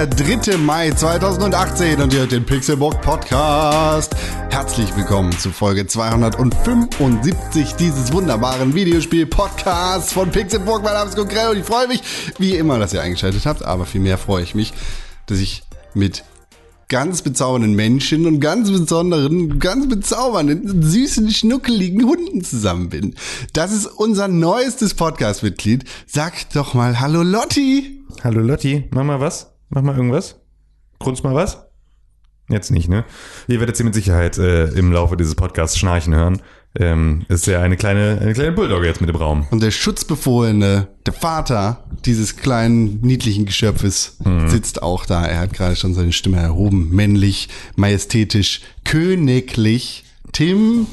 Der 0.00 0.06
3. 0.06 0.56
Mai 0.56 0.92
2018 0.92 2.00
und 2.00 2.14
ihr 2.14 2.20
hört 2.20 2.32
den 2.32 2.46
Pixelbook 2.46 3.02
Podcast. 3.02 4.16
Herzlich 4.48 4.96
willkommen 4.96 5.30
zu 5.32 5.50
Folge 5.50 5.86
275 5.86 7.74
dieses 7.74 8.10
wunderbaren 8.10 8.74
Videospiel-Podcasts 8.74 10.14
von 10.14 10.30
Pixelbook. 10.30 10.82
Mein 10.82 10.94
Name 10.94 11.10
ist 11.10 11.16
Konkrell 11.16 11.50
und 11.50 11.58
ich 11.58 11.66
freue 11.66 11.86
mich, 11.86 12.00
wie 12.38 12.54
immer, 12.54 12.78
dass 12.78 12.94
ihr 12.94 13.02
eingeschaltet 13.02 13.44
habt, 13.44 13.62
aber 13.62 13.84
vielmehr 13.84 14.16
freue 14.16 14.42
ich 14.42 14.54
mich, 14.54 14.72
dass 15.26 15.38
ich 15.38 15.64
mit 15.92 16.24
ganz 16.88 17.20
bezaubernden 17.20 17.74
Menschen 17.74 18.26
und 18.26 18.40
ganz 18.40 18.70
besonderen, 18.70 19.58
ganz 19.58 19.86
bezaubernden, 19.86 20.82
süßen, 20.82 21.30
schnuckeligen 21.30 22.06
Hunden 22.06 22.42
zusammen 22.42 22.88
bin. 22.88 23.16
Das 23.52 23.70
ist 23.70 23.84
unser 23.84 24.28
neuestes 24.28 24.94
Podcast-Mitglied. 24.94 25.84
Sag 26.06 26.48
doch 26.54 26.72
mal 26.72 27.00
Hallo 27.00 27.22
Lotti. 27.22 28.02
Hallo 28.24 28.40
Lotti, 28.40 28.88
mach 28.92 29.04
mal 29.04 29.20
was? 29.20 29.49
Mach 29.70 29.82
mal 29.82 29.96
irgendwas? 29.96 30.36
Grunz 30.98 31.22
mal 31.22 31.34
was? 31.34 31.64
Jetzt 32.48 32.72
nicht, 32.72 32.88
ne? 32.88 33.04
Ihr 33.46 33.60
werdet 33.60 33.76
sie 33.76 33.84
mit 33.84 33.94
Sicherheit 33.94 34.36
äh, 34.36 34.66
im 34.70 34.92
Laufe 34.92 35.16
dieses 35.16 35.36
Podcasts 35.36 35.78
schnarchen 35.78 36.14
hören. 36.14 36.42
Ähm, 36.78 37.24
ist 37.28 37.46
ja 37.46 37.62
eine 37.62 37.76
kleine, 37.76 38.18
eine 38.20 38.32
kleine 38.32 38.52
Bulldogge 38.52 38.86
jetzt 38.86 39.00
mit 39.00 39.08
im 39.08 39.16
Raum. 39.16 39.46
Und 39.50 39.62
der 39.62 39.70
Schutzbefohlene, 39.70 40.88
der 41.06 41.12
Vater 41.12 41.84
dieses 42.04 42.36
kleinen, 42.36 43.00
niedlichen 43.00 43.46
Geschöpfes, 43.46 44.18
sitzt 44.46 44.82
auch 44.82 45.06
da. 45.06 45.24
Er 45.24 45.38
hat 45.40 45.52
gerade 45.52 45.76
schon 45.76 45.94
seine 45.94 46.12
Stimme 46.12 46.38
erhoben. 46.38 46.90
Männlich, 46.90 47.48
majestätisch, 47.76 48.62
königlich. 48.84 50.04
Tim 50.32 50.86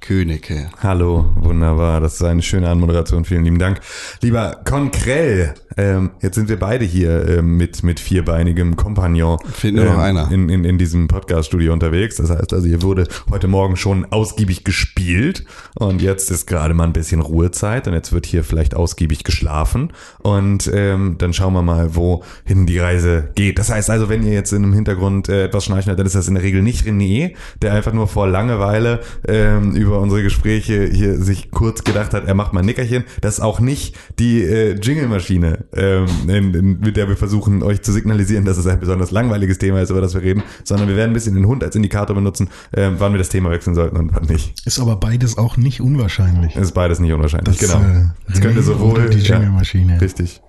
Königke. 0.00 0.70
Hallo, 0.82 1.26
wunderbar. 1.36 2.00
Das 2.00 2.14
ist 2.14 2.22
eine 2.22 2.42
schöne 2.42 2.68
Anmoderation. 2.68 3.24
Vielen 3.24 3.44
lieben 3.44 3.58
Dank. 3.58 3.80
Lieber 4.22 4.60
Konkrell, 4.64 5.54
ähm, 5.76 6.10
jetzt 6.20 6.34
sind 6.36 6.48
wir 6.48 6.58
beide 6.58 6.84
hier 6.84 7.28
ähm, 7.28 7.58
mit, 7.58 7.82
mit 7.82 8.00
vierbeinigem 8.00 8.76
Kompagnon. 8.76 9.38
Fehlt 9.52 9.74
nur 9.74 9.84
noch 9.84 9.94
ähm, 9.94 10.00
einer. 10.00 10.32
In, 10.32 10.48
in, 10.48 10.64
in 10.64 10.78
diesem 10.78 11.06
Podcast-Studio 11.06 11.72
unterwegs. 11.72 12.16
Das 12.16 12.30
heißt 12.30 12.52
also, 12.52 12.66
hier 12.66 12.82
wurde 12.82 13.06
heute 13.30 13.46
Morgen 13.46 13.76
schon 13.76 14.06
ausgiebig 14.10 14.64
gespielt 14.64 15.44
und 15.78 16.00
jetzt 16.00 16.30
ist 16.30 16.46
gerade 16.46 16.72
mal 16.72 16.84
ein 16.84 16.92
bisschen 16.94 17.20
Ruhezeit 17.20 17.86
und 17.86 17.92
jetzt 17.92 18.12
wird 18.12 18.24
hier 18.24 18.42
vielleicht 18.42 18.74
ausgiebig 18.74 19.22
geschlafen 19.22 19.92
und 20.18 20.70
ähm, 20.72 21.16
dann 21.18 21.34
schauen 21.34 21.52
wir 21.52 21.62
mal, 21.62 21.94
wohin 21.94 22.66
die 22.66 22.78
Reise 22.78 23.28
geht. 23.34 23.58
Das 23.58 23.70
heißt 23.70 23.90
also, 23.90 24.08
wenn 24.08 24.22
ihr 24.22 24.32
jetzt 24.32 24.52
in 24.52 24.64
einem 24.64 24.72
Hintergrund 24.72 25.28
äh, 25.28 25.44
etwas 25.44 25.66
schnarchen 25.66 25.90
hört, 25.90 25.98
dann 25.98 26.06
ist 26.06 26.14
das 26.14 26.26
in 26.26 26.34
der 26.34 26.42
Regel 26.42 26.62
nicht 26.62 26.86
René, 26.86 27.34
der 27.60 27.74
einfach 27.74 27.92
nur 27.92 28.08
vor 28.08 28.26
Langeweile 28.26 29.00
ähm, 29.28 29.72
über 29.72 29.89
unsere 29.98 30.22
Gespräche 30.22 30.84
hier 30.86 31.20
sich 31.20 31.50
kurz 31.50 31.82
gedacht 31.84 32.14
hat, 32.14 32.26
er 32.26 32.34
macht 32.34 32.52
mal 32.52 32.60
ein 32.60 32.66
Nickerchen. 32.66 33.04
Das 33.20 33.34
ist 33.34 33.40
auch 33.40 33.60
nicht 33.60 33.96
die 34.18 34.42
äh, 34.42 34.74
Jingle-Maschine, 34.80 35.64
ähm, 35.74 36.06
in, 36.28 36.54
in, 36.54 36.80
mit 36.80 36.96
der 36.96 37.08
wir 37.08 37.16
versuchen, 37.16 37.62
euch 37.62 37.82
zu 37.82 37.92
signalisieren, 37.92 38.44
dass 38.44 38.56
es 38.58 38.66
ein 38.66 38.78
besonders 38.80 39.10
langweiliges 39.10 39.58
Thema 39.58 39.80
ist, 39.80 39.90
über 39.90 40.00
das 40.00 40.14
wir 40.14 40.22
reden, 40.22 40.42
sondern 40.64 40.88
wir 40.88 40.96
werden 40.96 41.10
ein 41.10 41.14
bisschen 41.14 41.34
den 41.34 41.46
Hund 41.46 41.64
als 41.64 41.74
Indikator 41.74 42.14
benutzen, 42.14 42.48
ähm, 42.76 42.96
wann 42.98 43.12
wir 43.12 43.18
das 43.18 43.28
Thema 43.30 43.50
wechseln 43.50 43.74
sollten 43.74 43.96
und 43.96 44.14
wann 44.14 44.24
nicht. 44.26 44.66
Ist 44.66 44.78
aber 44.78 44.96
beides 44.96 45.38
auch 45.38 45.56
nicht 45.56 45.80
unwahrscheinlich. 45.80 46.54
Ist 46.56 46.72
beides 46.72 47.00
nicht 47.00 47.12
unwahrscheinlich, 47.12 47.58
Das, 47.58 47.70
genau. 47.70 47.84
äh, 47.84 48.04
Es 48.32 48.40
könnte 48.40 48.60
René 48.60 48.62
sowohl 48.62 49.08
die 49.10 49.18
ja, 49.18 49.36
Jingle-Maschine. 49.36 50.00
richtig. 50.00 50.40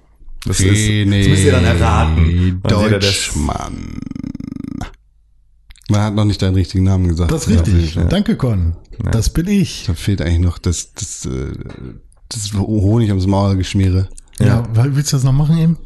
Das, 0.46 0.60
ist, 0.60 0.70
das 0.70 1.28
müsst 1.28 1.44
ihr 1.46 1.52
dann 1.52 1.64
erraten. 1.66 2.62
Deutschmann. 2.64 4.00
Man 5.92 6.02
hat 6.02 6.16
noch 6.16 6.26
nicht 6.26 6.42
deinen 6.42 6.56
richtigen 6.56 6.84
Namen 6.84 7.08
gesagt. 7.08 7.32
Das 7.32 7.48
ist 7.48 7.54
richtig. 7.68 7.96
Ja. 7.96 8.06
Danke, 8.06 8.36
Con. 8.36 8.76
Das 9.12 9.30
bin 9.30 9.48
ich. 9.48 9.86
Da 9.88 9.94
fehlt 9.94 10.22
eigentlich 10.22 10.40
noch 10.40 10.58
das, 10.58 10.94
das, 10.94 11.26
äh, 11.26 11.52
das 12.30 12.54
Honig 12.54 13.10
ums 13.10 13.28
Maul 13.28 13.56
geschmiere. 13.58 14.10
Ja, 14.40 14.64
weil- 14.74 14.96
willst 14.96 15.12
du 15.12 15.18
das 15.18 15.24
noch 15.24 15.34
machen 15.34 15.58
eben? 15.58 15.78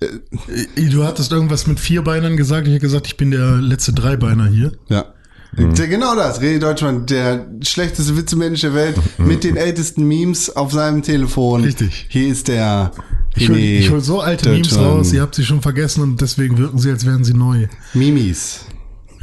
Äh, 0.00 0.88
Du 0.90 1.04
hattest 1.04 1.32
irgendwas 1.32 1.66
mit 1.66 1.80
Vierbeinern 1.80 2.36
gesagt. 2.36 2.66
Ich 2.66 2.72
habe 2.72 2.80
gesagt, 2.80 3.06
ich 3.06 3.16
bin 3.16 3.30
der 3.30 3.56
letzte 3.56 3.92
Dreibeiner 3.92 4.46
hier. 4.48 4.72
Ja. 4.88 5.06
Der, 5.56 5.86
genau 5.86 6.16
das, 6.16 6.40
René 6.40 6.58
Deutschmann, 6.58 7.04
der 7.04 7.46
schlechteste 7.62 8.16
Witzemensch 8.16 8.62
der 8.62 8.72
Welt 8.72 8.96
mit 9.18 9.44
den 9.44 9.56
ältesten 9.58 10.04
Memes 10.08 10.48
auf 10.56 10.72
seinem 10.72 11.02
Telefon. 11.02 11.62
Richtig. 11.62 12.06
Hier 12.08 12.28
ist 12.28 12.48
der 12.48 12.92
Ich 13.36 13.50
hol, 13.50 13.56
René 13.56 13.78
ich 13.80 13.90
hol 13.90 14.00
so 14.00 14.20
alte 14.22 14.48
Memes 14.48 14.78
raus, 14.78 15.12
ihr 15.12 15.20
habt 15.20 15.34
sie 15.34 15.44
schon 15.44 15.60
vergessen 15.60 16.02
und 16.02 16.20
deswegen 16.22 16.56
wirken 16.56 16.78
sie, 16.78 16.90
als 16.90 17.04
wären 17.04 17.22
sie 17.24 17.34
neu. 17.34 17.66
Mimis. 17.92 18.60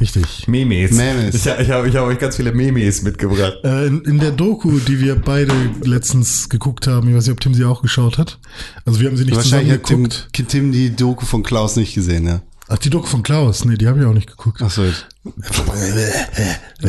Richtig. 0.00 0.48
Memes. 0.48 0.92
Memes. 0.92 1.34
Ich, 1.34 1.46
ich 1.46 1.70
habe 1.70 1.88
ich 1.88 1.96
hab 1.96 2.04
euch 2.06 2.18
ganz 2.18 2.36
viele 2.36 2.52
Memes 2.52 3.02
mitgebracht. 3.02 3.58
Äh, 3.62 3.86
in, 3.86 4.00
in 4.02 4.18
der 4.18 4.30
Doku, 4.30 4.78
die 4.78 4.98
wir 5.00 5.16
beide 5.16 5.52
letztens 5.82 6.48
geguckt 6.48 6.86
haben, 6.86 7.08
ich 7.08 7.14
weiß 7.14 7.26
nicht, 7.26 7.32
ob 7.32 7.40
Tim 7.40 7.52
sie 7.54 7.64
auch 7.66 7.82
geschaut 7.82 8.16
hat. 8.16 8.38
Also 8.86 9.00
wir 9.00 9.08
haben 9.08 9.16
sie 9.18 9.24
nicht 9.26 9.34
zusammen 9.34 9.52
Wahrscheinlich 9.68 9.74
hat 9.74 9.84
Tim, 9.86 10.04
geguckt. 10.04 10.50
Tim 10.50 10.72
die 10.72 10.96
Doku 10.96 11.26
von 11.26 11.42
Klaus 11.42 11.76
nicht 11.76 11.94
gesehen, 11.94 12.26
ja. 12.26 12.40
Ach, 12.72 12.78
die 12.78 12.88
Doku 12.88 13.06
von 13.08 13.22
Klaus. 13.24 13.64
Nee, 13.64 13.76
die 13.76 13.88
habe 13.88 13.98
ich 14.00 14.06
auch 14.06 14.14
nicht 14.14 14.28
geguckt. 14.28 14.62
Achso. 14.62 14.84
Ich 14.84 14.94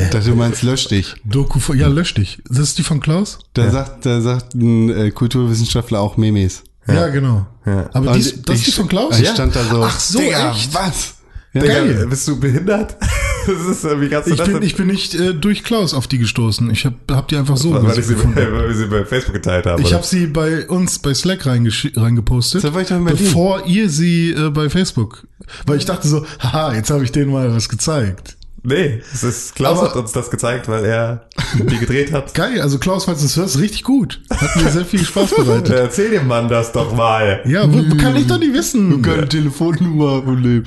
dachte, 0.09 0.29
du 0.29 0.35
meinst 0.35 0.61
lösch 0.63 0.87
dich. 0.87 1.15
Doku 1.25 1.59
von, 1.59 1.77
ja, 1.77 1.87
lösch 1.87 2.13
dich. 2.13 2.39
Das 2.47 2.59
ist 2.59 2.77
die 2.77 2.83
von 2.83 2.99
Klaus? 2.99 3.39
Da 3.53 3.69
sagt, 3.71 4.05
da 4.05 4.21
sagt 4.21 4.53
ein 4.53 4.89
äh, 4.89 5.11
Kulturwissenschaftler 5.11 5.99
auch 5.99 6.17
Memes. 6.17 6.63
Ja, 6.87 7.07
genau. 7.09 7.47
Ja. 7.65 7.89
Aber 7.93 8.07
Und 8.11 8.15
die, 8.15 8.19
ist- 8.21 8.49
das 8.49 8.57
ist 8.59 8.67
die 8.67 8.71
von 8.71 8.87
Klaus? 8.87 9.19
Ich 9.19 9.29
stand 9.29 9.55
da 9.55 9.63
so. 9.63 9.83
Ach 9.83 9.99
so, 9.99 10.19
Digga, 10.19 10.51
echt? 10.51 10.73
was? 10.73 11.15
Ja, 11.53 11.61
Digga, 11.61 11.73
Geil. 11.73 12.07
bist 12.09 12.27
du 12.27 12.39
behindert? 12.39 12.95
Das 13.47 13.55
ist, 13.77 13.83
wie 13.99 14.07
kannst 14.07 14.27
du 14.27 14.33
Ich 14.33 14.37
das 14.37 14.45
bin, 14.49 14.53
denn- 14.57 14.63
ich 14.63 14.75
bin 14.75 14.85
nicht 14.85 15.15
äh, 15.15 15.33
durch 15.33 15.63
Klaus 15.63 15.95
auf 15.95 16.05
die 16.05 16.19
gestoßen. 16.19 16.69
Ich 16.69 16.85
habe 16.85 16.97
hab 17.09 17.27
die 17.27 17.37
einfach 17.37 17.57
so 17.57 17.73
weil, 17.73 17.97
ich 17.97 18.05
sie, 18.05 18.13
gefunden. 18.13 18.35
weil 18.53 18.67
wir 18.67 18.75
sie 18.75 18.85
bei 18.85 19.03
Facebook 19.03 19.33
geteilt 19.33 19.65
haben. 19.65 19.81
Ich 19.81 19.87
oder? 19.87 19.95
habe 19.95 20.05
sie 20.05 20.27
bei 20.27 20.67
uns 20.67 20.99
bei 20.99 21.11
Slack 21.15 21.47
reingepostet, 21.47 22.63
war 22.71 22.81
ich 22.81 22.89
doch 22.89 22.99
Berlin. 23.03 23.07
bevor 23.17 23.65
ihr 23.65 23.89
sie 23.89 24.29
äh, 24.29 24.51
bei 24.51 24.69
Facebook. 24.69 25.25
Weil 25.65 25.77
ich 25.79 25.85
dachte 25.85 26.07
so, 26.07 26.23
haha, 26.39 26.75
jetzt 26.75 26.91
habe 26.91 27.03
ich 27.03 27.11
denen 27.11 27.31
mal 27.31 27.51
was 27.51 27.67
gezeigt. 27.67 28.37
nee, 28.61 29.01
es 29.11 29.23
ist, 29.23 29.55
Klaus 29.55 29.79
Aber- 29.79 29.89
hat 29.89 29.95
uns 29.95 30.11
das 30.11 30.29
gezeigt, 30.29 30.67
weil 30.67 30.85
er 30.85 31.27
die 31.57 31.77
gedreht 31.79 32.13
hat. 32.13 32.33
Geil, 32.35 32.61
also 32.61 32.77
Klaus, 32.77 33.05
falls 33.05 33.21
du 33.21 33.25
es 33.25 33.37
hörst, 33.37 33.57
richtig 33.57 33.81
gut. 33.83 34.21
Hat 34.29 34.55
mir 34.55 34.69
sehr 34.69 34.85
viel 34.85 35.03
Spaß 35.03 35.31
bereitet. 35.35 35.73
Erzähl 35.73 36.11
dem 36.11 36.27
Mann 36.27 36.47
das 36.47 36.71
doch 36.73 36.95
mal. 36.95 37.41
Ja, 37.45 37.63
wo, 37.67 37.95
kann 37.97 38.15
ich 38.17 38.27
doch 38.27 38.37
nicht 38.37 38.53
wissen. 38.53 39.01
Keine 39.01 39.27
Telefonnummer 39.27 40.21
von 40.21 40.43
dem. 40.43 40.63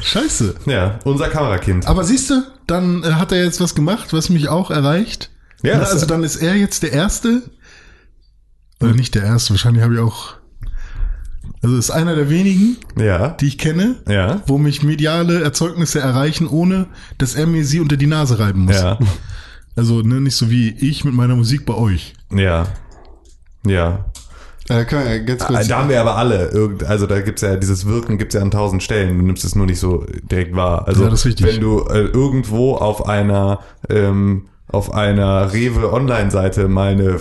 Scheiße. 0.00 0.54
Ja, 0.66 0.98
unser 1.04 1.28
Kamerakind. 1.28 1.86
Aber 1.86 2.04
siehst 2.04 2.30
du, 2.30 2.42
dann 2.66 3.02
äh, 3.04 3.12
hat 3.14 3.32
er 3.32 3.42
jetzt 3.44 3.60
was 3.60 3.74
gemacht, 3.74 4.12
was 4.12 4.28
mich 4.28 4.48
auch 4.48 4.70
erreicht. 4.70 5.30
Ja, 5.62 5.74
Na, 5.74 5.80
das- 5.80 5.92
also 5.92 6.06
dann 6.06 6.22
ist 6.24 6.36
er 6.36 6.54
jetzt 6.54 6.82
der 6.82 6.92
Erste. 6.92 7.42
Oder 8.80 8.92
nicht 8.92 9.14
der 9.14 9.24
Erste, 9.24 9.50
wahrscheinlich 9.50 9.82
habe 9.82 9.94
ich 9.94 10.00
auch. 10.00 10.34
Also 11.62 11.76
ist 11.76 11.90
einer 11.90 12.14
der 12.14 12.30
wenigen, 12.30 12.76
Ja. 12.96 13.30
die 13.30 13.46
ich 13.48 13.58
kenne, 13.58 13.96
Ja. 14.08 14.42
wo 14.46 14.58
mich 14.58 14.82
mediale 14.84 15.42
Erzeugnisse 15.42 15.98
erreichen, 15.98 16.46
ohne 16.46 16.86
dass 17.18 17.34
er 17.34 17.46
mir 17.48 17.64
sie 17.64 17.80
unter 17.80 17.96
die 17.96 18.06
Nase 18.06 18.38
reiben 18.38 18.66
muss. 18.66 18.76
Ja. 18.76 18.98
Also 19.74 20.02
ne, 20.02 20.20
nicht 20.20 20.36
so 20.36 20.50
wie 20.50 20.70
ich 20.70 21.04
mit 21.04 21.14
meiner 21.14 21.34
Musik 21.34 21.66
bei 21.66 21.74
euch. 21.74 22.12
Ja. 22.32 22.68
Ja. 23.66 24.06
Äh, 24.68 24.84
können 24.84 25.08
wir 25.08 25.20
ganz 25.20 25.44
kurz. 25.44 25.68
Da 25.68 25.78
haben 25.78 25.88
wir 25.88 26.00
aber 26.00 26.16
alle. 26.16 26.48
Irgend, 26.48 26.84
also 26.84 27.06
da 27.06 27.20
gibt's 27.20 27.42
ja 27.42 27.56
dieses 27.56 27.86
Wirken 27.86 28.18
gibt's 28.18 28.34
ja 28.34 28.42
an 28.42 28.50
tausend 28.50 28.82
Stellen. 28.82 29.18
Du 29.18 29.24
nimmst 29.24 29.44
es 29.44 29.54
nur 29.54 29.66
nicht 29.66 29.80
so 29.80 30.04
direkt 30.30 30.54
wahr. 30.54 30.86
Also 30.86 31.04
Ja, 31.04 31.12
wenn 31.40 31.60
du 31.60 31.86
äh, 31.88 32.00
irgendwo 32.04 32.74
auf 32.74 33.06
einer 33.08 33.60
ähm, 33.88 34.48
auf 34.70 34.92
einer 34.92 35.50
Rewe 35.52 35.90
Online-Seite 35.92 36.68
mal 36.68 36.92
eine 36.92 37.20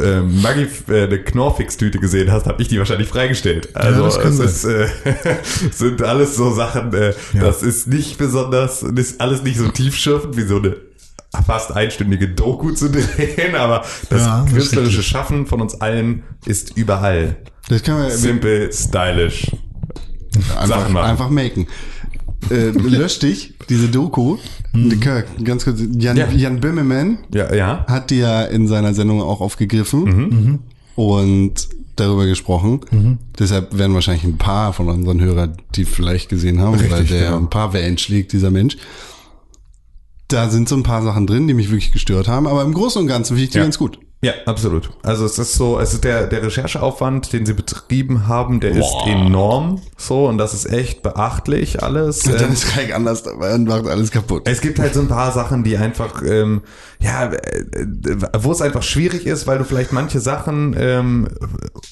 ähm, 0.00 0.40
Maggi, 0.42 0.68
äh, 0.88 1.04
eine 1.06 1.18
Knorrfix-Tüte 1.18 1.98
gesehen 1.98 2.30
hast, 2.30 2.46
habe 2.46 2.62
ich 2.62 2.68
die 2.68 2.78
wahrscheinlich 2.78 3.08
freigestellt. 3.08 3.74
Also 3.74 4.04
das 4.04 4.20
kann 4.20 4.32
es 4.32 4.38
ist, 4.38 4.64
äh, 4.64 4.86
sind 5.72 6.02
alles 6.02 6.36
so 6.36 6.52
Sachen, 6.52 6.92
äh, 6.94 7.12
Ja. 7.32 7.40
das 7.42 7.64
ist 7.64 7.88
nicht 7.88 8.16
besonders, 8.16 8.84
ist 8.84 9.20
alles 9.20 9.42
nicht 9.42 9.58
so 9.58 9.68
tiefschürfend 9.68 10.36
wie 10.36 10.42
so 10.42 10.58
eine 10.58 10.76
fast 11.42 11.72
einstündige 11.74 12.28
Doku 12.28 12.70
zu 12.72 12.90
drehen, 12.92 13.54
aber 13.56 13.84
das 14.10 14.22
Ja, 14.22 14.46
künstlerische. 14.50 15.02
Schaffen 15.02 15.46
von 15.46 15.60
uns 15.60 15.80
allen 15.80 16.22
ist 16.46 16.76
überall. 16.76 17.36
Das 17.68 17.82
können 17.82 18.02
wir 18.02 18.10
Simple, 18.10 18.72
stylish. 18.72 19.50
einfach, 20.34 20.66
Sachen 20.66 20.92
machen. 20.92 21.10
einfach 21.10 21.30
maken. 21.30 21.66
Äh, 22.50 22.70
lösch 22.70 23.18
dich, 23.20 23.54
diese 23.70 23.88
Doku. 23.88 24.36
Wir 24.74 25.24
Ganz 25.44 25.64
kurz. 25.64 25.80
Jan, 25.96 26.16
Ja. 26.16 26.28
Jan 26.30 26.60
Böhmermann 26.60 27.18
Ja, 27.32 27.54
ja. 27.54 27.86
hat 27.88 28.10
die 28.10 28.18
ja 28.18 28.42
in 28.44 28.66
seiner 28.68 28.92
Sendung 28.92 29.22
auch 29.22 29.40
aufgegriffen 29.40 30.02
Mhm. 30.04 30.58
und 30.94 31.68
darüber 31.96 32.26
gesprochen. 32.26 33.18
Deshalb 33.38 33.78
werden 33.78 33.94
wahrscheinlich 33.94 34.24
ein 34.24 34.36
paar 34.36 34.72
von 34.72 34.88
unseren 34.88 35.20
Hörern 35.20 35.56
die 35.76 35.84
vielleicht 35.84 36.28
gesehen 36.28 36.60
haben, 36.60 36.78
weil 36.80 36.92
Richtig, 36.92 37.10
der 37.16 37.26
genau. 37.26 37.38
ein 37.38 37.48
paar 37.50 37.72
Wellen 37.72 37.96
schlägt, 37.98 38.32
dieser 38.32 38.50
Mensch. 38.50 38.76
Da 40.28 40.48
sind 40.48 40.68
so 40.68 40.76
ein 40.76 40.82
paar 40.82 41.02
Sachen 41.02 41.26
drin, 41.26 41.46
die 41.46 41.54
mich 41.54 41.68
wirklich 41.70 41.92
gestört 41.92 42.28
haben, 42.28 42.46
aber 42.46 42.62
im 42.62 42.72
Großen 42.74 43.00
und 43.00 43.06
Ganzen 43.08 43.34
finde 43.34 43.44
ich 43.44 43.50
die 43.50 43.58
Ja. 43.58 43.64
ganz 43.64 43.78
gut. 43.78 43.98
Ja, 44.22 44.32
absolut. 44.46 44.88
Also 45.02 45.26
es 45.26 45.38
ist 45.38 45.52
so, 45.52 45.78
es 45.78 45.92
ist 45.92 46.02
der, 46.02 46.26
der 46.26 46.42
Rechercheaufwand, 46.42 47.34
den 47.34 47.44
sie 47.44 47.52
betrieben 47.52 48.26
haben, 48.26 48.58
der 48.58 48.70
ist 48.70 48.94
enorm 49.06 49.82
so 49.98 50.26
und 50.26 50.38
das 50.38 50.54
ist 50.54 50.64
echt 50.64 51.02
beachtlich 51.02 51.82
alles. 51.82 52.24
Und 52.26 52.32
dann 52.40 52.44
Ähm, 52.46 52.52
ist 52.54 52.64
Craig 52.68 52.94
anders 52.94 53.22
dabei 53.22 53.54
und 53.54 53.68
macht 53.68 53.86
alles 53.86 54.10
kaputt. 54.10 54.48
es 54.48 54.62
gibt 54.62 54.78
halt 54.78 54.94
so 54.94 55.00
ein 55.00 55.08
paar 55.08 55.30
Sachen, 55.32 55.62
die 55.62 55.76
einfach, 55.76 56.22
ähm, 56.26 56.62
ja, 57.00 57.30
äh, 57.34 57.36
wo 58.38 58.50
es 58.52 58.62
einfach 58.62 58.82
schwierig 58.82 59.26
ist, 59.26 59.46
weil 59.46 59.58
du 59.58 59.64
vielleicht 59.64 59.92
manche 59.92 60.20
Sachen, 60.20 60.74
ähm, 60.78 61.28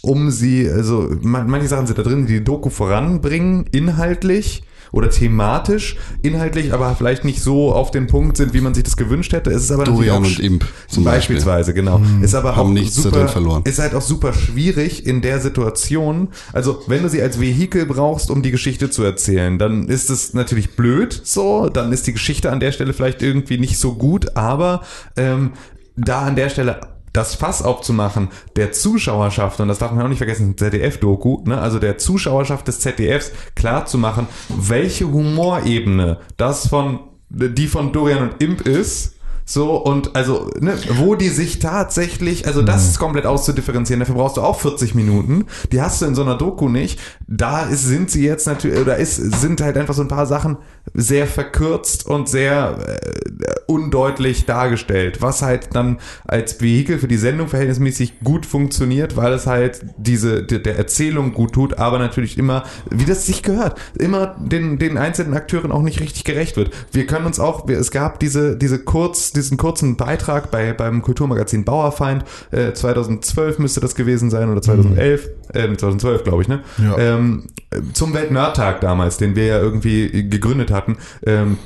um 0.01 0.31
sie, 0.31 0.71
also 0.71 1.11
man, 1.21 1.51
manche 1.51 1.69
Sachen 1.69 1.87
sind 1.87 1.99
da 1.99 2.03
drin, 2.03 2.25
die 2.25 2.33
die 2.39 2.45
Doku 2.45 2.71
voranbringen, 2.71 3.67
inhaltlich 3.73 4.63
oder 4.93 5.11
thematisch, 5.11 5.97
inhaltlich 6.23 6.73
aber 6.73 6.95
vielleicht 6.95 7.25
nicht 7.25 7.43
so 7.43 7.73
auf 7.73 7.91
den 7.91 8.07
Punkt 8.07 8.37
sind, 8.37 8.55
wie 8.55 8.61
man 8.61 8.75
sich 8.75 8.85
das 8.85 8.97
gewünscht 8.97 9.33
hätte. 9.33 9.51
Es 9.51 9.65
ist 9.65 9.73
aber 9.73 9.85
Dorian 9.85 10.25
und 10.25 10.39
Imp 10.39 10.65
zum 10.87 11.03
Beispiel. 11.05 11.37
Beispielsweise, 11.37 11.75
genau. 11.75 12.01
Ist 12.21 12.35
aber 12.35 12.57
auch 12.57 12.77
super, 12.87 13.63
ist 13.65 13.79
halt 13.79 13.95
auch 13.95 14.03
super 14.03 14.33
schwierig 14.33 15.07
in 15.07 15.23
der 15.23 15.41
Situation. 15.41 16.29
Also, 16.53 16.83
wenn 16.87 17.03
du 17.03 17.09
sie 17.09 17.23
als 17.23 17.41
Vehikel 17.41 17.87
brauchst, 17.87 18.31
um 18.31 18.43
die 18.43 18.51
Geschichte 18.51 18.91
zu 18.91 19.03
erzählen, 19.03 19.59
dann 19.59 19.89
ist 19.89 20.11
es 20.11 20.35
natürlich 20.35 20.77
blöd 20.77 21.21
so, 21.25 21.69
dann 21.69 21.93
ist 21.93 22.07
die 22.07 22.13
Geschichte 22.13 22.53
an 22.53 22.61
der 22.61 22.73
Stelle 22.73 22.93
vielleicht 22.93 23.23
irgendwie 23.23 23.59
nicht 23.59 23.79
so 23.79 23.95
gut, 23.95 24.37
aber 24.37 24.83
ähm, 25.17 25.53
da 25.97 26.23
an 26.23 26.37
der 26.37 26.51
Stelle 26.51 26.92
das 27.13 27.35
Fass 27.35 27.63
aufzumachen 27.63 28.29
der 28.57 28.73
Zuschauerschaft, 28.73 29.61
und 29.61 29.69
das 29.69 29.79
darf 29.79 29.93
man 29.93 30.05
auch 30.05 30.09
nicht 30.09 30.19
vergessen, 30.19 30.57
ZDF-Doku, 30.57 31.43
ne, 31.45 31.61
also 31.61 31.79
der 31.79 31.99
Zuschauerschaft 31.99 32.69
des 32.69 32.81
ZDFs 32.81 33.33
klar 33.55 33.87
zu 33.87 33.99
machen, 33.99 34.27
welche 34.49 35.11
Humorebene 35.11 36.19
das 36.37 36.69
von, 36.69 37.01
die 37.29 37.67
von 37.67 37.93
Dorian 37.93 38.31
und 38.31 38.43
Imp 38.43 38.63
ist, 38.63 39.17
so, 39.45 39.77
und 39.77 40.15
also, 40.15 40.51
ne, 40.61 40.79
wo 40.99 41.15
die 41.17 41.29
sich 41.29 41.59
tatsächlich, 41.59 42.47
also 42.47 42.63
das 42.63 42.89
ist 42.89 42.99
komplett 42.99 43.27
auszudifferenzieren, 43.27 44.01
dafür 44.01 44.15
brauchst 44.15 44.37
du 44.37 44.41
auch 44.41 44.61
40 44.61 44.95
Minuten. 44.95 45.47
Die 45.73 45.83
hast 45.83 46.01
du 46.01 46.07
in 46.07 46.15
so 46.15 46.23
einer 46.23 46.37
Doku 46.37 46.69
nicht. 46.69 47.01
Da 47.27 47.65
ist, 47.65 47.85
sind 47.85 48.11
sie 48.11 48.25
jetzt 48.25 48.47
natürlich, 48.47 48.81
oder 48.81 48.97
ist, 48.97 49.17
sind 49.17 49.61
halt 49.61 49.77
einfach 49.77 49.95
so 49.95 50.03
ein 50.03 50.09
paar 50.09 50.27
Sachen 50.27 50.59
sehr 50.95 51.27
verkürzt 51.27 52.07
und 52.07 52.29
sehr 52.29 52.79
äh, 52.87 53.61
undeutlich 53.67 54.45
dargestellt, 54.47 55.23
was 55.23 55.41
halt 55.41 55.75
dann 55.75 55.99
als 56.27 56.61
Vehikel 56.61 56.99
für 56.99 57.09
die 57.09 57.17
Sendung 57.17 57.49
verhältnismäßig 57.49 58.21
gut 58.23 58.45
funktioniert, 58.45 59.17
weil 59.17 59.33
es 59.33 59.47
halt 59.47 59.81
diese, 59.97 60.43
der, 60.43 60.59
der 60.59 60.77
Erzählung 60.77 61.33
gut 61.33 61.53
tut, 61.53 61.79
aber 61.79 61.99
natürlich 61.99 62.37
immer, 62.37 62.65
wie 62.91 63.05
das 63.05 63.27
sich 63.27 63.43
gehört, 63.43 63.81
immer 63.99 64.37
den, 64.39 64.79
den 64.79 64.99
einzelnen 64.99 65.35
Akteuren 65.35 65.73
auch 65.73 65.83
nicht 65.83 66.01
richtig 66.01 66.25
gerecht 66.25 66.57
wird. 66.57 66.71
Wir 66.91 67.07
können 67.07 67.27
uns 67.27 67.41
auch, 67.41 67.69
wir, 67.69 67.79
es 67.79 67.91
gab 67.91 68.19
diese, 68.19 68.57
diese 68.57 68.81
kurz, 68.81 69.33
diesen 69.33 69.57
kurzen 69.57 69.97
Beitrag 69.97 70.51
bei, 70.51 70.73
beim 70.73 71.01
Kulturmagazin 71.01 71.65
Bauerfeind, 71.65 72.25
äh, 72.51 72.73
2012 72.73 73.59
müsste 73.59 73.81
das 73.81 73.95
gewesen 73.95 74.31
sein 74.31 74.51
oder 74.51 74.61
2011, 74.61 75.31
äh, 75.55 75.63
2012 75.63 76.25
glaube 76.25 76.43
ich, 76.43 76.49
ne? 76.49 76.61
Ja. 76.79 76.99
Ähm, 76.99 77.45
zum 77.93 78.13
Weltnerdtag 78.13 78.81
damals, 78.81 79.17
den 79.17 79.37
wir 79.37 79.47
ja 79.47 79.59
irgendwie 79.59 80.29
gegründet 80.29 80.71
hatten, 80.73 80.99
ähm, 81.27 81.59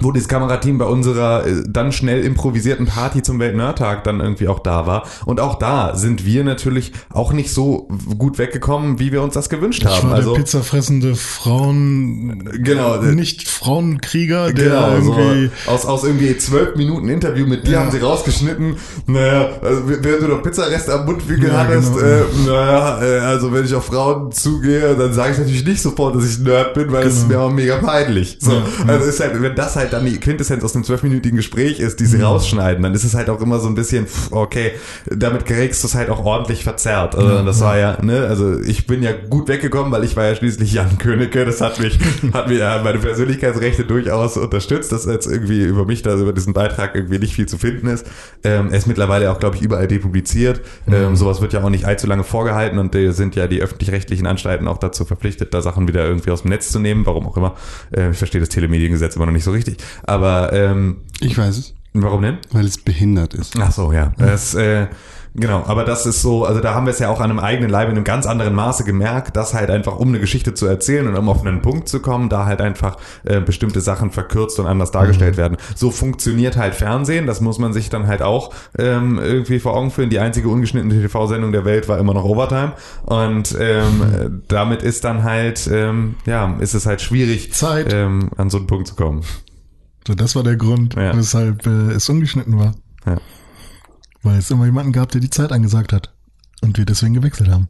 wo 0.00 0.12
das 0.12 0.28
Kamerateam 0.28 0.78
bei 0.78 0.84
unserer 0.84 1.46
äh, 1.46 1.62
dann 1.68 1.92
schnell 1.92 2.22
improvisierten 2.24 2.86
Party 2.86 3.22
zum 3.22 3.38
Weltnerdtag 3.40 4.04
dann 4.04 4.20
irgendwie 4.20 4.48
auch 4.48 4.58
da 4.60 4.86
war. 4.86 5.04
Und 5.24 5.40
auch 5.40 5.54
da 5.58 5.94
sind 5.96 6.24
wir 6.26 6.44
natürlich 6.44 6.92
auch 7.12 7.32
nicht 7.32 7.50
so 7.52 7.88
gut 8.18 8.38
weggekommen, 8.38 8.98
wie 8.98 9.12
wir 9.12 9.22
uns 9.22 9.34
das 9.34 9.48
gewünscht 9.48 9.82
Ich 9.82 9.88
haben. 9.88 10.08
war 10.10 10.16
Also 10.16 10.32
der 10.34 10.40
pizzafressende 10.40 11.14
Frauen, 11.14 12.48
Genau. 12.62 12.96
nicht 13.02 13.48
Frauenkrieger, 13.48 14.52
der 14.52 14.64
Genau, 14.64 14.90
irgendwie, 14.92 15.50
so 15.64 15.70
aus, 15.70 15.86
aus 15.86 16.04
irgendwie 16.04 16.36
zwölf 16.38 16.76
Minuten 16.76 17.08
Interview 17.08 17.46
mit 17.46 17.66
dir 17.66 17.72
Ja. 17.72 17.80
haben 17.80 17.90
sie 17.90 17.98
rausgeschnitten. 17.98 18.76
Naja, 19.06 19.50
also, 19.62 19.82
während 19.86 20.22
du 20.22 20.28
noch 20.28 20.42
Pizzareste 20.42 20.92
am 20.94 21.06
Mundwinkel 21.06 21.48
Ja, 21.48 21.58
hattest, 21.58 21.94
genau. 21.94 22.06
äh, 22.06 22.22
naja, 22.46 23.02
äh, 23.02 23.18
also 23.20 23.52
wenn 23.52 23.64
ich 23.64 23.74
auf 23.74 23.86
Frauen 23.86 24.32
zugehe, 24.32 24.94
dann 24.96 25.12
sage 25.12 25.32
ich 25.32 25.38
natürlich 25.38 25.64
nicht 25.64 25.82
sofort, 25.82 26.16
dass 26.16 26.24
ich 26.28 26.38
Nerd 26.40 26.74
bin, 26.74 26.90
weil 26.92 27.06
es 27.06 27.16
ist 27.18 27.28
mir 27.28 27.34
Genau. 27.34 27.46
auch 27.46 27.52
mega 27.52 27.76
peinlich. 27.78 28.38
So, 28.40 28.52
ja. 28.52 28.62
also 28.86 29.06
ist 29.06 29.20
halt, 29.20 29.40
wenn 29.40 29.54
das 29.54 29.76
halt 29.76 29.85
dann 29.92 30.04
die 30.04 30.18
Quintessenz 30.18 30.64
aus 30.64 30.74
einem 30.74 30.84
zwölfminütigen 30.84 31.36
Gespräch 31.36 31.80
ist, 31.80 32.00
die 32.00 32.06
sie 32.06 32.20
rausschneiden, 32.20 32.82
dann 32.82 32.94
ist 32.94 33.04
es 33.04 33.14
halt 33.14 33.30
auch 33.30 33.40
immer 33.40 33.58
so 33.58 33.68
ein 33.68 33.74
bisschen, 33.74 34.06
okay, 34.30 34.72
damit 35.06 35.46
kriegst 35.46 35.82
du 35.82 35.88
es 35.88 35.94
halt 35.94 36.10
auch 36.10 36.24
ordentlich 36.24 36.64
verzerrt. 36.64 37.14
Also 37.14 37.42
das 37.42 37.60
war 37.60 37.78
ja, 37.78 38.02
ne, 38.02 38.26
also 38.26 38.60
ich 38.60 38.86
bin 38.86 39.02
ja 39.02 39.12
gut 39.12 39.48
weggekommen, 39.48 39.92
weil 39.92 40.04
ich 40.04 40.16
war 40.16 40.26
ja 40.26 40.34
schließlich 40.34 40.72
Jan 40.72 40.98
Königke, 40.98 41.44
das 41.44 41.60
hat 41.60 41.80
mich, 41.80 41.98
hat 42.32 42.48
mir 42.48 42.58
ja 42.58 42.80
meine 42.82 42.98
Persönlichkeitsrechte 42.98 43.84
durchaus 43.84 44.36
unterstützt, 44.36 44.92
dass 44.92 45.06
jetzt 45.06 45.26
irgendwie 45.26 45.64
über 45.64 45.84
mich 45.84 46.02
da 46.02 46.14
über 46.14 46.32
diesen 46.32 46.52
Beitrag 46.52 46.94
irgendwie 46.94 47.18
nicht 47.18 47.34
viel 47.34 47.46
zu 47.46 47.58
finden 47.58 47.86
ist. 47.88 48.06
Ähm, 48.44 48.70
er 48.70 48.78
ist 48.78 48.86
mittlerweile 48.86 49.30
auch, 49.30 49.38
glaube 49.38 49.56
ich, 49.56 49.62
überall 49.62 49.88
depubliziert. 49.88 50.60
Ähm, 50.90 51.16
sowas 51.16 51.40
wird 51.40 51.52
ja 51.52 51.62
auch 51.62 51.70
nicht 51.70 51.84
allzu 51.84 52.06
lange 52.06 52.24
vorgehalten 52.24 52.78
und 52.78 52.94
äh, 52.94 53.12
sind 53.12 53.36
ja 53.36 53.46
die 53.46 53.62
öffentlich-rechtlichen 53.62 54.26
Anstalten 54.26 54.68
auch 54.68 54.78
dazu 54.78 55.04
verpflichtet, 55.04 55.54
da 55.54 55.62
Sachen 55.62 55.88
wieder 55.88 56.04
irgendwie 56.04 56.30
aus 56.30 56.42
dem 56.42 56.50
Netz 56.50 56.70
zu 56.70 56.78
nehmen, 56.78 57.06
warum 57.06 57.26
auch 57.26 57.36
immer. 57.36 57.54
Äh, 57.94 58.10
ich 58.10 58.18
verstehe 58.18 58.40
das 58.40 58.48
Telemediengesetz 58.48 59.16
immer 59.16 59.26
noch 59.26 59.32
nicht 59.32 59.44
so 59.44 59.50
richtig. 59.50 59.75
Aber 60.04 60.52
ähm, 60.52 60.98
Ich 61.20 61.36
weiß 61.36 61.56
es, 61.58 61.74
warum 61.94 62.22
denn? 62.22 62.38
weil 62.52 62.64
es 62.66 62.78
behindert 62.78 63.34
ist. 63.34 63.54
Ach 63.60 63.72
so, 63.72 63.92
ja. 63.92 64.12
Das, 64.18 64.54
äh, 64.54 64.86
genau, 65.34 65.64
aber 65.66 65.84
das 65.84 66.04
ist 66.06 66.20
so, 66.22 66.44
also 66.44 66.60
da 66.60 66.74
haben 66.74 66.86
wir 66.86 66.90
es 66.90 66.98
ja 66.98 67.08
auch 67.08 67.20
an 67.20 67.30
einem 67.30 67.38
eigenen 67.38 67.70
Leib 67.70 67.88
in 67.88 67.94
einem 67.96 68.04
ganz 68.04 68.26
anderen 68.26 68.54
Maße 68.54 68.84
gemerkt, 68.84 69.36
dass 69.36 69.54
halt 69.54 69.70
einfach, 69.70 69.96
um 69.98 70.08
eine 70.08 70.20
Geschichte 70.20 70.52
zu 70.54 70.66
erzählen 70.66 71.06
und 71.08 71.16
um 71.16 71.28
auf 71.28 71.44
einen 71.44 71.62
Punkt 71.62 71.88
zu 71.88 72.00
kommen, 72.00 72.28
da 72.28 72.44
halt 72.46 72.60
einfach 72.60 72.96
äh, 73.24 73.40
bestimmte 73.40 73.80
Sachen 73.80 74.10
verkürzt 74.10 74.58
und 74.60 74.66
anders 74.66 74.90
dargestellt 74.90 75.36
werden. 75.38 75.56
So 75.74 75.90
funktioniert 75.90 76.56
halt 76.56 76.74
Fernsehen, 76.74 77.26
das 77.26 77.40
muss 77.40 77.58
man 77.58 77.72
sich 77.72 77.88
dann 77.90 78.06
halt 78.06 78.20
auch 78.22 78.52
ähm, 78.78 79.18
irgendwie 79.18 79.58
vor 79.58 79.74
Augen 79.74 79.90
führen. 79.90 80.10
Die 80.10 80.18
einzige 80.18 80.48
ungeschnittene 80.48 81.00
TV-Sendung 81.02 81.52
der 81.52 81.64
Welt 81.64 81.88
war 81.88 81.98
immer 81.98 82.12
noch 82.14 82.24
Overtime 82.24 82.72
und 83.04 83.56
ähm, 83.58 84.02
äh, 84.02 84.30
damit 84.48 84.82
ist 84.82 85.04
dann 85.04 85.22
halt, 85.22 85.66
ähm, 85.72 86.16
ja, 86.26 86.56
ist 86.60 86.74
es 86.74 86.84
halt 86.86 87.00
schwierig, 87.00 87.52
Zeit. 87.54 87.92
ähm, 87.92 88.30
an 88.36 88.50
so 88.50 88.58
einen 88.58 88.66
Punkt 88.66 88.88
zu 88.88 88.94
kommen. 88.94 89.22
So 90.06 90.14
das 90.14 90.34
war 90.36 90.42
der 90.42 90.56
Grund, 90.56 90.94
Ja. 90.94 91.16
weshalb 91.16 91.66
äh, 91.66 91.92
es 91.92 92.08
ungeschnitten 92.08 92.58
war. 92.58 92.74
Ja. 93.06 93.18
Weil 94.22 94.38
es 94.38 94.50
immer 94.50 94.64
jemanden 94.66 94.92
gab, 94.92 95.10
der 95.12 95.20
die 95.20 95.30
Zeit 95.30 95.52
angesagt 95.52 95.92
hat. 95.92 96.12
Und 96.62 96.78
wir 96.78 96.84
deswegen 96.86 97.14
gewechselt 97.14 97.48
haben. 97.50 97.68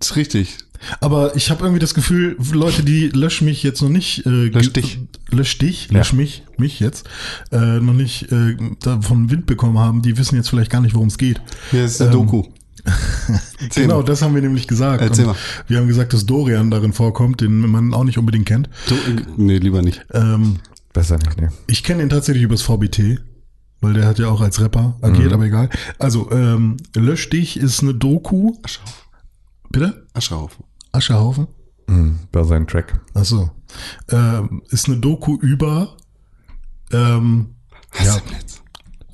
Ist 0.00 0.16
richtig. 0.16 0.58
Aber 1.00 1.34
ich 1.34 1.50
habe 1.50 1.62
irgendwie 1.62 1.80
das 1.80 1.94
Gefühl, 1.94 2.36
Leute, 2.52 2.82
die 2.84 3.08
lösch 3.08 3.40
mich 3.40 3.62
jetzt 3.62 3.80
noch 3.80 3.88
nicht 3.88 4.26
äh, 4.26 4.48
Lösch 4.48 4.70
dich. 4.72 4.98
lösch 5.30 5.56
dich, 5.56 5.90
lösch 5.90 6.12
mich, 6.12 6.44
mich 6.58 6.78
jetzt, 6.78 7.08
äh, 7.52 7.80
noch 7.80 7.94
nicht 7.94 8.30
äh, 8.30 8.54
vom 9.00 9.30
Wind 9.30 9.46
bekommen 9.46 9.78
haben, 9.78 10.02
die 10.02 10.18
wissen 10.18 10.36
jetzt 10.36 10.50
vielleicht 10.50 10.70
gar 10.70 10.82
nicht, 10.82 10.94
worum 10.94 11.08
es 11.08 11.16
geht. 11.16 11.40
Hier 11.70 11.86
ist 11.86 12.02
eine 12.02 12.10
Ähm, 12.10 12.16
Doku. 12.16 12.44
Genau, 13.74 14.02
das 14.02 14.20
haben 14.22 14.34
wir 14.34 14.42
nämlich 14.42 14.68
gesagt. 14.68 15.00
Erzähl 15.02 15.24
Und 15.24 15.32
mal. 15.32 15.36
Wir 15.66 15.78
haben 15.78 15.86
gesagt, 15.88 16.12
dass 16.12 16.26
Dorian 16.26 16.70
darin 16.70 16.92
vorkommt, 16.92 17.40
den 17.40 17.60
man 17.60 17.94
auch 17.94 18.04
nicht 18.04 18.18
unbedingt 18.18 18.46
kennt. 18.46 18.68
Du, 18.88 18.94
äh, 18.94 19.22
nee, 19.36 19.58
lieber 19.58 19.80
nicht. 19.82 20.04
Ähm, 20.12 20.58
Besser 20.92 21.16
nicht, 21.18 21.40
ne? 21.40 21.50
ich 21.66 21.82
kenne 21.82 22.02
ihn 22.02 22.08
tatsächlich 22.10 22.44
übers 22.44 22.62
VBT, 22.62 23.20
weil 23.80 23.94
der 23.94 24.06
hat 24.06 24.18
ja 24.18 24.28
auch 24.28 24.40
als 24.40 24.60
Rapper 24.60 24.96
agiert, 25.00 25.32
aber 25.32 25.44
egal. 25.44 25.70
Also, 25.98 26.30
ähm, 26.30 26.76
Lösch 26.94 27.28
dich 27.30 27.56
ist 27.56 27.82
eine 27.82 27.94
Doku. 27.94 28.52
Aschehaufen. 28.62 28.94
Bitte? 29.70 30.06
Aschehaufen. 30.12 30.64
Aschehaufen? 30.92 31.48
Mhm, 31.88 32.20
war 32.32 32.44
sein 32.44 32.66
Track. 32.66 33.00
Ach 33.14 33.24
so. 33.24 33.50
Ähm, 34.10 34.62
ist 34.68 34.86
eine 34.86 34.98
Doku 34.98 35.36
über 35.40 35.96
ähm, 36.92 37.54
Hass 37.90 38.06
Ja. 38.06 38.16
im 38.18 38.32
Netz. 38.32 38.62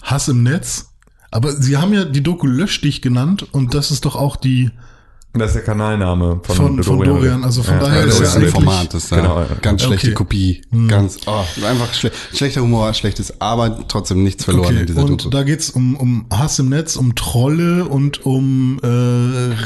Hass 0.02 0.28
im 0.28 0.42
Netz. 0.42 0.89
Aber 1.30 1.52
sie 1.52 1.76
haben 1.76 1.92
ja 1.92 2.04
die 2.04 2.22
Doku 2.22 2.46
Lösch 2.46 2.80
dich 2.80 3.02
genannt 3.02 3.46
und 3.52 3.74
das 3.74 3.90
ist 3.90 4.04
doch 4.04 4.16
auch 4.16 4.36
die 4.36 4.70
Das 5.32 5.50
ist 5.50 5.54
der 5.54 5.62
Kanalname 5.62 6.40
von, 6.42 6.56
Von- 6.56 6.82
von 6.82 7.04
Dorian, 7.04 7.44
also 7.44 7.62
von 7.62 7.78
daher 7.78 8.04
Das 8.06 8.16
ist 8.18 8.20
ist 8.28 8.34
ja 8.34 8.40
ein 8.40 8.48
Format, 8.48 8.92
das 8.94 9.04
ist 9.04 9.10
Genau, 9.10 9.36
da 9.36 9.42
ja. 9.42 9.48
ganz 9.62 9.82
schlechte 9.84 10.08
Okay. 10.08 10.14
Kopie. 10.14 10.62
Ganz, 10.88 11.18
oh, 11.26 11.44
einfach 11.64 11.94
schle 11.94 12.10
schlechter 12.34 12.62
Humor, 12.62 12.92
schlechtes, 12.94 13.40
aber 13.40 13.86
trotzdem 13.86 14.24
nichts 14.24 14.44
verloren 14.44 14.76
in 14.78 14.86
dieser 14.86 15.04
und 15.04 15.20
Doku. 15.20 15.30
da 15.30 15.44
geht's 15.44 15.70
um, 15.70 15.94
um 15.94 16.26
Hass 16.32 16.58
im 16.58 16.68
Netz, 16.68 16.96
um 16.96 17.14
Trolle 17.14 17.84
und 17.84 18.26
um 18.26 18.80
äh, 18.82 18.86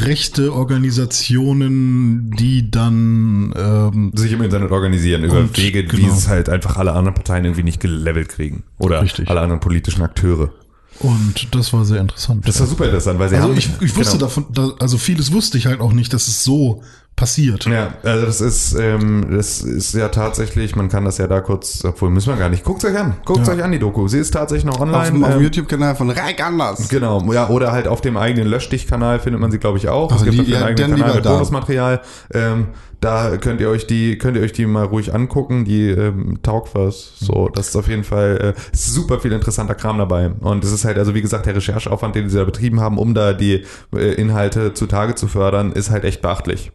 rechte 0.04 0.52
Organisationen, 0.52 2.30
die 2.38 2.70
dann 2.70 3.54
ähm, 3.56 4.12
sich 4.14 4.32
im 4.32 4.42
Internet 4.42 4.70
organisieren 4.70 5.24
über 5.24 5.38
Und, 5.38 5.56
Wege, 5.56 5.84
wie 5.92 6.02
genau. 6.02 6.12
es 6.12 6.28
halt 6.28 6.48
einfach 6.48 6.76
alle 6.76 6.92
anderen 6.92 7.14
Parteien 7.14 7.44
irgendwie 7.44 7.62
nicht 7.62 7.80
gelevelt 7.80 8.28
kriegen. 8.28 8.64
Oder 8.78 9.02
Richtig. 9.02 9.28
alle 9.28 9.40
anderen 9.40 9.60
politischen 9.60 10.02
Akteure. 10.02 10.50
Und 11.00 11.54
das 11.54 11.72
war 11.72 11.84
sehr 11.84 12.00
interessant. 12.00 12.46
Das 12.46 12.60
war 12.60 12.66
super 12.66 12.84
interessant, 12.86 13.18
weil 13.18 13.28
sie 13.28 13.36
also 13.36 13.48
haben... 13.48 13.56
ich, 13.58 13.68
ich 13.80 13.96
wusste 13.96 14.12
genau. 14.18 14.26
davon, 14.26 14.46
da, 14.52 14.70
also 14.80 14.96
vieles 14.98 15.32
wusste 15.32 15.58
ich 15.58 15.66
halt 15.66 15.80
auch 15.80 15.92
nicht, 15.92 16.12
dass 16.12 16.28
es 16.28 16.44
so 16.44 16.82
passiert. 17.16 17.66
Ja, 17.66 17.94
also 18.02 18.26
das 18.26 18.40
ist, 18.40 18.74
ähm, 18.74 19.28
das 19.30 19.60
ist 19.62 19.94
ja 19.94 20.08
tatsächlich, 20.08 20.74
man 20.74 20.88
kann 20.88 21.04
das 21.04 21.18
ja 21.18 21.28
da 21.28 21.40
kurz, 21.40 21.84
obwohl 21.84 22.10
müssen 22.10 22.30
wir 22.30 22.36
gar 22.36 22.48
nicht. 22.48 22.64
Guckt 22.64 22.84
euch 22.84 22.98
an, 22.98 23.14
guckt 23.24 23.46
Ja. 23.46 23.52
euch 23.52 23.62
an 23.62 23.70
die 23.70 23.78
Doku. 23.78 24.08
Sie 24.08 24.18
ist 24.18 24.32
tatsächlich 24.32 24.64
noch 24.64 24.74
Auf 24.74 24.80
online. 24.80 25.12
dem 25.12 25.22
auf 25.22 25.30
dem 25.30 25.38
ähm, 25.38 25.44
YouTube-Kanal 25.44 25.94
von 25.94 26.10
Reik 26.10 26.44
Anders. 26.44 26.88
Genau, 26.88 27.32
ja, 27.32 27.48
oder 27.48 27.70
halt 27.70 27.86
auf 27.86 28.00
dem 28.00 28.16
eigenen 28.16 28.48
Löschdich-Kanal 28.48 29.20
findet 29.20 29.40
man 29.40 29.52
sie, 29.52 29.58
glaube 29.58 29.78
ich, 29.78 29.88
auch. 29.88 30.10
Also 30.10 30.24
es 30.24 30.30
gibt 30.32 30.48
die- 30.48 30.50
dafür 30.52 30.60
ja, 30.60 30.66
einen 30.66 30.76
dann 30.76 30.84
eigenen 30.86 31.00
Kanal 31.02 31.16
mit 31.16 31.24
da. 31.26 31.32
Bonusmaterial. 31.34 32.00
Ähm, 32.32 32.66
da 33.04 33.36
könnt 33.36 33.60
ihr 33.60 33.68
euch 33.68 33.86
die, 33.86 34.16
könnt 34.16 34.36
ihr 34.36 34.42
euch 34.42 34.52
die 34.52 34.64
mal 34.64 34.84
ruhig 34.84 35.14
angucken. 35.14 35.64
Die 35.64 35.88
ähm, 35.90 36.38
taugt 36.42 36.74
was. 36.74 37.12
So, 37.20 37.50
das 37.50 37.68
ist 37.68 37.76
auf 37.76 37.88
jeden 37.88 38.04
Fall 38.04 38.54
äh, 38.56 38.72
ist 38.72 38.86
super 38.94 39.20
viel 39.20 39.32
interessanter 39.32 39.74
Kram 39.74 39.98
dabei. 39.98 40.30
Und 40.30 40.64
es 40.64 40.72
ist 40.72 40.84
halt, 40.84 40.96
also 40.96 41.14
wie 41.14 41.20
gesagt, 41.20 41.46
der 41.46 41.54
Rechercheaufwand, 41.54 42.14
den 42.14 42.30
sie 42.30 42.38
da 42.38 42.44
betrieben 42.44 42.80
haben, 42.80 42.98
um 42.98 43.14
da 43.14 43.34
die 43.34 43.64
äh, 43.94 44.14
Inhalte 44.14 44.72
zutage 44.72 45.14
zu 45.14 45.28
fördern, 45.28 45.72
ist 45.72 45.90
halt 45.90 46.04
echt 46.04 46.22
beachtlich. 46.22 46.72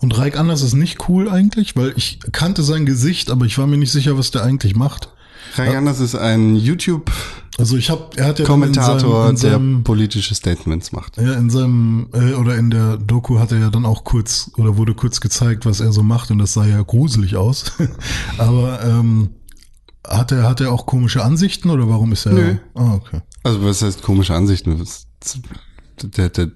Und 0.00 0.16
Reik 0.16 0.38
Anders 0.38 0.62
ist 0.62 0.74
nicht 0.74 1.08
cool 1.08 1.28
eigentlich, 1.28 1.76
weil 1.76 1.92
ich 1.96 2.20
kannte 2.32 2.62
sein 2.62 2.86
Gesicht, 2.86 3.30
aber 3.30 3.44
ich 3.44 3.58
war 3.58 3.66
mir 3.66 3.76
nicht 3.76 3.92
sicher, 3.92 4.16
was 4.16 4.30
der 4.30 4.44
eigentlich 4.44 4.76
macht. 4.76 5.10
Reik 5.56 5.74
Anders 5.74 6.00
ist 6.00 6.14
ein 6.14 6.56
Also 7.58 7.76
ich 7.76 7.88
habe, 7.88 8.10
er 8.16 8.26
hat 8.26 8.38
ja 8.38 8.44
YouTube-Kommentator, 8.44 9.30
in 9.30 9.36
seinem, 9.36 9.36
in 9.36 9.36
der 9.36 9.50
seinem, 9.52 9.84
politische 9.84 10.34
Statements 10.34 10.92
macht. 10.92 11.16
ja, 11.16 11.34
in 11.34 11.48
seinem 11.48 12.08
äh, 12.12 12.34
oder 12.34 12.56
in 12.56 12.70
der 12.70 12.98
Doku 12.98 13.38
hat 13.38 13.52
er 13.52 13.58
ja 13.58 13.70
dann 13.70 13.86
auch 13.86 14.04
kurz 14.04 14.50
oder 14.56 14.76
wurde 14.76 14.94
kurz 14.94 15.20
gezeigt, 15.20 15.64
was 15.64 15.80
er 15.80 15.92
so 15.92 16.02
macht 16.02 16.30
und 16.30 16.38
das 16.38 16.52
sah 16.52 16.66
ja 16.66 16.82
gruselig 16.82 17.36
aus. 17.36 17.72
aber 18.38 18.84
ähm, 18.84 19.30
hat 20.06 20.32
er 20.32 20.42
hat 20.42 20.60
er 20.60 20.70
auch 20.70 20.84
komische 20.84 21.24
Ansichten 21.24 21.70
oder 21.70 21.88
warum 21.88 22.12
ist 22.12 22.26
er? 22.26 22.32
Nö. 22.32 22.56
Ah, 22.74 22.94
okay. 22.94 23.20
Also 23.42 23.64
was 23.64 23.80
heißt 23.80 24.02
komische 24.02 24.34
Ansichten? 24.34 24.86
Der, 26.02 26.28
der, 26.28 26.50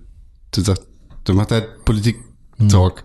der 0.55 0.65
sagt, 0.65 0.83
der 1.27 1.35
macht 1.35 1.51
halt 1.51 1.85
Politik-Talk. 1.85 3.05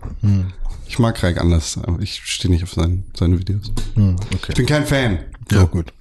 Ich 0.86 0.98
mag 0.98 1.20
Reik 1.22 1.40
Anders, 1.40 1.78
aber 1.78 2.00
ich 2.00 2.20
stehe 2.24 2.52
nicht 2.52 2.62
auf 2.62 2.74
seinen, 2.74 3.04
seine 3.16 3.38
Videos. 3.38 3.72
Hm, 3.94 4.16
okay. 4.34 4.50
Ich 4.50 4.54
bin 4.54 4.66
kein 4.66 4.86
Fan. 4.86 5.18
Ja, 5.50 5.64
gut. 5.64 5.92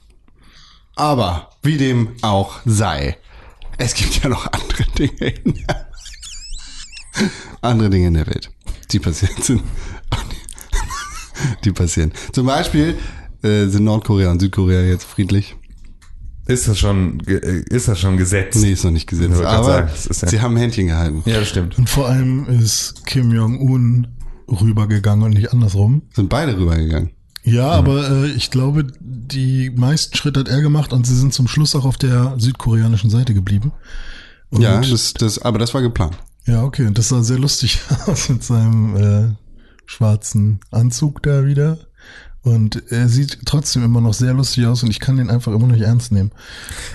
Aber 0.96 1.50
wie 1.64 1.78
dem 1.78 2.10
auch 2.22 2.60
sei, 2.66 3.18
es 3.78 3.94
gibt 3.94 4.24
ja 4.24 4.30
noch 4.30 4.48
andere 4.52 4.84
Dinge 4.98 5.30
in 5.44 5.54
der, 5.56 5.88
andere 7.62 7.90
Dinge 7.90 8.08
in 8.08 8.14
der 8.14 8.28
Welt, 8.28 8.50
die 8.92 9.00
passiert 9.00 9.44
sind. 9.44 9.62
Die 11.66 11.72
passieren. 11.72 12.14
Zum 12.32 12.46
Beispiel 12.48 12.98
äh, 13.44 13.66
sind 13.68 13.84
Nordkorea 13.84 14.32
und 14.32 14.40
Südkorea 14.40 14.82
jetzt 14.84 15.04
friedlich. 15.04 15.56
Ist 16.48 16.68
das 16.68 16.80
schon, 16.80 17.20
äh, 17.28 17.64
ist 17.70 17.88
das 17.88 18.00
schon 18.00 18.18
gesetzt? 18.18 18.58
Nee, 18.62 18.72
ist 18.72 18.84
noch 18.84 18.92
nicht 18.92 19.08
gesetzt. 19.08 19.42
Aber 19.42 19.88
ja- 19.90 20.28
sie 20.28 20.40
haben 20.42 20.56
Händchen 20.56 20.88
gehalten. 20.88 21.24
Ja, 21.26 21.40
das 21.40 21.50
stimmt. 21.50 21.78
Und 21.78 21.90
vor 21.90 22.08
allem 22.08 22.46
ist 22.48 23.06
Kim 23.06 23.32
Jong-un 23.32 24.08
rübergegangen 24.48 25.26
und 25.26 25.34
nicht 25.34 25.52
andersrum. 25.52 26.04
Sind 26.14 26.30
beide 26.30 26.56
rübergegangen. 26.58 27.12
Ja, 27.46 27.70
aber 27.70 28.10
äh, 28.10 28.28
ich 28.32 28.50
glaube, 28.50 28.88
die 29.00 29.70
meisten 29.70 30.16
Schritte 30.16 30.40
hat 30.40 30.48
er 30.50 30.62
gemacht 30.62 30.92
und 30.94 31.06
sie 31.06 31.16
sind 31.16 31.34
zum 31.34 31.48
Schluss 31.48 31.76
auch 31.76 31.86
auf 31.86 31.98
der 31.98 32.34
südkoreanischen 32.38 33.10
Seite 33.10 33.34
geblieben. 33.34 33.72
Und, 34.50 34.62
Ja, 34.62 34.82
das, 34.82 35.14
das, 35.14 35.40
aber 35.40 35.60
das 35.60 35.74
war 35.74 35.82
geplant. 35.82 36.18
ja, 36.46 36.64
okay. 36.64 36.86
Und 36.88 36.98
das 36.98 37.10
sah 37.10 37.22
sehr 37.24 37.38
lustig 37.38 37.82
aus 38.08 38.30
mit 38.30 38.44
seinem 38.44 38.96
äh, 38.96 39.36
schwarzen 39.86 40.60
Anzug 40.72 41.22
da 41.24 41.46
wieder. 41.46 41.78
Und 42.42 42.84
er 42.92 43.10
sieht 43.10 43.40
trotzdem 43.46 43.84
immer 43.84 44.02
noch 44.02 44.14
sehr 44.14 44.34
lustig 44.34 44.66
aus 44.68 44.84
und 44.84 44.92
ich 44.92 45.00
kann 45.00 45.18
den 45.18 45.30
einfach 45.32 45.52
immer 45.52 45.66
noch 45.68 45.76
nicht 45.76 45.86
ernst 45.86 46.12
nehmen. 46.12 46.32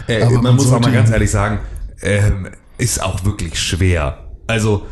Äh, 0.06 0.22
Aber 0.22 0.34
man, 0.34 0.42
man 0.44 0.54
muss 0.56 0.70
auch 0.72 0.80
mal 0.80 0.92
ganz 0.92 1.10
ehrlich 1.10 1.30
sagen, 1.30 1.58
ähm, 2.02 2.48
ist 2.78 3.02
auch 3.02 3.24
wirklich 3.24 3.58
schwer. 3.58 4.30
Also 4.46 4.86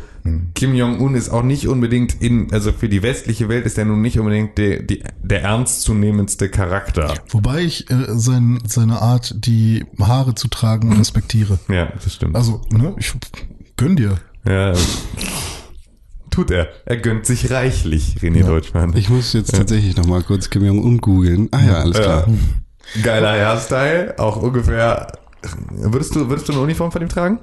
Kim 0.55 0.73
Jong-un 0.73 1.15
ist 1.15 1.29
auch 1.29 1.43
nicht 1.43 1.67
unbedingt 1.67 2.21
in, 2.21 2.51
also 2.51 2.71
für 2.71 2.89
die 2.89 3.01
westliche 3.03 3.49
Welt 3.49 3.65
ist 3.65 3.77
er 3.77 3.85
nun 3.85 4.01
nicht 4.01 4.19
unbedingt 4.19 4.57
der, 4.57 4.81
die, 4.83 5.03
der 5.21 5.43
ernstzunehmendste 5.43 6.49
Charakter. 6.49 7.13
Wobei 7.29 7.61
ich 7.61 7.89
äh, 7.89 8.05
sein, 8.09 8.59
seine 8.65 9.01
Art, 9.01 9.35
die 9.45 9.85
Haare 9.99 10.35
zu 10.35 10.47
tragen, 10.47 10.93
respektiere. 10.93 11.59
Ja, 11.69 11.91
das 12.03 12.13
stimmt. 12.15 12.35
Also, 12.35 12.61
ne, 12.71 12.95
ich 12.97 13.13
gönn 13.77 13.95
dir. 13.95 14.17
ja, 14.45 14.73
tut 16.29 16.51
er. 16.51 16.69
Er 16.85 16.97
gönnt 16.97 17.25
sich 17.25 17.51
reichlich, 17.51 18.17
René 18.21 18.45
Deutschmann. 18.45 18.95
Ich 18.95 19.09
muss 19.09 19.33
jetzt 19.33 19.53
tatsächlich 19.53 19.95
noch 19.97 20.05
mal 20.05 20.23
kurz 20.23 20.49
Kim 20.49 20.63
Jong-un 20.65 20.97
googeln. 20.99 21.49
Ah 21.51 21.61
ja, 21.61 21.73
alles 21.79 21.97
klar. 21.97 22.27
Ja. 22.27 23.01
Geiler 23.03 23.31
Hairstyle, 23.31 24.15
auch 24.17 24.41
ungefähr. 24.41 25.11
Würdest 25.71 26.15
du, 26.15 26.27
würdest 26.29 26.49
du 26.49 26.53
eine 26.53 26.61
Uniform 26.61 26.91
von 26.91 27.01
ihm 27.01 27.09
tragen? 27.09 27.39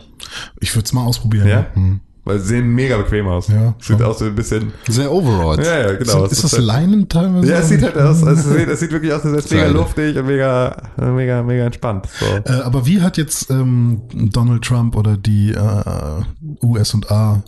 Ich 0.60 0.74
würde 0.74 0.84
es 0.84 0.92
mal 0.92 1.04
ausprobieren. 1.04 1.48
Ja? 1.48 1.66
Hm. 1.74 2.00
Weil 2.26 2.40
sie 2.40 2.48
sehen 2.48 2.74
mega 2.74 2.96
bequem 2.96 3.28
aus. 3.28 3.46
Ja, 3.46 3.76
Sieht 3.80 4.02
aus 4.02 4.20
wie 4.20 4.24
ein 4.24 4.34
bisschen. 4.34 4.72
Sehr 4.88 5.12
overall. 5.12 5.64
Ja, 5.64 5.78
ja, 5.78 5.92
genau. 5.94 6.24
ist, 6.24 6.32
ist 6.32 6.42
das 6.42 6.52
halt- 6.54 6.64
Leinen 6.64 7.08
teilweise? 7.08 7.48
Ja, 7.48 7.58
es 7.60 7.68
sieht 7.68 7.82
halt 7.82 7.96
aus, 7.96 8.24
also 8.24 8.50
es 8.50 8.56
sieht, 8.58 8.68
es 8.68 8.80
sieht 8.80 8.90
wirklich 8.90 9.12
aus, 9.12 9.22
als 9.24 9.32
wäre 9.32 9.38
es 9.38 9.50
mega 9.52 9.66
luftig 9.68 10.18
und 10.18 10.26
mega, 10.26 10.76
mega, 10.96 11.42
mega 11.44 11.64
entspannt. 11.66 12.08
So. 12.18 12.26
Äh, 12.52 12.62
aber 12.62 12.84
wie 12.84 13.00
hat 13.00 13.16
jetzt 13.16 13.48
ähm, 13.50 14.00
Donald 14.12 14.64
Trump 14.64 14.96
oder 14.96 15.16
die 15.16 15.52
äh, 15.52 16.22
US&A 16.64 17.44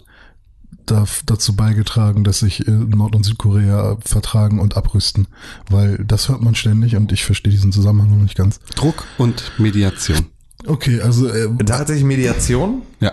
da, 0.87 1.05
dazu 1.27 1.57
beigetragen, 1.57 2.23
dass 2.23 2.39
sich 2.39 2.67
äh, 2.69 2.71
Nord- 2.71 3.17
und 3.17 3.25
Südkorea 3.25 3.97
vertragen 4.05 4.61
und 4.61 4.77
abrüsten? 4.77 5.27
Weil 5.69 5.99
das 6.07 6.29
hört 6.29 6.41
man 6.41 6.55
ständig 6.55 6.95
und 6.95 7.11
ich 7.11 7.25
verstehe 7.25 7.53
diesen 7.53 7.73
Zusammenhang 7.73 8.11
noch 8.11 8.23
nicht 8.23 8.37
ganz. 8.37 8.61
Druck 8.77 9.03
und 9.19 9.51
Mediation. 9.59 10.27
Okay, 10.67 11.01
also 11.01 11.27
äh, 11.29 11.49
Tatsächlich 11.67 12.05
Mediation? 12.05 12.83
Ja. 13.01 13.13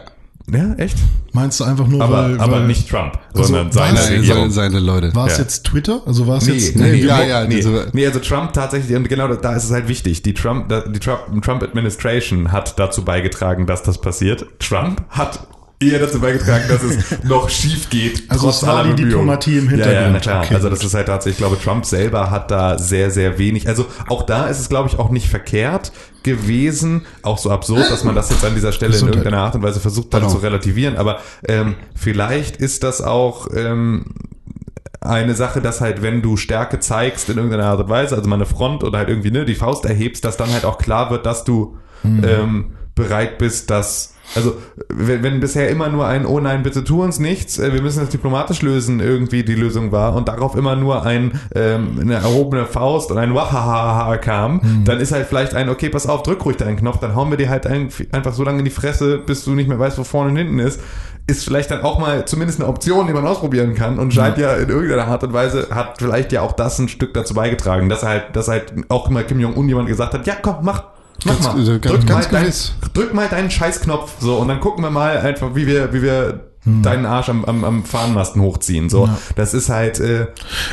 Ja, 0.52 0.74
echt? 0.76 0.98
meinst 1.34 1.60
du 1.60 1.64
einfach 1.64 1.88
nur, 1.88 2.02
Aber, 2.02 2.24
weil, 2.30 2.40
aber 2.40 2.52
weil, 2.58 2.68
nicht 2.68 2.88
Trump, 2.90 3.18
Also, 3.34 3.46
sondern 3.54 3.72
seine 3.72 3.98
es- 3.98 4.06
Seine, 4.08 4.24
seine, 4.24 4.52
seine 4.52 4.80
Leute. 4.80 5.14
War 5.16 5.26
es 5.28 5.34
Ja. 5.38 5.44
jetzt 5.44 5.66
Twitter? 5.66 6.02
Also 6.06 6.28
war 6.28 6.38
es 6.38 6.46
Nee, 6.46 6.54
jetzt 6.54 6.76
nee, 6.76 6.94
ja, 7.04 7.18
nee, 7.20 7.30
ja, 7.30 7.44
nee, 7.46 7.56
diese- 7.56 7.88
nee, 7.94 8.06
also 8.06 8.20
Trump 8.20 8.54
tatsächlich, 8.54 8.96
und 8.96 9.10
genau 9.10 9.28
da 9.34 9.54
ist 9.56 9.64
es 9.66 9.72
halt 9.72 9.88
wichtig, 9.88 10.22
die 10.22 10.34
Trump, 10.36 10.70
die 10.94 11.00
Trump, 11.00 11.42
Trump 11.44 11.64
Administration 11.64 12.52
hat 12.52 12.78
dazu 12.80 13.04
beigetragen, 13.04 13.66
dass 13.66 13.82
das 13.84 14.00
passiert. 14.00 14.46
Trump 14.60 15.02
hat 15.10 15.48
eher 15.92 16.00
dazu 16.00 16.20
beigetragen, 16.20 16.66
dass 16.68 16.84
es 16.84 17.24
noch 17.24 17.50
schief 17.50 17.90
geht. 17.90 18.24
Also 18.30 18.46
trotz 18.48 18.58
es 18.62 18.68
war 18.68 18.78
aller 18.78 18.94
die. 18.94 19.04
Diplomatie 19.04 19.58
im 19.58 19.70
Ja, 19.70 19.78
ja, 19.78 19.86
na 19.86 19.92
Hintergrund. 19.92 20.22
klar. 20.22 20.44
Okay, 20.46 20.56
also 20.56 20.70
das 20.70 20.84
ist 20.84 20.94
halt 20.94 21.08
tatsächlich, 21.08 21.36
ich 21.40 21.48
glaube, 21.48 21.62
Trump 21.62 21.86
selber 21.86 22.32
hat 22.32 22.52
da 22.52 22.78
sehr, 22.78 23.12
sehr 23.12 23.38
wenig. 23.38 23.68
Also 23.68 23.86
auch 24.08 24.24
da 24.24 24.48
ist 24.48 24.60
es, 24.60 24.70
glaube 24.70 24.90
ich, 24.90 24.98
auch 25.00 25.10
nicht 25.10 25.28
verkehrt 25.28 25.92
gewesen, 26.24 27.06
auch 27.22 27.38
so 27.38 27.52
absurd, 27.52 27.90
dass 27.92 28.04
man 28.04 28.16
das 28.16 28.30
jetzt 28.32 28.44
an 28.44 28.56
dieser 28.56 28.72
Stelle 28.72 28.94
Gesundheit. 28.94 29.16
in 29.16 29.20
irgendeiner 29.22 29.44
Art 29.44 29.56
und 29.56 29.62
Weise 29.64 29.80
versucht 29.80 30.14
dann 30.14 30.22
Pardon. 30.22 30.38
zu 30.40 30.44
relativieren. 30.44 30.98
Aber 30.98 31.20
ähm, 31.48 31.76
vielleicht 31.96 32.58
ist 32.58 32.84
das 32.84 33.02
auch 33.02 33.48
ähm, 33.56 34.06
eine 35.02 35.36
Sache, 35.36 35.62
dass 35.62 35.82
halt, 35.82 36.02
wenn 36.02 36.24
du 36.24 36.36
Stärke 36.36 36.80
zeigst 36.80 37.30
in 37.30 37.38
irgendeiner 37.38 37.66
Art 37.66 37.80
und 37.82 37.90
Weise, 37.90 38.16
also 38.16 38.28
mal 38.28 38.38
eine 38.38 38.48
Front 38.48 38.84
oder 38.84 38.98
halt 38.98 39.10
irgendwie 39.10 39.30
ne, 39.30 39.46
die 39.46 39.54
Faust 39.54 39.86
erhebst, 39.86 40.26
dass 40.26 40.36
dann 40.36 40.52
halt 40.52 40.66
auch 40.66 40.80
klar 40.80 41.12
wird, 41.12 41.28
dass 41.28 41.44
du 41.44 41.78
ähm, 42.04 42.72
bereit 42.96 43.38
bist, 43.38 43.70
dass 43.70 44.15
also 44.34 44.56
wenn, 44.90 45.24
wenn 45.24 45.40
bisher 45.40 45.70
immer 45.70 45.90
nur 45.90 46.08
ein 46.08 46.26
Oh 46.26 46.40
nein, 46.40 46.64
bitte 46.64 46.84
tu 46.84 47.04
uns 47.04 47.20
nichts, 47.20 47.60
äh, 47.60 47.74
wir 47.74 47.82
müssen 47.82 48.00
das 48.00 48.10
diplomatisch 48.10 48.62
lösen, 48.62 49.00
irgendwie 49.00 49.44
die 49.44 49.56
Lösung 49.56 49.92
war 49.92 50.16
und 50.16 50.28
darauf 50.28 50.56
immer 50.56 50.76
nur 50.76 51.06
ein 51.06 51.40
ähm, 51.54 52.00
eine 52.02 52.16
erhobene 52.16 52.66
Faust 52.66 53.12
und 53.12 53.18
ein 53.18 53.36
Wahahaha 53.36 54.18
kam, 54.18 54.84
dann 54.86 55.00
ist 55.00 55.12
halt 55.12 55.28
vielleicht 55.28 55.54
ein 55.54 55.70
Okay, 55.70 55.90
pass 55.90 56.08
auf, 56.08 56.24
drück 56.24 56.44
ruhig 56.46 56.58
deinen 56.58 56.78
Knopf, 56.78 57.00
dann 57.00 57.16
hauen 57.16 57.30
wir 57.30 57.38
dir 57.38 57.50
halt 57.50 57.68
ein, 57.68 57.90
einfach 58.12 58.34
so 58.34 58.44
lange 58.44 58.60
in 58.60 58.66
die 58.66 58.72
Fresse, 58.72 59.18
bis 59.18 59.44
du 59.46 59.52
nicht 59.52 59.68
mehr 59.68 59.80
weißt, 59.80 59.98
wo 59.98 60.04
vorne 60.04 60.32
und 60.32 60.38
hinten 60.38 60.60
ist. 60.60 60.80
Ist 61.28 61.44
vielleicht 61.44 61.72
dann 61.72 61.82
auch 61.82 61.98
mal 61.98 62.26
zumindest 62.26 62.60
eine 62.60 62.70
Option, 62.70 63.08
die 63.08 63.14
man 63.14 63.26
ausprobieren 63.26 63.74
kann 63.74 63.98
und 63.98 64.14
scheint 64.14 64.38
ja 64.38 64.54
in 64.56 64.70
irgendeiner 64.70 65.08
Art 65.08 65.24
und 65.24 65.34
Weise 65.34 65.70
hat 65.72 65.96
vielleicht 65.98 66.32
ja 66.32 66.42
auch 66.42 66.52
das 66.52 66.78
ein 66.78 66.88
Stück 66.88 67.16
dazu 67.16 67.34
beigetragen, 67.34 67.90
dass 67.90 68.04
er 68.04 68.10
halt, 68.10 68.24
dass 68.36 68.48
halt 68.48 68.74
auch 68.90 69.10
immer 69.10 69.24
Kim 69.24 69.40
Jong-un 69.40 69.68
jemand 69.68 69.88
gesagt 69.88 70.14
hat, 70.14 70.28
ja 70.28 70.36
komm, 70.40 70.58
mach, 70.62 70.84
mach 71.24 71.34
Ganz- 71.34 71.46
mal, 71.46 71.80
ganz- 71.80 71.82
drück, 71.96 72.08
ganz 72.08 72.32
mal 72.32 72.42
dein, 72.44 72.54
drück 72.94 73.14
mal 73.14 73.28
deinen 73.30 73.52
Scheißknopf 73.52 74.16
so 74.20 74.38
und 74.38 74.48
dann 74.48 74.60
gucken 74.60 74.84
wir 74.84 74.90
mal 74.92 75.18
einfach, 75.18 75.56
wie 75.56 75.68
wir, 75.68 75.94
wie 75.94 76.02
wir 76.02 76.52
deinen 76.68 77.06
Arsch 77.06 77.30
am, 77.30 77.46
am, 77.46 77.64
am 77.64 77.84
Fahnenmasten 77.84 78.42
hochziehen. 78.42 78.90
So, 78.90 79.06
Ja. 79.06 79.20
das 79.36 79.54
ist 79.54 79.70
halt, 79.70 80.00
äh, 80.00 80.28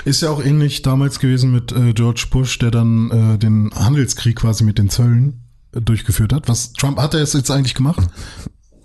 Ist 0.06 0.22
ja 0.22 0.30
auch 0.30 0.42
ähnlich 0.42 0.80
damals 0.80 1.18
gewesen 1.18 1.52
mit 1.52 1.70
äh, 1.72 1.92
George 1.92 2.24
Bush, 2.30 2.58
der 2.58 2.70
dann 2.70 3.10
äh, 3.34 3.38
den 3.38 3.70
Handelskrieg 3.74 4.36
quasi 4.36 4.64
mit 4.64 4.78
den 4.78 4.88
Zöllen 4.88 5.42
äh, 5.76 5.82
durchgeführt 5.82 6.32
hat. 6.32 6.48
Was 6.48 6.72
Trump 6.72 6.98
hat 6.98 7.12
er 7.12 7.20
es 7.20 7.34
jetzt 7.34 7.50
eigentlich 7.50 7.74
gemacht? 7.74 8.00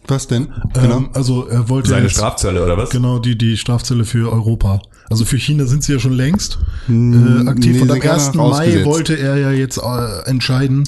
Was 0.05 0.27
denn? 0.27 0.49
Genau. 0.73 0.97
Ähm, 0.97 1.09
also 1.13 1.47
er 1.47 1.69
wollte 1.69 1.89
seine 1.89 2.03
jetzt, 2.03 2.13
Strafzölle 2.17 2.61
oder 2.61 2.77
was? 2.77 2.89
Genau, 2.89 3.19
die, 3.19 3.37
die 3.37 3.55
Strafzölle 3.55 4.03
für 4.03 4.29
Europa. 4.31 4.81
Also 5.09 5.25
für 5.25 5.37
China 5.37 5.65
sind 5.65 5.83
sie 5.83 5.93
ja 5.93 5.99
schon 5.99 6.13
längst 6.13 6.59
äh, 6.89 7.47
aktiv. 7.47 7.75
nee, 7.75 7.81
Und 7.81 7.91
am 7.91 7.99
gerade 7.99 8.21
1. 8.21 8.33
noch 8.33 8.51
Mai 8.51 8.83
wollte 8.85 9.17
er 9.17 9.37
ja 9.37 9.51
jetzt 9.51 9.77
äh, 9.77 10.29
entscheiden, 10.29 10.83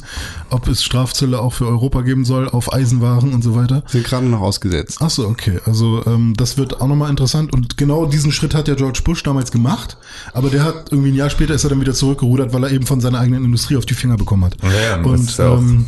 ob 0.50 0.68
es 0.68 0.84
Strafzölle 0.84 1.40
auch 1.40 1.54
für 1.54 1.68
Europa 1.68 2.02
geben 2.02 2.26
soll, 2.26 2.50
auf 2.50 2.74
Eisenwaren 2.74 3.34
und 3.34 3.44
so 3.44 3.56
weiter. 3.56 3.84
Sind 3.88 4.04
gerade 4.04 4.26
noch 4.26 4.42
ausgesetzt. 4.42 4.98
Ach 5.02 5.10
so, 5.10 5.28
okay. 5.28 5.60
Also 5.66 6.04
ähm, 6.06 6.34
das 6.36 6.58
wird 6.58 6.82
auch 6.82 6.88
nochmal 6.88 7.10
interessant. 7.10 7.54
Und 7.54 7.78
genau 7.78 8.06
diesen 8.06 8.32
Schritt 8.32 8.54
hat 8.56 8.68
ja 8.68 8.76
George 8.76 9.02
Bush 9.04 9.24
damals 9.24 9.52
gemacht. 9.52 9.98
Aber 10.34 10.50
der 10.50 10.64
hat 10.64 10.92
irgendwie 10.92 11.12
ein 11.12 11.16
Jahr 11.16 11.30
später 11.30 11.54
ist 11.54 11.64
er 11.64 11.70
dann 11.70 11.82
wieder 11.82 11.94
zurückgerudert, 11.94 12.54
weil 12.54 12.64
er 12.64 12.72
eben 12.72 12.86
von 12.86 13.02
seiner 13.02 13.20
eigenen 13.20 13.46
Industrie 13.46 13.78
auf 13.78 13.86
die 13.86 13.94
Finger 13.94 14.18
bekommen 14.18 14.46
hat. 14.46 14.58
Ja, 14.64 15.02
und 15.02 15.40
ähm, 15.40 15.86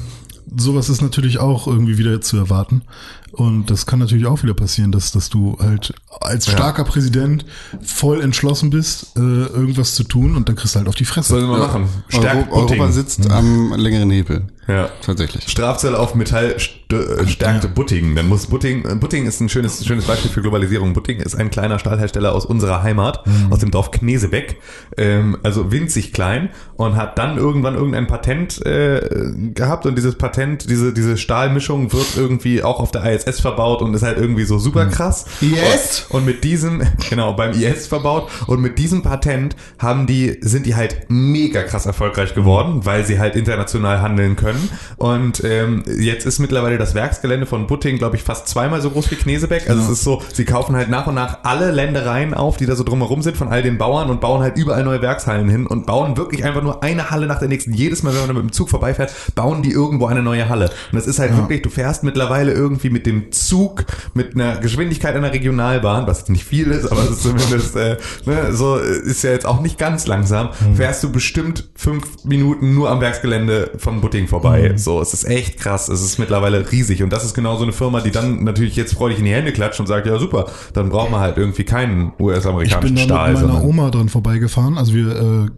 sowas 0.56 0.90
ist 0.90 1.02
natürlich 1.02 1.40
auch 1.40 1.68
irgendwie 1.68 1.98
wieder 1.98 2.22
zu 2.22 2.38
erwarten. 2.38 2.84
Und 3.32 3.72
das 3.72 3.86
kann 3.86 4.00
natürlich 4.00 4.26
auch 4.26 4.44
wieder 4.44 4.54
passieren, 4.54 4.92
dass, 4.92 5.12
dass 5.12 5.30
du 5.30 5.58
halt 5.60 5.94
als 6.20 6.52
starker 6.52 6.84
Präsident 6.84 7.46
voll 7.82 8.22
entschlossen 8.22 8.70
bist, 8.70 9.16
äh, 9.16 9.20
irgendwas 9.20 9.96
zu 9.96 10.04
tun 10.04 10.36
und 10.36 10.50
dann 10.50 10.56
kriegst 10.56 10.76
du 10.76 10.80
halt 10.80 10.90
auf 10.90 10.96
die 10.96 11.06
Fresse. 11.06 11.30
Sollen 11.30 11.50
wir 11.50 11.58
mal 11.58 11.68
machen. 11.68 11.88
Stärkt 12.10 12.52
Euro, 12.52 12.62
Europa 12.72 12.92
sitzt 12.92 13.30
am 13.30 13.74
längeren 13.74 14.10
Hebel. 14.10 14.48
Ja. 14.72 14.90
Tatsächlich. 15.02 15.48
Strafzelle 15.50 16.00
auf 16.00 16.16
Metall 16.16 16.60
st 16.60 16.82
äh, 16.92 17.28
stärkte 17.28 17.68
Butting. 17.68 18.16
Dann 18.16 18.28
muss 18.28 18.48
Butting, 18.48 18.86
äh, 18.86 18.96
Butting 18.96 19.26
ist 19.26 19.40
ein 19.40 19.50
schönes, 19.50 19.86
schönes 19.86 20.06
Beispiel 20.06 20.30
für 20.30 20.42
Globalisierung. 20.42 20.94
Butting 20.94 21.20
ist 21.20 21.36
ein 21.36 21.50
kleiner 21.50 21.80
Stahlhersteller 21.80 22.34
aus 22.34 22.46
unserer 22.46 22.84
Heimat, 22.84 23.24
aus 23.50 23.60
dem 23.60 23.72
Dorf 23.72 23.92
Knesebeck. 23.92 24.58
Ähm, 24.98 25.38
also 25.44 25.72
winzig 25.72 26.14
klein 26.14 26.50
und 26.76 26.96
hat 26.96 27.18
dann 27.18 27.38
irgendwann 27.38 27.76
irgendein 27.76 28.08
Patent 28.08 28.66
äh, 28.66 29.32
gehabt 29.54 29.86
und 29.86 29.98
dieses 29.98 30.16
Patent, 30.16 30.70
diese, 30.70 30.94
diese 30.94 31.18
Stahlmischung 31.18 31.94
wird 31.94 32.18
irgendwie 32.18 32.64
auch 32.64 32.80
auf 32.80 32.92
der 32.92 33.04
ISS 33.06 33.40
verbaut 33.40 33.82
und 33.82 33.94
ist 33.94 34.04
halt 34.04 34.18
irgendwie 34.18 34.44
so 34.44 34.60
super 34.60 34.86
krass. 34.88 35.26
IS? 35.42 36.08
Und, 36.10 36.20
und 36.20 36.26
mit 36.26 36.44
diesem, 36.44 36.82
genau, 37.10 37.34
beim 37.34 37.54
IS 37.54 37.88
verbaut 37.88 38.30
und 38.48 38.62
mit 38.62 38.78
diesem 38.78 39.02
Patent 39.02 39.56
haben 39.80 40.08
die, 40.08 40.38
sind 40.42 40.66
die 40.66 40.76
halt 40.76 41.06
mega 41.10 41.64
krass 41.64 41.86
erfolgreich 41.86 42.36
geworden, 42.36 42.86
weil 42.86 43.06
sie 43.06 43.20
halt 43.20 43.36
international 43.36 44.02
handeln 44.02 44.36
können. 44.36 44.61
Und 44.98 45.44
ähm, 45.44 45.84
jetzt 46.00 46.26
ist 46.26 46.40
mittlerweile 46.40 46.78
das 46.78 46.96
Werksgelände 46.96 47.46
von 47.46 47.68
Butting, 47.68 47.98
glaube 47.98 48.16
ich, 48.16 48.24
fast 48.24 48.48
zweimal 48.48 48.82
so 48.82 48.90
groß 48.90 49.12
wie 49.12 49.16
Knesebeck. 49.16 49.70
Also 49.70 49.82
es 49.84 49.90
ist 49.90 50.04
so, 50.04 50.22
sie 50.34 50.46
kaufen 50.46 50.76
halt 50.76 50.90
nach 50.90 51.08
und 51.08 51.16
nach 51.16 51.40
alle 51.44 51.72
Ländereien 51.72 52.34
auf, 52.34 52.58
die 52.58 52.66
da 52.66 52.76
so 52.76 52.84
drumherum 52.84 53.22
sind 53.22 53.38
von 53.38 53.48
all 53.48 53.62
den 53.64 53.78
Bauern 53.78 54.10
und 54.10 54.22
bauen 54.22 54.42
halt 54.42 54.58
überall 54.58 54.84
neue 54.84 55.02
Werkshallen 55.02 55.50
hin 55.50 55.68
und 55.68 55.86
bauen 55.86 56.18
wirklich 56.18 56.44
einfach 56.44 56.62
nur 56.62 56.84
eine 56.84 57.12
Halle 57.12 57.28
nach 57.28 57.40
der 57.40 57.48
nächsten. 57.48 57.74
Jedes 57.74 58.04
Mal, 58.04 58.14
wenn 58.14 58.28
man 58.28 58.36
mit 58.36 58.44
dem 58.44 58.52
Zug 58.52 58.70
vorbeifährt, 58.70 59.14
bauen 59.36 59.62
die 59.64 59.72
irgendwo 59.72 60.06
eine 60.08 60.22
neue 60.22 60.50
Halle. 60.50 60.66
Und 60.92 60.96
das 60.96 61.08
ist 61.08 61.20
halt 61.20 61.36
wirklich, 61.38 61.62
du 61.62 61.70
fährst 61.70 62.04
mittlerweile 62.04 62.52
irgendwie 62.52 62.90
mit 62.90 63.06
dem 63.06 63.32
Zug 63.32 63.86
mit 64.14 64.36
einer 64.36 64.58
Geschwindigkeit 64.58 65.16
einer 65.16 65.34
Regionalbahn, 65.34 66.08
was 66.08 66.28
nicht 66.30 66.44
viel 66.44 66.68
ist, 66.68 66.92
aber 66.92 67.04
es 67.04 67.12
ist 67.12 67.24
zumindest 67.24 67.76
äh, 67.76 67.98
ne, 68.26 68.54
so 68.54 68.78
äh, 68.78 69.00
ist 69.00 69.24
ja 69.24 69.32
jetzt 69.32 69.46
auch 69.46 69.62
nicht 69.62 69.78
ganz 69.78 70.08
langsam, 70.08 70.50
fährst 70.76 71.04
du 71.04 71.12
bestimmt 71.12 71.70
fünf 71.76 72.24
Minuten 72.24 72.76
nur 72.76 72.90
am 72.90 73.02
Werksgelände 73.02 73.72
von 73.78 74.02
Butting 74.02 74.28
vorbei. 74.28 74.41
So, 74.78 75.02
es 75.02 75.14
ist 75.14 75.24
echt 75.26 75.60
krass. 75.60 75.88
Es 75.90 76.02
ist 76.02 76.18
mittlerweile 76.20 76.72
riesig. 76.72 77.04
Und 77.04 77.12
das 77.12 77.24
ist 77.26 77.34
genau 77.34 77.58
so 77.58 77.64
eine 77.64 77.72
Firma, 77.74 78.02
die 78.02 78.12
dann 78.12 78.44
natürlich 78.44 78.76
jetzt 78.76 78.94
freudig 78.94 79.20
in 79.20 79.26
die 79.26 79.32
Hände 79.32 79.52
klatscht 79.52 79.80
und 79.80 79.88
sagt, 79.88 80.08
ja 80.08 80.18
super, 80.20 80.46
dann 80.74 80.90
brauchen 80.90 81.12
wir 81.12 81.20
halt 81.20 81.38
irgendwie 81.38 81.64
keinen 81.64 82.08
Ich 82.10 82.14
bin 82.18 82.26
US-amerikanischen 82.28 82.96
da 82.96 83.04
Stahl. 83.04 83.34
mit 83.34 83.42
meiner 83.44 83.64
Oma 83.64 83.90
dran 83.90 84.10
vorbeigefahren. 84.10 84.78
Also 84.78 84.94
wir 84.94 85.16
äh, 85.48 85.50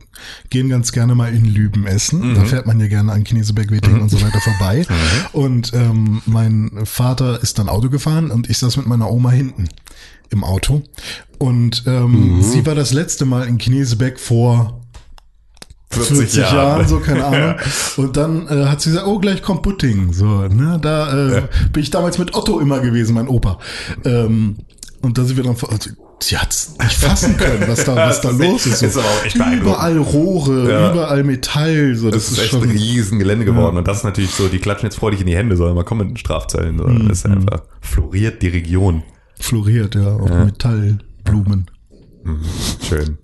gehen 0.50 0.70
ganz 0.70 0.92
gerne 0.92 1.16
mal 1.16 1.34
in 1.34 1.46
Lüben 1.46 1.86
essen. 1.88 2.32
Mhm. 2.32 2.36
Da 2.36 2.46
fährt 2.46 2.68
man 2.68 2.80
ja 2.80 2.88
gerne 2.88 3.12
an 3.12 3.24
Chineseberg, 3.26 3.72
Wettingen 3.72 4.02
und 4.02 4.10
so 4.10 4.22
weiter 4.22 4.40
vorbei. 4.40 4.86
Mhm. 4.94 5.40
Und 5.42 5.74
ähm, 5.74 6.22
mein 6.26 6.72
Vater 6.86 7.42
ist 7.42 7.58
dann 7.60 7.70
Auto 7.70 7.90
gefahren 7.90 8.32
und 8.32 8.50
ich 8.50 8.58
saß 8.58 8.78
mit 8.78 8.86
meiner 8.88 9.10
Oma 9.12 9.32
hinten 9.32 9.70
im 10.30 10.44
Auto. 10.44 10.82
Und 11.40 11.84
ähm, 11.88 12.38
Mhm. 12.38 12.42
sie 12.42 12.66
war 12.66 12.76
das 12.76 12.92
letzte 12.94 13.26
Mal 13.26 13.48
in 13.48 13.58
Chineseberg 13.60 14.20
vor 14.20 14.82
40 15.94 16.18
40 16.18 16.38
Jahre. 16.42 16.56
Jahren, 16.56 16.88
so 16.88 17.00
keine 17.00 17.26
Ahnung. 17.26 17.56
Und 17.98 18.18
dann 18.18 18.48
äh, 18.48 18.66
hat 18.66 18.82
sie 18.82 18.90
gesagt, 18.92 19.08
oh, 19.08 19.20
gleich 19.20 19.42
kommt 19.42 19.62
Butting. 19.64 20.14
So, 20.14 20.26
ne, 20.48 20.80
da 20.82 21.38
äh, 21.38 21.42
bin 21.72 21.84
ich 21.84 21.90
damals 21.92 22.18
mit 22.18 22.36
Otto 22.36 22.60
immer 22.60 22.80
gewesen, 22.80 23.14
mein 23.16 23.28
Opa. 23.28 23.60
Ähm, 24.06 24.58
und 25.02 25.18
da 25.18 25.24
sind 25.24 25.38
wir 25.38 25.44
dann 25.44 25.56
vor, 25.58 25.72
also, 25.72 25.90
sie 26.22 26.38
hat's 26.38 26.76
nicht 26.82 26.94
fassen 26.98 27.36
können, 27.36 27.66
was 27.68 27.84
da, 27.84 27.96
was 27.96 28.22
da 28.22 28.30
Das 28.32 28.40
ist 28.40 28.66
los 28.66 28.66
ist. 28.66 28.94
So. 28.94 29.02
ist 29.26 29.36
überall 29.36 29.98
Rohre, 29.98 30.72
Ja. 30.72 30.92
überall 30.92 31.24
Metall. 31.26 31.96
So, 31.96 32.10
Das, 32.10 32.32
ist 32.32 32.40
echt 32.40 32.54
ein 32.54 32.62
riesen 32.62 33.20
Gelände 33.20 33.44
geworden. 33.46 33.76
Und 33.78 33.88
das 33.88 33.98
ist 33.98 34.04
natürlich 34.06 34.32
so, 34.32 34.48
die 34.48 34.60
klatschen 34.60 34.88
jetzt 34.88 34.98
freudig 34.98 35.20
in 35.22 35.28
die 35.28 35.36
Hände, 35.36 35.58
sollen 35.58 35.76
mal 35.76 35.84
kommen 35.84 36.02
mit 36.08 36.10
den 36.12 36.18
Strafzellen. 36.18 36.78
So. 36.78 36.86
Das 36.86 37.20
ist 37.20 37.26
einfach 37.26 37.64
floriert 37.82 38.42
die 38.42 38.48
Region. 38.48 39.04
floriert, 39.40 39.96
ja, 39.96 40.14
auch 40.16 40.30
Metallblumen. 40.46 41.70
Schön. 42.88 43.18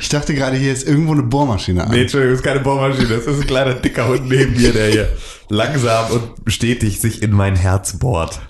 Ich 0.00 0.08
dachte 0.08 0.34
gerade, 0.34 0.56
hier 0.56 0.72
ist 0.72 0.86
irgendwo 0.86 1.12
eine 1.12 1.22
Bohrmaschine 1.22 1.84
an. 1.84 1.90
Nee, 1.90 2.02
Entschuldigung, 2.02 2.32
das 2.34 2.40
ist 2.40 2.46
keine 2.46 2.60
Bohrmaschine. 2.60 3.08
Das 3.08 3.26
ist 3.26 3.40
ein 3.40 3.46
kleiner 3.46 3.74
dicker 3.74 4.08
Hund 4.08 4.28
neben 4.28 4.56
mir, 4.56 4.72
der 4.72 4.90
hier 4.90 5.08
langsam 5.48 6.10
und 6.10 6.52
stetig 6.52 7.00
sich 7.00 7.22
in 7.22 7.32
mein 7.32 7.56
Herz 7.56 7.98
bohrt. 7.98 8.40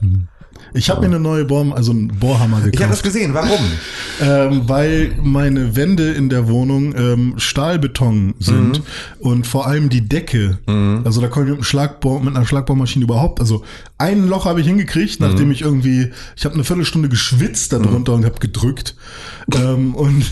Ich 0.72 0.88
habe 0.90 1.00
mir 1.00 1.06
eine 1.06 1.20
neue 1.20 1.44
Bohr, 1.44 1.74
also 1.76 1.90
einen 1.92 2.08
Bohrhammer 2.08 2.58
Ich 2.58 2.64
habe 2.64 2.70
das 2.90 3.02
gekauft, 3.02 3.02
gesehen. 3.02 3.34
Warum? 3.34 3.58
ähm, 4.22 4.62
weil 4.68 5.12
meine 5.22 5.74
Wände 5.76 6.12
in 6.12 6.28
der 6.28 6.48
Wohnung 6.48 6.94
ähm, 6.96 7.34
Stahlbeton 7.36 8.34
sind 8.38 8.78
Mhm. 8.78 8.82
und 9.20 9.46
vor 9.46 9.66
allem 9.66 9.88
die 9.88 10.08
Decke. 10.08 10.58
Also 11.04 11.20
da 11.20 11.28
komme 11.28 11.44
ich 11.46 11.50
mit, 11.50 11.58
einem 11.58 11.64
Schlagbohr, 11.64 12.20
mit 12.22 12.36
einer 12.36 12.46
Schlagbohrmaschine 12.46 13.04
überhaupt. 13.04 13.40
Also 13.40 13.64
ein 13.98 14.26
Loch 14.28 14.44
habe 14.46 14.60
ich 14.60 14.66
hingekriegt, 14.66 15.20
Mhm. 15.20 15.26
nachdem 15.26 15.50
ich 15.50 15.62
irgendwie, 15.62 16.10
ich 16.36 16.44
habe 16.44 16.54
eine 16.54 16.64
Viertelstunde 16.64 17.08
geschwitzt 17.08 17.72
darunter 17.72 18.12
und 18.14 18.24
habe 18.24 18.38
gedrückt. 18.40 18.94
ähm, 19.54 19.94
und 19.94 20.24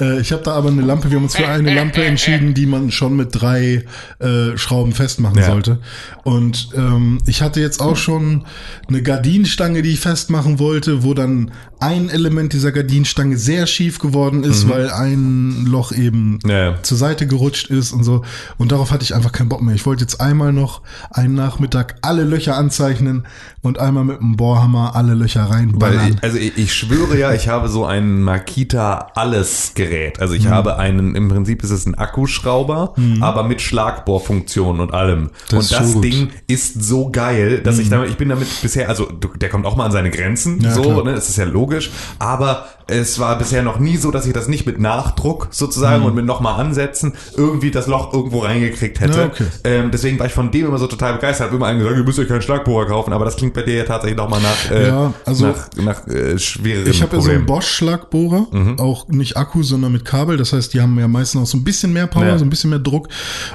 äh, 0.00 0.20
ich 0.20 0.32
habe 0.32 0.42
da 0.42 0.52
aber 0.52 0.70
eine 0.70 0.82
Lampe. 0.82 1.10
Wir 1.10 1.16
haben 1.16 1.24
uns 1.24 1.36
für 1.36 1.46
eine 1.46 1.74
Lampe 1.74 2.02
entschieden, 2.04 2.54
die 2.54 2.64
man 2.66 2.90
schon 2.90 3.16
mit 3.16 3.28
drei 3.32 3.84
äh, 4.18 4.56
Schrauben 4.56 4.92
festmachen 4.92 5.38
Ja. 5.38 5.46
sollte. 5.46 5.78
Und 6.24 6.70
ähm, 6.74 7.18
ich 7.26 7.42
hatte 7.42 7.60
jetzt 7.60 7.80
auch 7.82 7.96
schon 7.96 8.44
eine 8.88 9.02
Gardinenstange, 9.02 9.81
die 9.82 9.90
ich 9.90 10.00
festmachen 10.00 10.58
wollte, 10.58 11.02
wo 11.04 11.14
dann 11.14 11.50
ein 11.80 12.08
Element 12.10 12.52
dieser 12.52 12.70
Gardinenstange 12.70 13.36
sehr 13.36 13.66
schief 13.66 13.98
geworden 13.98 14.44
ist, 14.44 14.68
weil 14.68 14.90
ein 14.90 15.66
Loch 15.66 15.90
eben 15.92 16.12
Mhm. 16.12 16.38
Ja, 16.48 16.80
zur 16.82 16.96
Seite 16.98 17.26
gerutscht 17.26 17.68
ist 17.68 17.92
und 17.92 18.04
so. 18.04 18.22
Und 18.58 18.70
darauf 18.72 18.90
hatte 18.92 19.02
ich 19.02 19.14
einfach 19.14 19.32
keinen 19.32 19.48
Bock 19.48 19.60
mehr. 19.62 19.74
Ich 19.74 19.84
wollte 19.86 20.02
jetzt 20.02 20.20
einmal 20.20 20.52
noch 20.52 20.82
einen 21.10 21.34
Nachmittag 21.34 21.96
alle 22.02 22.22
Löcher 22.24 22.56
anzeichnen 22.56 23.26
und 23.62 23.78
einmal 23.78 24.04
mit 24.04 24.20
dem 24.20 24.36
Bohrhammer 24.36 24.94
alle 24.94 25.14
Löcher 25.14 25.44
Weil 25.48 25.56
reinballern. 25.58 26.12
ich, 26.14 26.22
also 26.22 26.38
ich, 26.38 26.56
ich 26.56 26.72
schwöre 26.74 27.18
ja, 27.18 27.32
ich 27.32 27.48
habe 27.48 27.68
so 27.68 27.84
ein 27.84 28.22
Makita 28.22 29.08
alles 29.14 29.72
Gerät. 29.74 30.20
Also 30.20 30.34
ich 30.34 30.46
habe 30.46 30.78
einen, 30.78 31.14
im 31.16 31.28
Prinzip 31.28 31.62
ist 31.62 31.70
es 31.70 31.86
ein 31.86 31.94
Akkuschrauber, 31.96 32.94
aber 33.20 33.42
mit 33.44 33.60
Schlagbohrfunktion 33.60 34.80
und 34.80 34.94
allem. 34.94 35.30
Das 35.48 35.72
und 35.72 35.80
das. 35.80 36.00
Ding 36.00 36.30
ist 36.46 36.82
so 36.84 37.10
geil, 37.10 37.60
dass 37.62 37.78
ich 37.78 37.88
damit, 37.88 38.10
ich 38.10 38.16
bin 38.16 38.28
damit 38.28 38.48
bisher, 38.62 38.88
also 38.88 39.06
der 39.06 39.48
kommt 39.48 39.66
auch 39.66 39.71
mal 39.76 39.86
an 39.86 39.92
seine 39.92 40.10
Grenzen, 40.10 40.60
Ja, 40.60 40.72
so, 40.72 40.82
klar. 40.82 41.04
ne, 41.04 41.14
das 41.14 41.28
ist 41.28 41.36
ja 41.36 41.44
logisch, 41.44 41.90
aber 42.18 42.66
es 42.88 43.18
war 43.20 43.38
bisher 43.38 43.62
noch 43.62 43.78
nie 43.78 43.96
so, 43.96 44.10
dass 44.10 44.26
ich 44.26 44.32
das 44.32 44.48
nicht 44.48 44.66
mit 44.66 44.78
Nachdruck 44.80 45.48
sozusagen 45.50 46.04
und 46.04 46.14
mit 46.16 46.26
nochmal 46.26 46.60
ansetzen 46.60 47.12
irgendwie 47.36 47.70
das 47.70 47.86
Loch 47.86 48.12
irgendwo 48.12 48.40
reingekriegt 48.40 49.00
hätte. 49.00 49.18
Ja, 49.18 49.26
okay. 49.26 49.44
ähm, 49.64 49.90
deswegen 49.92 50.18
war 50.18 50.26
ich 50.26 50.32
von 50.32 50.50
dem 50.50 50.66
immer 50.66 50.78
so 50.78 50.88
total 50.88 51.14
begeistert. 51.14 51.48
Hab 51.48 51.54
immer 51.56 51.66
einen 51.66 51.78
gesagt, 51.78 51.96
ihr 51.96 52.02
müsst 52.04 52.18
euch 52.18 52.28
keinen 52.28 52.42
Schlagbohrer 52.42 52.86
kaufen, 52.86 53.12
aber 53.12 53.24
das 53.24 53.36
klingt 53.36 53.54
bei 53.54 53.62
dir 53.62 53.76
ja 53.76 53.84
tatsächlich 53.84 54.18
nochmal 54.18 54.40
nach, 54.42 54.70
äh, 54.70 54.88
Ja, 54.88 55.14
also- 55.24 55.46
nach, 55.46 55.68
nach 55.76 56.06
äh, 56.08 56.38
schwereren 56.38 56.90
Ich 56.90 57.02
habe 57.02 57.16
ja 57.16 57.22
so 57.22 57.30
einen. 57.30 57.46
Bosch-Schlagbohrer, 57.46 58.46
Mhm. 58.50 58.78
auch 58.80 59.08
nicht 59.08 59.36
Akku, 59.36 59.62
sondern 59.62 59.92
mit 59.92 60.04
Kabel. 60.04 60.36
Das 60.36 60.52
heißt, 60.52 60.74
die 60.74 60.80
haben 60.80 60.98
ja 60.98 61.08
meistens 61.08 61.42
auch 61.42 61.46
so 61.46 61.56
ein 61.58 61.64
bisschen 61.64 61.92
mehr 61.92 62.08
Power, 62.08 62.26
Ja. 62.26 62.38
so 62.38 62.44
ein 62.44 62.50
bisschen 62.50 62.70
mehr 62.70 62.78
Druck. 62.80 63.08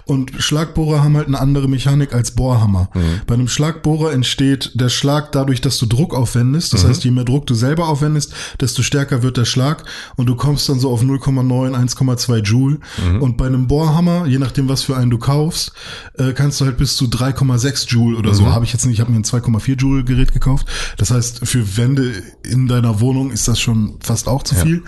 Und 0.05 0.31
Schlagbohrer 0.39 1.03
haben 1.03 1.15
halt 1.17 1.27
eine 1.27 1.39
andere 1.39 1.67
Mechanik 1.67 2.13
als 2.13 2.31
Bohrhammer. 2.31 2.89
Mhm. 2.93 3.01
Bei 3.27 3.33
einem 3.35 3.47
Schlagbohrer 3.49 4.13
entsteht 4.13 4.71
der 4.75 4.89
Schlag 4.89 5.31
dadurch, 5.33 5.61
dass 5.61 5.77
du 5.77 5.85
Druck 5.85 6.06
aufwendest. 6.13 6.73
Mhm. 6.73 6.77
Das 6.77 6.87
heißt, 6.87 7.03
je 7.03 7.11
mehr 7.11 7.23
Druck 7.23 7.45
du 7.47 7.53
selber 7.53 7.87
aufwendest, 7.87 8.33
desto 8.59 8.81
stärker 8.81 9.23
wird 9.23 9.37
der 9.37 9.45
Schlag. 9.45 9.83
Und 10.15 10.27
du 10.27 10.35
kommst 10.35 10.67
dann 10.69 10.79
so 10.79 10.91
auf 10.91 11.01
0,9, 11.01 11.73
1,2 11.75 12.37
Joule. 12.43 12.79
Mhm. 13.03 13.21
Und 13.21 13.37
bei 13.37 13.47
einem 13.47 13.67
Bohrhammer, 13.67 14.25
je 14.25 14.39
nachdem, 14.39 14.69
was 14.69 14.83
für 14.83 14.95
einen 14.95 15.09
du 15.11 15.17
kaufst, 15.17 15.73
äh, 16.17 16.33
kannst 16.33 16.61
du 16.61 16.65
halt 16.65 16.77
bis 16.77 16.95
zu 16.95 17.05
3,6 17.05 17.87
Joule 17.89 18.17
oder 18.17 18.33
so. 18.33 18.43
Mhm. 18.43 18.53
Habe 18.53 18.65
ich 18.65 18.73
jetzt 18.73 18.85
nicht. 18.85 18.95
Ich 18.95 19.01
habe 19.01 19.11
mir 19.11 19.17
ein 19.19 19.23
2,4 19.23 19.75
Joule 19.77 20.03
Gerät 20.03 20.33
gekauft. 20.33 20.67
Das 20.97 21.11
heißt, 21.11 21.47
für 21.47 21.77
Wände 21.77 22.11
in 22.43 22.67
deiner 22.67 22.99
Wohnung 22.99 23.31
ist 23.31 23.47
das 23.47 23.59
schon 23.59 23.97
fast 24.01 24.27
auch 24.27 24.43
zu 24.43 24.55
viel. 24.55 24.83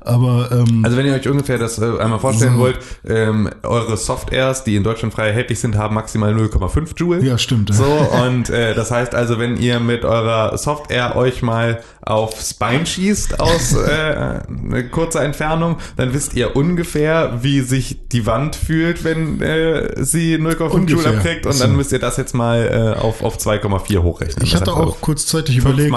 Aber 0.00 0.50
ähm, 0.52 0.84
Also 0.84 0.96
wenn 0.96 1.06
ihr 1.06 1.14
euch 1.14 1.28
ungefähr 1.28 1.58
das 1.58 1.78
äh, 1.78 1.98
einmal 1.98 2.18
vorstellen 2.18 2.58
wollt, 2.58 2.78
ähm, 3.06 3.48
eure 3.62 3.96
Softairs, 3.96 4.64
die 4.64 4.76
in 4.76 4.84
Deutschland 4.84 5.14
frei 5.14 5.28
erhältlich 5.28 5.60
sind, 5.60 5.76
haben 5.76 5.94
maximal 5.94 6.34
0,5 6.34 6.96
Joule. 6.96 7.24
Ja, 7.24 7.38
stimmt, 7.38 7.70
ja. 7.70 7.76
So, 7.76 7.84
und 7.84 8.50
äh, 8.50 8.74
das 8.74 8.90
heißt 8.90 9.14
also, 9.14 9.38
wenn 9.38 9.56
ihr 9.56 9.80
mit 9.80 10.04
eurer 10.04 10.56
Softair 10.64 11.16
euch 11.16 11.42
mal 11.42 11.82
aufs 12.02 12.54
Bein 12.54 12.84
schießt 12.86 13.40
aus 13.40 13.72
äh, 13.76 14.82
kurzer 14.90 15.22
Entfernung, 15.22 15.76
dann 15.96 16.12
wisst 16.12 16.34
ihr 16.34 16.54
ungefähr, 16.56 17.38
wie 17.42 17.60
sich 17.60 18.08
die 18.08 18.26
Wand 18.26 18.56
fühlt, 18.56 19.04
wenn 19.04 19.40
äh, 19.40 20.04
sie 20.04 20.36
0,5 20.36 20.88
Joule 20.88 21.08
abkriegt. 21.10 21.46
Und 21.46 21.58
dann 21.60 21.76
müsst 21.76 21.92
ihr 21.92 21.98
das 21.98 22.16
jetzt 22.16 22.34
mal 22.34 22.94
äh, 22.96 23.00
auf, 23.00 23.22
auf 23.22 23.38
2,4 23.38 24.02
hochrechnen. 24.02 24.44
ich 24.44 24.52
Das 24.52 24.60
hatte 24.60 24.72
heißt 24.72 24.80
also, 24.80 24.90
auch 24.92 25.00
kurzzeitig 25.00 25.56
überlegt, 25.56 25.94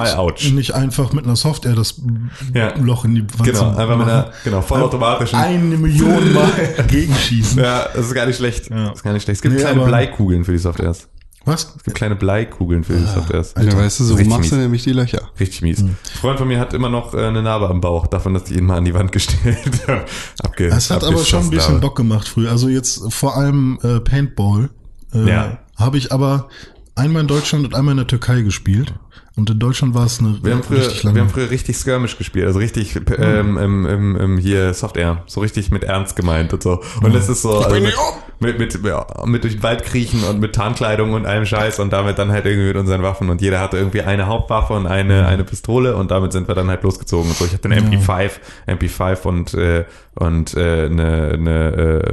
nicht 0.54 0.74
einfach 0.74 1.12
mit 1.14 1.26
einer 1.26 1.36
Software 1.36 1.76
das 1.76 2.02
Ja. 2.54 2.74
Loch 2.78 3.06
in 3.06 3.16
die 3.16 3.22
Wand 3.24 3.44
Genau, 3.44 3.60
zu 3.60 3.66
einfach 3.78 3.98
mit 3.98 4.08
einer 4.08 4.18
machen. 4.24 4.32
genau, 4.44 4.62
vollautomatischen 4.62 5.38
Eine 5.40 5.78
Million 5.78 6.34
Mal 6.34 6.50
gegenschießen. 6.88 7.62
Ja, 7.62 7.88
das 7.94 8.08
ist 8.08 8.14
gar 8.14 8.26
nicht 8.26 8.38
schlecht. 8.38 8.70
Ja. 8.70 8.90
Das 8.90 8.98
ist 8.98 9.04
gar 9.04 9.14
nicht 9.14 9.24
schlecht. 9.24 9.38
Es 9.38 9.42
gibt 9.42 9.56
Nee, 9.56 9.62
kleine 9.62 9.86
Bleikugeln 9.86 10.44
für 10.46 10.52
die 10.52 10.58
Softwares. 10.58 11.08
Was? 11.48 11.74
Es 11.78 11.84
gibt 11.84 11.96
kleine 11.98 12.16
Bleikugeln 12.16 12.84
für 12.84 12.94
die 12.98 13.06
Softwares. 13.06 13.54
Ja, 13.58 13.76
weißt 13.76 14.00
du, 14.02 14.04
so 14.04 14.14
Richtig 14.16 14.30
machst 14.30 14.52
du 14.52 14.56
mies. 14.56 14.64
nämlich 14.64 14.84
die 14.84 14.92
Löcher. 14.92 15.30
Richtig 15.40 15.62
mies. 15.62 15.80
Ein 15.80 15.98
Freund 16.20 16.38
von 16.40 16.48
mir 16.48 16.60
hat 16.60 16.74
immer 16.74 16.90
noch 16.90 17.14
äh, 17.14 17.26
eine 17.26 17.42
Narbe 17.42 17.70
am 17.70 17.82
Bauch, 17.82 18.06
davon, 18.08 18.34
dass 18.34 18.52
ich 18.52 18.58
ihn 18.58 18.66
mal 18.66 18.78
an 18.78 18.86
die 18.86 18.94
Wand 18.94 19.12
gestellt 19.12 19.58
habe. 19.88 20.06
Abge 20.44 20.68
Es 20.68 20.92
hat 20.92 21.04
aber 21.04 21.18
schon 21.24 21.44
ein 21.46 21.50
bisschen 21.50 21.70
habe. 21.76 21.80
Bock 21.80 21.96
gemacht 21.96 22.28
früher. 22.28 22.52
Also 22.52 22.68
jetzt 22.70 23.02
vor 23.14 23.38
allem 23.38 23.80
äh, 23.82 24.00
Paintball. 24.02 24.70
Äh, 25.14 25.30
Ja. 25.30 25.60
Habe 25.78 25.98
ich 25.98 26.12
aber 26.12 26.50
einmal 26.96 27.22
in 27.22 27.28
Deutschland 27.28 27.66
und 27.66 27.76
einmal 27.76 27.94
in 27.94 27.98
der 27.98 28.08
Türkei 28.08 28.42
gespielt. 28.42 28.94
Und 29.38 29.52
in 29.52 29.60
Deutschland 29.60 29.94
war 29.94 30.06
es 30.08 30.20
eine 30.20 30.40
Wir 30.42 30.54
haben, 30.54 30.64
früher, 30.64 30.80
richtig 30.80 31.04
lange. 31.04 31.16
wir 31.16 31.22
haben 31.22 31.30
früher 31.30 31.52
richtig 31.52 31.78
Skirmish 31.78 32.18
gespielt, 32.18 32.48
also 32.48 32.58
richtig 32.58 32.96
ähm, 32.96 33.58
ähm, 33.60 33.86
ähm, 33.86 34.18
ähm, 34.20 34.38
hier 34.40 34.74
Soft 34.74 34.98
Air, 34.98 35.22
so 35.28 35.42
richtig 35.42 35.70
mit 35.70 35.84
Ernst 35.84 36.16
gemeint 36.16 36.54
und 36.54 36.64
so. 36.64 36.82
Und 37.04 37.14
das 37.14 37.30
ist 37.30 37.44
so 37.44 37.60
also 37.60 37.76
mit, 37.80 37.94
mit, 38.40 38.58
mit, 38.58 38.84
mit 39.26 39.44
durch 39.44 39.54
den 39.54 39.62
Wald 39.62 39.84
kriechen 39.84 40.24
und 40.24 40.40
mit 40.40 40.56
Tarnkleidung 40.56 41.14
und 41.14 41.28
allem 41.28 41.46
Scheiß 41.46 41.80
und 41.80 41.94
damit 41.94 42.18
dann 42.18 42.32
halt 42.32 42.48
irgendwie 42.48 42.70
mit 42.70 42.78
unseren 42.78 43.04
Waffen 43.04 43.30
und 43.30 43.40
jeder 43.40 43.60
hatte 43.60 43.78
irgendwie 43.78 44.02
eine 44.02 44.26
Hauptwaffe 44.26 44.74
und 44.74 44.88
eine 44.88 45.28
eine 45.28 45.44
Pistole 45.44 45.96
und 45.96 46.10
damit 46.10 46.32
sind 46.32 46.48
wir 46.48 46.56
dann 46.56 46.68
halt 46.70 46.82
losgezogen 46.82 47.30
und 47.30 47.38
so. 47.38 47.46
Ich 47.46 47.54
hatte 47.54 47.70
eine 47.70 47.80
MP5, 47.80 48.32
MP5 48.68 49.22
und 49.22 49.54
äh, 49.54 49.86
und 50.16 50.56
äh, 50.56 50.86
eine 50.86 51.32
eine 51.34 52.04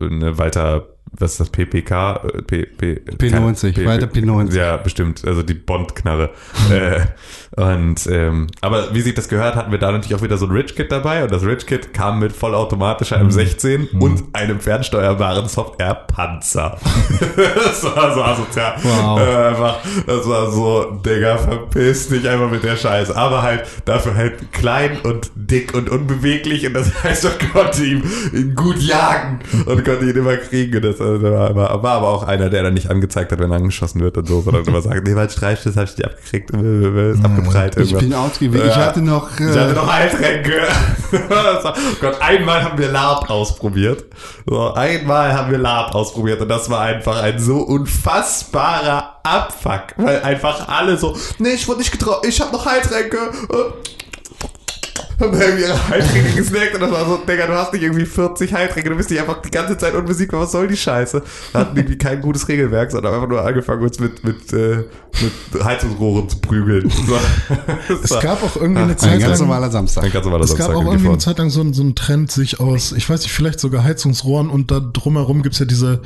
äh, 0.00 0.04
eine 0.04 0.38
Walter 0.38 0.93
was 1.18 1.32
ist 1.32 1.40
das 1.40 1.50
PPK 1.50 2.16
äh, 2.16 2.42
P, 2.42 2.66
P, 2.66 3.00
P90, 3.18 3.72
keine- 3.72 3.86
Walter 3.86 4.06
P90. 4.06 4.54
Ja, 4.56 4.76
bestimmt, 4.76 5.24
also 5.26 5.42
die 5.42 5.54
Bond-Knarre. 5.54 6.30
äh, 6.70 7.00
und 7.60 8.06
ähm, 8.10 8.48
aber 8.60 8.94
wie 8.94 9.00
sich 9.00 9.14
das 9.14 9.28
gehört, 9.28 9.54
hatten 9.54 9.70
wir 9.70 9.78
da 9.78 9.92
natürlich 9.92 10.14
auch 10.16 10.22
wieder 10.22 10.36
so 10.36 10.46
ein 10.46 10.50
Rich-Kit 10.50 10.90
dabei 10.90 11.22
und 11.22 11.30
das 11.30 11.44
Rich-Kit 11.44 11.94
kam 11.94 12.18
mit 12.18 12.32
vollautomatischer 12.32 13.20
M16 13.20 13.98
und 14.00 14.24
einem 14.32 14.58
fernsteuerbaren 14.60 15.48
Soft-Air-Panzer. 15.48 16.78
das 17.36 17.84
war 17.84 18.14
so 18.14 18.22
asozial. 18.22 18.74
Wow. 18.82 19.20
Äh, 19.20 19.48
einfach, 19.48 19.78
das 20.06 20.28
war 20.28 20.50
so, 20.50 21.00
Digga, 21.04 21.38
verpiss 21.38 22.08
dich 22.08 22.28
einfach 22.28 22.50
mit 22.50 22.62
der 22.64 22.76
Scheiße. 22.76 23.14
Aber 23.16 23.42
halt 23.42 23.64
dafür 23.84 24.14
halt 24.14 24.52
klein 24.52 24.98
und 25.02 25.30
dick 25.34 25.74
und 25.74 25.88
unbeweglich 25.90 26.66
und 26.66 26.74
das 26.74 26.92
heißt, 27.04 27.24
ich 27.24 27.52
konnte 27.52 27.84
ihm, 27.84 28.02
ihn 28.32 28.54
gut 28.54 28.78
jagen 28.78 29.40
und 29.66 29.84
konnte 29.84 30.04
ihn 30.04 30.16
immer 30.16 30.36
kriegen. 30.36 30.76
Und 30.76 30.84
das 30.84 30.98
war, 31.04 31.54
war, 31.54 31.82
war 31.82 31.92
aber 31.92 32.08
auch 32.08 32.22
einer, 32.24 32.50
der 32.50 32.62
dann 32.62 32.74
nicht 32.74 32.90
angezeigt 32.90 33.32
hat, 33.32 33.38
wenn 33.38 33.50
er 33.50 33.56
angeschossen 33.56 34.00
wird 34.00 34.16
und 34.16 34.26
so, 34.28 34.40
sondern 34.40 34.64
immer 34.66 34.80
sagt, 34.82 35.06
nee, 35.06 35.14
weil 35.14 35.28
Streifschuss 35.30 35.76
hab 35.76 35.84
ich 35.84 35.96
nicht 35.96 36.06
abgekriegt, 36.06 36.50
äh, 36.54 37.12
ist 37.12 37.24
abgeprallt. 37.24 37.76
Ich 37.78 37.96
bin 37.96 38.12
ausgewichen. 38.14 38.68
Ich 38.68 38.74
hatte 38.76 39.00
noch. 39.02 39.38
Äh, 39.38 39.50
Ich 39.50 39.56
hatte 39.58 39.74
noch 39.74 39.92
Heiltränke. 39.92 40.62
Oh 41.16 41.70
Gott, 42.00 42.20
einmal 42.20 42.62
haben 42.64 42.76
wir 42.78 42.90
Lab 42.90 43.30
ausprobiert. 43.30 44.04
So, 44.46 44.74
einmal 44.74 45.32
haben 45.32 45.50
wir 45.50 45.58
Lab 45.58 45.94
ausprobiert 45.94 46.40
und 46.40 46.48
das 46.48 46.68
war 46.68 46.80
einfach 46.80 47.22
ein 47.22 47.38
so 47.38 47.58
unfassbarer 47.58 49.20
Abfuck, 49.22 49.94
weil 49.96 50.22
einfach 50.22 50.68
alle 50.68 50.96
so, 50.96 51.16
nee, 51.38 51.50
ich 51.50 51.68
wurde 51.68 51.78
nicht 51.80 51.92
getraut, 51.92 52.26
ich 52.26 52.40
habe 52.40 52.52
noch 52.52 52.66
Heiltränke. 52.66 53.16
Haben 55.20 55.40
irgendwie 55.40 55.62
ihre 55.62 55.88
Heiltränke 55.88 56.32
gesnackt 56.36 56.74
und 56.74 56.80
das 56.80 56.90
war 56.90 57.06
so, 57.06 57.16
Digga, 57.18 57.46
du 57.46 57.52
hast 57.54 57.72
nicht 57.72 57.82
irgendwie 57.82 58.04
40 58.04 58.52
Heiltränke, 58.52 58.90
du 58.90 58.96
bist 58.96 59.10
nicht 59.10 59.20
einfach 59.20 59.40
die 59.42 59.50
ganze 59.50 59.78
Zeit 59.78 59.94
unbesiegbar, 59.94 60.40
was 60.40 60.52
soll 60.52 60.66
die 60.68 60.76
Scheiße? 60.76 61.22
Wir 61.52 61.60
hatten 61.60 61.76
irgendwie 61.76 61.98
kein 61.98 62.20
gutes 62.20 62.48
Regelwerk, 62.48 62.90
sondern 62.90 63.14
einfach 63.14 63.28
nur 63.28 63.44
angefangen, 63.44 63.82
uns 63.82 64.00
mit, 64.00 64.24
mit, 64.24 64.52
äh, 64.52 64.84
mit 65.52 65.64
Heizungsrohren 65.64 66.28
zu 66.28 66.38
prügeln. 66.38 66.90
Es 68.02 68.10
gab 68.20 68.42
auch 68.42 68.56
irgendwie 68.56 68.82
eine 68.82 68.92
ein 68.92 68.98
Zeit 68.98 69.20
ganz 69.20 69.38
lang, 69.38 69.48
normaler 69.48 69.70
Samstag. 69.70 70.04
ein 70.04 70.12
ganz 70.12 70.24
normaler 70.24 70.44
es 70.44 70.50
gab 70.50 70.58
Samstag 70.58 70.76
auch 70.76 70.80
irgendwie 70.80 70.94
irgendwie 70.94 71.04
vor 71.04 71.12
eine. 71.12 71.20
Zeit 71.20 71.38
lang 71.38 71.50
so, 71.50 71.60
ein- 71.60 71.72
so 71.74 71.82
einen 71.82 71.94
Trend, 71.94 72.32
sich 72.32 72.58
aus, 72.60 72.92
ich 72.92 73.08
weiß 73.08 73.22
nicht, 73.22 73.32
vielleicht 73.32 73.60
sogar 73.60 73.84
Heizungsrohren 73.84 74.50
und 74.50 74.70
da 74.70 74.80
drumherum 74.80 75.42
gibt's 75.42 75.58
ja 75.58 75.66
diese 75.66 76.00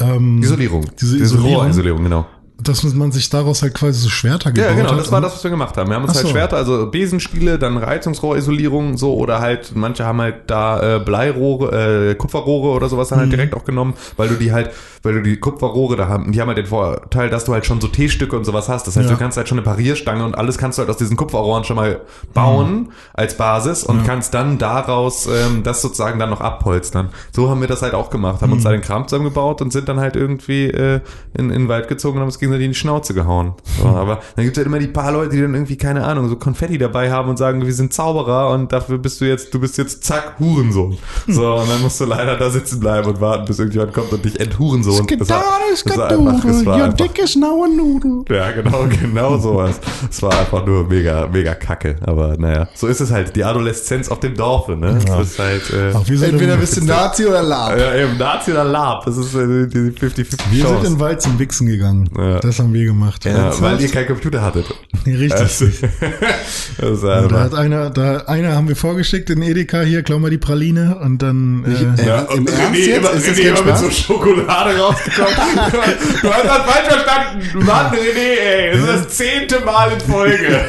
ähm, 0.00 0.42
Isolierung. 0.42 0.86
Diese 1.00 1.16
Isolierung. 1.18 1.54
Rohrisolierung, 1.62 2.02
genau. 2.04 2.26
Dass 2.60 2.82
man 2.82 3.12
sich 3.12 3.30
daraus 3.30 3.62
halt 3.62 3.74
quasi 3.74 4.00
so 4.00 4.08
Schwerter 4.08 4.50
gebaut 4.50 4.70
Ja, 4.70 4.76
genau, 4.76 4.90
hat. 4.90 4.98
das 4.98 5.12
war 5.12 5.20
das, 5.20 5.34
was 5.34 5.44
wir 5.44 5.50
gemacht 5.50 5.76
haben. 5.76 5.88
Wir 5.90 5.94
haben 5.96 6.02
uns 6.02 6.12
Ach 6.12 6.16
halt 6.16 6.26
so. 6.26 6.32
Schwerter, 6.32 6.56
also 6.56 6.90
Besenstiele, 6.90 7.56
dann 7.58 7.76
Reizungsrohrisolierung, 7.76 8.96
so, 8.96 9.14
oder 9.14 9.40
halt, 9.40 9.72
manche 9.76 10.04
haben 10.04 10.20
halt 10.20 10.34
da 10.48 10.96
äh, 10.96 10.98
Bleirohre, 10.98 12.10
äh, 12.10 12.14
Kupferrohre 12.16 12.70
oder 12.74 12.88
sowas 12.88 13.08
Mhm. 13.10 13.14
dann 13.14 13.20
halt 13.20 13.32
direkt 13.32 13.54
auch 13.54 13.64
genommen, 13.64 13.94
weil 14.16 14.28
du 14.28 14.34
die 14.34 14.52
halt, 14.52 14.70
weil 15.04 15.14
du 15.14 15.22
die 15.22 15.36
Kupferrohre 15.38 15.94
da 15.96 16.08
haben, 16.08 16.32
die 16.32 16.40
haben 16.40 16.48
halt 16.48 16.58
den 16.58 16.66
Vorteil, 16.66 17.30
dass 17.30 17.44
du 17.44 17.52
halt 17.52 17.64
schon 17.64 17.80
so 17.80 17.86
T-Stücke 17.88 18.36
und 18.36 18.44
sowas 18.44 18.68
hast. 18.68 18.86
Das 18.88 18.96
heißt, 18.96 19.08
Ja. 19.08 19.14
du 19.14 19.18
kannst 19.20 19.36
halt 19.36 19.48
schon 19.48 19.58
eine 19.58 19.64
Parierstange 19.64 20.24
und 20.24 20.36
alles 20.36 20.58
kannst 20.58 20.78
du 20.78 20.80
halt 20.80 20.90
aus 20.90 20.96
diesen 20.96 21.16
Kupferrohren 21.16 21.62
schon 21.64 21.76
mal 21.76 22.00
bauen 22.34 22.72
Mhm. 22.72 22.88
als 23.14 23.36
Basis 23.36 23.84
und 23.84 24.04
kannst 24.04 24.34
dann 24.34 24.58
daraus 24.58 25.26
ähm, 25.28 25.62
das 25.62 25.80
sozusagen 25.80 26.18
dann 26.18 26.30
noch 26.30 26.40
abholstern. 26.40 27.10
So 27.32 27.48
haben 27.50 27.60
wir 27.60 27.68
das 27.68 27.82
halt 27.82 27.94
auch 27.94 28.10
gemacht, 28.10 28.42
haben 28.42 28.50
uns 28.52 28.62
Mhm. 28.62 28.64
da 28.64 28.70
den 28.72 28.80
Kram 28.80 29.06
zusammengebaut 29.06 29.62
und 29.62 29.72
sind 29.72 29.88
dann 29.88 30.00
halt 30.00 30.16
irgendwie 30.16 30.66
äh, 30.66 31.00
in, 31.36 31.50
in 31.50 31.62
den 31.62 31.68
Wald 31.68 31.86
gezogen 31.88 32.16
und 32.16 32.22
haben 32.22 32.28
uns 32.28 32.38
gegenseitig 32.48 32.64
in 32.66 32.72
die 32.72 32.78
Schnauze 32.78 33.14
gehauen. 33.14 33.52
So, 33.80 33.86
aber 33.88 34.20
dann 34.36 34.44
gibt 34.44 34.56
es 34.56 34.58
halt 34.58 34.66
immer 34.66 34.78
die 34.78 34.86
paar 34.88 35.12
Leute, 35.12 35.30
die 35.36 35.40
dann 35.42 35.54
irgendwie, 35.54 35.76
keine 35.76 36.04
Ahnung, 36.04 36.28
so 36.28 36.36
Konfetti 36.36 36.78
dabei 36.78 37.10
haben 37.10 37.28
und 37.30 37.36
sagen, 37.36 37.64
wir 37.64 37.72
sind 37.74 37.92
Zauberer 37.92 38.50
und 38.50 38.72
dafür 38.72 38.98
bist 38.98 39.20
du 39.20 39.24
jetzt, 39.26 39.52
du 39.54 39.60
bist 39.60 39.78
jetzt 39.78 40.04
zack, 40.04 40.34
Hurensohn. 40.38 40.98
So, 41.26 41.54
und 41.54 41.68
dann 41.70 41.80
musst 41.82 42.00
du 42.00 42.04
leider 42.04 42.36
da 42.36 42.50
sitzen 42.50 42.80
bleiben 42.80 43.08
und 43.08 43.20
warten, 43.20 43.44
bis 43.44 43.58
irgendjemand 43.58 43.92
kommt 43.92 44.12
und 44.12 44.24
dich 44.24 44.38
enthurensohn. 44.40 45.06
Das 45.18 45.28
war- 45.28 45.44
das 45.84 45.96
war 45.96 46.08
einfach- 46.10 46.44
das 46.44 46.66
war 46.66 46.76
einfach- 46.84 47.18
is 47.18 47.36
now 47.36 47.64
a 47.64 47.68
noodle. 47.68 48.24
ja, 48.34 48.50
genau, 48.52 48.84
genau 49.00 49.38
sowas. 49.38 49.80
Es 50.10 50.22
war 50.22 50.32
einfach 50.38 50.64
nur 50.64 50.84
mega, 50.84 51.26
mega 51.26 51.54
kacke. 51.54 51.96
Aber 52.04 52.36
naja, 52.38 52.68
so 52.74 52.86
ist 52.86 53.00
es 53.00 53.10
halt. 53.10 53.34
Die 53.36 53.44
Adoleszenz 53.44 54.08
auf 54.08 54.20
dem 54.20 54.34
Dorfe, 54.34 54.76
ne? 54.76 54.98
Das 55.06 55.32
ist 55.32 55.38
halt, 55.38 55.62
äh, 55.72 55.92
Ach, 55.94 56.08
wir 56.08 56.18
sind, 56.18 56.30
Entweder 56.34 56.56
bist 56.56 56.76
du 56.76 56.84
Nazi 56.84 57.26
oder 57.26 57.42
Lab. 57.42 57.78
ja, 57.78 57.94
eben 57.94 58.16
Nazi 58.16 58.52
oder 58.52 58.64
Lab. 58.64 59.04
Das 59.04 59.16
ist 59.16 59.34
äh, 59.34 59.66
die 59.66 59.90
50-50 59.90 60.38
wir 60.50 60.66
sind 60.66 60.76
in 60.78 60.82
den 60.94 61.00
Wald 61.00 61.20
zum 61.22 61.38
Wichsen 61.38 61.66
gegangen. 61.66 62.08
Ja. 62.16 62.37
Das 62.40 62.58
haben 62.58 62.72
wir 62.74 62.84
gemacht. 62.84 63.24
Ja, 63.24 63.52
weil 63.60 63.80
ihr 63.80 63.88
keinen 63.88 64.06
Computer 64.06 64.42
hattet. 64.42 64.66
Richtig. 65.06 65.32
Also, 65.32 65.66
das 66.78 66.90
ist 66.90 67.02
Ja, 67.04 67.28
da 67.28 67.40
hat 67.40 67.54
einer, 67.54 67.90
da 67.90 68.18
einer 68.26 68.54
haben 68.54 68.68
wir 68.68 68.76
vorgeschickt 68.76 69.30
in 69.30 69.42
Edeka 69.42 69.82
hier, 69.82 70.02
klau 70.02 70.18
mal 70.18 70.30
die 70.30 70.38
Praline 70.38 70.98
und 71.00 71.22
dann 71.22 71.64
äh, 71.64 72.02
Äh, 72.02 72.06
ja, 72.06 72.20
Im 72.22 72.40
und 72.40 72.50
Ernst 72.50 72.80
René 72.80 72.96
immer, 72.96 73.10
Ist 73.12 73.28
das 73.28 73.36
René 73.36 73.48
immer 73.48 73.62
mit 73.62 73.78
so 73.78 73.90
Schokolade 73.90 74.78
rausgekommen. 74.78 75.32
du 76.22 76.32
hast 76.32 76.44
das 76.44 76.62
falsch 76.64 76.88
verstanden. 76.88 77.64
Mann, 77.64 77.92
René, 77.92 78.38
ey. 78.40 78.72
Das 78.72 78.80
ist 78.80 78.88
das 79.06 79.08
zehnte 79.16 79.60
Mal 79.64 79.92
in 79.92 80.00
Folge. 80.00 80.60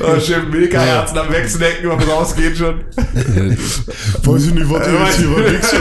oh, 0.00 0.20
schön 0.20 0.50
Milka-Herzen 0.50 1.18
am 1.18 1.30
Wegsnacken 1.32 1.88
beim 1.88 2.00
Rausgehen 2.08 2.54
schon. 2.56 2.80
weiß 2.94 4.46
ich 4.46 4.54
nicht, 4.54 4.70
was 4.70 4.86
ihr 4.86 4.94
jetzt 5.04 5.16
hier 5.18 5.26
über 5.26 5.52
Wichsen 5.52 5.78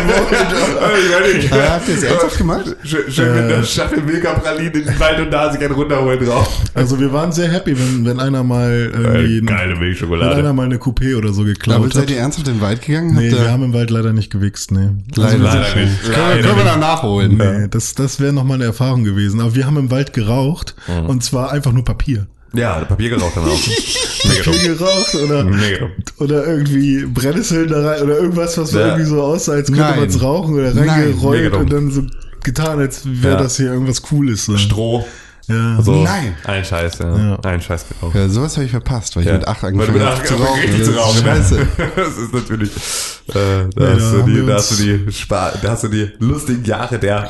Ich 1.40 1.52
Äh, 1.52 1.70
habt 1.70 1.88
ihr 1.88 1.96
es 1.96 2.04
ernsthaft 2.04 2.38
gemacht? 2.38 2.76
Schön, 2.84 3.12
schön 3.12 3.36
mit 3.36 3.54
einer 3.54 3.64
Schachtel 3.64 4.02
Milka-Pralinen 4.04 4.74
in 4.74 4.86
den 4.86 4.96
Und 5.24 5.32
da 5.32 5.52
sich 5.52 5.62
einen 5.62 5.74
runterholen 5.74 6.26
drauf. 6.26 6.50
Also 6.74 7.00
wir 7.00 7.12
waren 7.14 7.32
sehr 7.32 7.50
happy, 7.52 7.78
wenn, 7.78 8.06
wenn 8.06 8.20
einer 8.20 8.44
mal 8.44 8.92
irgendwie, 8.94 9.38
Äh, 9.38 9.42
geile 9.42 9.80
wenn 9.80 10.22
einer 10.24 10.54
mal 10.54 10.66
eine 10.66 10.78
Coupé 10.78 11.16
oder 11.18 11.32
so 11.34 11.42
Aber 11.42 11.52
geklaut 11.52 11.94
seid 11.94 12.04
hat. 12.04 12.10
ihr 12.12 12.18
ernsthaft 12.18 12.48
in 12.48 12.56
den 12.56 12.62
Wald 12.62 12.82
gegangen? 12.82 13.14
Nee, 13.16 13.30
Habt 13.32 13.42
wir 13.42 13.52
haben 13.52 13.64
im 13.64 13.74
Wald 13.74 13.90
leider 13.90 14.14
nicht 14.14 14.32
gewichst, 14.32 14.72
nee. 14.72 14.90
Leider, 15.16 15.38
Leider 15.38 15.60
nicht. 15.60 15.76
Können, 15.76 15.86
wir- 16.06 16.12
Leider 16.14 16.42
können 16.42 16.44
wir 16.44 16.54
nicht. 16.56 16.66
dann 16.68 16.80
nachholen. 16.80 17.38
Nee, 17.38 17.68
das, 17.70 17.94
das 17.96 18.20
wäre 18.20 18.34
nochmal 18.34 18.56
eine 18.56 18.66
Erfahrung 18.66 19.04
gewesen. 19.04 19.40
Aber 19.42 19.56
wir 19.56 19.66
haben 19.66 19.78
im 19.78 19.92
Wald 19.92 20.14
geraucht 20.14 20.76
Mhm. 20.88 21.06
und 21.08 21.24
zwar 21.24 21.52
einfach 21.52 21.72
nur 21.72 21.84
Papier. 21.84 22.28
Ja, 22.56 22.76
Papier 22.86 23.10
geraucht 23.10 23.36
dann 23.36 23.46
auch. 23.46 23.50
Papier 24.46 24.76
geraucht 24.76 25.16
oder, 25.16 25.44
Mega 25.44 25.88
oder 26.20 26.46
irgendwie 26.48 27.04
Brennnesseln 27.06 27.68
da 27.68 27.82
rein 27.84 28.02
oder 28.04 28.18
irgendwas, 28.20 28.58
was 28.60 28.70
so 28.72 28.80
Ja. 28.80 28.88
irgendwie 28.90 29.06
so 29.06 29.22
aussah, 29.24 29.54
als 29.54 29.68
könnte 29.72 30.00
man 30.00 30.08
es 30.08 30.22
rauchen 30.22 30.54
oder 30.56 30.76
reingerollt 30.76 31.54
und 31.54 31.74
dann 31.74 31.90
so 31.92 32.04
getan, 32.44 32.80
als 32.80 33.02
wäre 33.06 33.36
Ja. 33.36 33.40
das 33.42 33.58
hier 33.58 33.68
irgendwas 33.72 34.02
Cooles. 34.02 34.46
So. 34.46 34.58
Stroh. 34.58 35.06
Ja. 35.48 35.82
So, 35.82 36.04
Nein. 36.04 36.36
Ein 36.46 36.64
Scheiß, 36.64 37.00
ja. 37.00 37.18
Ja. 37.18 37.40
Ein 37.42 37.62
Scheiß 37.62 37.86
geraucht. 37.90 38.16
Ja, 38.16 38.30
sowas 38.30 38.56
habe 38.56 38.66
ich 38.66 38.72
verpasst, 38.72 39.16
weil 39.16 39.24
ich 39.24 39.30
Ja. 39.30 39.36
mit 39.38 39.48
acht 39.48 39.62
Weil 39.64 39.74
du 39.74 39.82
angefangen 39.82 39.98
mit 40.00 40.08
habe 40.08 40.24
zu 40.26 40.34
rauchen. 40.36 40.60
richtig 40.62 40.78
Das 40.80 40.86
zu 40.88 40.92
ist 40.94 41.00
rauchen. 41.00 41.24
ne? 41.24 41.36
Scheiße. 41.36 41.68
Das 41.98 42.18
ist 42.18 42.34
natürlich, 42.34 42.70
äh, 42.70 43.34
da, 43.34 43.94
hast 43.94 44.14
da 44.14 44.18
du 44.18 44.24
die, 44.24 44.36
wir 44.36 44.46
da 44.46 44.56
uns- 44.56 44.72
hast 44.72 44.80
du 44.80 44.84
die, 44.98 45.12
Spa 45.12 45.52
da 45.62 45.70
hast 45.72 45.84
du 45.84 45.88
die 45.90 46.12
lustigen 46.20 46.64
Jahre 46.64 46.98
der 46.98 47.30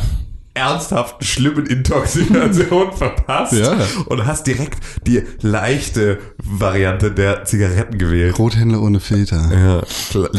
ernsthaften, 0.54 1.26
schlimmen 1.26 1.66
Intoxikation 1.66 2.94
verpasst 2.96 3.54
Ja. 3.54 3.76
und 4.06 4.24
hast 4.28 4.46
direkt 4.46 4.78
die 5.08 5.24
leichte 5.42 6.20
Variante 6.38 7.10
der 7.12 7.46
Zigaretten 7.46 7.98
gewählt. 7.98 8.38
Rothändler 8.38 8.80
ohne 8.84 9.00
Filter. 9.00 9.50
Ja, 9.52 9.82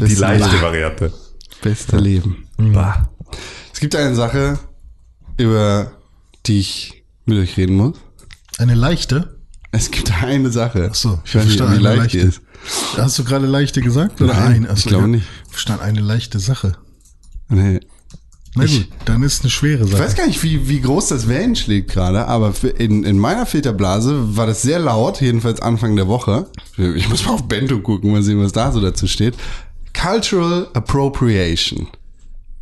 die 0.07 0.15
leichte 0.15 0.49
Bah. 0.59 0.63
Variante. 0.63 1.13
Beste 1.61 1.97
Leben. 1.97 2.45
Bah. 2.57 3.09
Es 3.75 3.81
gibt 3.81 3.97
eine 3.97 4.15
Sache, 4.15 4.59
über 5.37 5.91
die 6.47 6.61
ich 6.61 7.05
mit 7.27 7.39
euch 7.39 7.57
reden 7.57 7.75
muss. 7.77 7.97
Eine 8.59 8.75
leichte? 8.75 9.41
Es 9.73 9.91
gibt 9.91 10.13
eine 10.23 10.51
Sache. 10.51 10.89
Ach 10.93 10.95
so, 10.95 11.21
ich 11.25 11.35
weiß 11.35 11.45
nicht, 11.47 11.57
verstehe, 11.57 11.81
wie 11.83 11.87
eine 11.87 11.97
leicht 11.99 12.13
die 12.13 12.19
leichte. 12.21 12.29
ist. 12.29 12.97
Hast 12.97 13.19
du 13.19 13.25
gerade 13.25 13.47
leichte 13.47 13.81
gesagt? 13.83 14.21
Oder 14.23 14.35
Nein, 14.35 14.53
eine? 14.55 14.71
Ach 14.71 14.77
ich 14.77 14.85
glaube 14.85 15.03
ja. 15.03 15.09
nicht. 15.09 15.27
Verstand 15.51 15.83
eine 15.83 16.01
leichte 16.01 16.39
Sache. 16.39 16.77
Nee. 17.49 17.81
Na 18.55 18.63
Ich- 18.65 18.89
gut, 18.89 18.89
dann 19.07 19.25
ist 19.25 19.43
eine 19.43 19.51
schwere 19.51 19.83
Ich 19.85 19.91
Sache. 19.91 20.05
weiß 20.05 20.15
gar 20.15 20.29
nicht, 20.29 20.41
wie, 20.45 20.69
wie 20.69 20.81
groß 20.81 21.09
das 21.09 21.27
Wellen 21.29 21.57
schlägt 21.57 21.91
gerade, 21.91 22.29
aber 22.29 22.55
in, 22.79 23.03
in 23.03 23.19
meiner 23.19 23.47
Filterblase 23.47 24.37
war 24.37 24.47
das 24.47 24.63
sehr 24.63 24.79
laut, 24.79 25.21
jedenfalls 25.21 25.61
Anfang 25.61 25.97
der 25.97 26.07
Woche. 26.07 26.47
Ich 26.77 27.09
muss 27.09 27.27
mal 27.27 27.33
auf 27.33 27.49
Bento 27.49 27.81
gucken, 27.81 28.13
mal 28.13 28.23
sehen, 28.23 28.41
was 28.41 28.53
da 28.53 28.71
so 28.71 28.81
dazu 28.81 29.09
steht. 29.09 29.35
Cultural 29.93 30.69
Appropriation. 30.73 31.89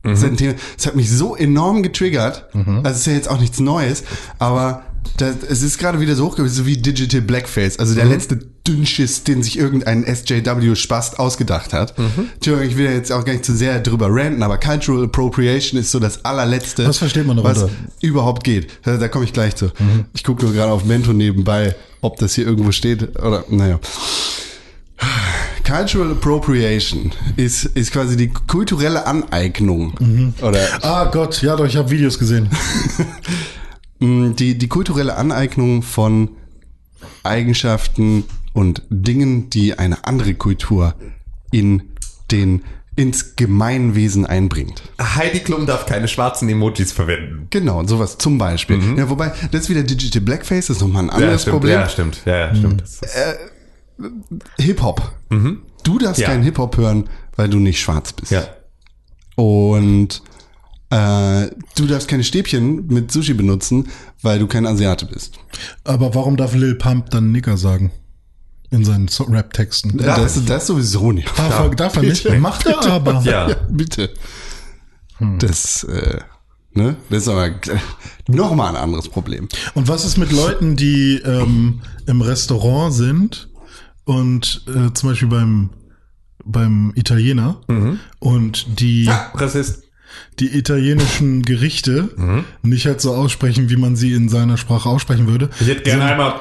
Das, 0.03 0.19
ist 0.19 0.25
ein 0.25 0.37
Thema, 0.37 0.55
das 0.77 0.87
hat 0.87 0.97
mich 0.97 1.11
so 1.11 1.37
enorm 1.37 1.83
getriggert. 1.83 2.47
Also 2.85 2.91
es 2.91 2.99
ist 2.99 3.07
ja 3.07 3.13
jetzt 3.13 3.29
auch 3.31 3.39
nichts 3.41 3.61
Neues, 3.61 4.03
aber 4.39 4.83
Das, 5.19 5.37
es 5.49 5.63
ist 5.63 5.79
gerade 5.79 6.01
wieder 6.01 6.15
so 6.17 6.27
hochgekommen, 6.27 6.51
so 6.51 6.65
wie 6.65 6.77
Digital 6.77 7.21
Blackface, 7.21 7.79
also 7.79 7.95
der 7.95 8.05
letzte 8.05 8.37
Dünnschiss, 8.67 9.25
den 9.25 9.43
sich 9.43 9.59
irgendein 9.59 10.05
SJW-Spast 10.05 11.19
ausgedacht 11.19 11.73
hat. 11.73 11.95
Entschuldigung, 12.35 12.71
ich 12.71 12.77
will 12.77 12.85
ja 12.87 12.93
jetzt 12.93 13.11
auch 13.13 13.25
gar 13.25 13.33
nicht 13.33 13.45
zu 13.45 13.55
sehr 13.55 13.81
drüber 13.81 14.07
ranten, 14.11 14.43
aber 14.45 14.59
Cultural 14.59 15.05
Appropriation 15.05 15.79
ist 15.81 15.91
so 15.91 15.99
das 15.99 16.25
allerletzte, 16.25 16.87
Was 16.87 16.99
versteht 16.99 17.27
man 17.27 17.43
was 17.43 17.67
überhaupt 18.01 18.45
geht. 18.45 18.69
Da, 18.85 18.97
da 18.97 19.09
komme 19.09 19.25
ich 19.25 19.33
gleich 19.33 19.57
zu. 19.57 19.71
Ich 20.15 20.23
gucke 20.25 20.45
nur 20.45 20.55
gerade 20.55 20.71
auf 20.73 20.85
Mento 20.85 21.13
nebenbei, 21.13 21.75
ob 22.01 22.19
das 22.19 22.35
hier 22.35 22.47
irgendwo 22.47 22.71
steht 22.73 23.19
oder, 23.21 23.45
naja. 23.49 23.81
Cultural 25.73 26.11
Appropriation 26.11 27.13
ist, 27.37 27.65
ist 27.65 27.93
quasi 27.93 28.15
die 28.15 28.29
kulturelle 28.29 29.07
Aneignung. 29.07 30.35
Oder 30.43 30.61
Ah 30.83 31.07
Gott, 31.07 31.41
ja 31.41 31.57
doch, 31.57 31.65
ich 31.65 31.77
habe 31.77 31.89
Videos 31.91 32.19
gesehen. 32.19 32.51
mh, 33.99 34.35
die, 34.35 34.59
die 34.59 34.69
kulturelle 34.69 35.17
Aneignung 35.17 35.83
von 35.83 36.33
Eigenschaften 37.23 38.25
und 38.53 38.83
Dingen, 38.91 39.49
die 39.49 39.79
eine 39.79 40.05
andere 40.05 40.35
Kultur 40.35 40.95
in 41.53 41.83
den, 42.31 42.65
ins 42.95 43.35
Gemeinwesen 43.37 44.27
einbringt. 44.27 44.83
Heidi 45.01 45.39
Klum 45.39 45.65
darf 45.65 45.87
keine 45.87 46.07
schwarzen 46.07 46.51
Emojis 46.51 46.93
verwenden. 46.93 47.47
Genau, 47.49 47.83
sowas 47.87 48.19
zum 48.19 48.37
Beispiel. 48.37 48.79
Ja, 48.99 49.09
wobei, 49.09 49.33
das 49.51 49.63
ist 49.63 49.71
wieder 49.71 49.85
Digital 49.85 50.21
Blackface, 50.21 50.67
das 50.67 50.77
ist 50.77 50.83
nochmal 50.83 51.05
ein 51.05 51.11
anderes 51.11 51.43
stimmt, 51.43 51.55
Problem. 51.55 51.81
Ja, 51.81 51.89
stimmt. 51.89 52.21
Ja, 52.27 52.37
ja, 52.37 52.55
stimmt. 52.55 52.83
Das 52.83 53.01
ist, 53.01 53.17
Hip-Hop. 54.59 55.13
Du 55.85 55.99
darfst 55.99 56.21
Ja. 56.21 56.29
keinen 56.29 56.43
Hip-Hop 56.43 56.77
hören, 56.77 57.09
weil 57.37 57.49
du 57.49 57.59
nicht 57.59 57.81
schwarz 57.81 58.13
bist. 58.13 58.33
ja. 58.33 58.45
Und 59.35 60.23
äh, 60.91 61.47
du 61.77 61.87
darfst 61.87 62.07
keine 62.09 62.23
Stäbchen 62.23 62.87
mit 62.89 63.11
Sushi 63.11 63.33
benutzen, 63.33 63.89
weil 64.21 64.39
du 64.39 64.47
kein 64.47 64.67
Asiate 64.67 65.07
bist. 65.07 65.39
Aber 65.85 66.15
warum 66.15 66.37
darf 66.37 66.55
Lil 66.55 66.75
Pump 66.75 67.09
dann 67.11 67.33
Nigger 67.33 67.57
sagen? 67.57 67.91
In 68.71 68.85
seinen 68.85 69.09
Rap-Texten. 69.09 69.97
Das, 69.99 70.35
das, 70.35 70.45
das 70.45 70.67
sowieso 70.67 71.13
nicht. 71.13 71.29
Darf, 71.39 71.61
er, 71.61 71.71
darf 71.71 71.97
er 71.97 72.03
nicht? 72.03 72.23
Bitte. 72.25 72.39
Macht 72.39 72.67
er 72.67 72.83
aber. 72.87 73.21
Ja. 73.23 73.49
Ja, 73.51 73.57
bitte. 73.71 74.11
Das, 75.39 75.85
äh, 75.85 76.21
ne? 76.73 76.97
Das 77.11 77.23
ist 77.25 77.29
aber 77.29 77.51
nochmal 78.29 78.71
ein 78.75 78.83
anderes 78.83 79.09
Problem. 79.09 79.49
Und 79.75 79.89
was 79.89 80.05
ist 80.05 80.17
mit 80.17 80.33
Leuten, 80.33 80.77
die 80.77 81.21
ähm, 81.25 81.81
im 82.07 82.21
Restaurant 82.23 82.93
sind 82.95 83.49
und 84.05 84.65
äh, 84.69 84.93
zum 84.95 85.11
Beispiel 85.11 85.29
beim, 85.29 85.71
beim 86.45 86.93
Italiener 86.97 87.61
und 88.19 88.81
die, 88.81 89.09
Rassist. 89.35 89.85
die 90.41 90.57
italienischen 90.59 91.43
Gerichte 91.43 92.45
nicht 92.63 92.87
halt 92.87 93.01
so 93.01 93.15
aussprechen, 93.15 93.71
wie 93.71 93.77
man 93.77 93.95
sie 93.97 94.13
in 94.13 94.29
seiner 94.29 94.57
Sprache 94.57 94.89
aussprechen 94.89 95.29
würde? 95.29 95.51
Ich 95.61 95.69
hätte 95.69 95.83
gerne 95.83 96.05
einmal 96.05 96.41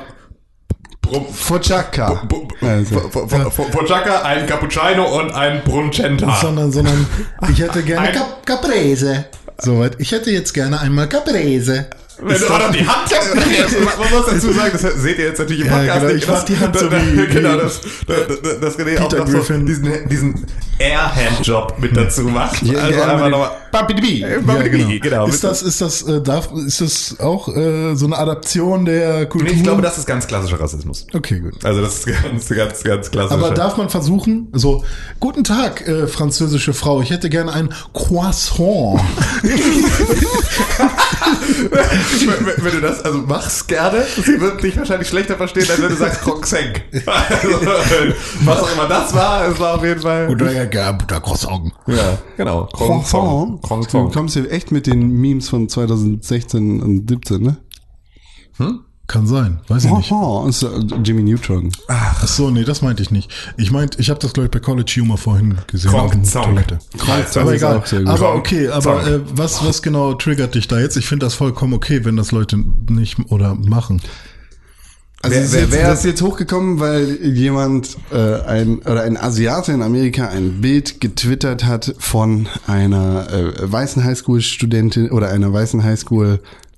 Focaccia. 1.33 2.27
Also, 2.61 2.99
Focaccia, 3.09 4.21
ein 4.23 4.45
Cappuccino 4.47 5.19
und 5.19 5.31
ein 5.31 5.61
Bruncenta. 5.63 6.39
Sondern, 6.39 6.71
sondern 6.71 7.05
ich 7.51 7.59
hätte 7.59 7.83
gerne 7.83 8.07
Ein- 8.07 8.13
Cap 8.15 8.45
Caprese. 8.45 9.25
Soweit. 9.57 9.99
Ich 9.99 10.11
hätte 10.11 10.31
jetzt 10.31 10.53
gerne 10.53 10.79
einmal 10.79 11.07
Caprese. 11.09 11.87
Wenn 12.21 12.39
du 12.39 12.45
noch 12.47 12.71
die 12.71 12.87
Hand 12.87 13.11
Man 13.99 14.11
muss 14.11 14.25
dazu 14.27 14.51
sagen, 14.53 14.71
das 14.73 14.81
seht 15.01 15.17
ihr 15.17 15.25
jetzt 15.25 15.39
natürlich 15.39 15.61
im 15.61 15.67
Ja, 15.67 15.73
Podcast 15.77 15.99
genau, 16.01 16.13
nicht. 16.13 16.23
ich 16.23 16.29
mach 16.29 16.43
die 16.43 16.57
Hand 16.59 16.75
das, 16.75 16.81
so 16.81 16.91
wie- 16.91 17.27
Genau, 17.27 17.57
das, 17.57 17.81
das, 18.07 18.59
das 18.61 18.79
René 18.79 18.99
auch 18.99 19.11
noch 19.11 19.27
so 19.43 19.53
diesen, 19.57 20.07
diesen 20.09 20.45
Air-Hand-Job 20.77 21.75
mit 21.79 21.95
dazu 21.95 22.21
macht. 22.23 22.61
Ja, 22.63 22.79
also 22.79 22.89
gerne 22.93 23.11
einfach 23.11 23.23
mit 23.25 23.31
nochmal... 23.31 23.51
Papidibi. 23.71 24.19
Ja, 24.19 24.97
genau. 24.99 25.27
Ist 25.27 25.43
das, 25.43 25.61
ist 25.63 25.79
das, 25.79 26.01
äh, 26.03 26.21
darf, 26.21 26.49
ist 26.53 26.81
das 26.81 27.19
auch 27.19 27.47
äh, 27.55 27.95
so 27.95 28.05
eine 28.05 28.17
Adaption 28.17 28.83
der 28.85 29.25
Kultur? 29.27 29.49
Nee, 29.49 29.55
ich 29.57 29.63
glaube, 29.63 29.81
das 29.81 29.97
ist 29.97 30.05
ganz 30.07 30.27
klassischer 30.27 30.59
Rassismus. 30.59 31.07
Okay, 31.13 31.39
gut. 31.39 31.53
Also 31.63 31.81
das 31.81 31.99
ist 31.99 32.05
ganz, 32.07 32.49
ganz, 32.49 32.83
ganz 32.83 33.11
klassisch. 33.11 33.31
Aber 33.31 33.51
darf 33.51 33.77
man 33.77 33.89
versuchen, 33.89 34.49
so, 34.53 34.83
guten 35.19 35.43
Tag, 35.43 35.87
äh, 35.87 36.07
französische 36.07 36.73
Frau, 36.73 37.01
ich 37.01 37.11
hätte 37.11 37.29
gerne 37.29 37.53
ein 37.53 37.69
Croissant. 37.93 38.99
wenn, 41.71 42.63
wenn 42.65 42.71
du 42.73 42.81
das 42.81 43.01
also 43.03 43.19
machst 43.19 43.67
gerne, 43.67 44.05
sie 44.23 44.39
wird 44.39 44.61
dich 44.63 44.77
wahrscheinlich 44.77 45.07
schlechter 45.07 45.35
verstehen, 45.35 45.65
als 45.69 45.81
wenn 45.81 45.89
du 45.89 45.95
sagst 45.95 46.21
Croissant. 46.21 46.81
Also, 47.05 47.49
was 48.45 48.59
auch 48.61 48.73
immer 48.73 48.87
das 48.87 49.13
war, 49.13 49.47
es 49.47 49.59
war 49.59 49.75
auf 49.75 49.83
jeden 49.83 50.01
Fall. 50.01 50.29
Oder 50.29 50.51
ja, 50.51 50.63
ja, 50.71 50.91
Butter 50.91 51.19
Croissant. 51.19 51.71
Ja, 51.87 52.17
genau. 52.37 52.65
Croissant. 52.73 53.63
Du 53.63 53.67
Croissant. 53.67 54.13
kommst 54.13 54.35
ja 54.35 54.43
echt 54.45 54.71
mit 54.71 54.87
den 54.87 55.11
Memes 55.11 55.49
von 55.49 55.69
2016 55.69 56.81
und 56.81 57.09
17, 57.09 57.41
ne? 57.41 57.57
Kann 59.07 59.27
sein, 59.27 59.59
weiß 59.67 59.83
ich 59.85 59.91
nicht. 59.91 60.07
Croissant 60.07 60.49
ist 60.49 60.63
äh, 60.63 60.95
Jimmy 61.03 61.23
Neutron. 61.23 61.69
Ach 61.89 62.25
so, 62.27 62.49
nee, 62.49 62.63
das 62.63 62.81
meinte 62.81 63.03
ich 63.03 63.11
nicht. 63.11 63.29
Ich 63.57 63.69
meinte, 63.69 63.99
ich 63.99 64.09
habe 64.09 64.19
das, 64.21 64.31
glaube 64.31 64.45
ich, 64.45 64.51
bei 64.51 64.59
College 64.59 64.93
Humor 65.01 65.17
vorhin 65.17 65.57
gesehen 65.67 65.91
auf 65.93 66.11
der 66.11 66.19
Croissant. 66.21 66.45
Toilette. 66.45 66.79
Das 67.23 67.35
aber 67.37 67.53
egal. 67.53 67.83
Aber 68.05 68.35
okay, 68.35 68.69
aber 68.69 69.05
äh, 69.05 69.19
was, 69.35 69.65
was 69.65 69.81
genau 69.81 70.13
triggert 70.13 70.55
dich 70.55 70.67
da 70.69 70.79
jetzt? 70.79 70.95
Ich 70.95 71.07
finde 71.07 71.25
das 71.25 71.33
vollkommen 71.33 71.73
okay, 71.73 72.05
wenn 72.05 72.15
das 72.15 72.31
Leute 72.31 72.57
nicht 72.89 73.17
oder 73.29 73.55
machen. 73.55 74.01
Also 75.23 75.35
Wer- 75.35 75.43
es 75.43 75.47
ist 75.49 75.53
wer- 75.53 75.61
jetzt, 75.61 75.71
wer- 75.73 75.87
das 75.89 75.99
ist 75.99 76.05
jetzt 76.05 76.21
hochgekommen, 76.21 76.79
weil 76.79 77.19
jemand, 77.21 77.97
äh, 78.13 78.41
ein 78.43 78.79
oder 78.79 79.03
ein 79.03 79.17
Asiate 79.17 79.71
in 79.73 79.81
Amerika 79.81 80.29
ein 80.29 80.61
Bild 80.61 81.01
getwittert 81.01 81.65
hat 81.65 81.93
von 81.99 82.47
einer 82.65 83.27
äh, 83.31 83.71
weißen 83.71 84.03
Highschool-Studentin 84.03 85.11
oder 85.11 85.29
einer 85.29 85.51
weißen 85.51 85.83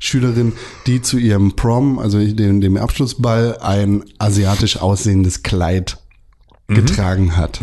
Highschool-Schülerin, 0.03 0.53
die 0.85 1.01
zu 1.01 1.17
ihrem 1.17 1.55
Prom, 1.55 1.99
also 1.99 2.19
dem, 2.19 2.61
dem 2.61 2.77
Abschlussball, 2.77 3.57
ein 3.61 4.03
asiatisch 4.19 4.77
aussehendes 4.77 5.43
Kleid 5.43 5.97
getragen 6.67 7.35
hat. 7.37 7.59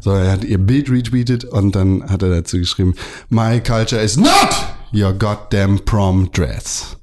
So, 0.00 0.12
er 0.12 0.32
hat 0.32 0.44
ihr 0.44 0.58
Bild 0.58 0.90
retweetet 0.90 1.44
und 1.44 1.76
dann 1.76 2.08
hat 2.10 2.22
er 2.22 2.30
dazu 2.30 2.58
geschrieben, 2.58 2.94
My 3.28 3.60
culture 3.60 4.00
is 4.00 4.16
not 4.16 4.50
your 4.92 5.12
goddamn 5.12 5.84
prom 5.84 6.30
dress. 6.32 6.96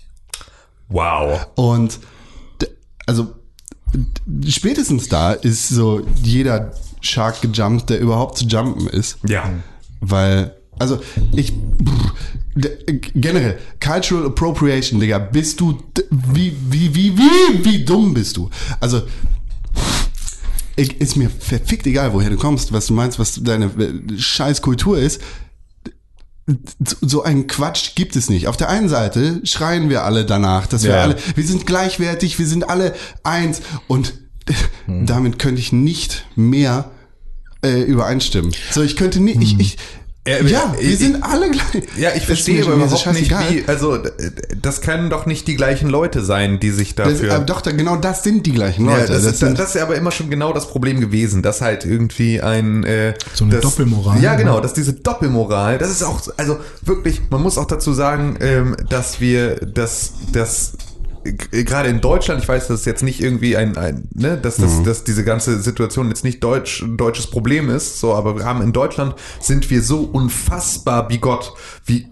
Wow. 0.90 1.48
Und 1.56 2.00
also 3.06 3.34
spätestens 4.48 5.08
da 5.10 5.32
ist 5.32 5.70
so 5.70 6.02
jeder 6.22 6.74
Shark 7.02 7.42
gejumpt, 7.42 7.90
der 7.90 8.00
überhaupt 8.00 8.40
zu 8.40 8.46
jumpen 8.46 8.88
ist. 8.88 9.20
Ja. 9.26 9.50
Weil, 10.02 10.56
also 10.80 11.00
ich 11.32 11.54
generell, 13.14 13.58
Cultural 13.80 14.26
Appropriation, 14.28 15.00
Digga, 15.00 15.20
bist 15.20 15.60
du 15.60 15.78
wie, 16.10 16.56
wie, 16.70 16.94
wie, 16.96 17.18
wie, 17.18 17.66
wie 17.66 17.86
dumm 17.86 18.14
bist 18.14 18.38
du? 18.38 18.50
Also 18.80 19.04
ich, 20.76 21.00
ist 21.02 21.16
mir 21.16 21.30
verfickt 21.30 21.88
egal, 21.88 22.14
woher 22.14 22.30
du 22.30 22.38
kommst, 22.38 22.72
was 22.72 22.88
du 22.88 22.94
meinst, 22.94 23.20
was 23.20 23.42
deine 23.44 23.66
äh, 23.66 24.18
scheiß 24.18 24.62
Kultur 24.62 24.98
ist 25.00 25.22
so 27.02 27.24
ein 27.24 27.48
Quatsch 27.48 27.96
gibt 27.96 28.16
es 28.16 28.30
nicht. 28.30 28.48
Auf 28.48 28.56
der 28.56 28.70
einen 28.70 28.88
Seite 28.88 29.42
schreien 29.44 29.90
wir 29.90 30.04
alle 30.06 30.26
danach, 30.26 30.66
dass 30.68 30.84
wir 30.84 30.92
Ja. 30.92 31.02
alle, 31.02 31.18
wir 31.36 31.44
sind 31.44 31.66
gleichwertig, 31.66 32.40
wir 32.40 32.48
sind 32.48 32.70
alle 32.70 32.96
eins 33.24 33.62
und 33.88 34.14
damit 34.88 35.40
könnte 35.40 35.60
ich 35.60 35.74
nicht 35.74 36.26
mehr 36.36 36.92
äh, 37.66 37.82
übereinstimmen. 37.82 38.54
So, 38.72 38.82
ich 38.82 38.96
könnte 38.96 39.20
nicht, 39.20 39.42
ich, 39.42 39.60
ich, 39.60 39.78
Ja, 40.28 40.46
ja, 40.46 40.76
wir 40.78 40.90
ich- 40.90 41.00
sind 41.00 41.24
alle 41.24 41.50
gleich. 41.50 41.84
Ja, 41.98 42.10
ich 42.10 42.16
Das 42.18 42.24
verstehe 42.26 42.64
aber 42.64 42.74
überhaupt 42.74 43.14
nicht, 43.14 43.32
wie, 43.32 43.64
also 43.68 43.98
das 44.62 44.82
können 44.82 45.10
doch 45.10 45.26
nicht 45.26 45.48
die 45.48 45.56
gleichen 45.56 45.90
Leute 45.90 46.24
sein, 46.24 46.60
die 46.60 46.72
sich 46.72 46.96
Das, 46.96 47.08
dafür... 47.14 47.34
aber 47.36 47.46
doch, 47.46 47.62
da, 47.62 47.72
genau 47.72 47.96
das 47.96 48.24
sind 48.24 48.46
die 48.46 48.52
gleichen 48.52 48.86
Ja, 48.86 48.98
Leute. 48.98 49.14
das, 49.14 49.24
das 49.24 49.34
ist, 49.34 49.40
sind, 49.40 49.58
das 49.58 49.70
ist 49.70 49.76
ja 49.76 49.84
aber 49.84 49.96
immer 49.96 50.12
schon 50.12 50.30
genau 50.30 50.52
das 50.54 50.68
Problem 50.68 51.00
gewesen, 51.00 51.42
dass 51.42 51.62
halt 51.62 51.86
irgendwie 51.86 52.42
ein 52.42 52.84
äh, 52.84 53.14
So 53.34 53.46
eine 53.46 53.54
das, 53.56 53.62
Doppelmoral. 53.62 54.22
Ja, 54.22 54.36
genau, 54.36 54.60
dass 54.60 54.74
diese 54.74 54.94
Doppelmoral, 54.94 55.78
das 55.78 55.90
ist 55.92 56.04
auch, 56.04 56.22
also 56.38 56.58
wirklich, 56.82 57.22
man 57.30 57.42
muss 57.42 57.58
auch 57.58 57.66
dazu 57.68 57.94
sagen, 57.94 58.38
ähm, 58.42 58.76
dass 58.90 59.22
wir, 59.22 59.56
dass 59.66 60.12
das 60.34 60.74
g- 60.74 60.78
gerade 61.34 61.90
in 61.90 62.02
Deutschland, 62.02 62.42
ich 62.42 62.48
weiß, 62.48 62.68
dass 62.68 62.82
es 62.82 62.86
jetzt 62.86 63.04
nicht 63.04 63.22
irgendwie 63.22 63.58
ein, 63.58 63.78
ein 63.78 64.08
ne, 64.14 64.38
dass, 64.38 64.58
das, 64.58 64.84
dass 64.84 65.04
diese 65.04 65.24
ganze 65.24 65.62
Situation 65.62 66.08
jetzt 66.10 66.24
nicht 66.24 66.44
deutsch, 66.44 66.82
ein 66.82 66.98
deutsches 66.98 67.28
Problem 67.28 67.70
ist, 67.70 68.00
so, 68.00 68.14
aber 68.14 68.38
wir 68.38 68.46
haben 68.46 68.62
in 68.62 68.74
Deutschland 68.74 69.16
sind 69.40 69.70
wir 69.70 69.82
so 69.82 70.02
unfassbar 70.02 71.08
bigott 71.08 71.54
wie 71.86 72.08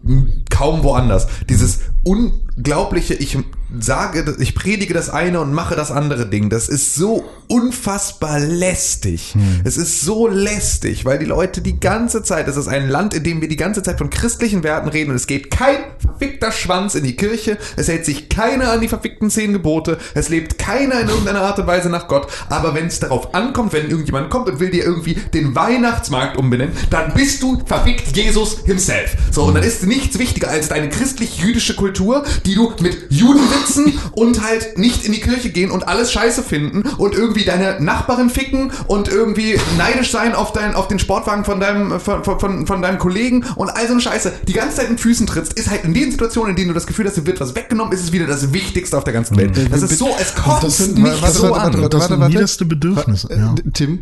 kaum 0.49 0.83
woanders. 0.83 1.27
Dieses 1.49 1.79
unglaubliche, 2.03 3.13
ich 3.13 3.37
sage, 3.79 4.35
ich 4.39 4.55
predige 4.55 4.93
das 4.93 5.09
eine 5.09 5.39
und 5.41 5.53
mache 5.53 5.75
das 5.75 5.91
andere 5.91 6.27
Ding. 6.27 6.49
Das 6.49 6.69
ist 6.69 6.95
so 6.95 7.25
unfassbar 7.47 8.39
lästig. 8.39 9.35
Es 9.63 9.77
ist 9.77 10.01
so 10.01 10.27
lästig, 10.27 11.05
weil 11.05 11.19
die 11.19 11.25
Leute 11.25 11.61
die 11.61 11.79
ganze 11.79 12.23
Zeit, 12.23 12.47
es 12.47 12.57
ist 12.57 12.67
ein 12.67 12.89
Land, 12.89 13.13
in 13.13 13.23
dem 13.23 13.41
wir 13.41 13.47
die 13.47 13.55
ganze 13.55 13.83
Zeit 13.83 13.97
von 13.97 14.09
christlichen 14.09 14.63
Werten 14.63 14.89
reden 14.89 15.11
und 15.11 15.15
es 15.15 15.27
geht 15.27 15.51
kein 15.51 15.77
verfickter 15.99 16.51
Schwanz 16.51 16.95
in 16.95 17.03
die 17.03 17.15
Kirche, 17.15 17.57
es 17.75 17.87
hält 17.87 18.05
sich 18.05 18.29
keiner 18.29 18.71
an 18.71 18.81
die 18.81 18.87
verfickten 18.87 19.29
zehn 19.29 19.53
Gebote, 19.53 19.97
es 20.13 20.29
lebt 20.29 20.57
keiner 20.57 20.99
in 21.01 21.09
irgendeiner 21.09 21.41
Art 21.41 21.59
und 21.59 21.67
Weise 21.67 21.89
nach 21.89 22.07
Gott, 22.07 22.27
aber 22.49 22.73
wenn 22.73 22.87
es 22.87 22.99
darauf 22.99 23.33
ankommt, 23.33 23.73
wenn 23.73 23.89
irgendjemand 23.89 24.29
kommt 24.29 24.49
und 24.49 24.59
will 24.59 24.71
dir 24.71 24.83
irgendwie 24.83 25.15
den 25.33 25.55
Weihnachtsmarkt 25.55 26.37
umbenennen, 26.37 26.75
dann 26.89 27.13
bist 27.13 27.43
du 27.43 27.63
verfickt 27.65 28.15
Jesus 28.15 28.59
himself. 28.65 29.15
So, 29.31 29.43
und 29.43 29.55
dann 29.55 29.63
ist 29.63 29.85
nichts 29.85 30.17
wichtiger 30.17 30.49
als 30.49 30.69
deine 30.69 30.89
christlich-jüdische 30.89 31.75
Kultur, 31.75 32.23
die 32.45 32.55
du 32.55 32.73
mit 32.81 32.97
Judenwitz 33.09 33.64
sitzen 33.65 33.99
und 34.11 34.43
halt 34.43 34.77
nicht 34.77 35.05
in 35.05 35.11
die 35.13 35.19
Kirche 35.19 35.49
gehen 35.49 35.71
und 35.71 35.87
alles 35.87 36.11
scheiße 36.11 36.43
finden 36.43 36.83
und 36.97 37.13
irgendwie 37.15 37.43
deine 37.45 37.79
Nachbarin 37.81 38.29
ficken 38.29 38.71
und 38.87 39.07
irgendwie 39.07 39.59
neidisch 39.77 40.11
sein 40.11 40.33
auf, 40.35 40.53
dein, 40.53 40.75
auf 40.75 40.87
den 40.87 40.99
Sportwagen 40.99 41.45
von 41.45 41.59
deinem, 41.59 41.99
von, 41.99 42.23
von, 42.23 42.67
von 42.67 42.81
deinem 42.81 42.97
Kollegen 42.99 43.43
und 43.55 43.69
all 43.69 43.85
so 43.87 43.93
eine 43.93 44.01
Scheiße, 44.01 44.33
die 44.47 44.53
ganze 44.53 44.77
Zeit 44.77 44.89
in 44.89 44.97
Füßen 44.97 45.27
trittst, 45.27 45.53
ist 45.53 45.69
halt 45.69 45.83
in 45.83 45.93
den 45.93 46.11
Situationen, 46.11 46.51
in 46.51 46.55
denen 46.55 46.67
du 46.69 46.73
das 46.73 46.87
Gefühl 46.87 47.05
hast, 47.05 47.17
dir 47.17 47.25
wird 47.25 47.39
was 47.39 47.55
weggenommen, 47.55 47.93
ist 47.93 48.03
es 48.03 48.11
wieder 48.11 48.27
das 48.27 48.53
Wichtigste 48.53 48.97
auf 48.97 49.03
der 49.03 49.13
ganzen 49.13 49.37
Welt. 49.37 49.51
Das 49.71 49.81
ist 49.81 49.97
so, 49.97 50.09
es 50.19 50.77
sind- 50.77 50.97
nicht 50.97 51.21
warte, 51.21 51.35
so 51.37 51.49
warte, 51.49 51.77
an. 51.77 51.81
warte, 51.81 51.97
Das 51.97 52.09
niederste 52.29 52.65
Bedürfnisse, 52.65 53.29
Äh, 53.29 53.37
ja. 53.39 53.55
Tim, 53.73 53.99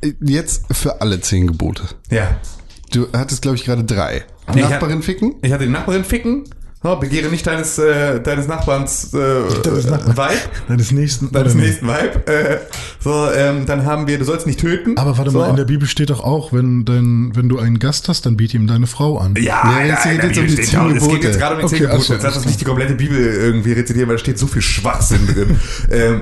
äh, 0.00 0.12
jetzt 0.20 0.62
für 0.72 1.00
alle 1.00 1.20
zehn 1.20 1.46
Gebote. 1.46 1.82
Ja. 2.10 2.36
Du 2.92 3.06
hattest, 3.12 3.42
glaube 3.42 3.56
ich, 3.56 3.64
gerade 3.64 3.84
drei. 3.84 4.24
Nee, 4.54 4.60
ich 4.62 4.68
Nachbarin 4.68 4.98
hab- 4.98 5.04
ficken? 5.04 5.34
Ich 5.42 5.52
hatte 5.52 5.64
die 5.64 5.70
Nachbarin 5.70 6.04
ficken. 6.04 6.44
Oh, 6.86 6.96
begehre 6.96 7.30
nicht 7.30 7.46
deines, 7.46 7.78
äh, 7.78 8.20
deines 8.20 8.46
Nachbarns 8.46 9.14
äh, 9.14 9.18
Deines 9.62 9.86
Nachbarn. 9.86 10.16
Vibe. 10.18 10.40
Deines 10.68 10.90
nächsten. 10.92 11.32
Deines 11.32 11.54
nächsten 11.54 11.86
Vibe. 11.86 12.26
Äh, 12.26 12.58
so, 13.00 13.30
ähm, 13.34 13.64
dann 13.64 13.86
haben 13.86 14.06
wir, 14.06 14.18
du 14.18 14.24
sollst 14.26 14.46
nicht 14.46 14.60
töten. 14.60 14.98
Aber 14.98 15.16
warte 15.16 15.30
so. 15.30 15.38
mal, 15.38 15.48
in 15.48 15.56
der 15.56 15.64
Bibel 15.64 15.88
steht 15.88 16.10
doch 16.10 16.22
auch, 16.22 16.52
wenn, 16.52 16.84
dein, 16.84 17.32
wenn 17.34 17.48
du 17.48 17.58
einen 17.58 17.78
Gast 17.78 18.10
hast, 18.10 18.26
dann 18.26 18.36
biete 18.36 18.58
ihm 18.58 18.66
deine 18.66 18.86
Frau 18.86 19.16
an. 19.16 19.34
Ja, 19.38 19.62
Ja, 19.64 19.82
jetzt 19.86 20.04
ja, 20.04 20.12
jetzt 20.12 20.38
um 20.38 20.46
die 20.46 20.52
steht 20.52 20.76
auch- 20.76 20.90
Es 20.90 21.08
geht 21.08 21.24
jetzt 21.24 21.38
gerade 21.38 21.54
um 21.54 21.60
die 21.60 21.64
Okay, 21.66 21.76
zehn 21.78 21.86
Gebote. 21.90 22.12
Jetzt 22.12 22.22
lass 22.22 22.36
uns 22.36 22.44
nicht 22.46 22.60
die 22.60 22.64
komplette 22.66 22.94
Bibel 22.94 23.18
irgendwie 23.18 23.72
rezitieren, 23.72 24.08
weil 24.10 24.16
da 24.16 24.20
steht 24.20 24.38
so 24.38 24.46
viel 24.46 24.60
Schwachsinn 24.62 25.26
drin. 25.26 25.58
ähm, 25.90 26.20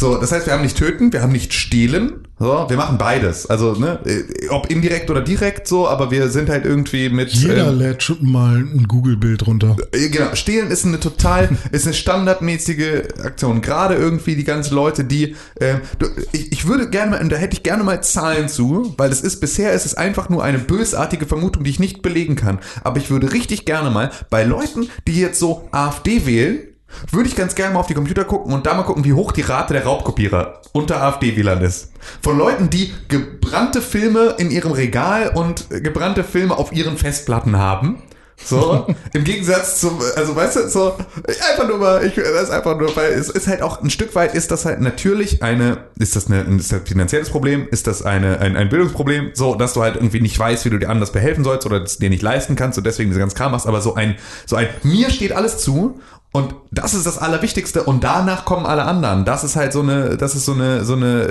so, 0.00 0.16
das 0.16 0.32
heißt, 0.32 0.46
wir 0.46 0.54
haben 0.54 0.62
nicht 0.62 0.78
töten, 0.78 1.12
wir 1.12 1.20
haben 1.20 1.32
nicht 1.32 1.52
stehlen. 1.52 2.26
So, 2.38 2.64
wir 2.68 2.76
machen 2.78 2.96
beides. 2.96 3.44
Also, 3.50 3.74
ne, 3.74 3.98
äh, 4.06 4.48
ob 4.48 4.70
indirekt 4.70 5.10
oder 5.10 5.20
direkt 5.20 5.68
so, 5.68 5.86
aber 5.86 6.10
wir 6.10 6.30
sind 6.30 6.48
halt 6.48 6.64
irgendwie 6.64 7.10
mit. 7.10 7.28
Jeder 7.28 7.68
ähm, 7.68 7.78
lädt 7.78 8.02
schon 8.02 8.18
mal 8.22 8.56
ein 8.56 8.86
Google-Bild 8.88 9.46
runter. 9.46 9.76
Äh, 9.92 10.08
Genau, 10.08 10.34
stehlen 10.34 10.70
ist 10.70 10.86
eine 10.86 10.98
total, 10.98 11.50
ist 11.70 11.84
eine 11.84 11.92
standardmäßige 11.92 13.20
Aktion. 13.22 13.60
Gerade 13.60 13.94
irgendwie 13.94 14.36
die 14.36 14.44
ganzen 14.44 14.74
Leute, 14.74 15.04
die, 15.04 15.36
du, 15.98 16.06
ich, 16.32 16.50
ich 16.50 16.66
würde 16.66 16.88
gerne 16.88 17.10
mal, 17.10 17.20
und 17.20 17.30
da 17.30 17.36
hätte 17.36 17.52
ich 17.52 17.62
gerne 17.62 17.84
mal 17.84 18.02
Zahlen 18.02 18.48
zu, 18.48 18.94
weil 18.96 19.12
es 19.12 19.20
ist, 19.20 19.40
bisher 19.40 19.74
ist 19.74 19.84
es 19.84 19.94
einfach 19.94 20.30
nur 20.30 20.42
eine 20.42 20.58
bösartige 20.58 21.26
Vermutung, 21.26 21.64
die 21.64 21.70
ich 21.70 21.78
nicht 21.78 22.00
belegen 22.00 22.36
kann. 22.36 22.60
Aber 22.82 22.96
ich 22.96 23.10
würde 23.10 23.34
richtig 23.34 23.66
gerne 23.66 23.90
mal 23.90 24.10
bei 24.30 24.44
Leuten, 24.44 24.88
die 25.06 25.20
jetzt 25.20 25.38
so 25.38 25.68
AfD 25.72 26.24
wählen, 26.24 26.69
würde 27.10 27.28
ich 27.28 27.36
ganz 27.36 27.54
gerne 27.54 27.74
mal 27.74 27.80
auf 27.80 27.86
die 27.86 27.94
Computer 27.94 28.24
gucken 28.24 28.52
und 28.52 28.66
da 28.66 28.74
mal 28.74 28.82
gucken, 28.82 29.04
wie 29.04 29.12
hoch 29.12 29.32
die 29.32 29.42
Rate 29.42 29.74
der 29.74 29.84
Raubkopierer 29.84 30.60
unter 30.72 31.02
AfD-Wählern 31.02 31.62
ist. 31.62 31.92
Von 32.22 32.38
Leuten, 32.38 32.70
die 32.70 32.92
gebrannte 33.08 33.82
Filme 33.82 34.36
in 34.38 34.50
ihrem 34.50 34.72
Regal 34.72 35.32
und 35.34 35.68
gebrannte 35.70 36.24
Filme 36.24 36.56
auf 36.56 36.72
ihren 36.72 36.96
Festplatten 36.96 37.58
haben. 37.58 38.02
So, 38.42 38.86
im 39.12 39.24
Gegensatz 39.24 39.80
zum, 39.80 39.98
also 40.16 40.34
weißt 40.34 40.56
du, 40.56 40.68
so, 40.68 40.96
einfach 41.50 41.68
nur 41.68 41.78
mal, 41.78 42.04
ich, 42.04 42.14
das 42.14 42.44
ist 42.44 42.50
einfach 42.50 42.78
nur, 42.78 42.94
weil 42.96 43.12
es 43.12 43.28
ist 43.28 43.46
halt 43.46 43.62
auch 43.62 43.82
ein 43.82 43.90
Stück 43.90 44.14
weit 44.14 44.34
ist 44.34 44.50
das 44.50 44.64
halt 44.64 44.80
natürlich 44.80 45.42
eine, 45.42 45.84
ist 45.98 46.16
das 46.16 46.26
eine, 46.30 46.42
ist 46.56 46.72
das 46.72 46.80
ein 46.80 46.86
finanzielles 46.86 47.30
Problem, 47.30 47.68
ist 47.70 47.86
das 47.86 48.02
eine, 48.02 48.40
ein, 48.40 48.56
ein 48.56 48.68
Bildungsproblem, 48.68 49.32
so, 49.34 49.54
dass 49.54 49.74
du 49.74 49.82
halt 49.82 49.96
irgendwie 49.96 50.20
nicht 50.20 50.38
weißt, 50.38 50.64
wie 50.64 50.70
du 50.70 50.78
dir 50.78 50.88
anders 50.88 51.12
behelfen 51.12 51.44
sollst 51.44 51.66
oder 51.66 51.82
es 51.82 51.98
dir 51.98 52.10
nicht 52.10 52.22
leisten 52.22 52.56
kannst 52.56 52.78
und 52.78 52.86
deswegen 52.86 53.10
diese 53.10 53.20
ganze 53.20 53.36
Kram 53.36 53.52
machst, 53.52 53.66
aber 53.66 53.80
so 53.80 53.94
ein, 53.94 54.16
so 54.46 54.56
ein, 54.56 54.68
mir 54.82 55.10
steht 55.10 55.32
alles 55.32 55.58
zu 55.58 56.00
und 56.32 56.54
das 56.70 56.94
ist 56.94 57.06
das 57.06 57.18
Allerwichtigste 57.18 57.82
und 57.82 58.04
danach 58.04 58.44
kommen 58.44 58.66
alle 58.66 58.84
anderen. 58.84 59.24
Das 59.24 59.42
ist 59.42 59.56
halt 59.56 59.72
so 59.72 59.80
eine, 59.80 60.16
das 60.16 60.34
ist 60.34 60.44
so 60.44 60.52
eine, 60.52 60.84
so 60.84 60.94
eine, 60.94 61.22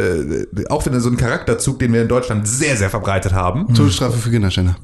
äh, 0.56 0.68
auch 0.70 0.86
wieder 0.86 1.00
so 1.00 1.10
ein 1.10 1.18
Charakterzug, 1.18 1.80
den 1.80 1.94
wir 1.94 2.02
in 2.02 2.08
Deutschland 2.08 2.48
sehr, 2.48 2.76
sehr 2.76 2.90
verbreitet 2.90 3.34
haben. 3.34 3.74
Todesstrafe 3.74 4.18
für 4.18 4.30
Kinderschänder. 4.30 4.76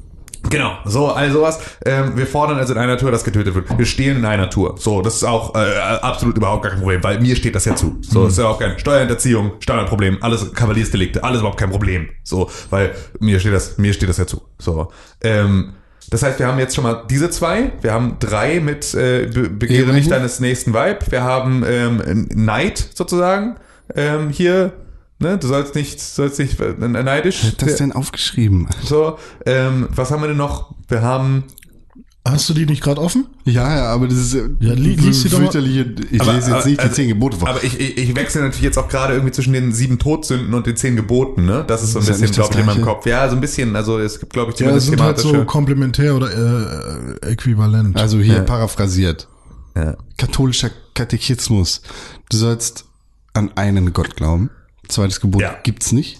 Genau, 0.48 0.78
so, 0.84 1.08
all 1.08 1.30
sowas. 1.30 1.58
Ähm, 1.84 2.16
wir 2.16 2.26
fordern 2.26 2.58
also 2.58 2.72
in 2.72 2.78
einer 2.78 2.96
Tour, 2.96 3.10
dass 3.10 3.24
getötet 3.24 3.54
wird. 3.54 3.78
Wir 3.78 3.86
stehlen 3.86 4.18
in 4.18 4.24
einer 4.24 4.48
Tour. 4.48 4.76
So, 4.78 5.02
das 5.02 5.16
ist 5.16 5.24
auch 5.24 5.54
äh, 5.54 5.76
absolut 5.78 6.36
überhaupt 6.36 6.62
gar 6.62 6.72
kein 6.72 6.80
Problem, 6.80 7.02
weil 7.02 7.20
mir 7.20 7.36
steht 7.36 7.54
das 7.54 7.64
ja 7.64 7.74
zu. 7.74 7.98
So, 8.00 8.24
das 8.24 8.34
ist 8.34 8.38
ja 8.38 8.46
auch 8.46 8.58
kein 8.58 8.78
Steuerhinterziehung, 8.78 9.52
Standardproblem, 9.60 10.18
alles 10.20 10.52
Kavaliersdelikte, 10.52 11.24
alles 11.24 11.40
überhaupt 11.40 11.58
kein 11.58 11.70
Problem. 11.70 12.08
So, 12.22 12.48
weil 12.70 12.94
mir 13.18 13.40
steht 13.40 13.52
das, 13.52 13.78
mir 13.78 13.92
steht 13.92 14.08
das 14.08 14.18
ja 14.18 14.26
zu. 14.26 14.42
So, 14.58 14.92
ähm, 15.20 15.74
das 16.10 16.22
heißt, 16.22 16.38
wir 16.38 16.46
haben 16.46 16.58
jetzt 16.58 16.74
schon 16.74 16.84
mal 16.84 17.04
diese 17.10 17.30
zwei. 17.30 17.72
Wir 17.80 17.92
haben 17.92 18.16
drei 18.20 18.60
mit 18.60 18.94
äh, 18.94 19.26
Be 19.26 19.48
Begehre 19.48 19.92
nicht 19.92 20.10
deines 20.10 20.40
nächsten 20.40 20.72
Vibe. 20.72 21.00
Wir 21.10 21.22
haben 21.22 21.64
ähm, 21.66 22.28
Neid 22.34 22.90
sozusagen 22.94 23.56
ähm, 23.94 24.30
hier. 24.30 24.72
Ne, 25.18 25.38
du 25.38 25.46
sollst 25.46 25.74
nicht, 25.74 25.98
sollst 25.98 26.38
nicht 26.38 26.60
äh, 26.60 26.74
neidisch. 26.78 27.42
Wer 27.42 27.52
hat 27.52 27.62
das 27.62 27.76
denn 27.76 27.92
aufgeschrieben? 27.92 28.68
So, 28.84 29.18
ähm, 29.46 29.88
was 29.90 30.10
haben 30.10 30.22
wir 30.22 30.28
denn 30.28 30.36
noch? 30.36 30.74
Wir 30.88 31.02
haben. 31.02 31.44
Hast 32.30 32.48
du 32.48 32.54
die 32.54 32.66
nicht 32.66 32.82
gerade 32.82 33.00
offen? 33.00 33.26
Ja, 33.44 33.76
ja, 33.76 33.84
aber 33.92 34.08
das 34.08 34.18
ist 34.18 34.34
äh, 34.34 34.48
Ja, 34.60 34.72
li- 34.74 34.94
lies 34.96 35.22
sie 35.22 35.28
doch 35.28 35.38
mal. 35.38 35.44
fürchterliche. 35.50 35.94
Ich 36.10 36.20
Aber- 36.20 36.32
lese 36.34 36.50
jetzt 36.50 36.56
aber- 36.56 36.66
nicht 36.66 36.78
die 36.80 36.82
also- 36.82 36.94
zehn 36.94 37.08
Gebote 37.08 37.36
vor. 37.36 37.48
Aber 37.48 37.62
ich, 37.64 37.78
ich, 37.78 37.96
ich 37.98 38.16
wechsle 38.16 38.42
natürlich 38.42 38.62
jetzt 38.64 38.78
auch 38.78 38.88
gerade 38.88 39.14
irgendwie 39.14 39.32
zwischen 39.32 39.52
den 39.52 39.72
sieben 39.72 39.98
Todsünden 39.98 40.52
und 40.54 40.66
den 40.66 40.76
zehn 40.76 40.96
Geboten, 40.96 41.44
ne? 41.46 41.64
Das 41.66 41.82
ist 41.82 41.92
so 41.92 41.98
ein 41.98 42.02
Ist 42.02 42.08
ja 42.08 42.12
bisschen, 42.14 42.26
das 42.28 42.36
glaube 42.36 42.54
ich, 42.54 42.60
in 42.60 42.66
meinem. 42.66 42.82
Kopf. 42.84 43.06
Ja, 43.06 43.28
so 43.28 43.34
ein 43.36 43.40
bisschen. 43.40 43.76
Also 43.76 43.98
es 43.98 44.18
gibt, 44.20 44.32
glaube 44.32 44.52
ich, 44.52 44.58
Ja, 44.58 44.72
das 44.72 44.84
zumindest 44.86 45.20
sind 45.20 45.30
halt 45.32 45.38
so 45.40 45.44
komplementär 45.44 46.14
oder 46.16 46.30
äh, 47.22 47.30
äquivalent. 47.32 47.96
Also 47.96 48.18
hier 48.18 48.36
Ja. 48.36 48.42
paraphrasiert. 48.42 49.28
ja. 49.76 49.96
Katholischer 50.18 50.70
Katechismus. 50.94 51.82
Du 52.30 52.36
sollst 52.36 52.84
an 53.34 53.52
einen 53.56 53.92
Gott 53.92 54.16
glauben. 54.16 54.50
Zweites 54.88 55.20
Gebot 55.20 55.42
Ja. 55.42 55.56
gibt's 55.62 55.92
nicht. 55.92 56.18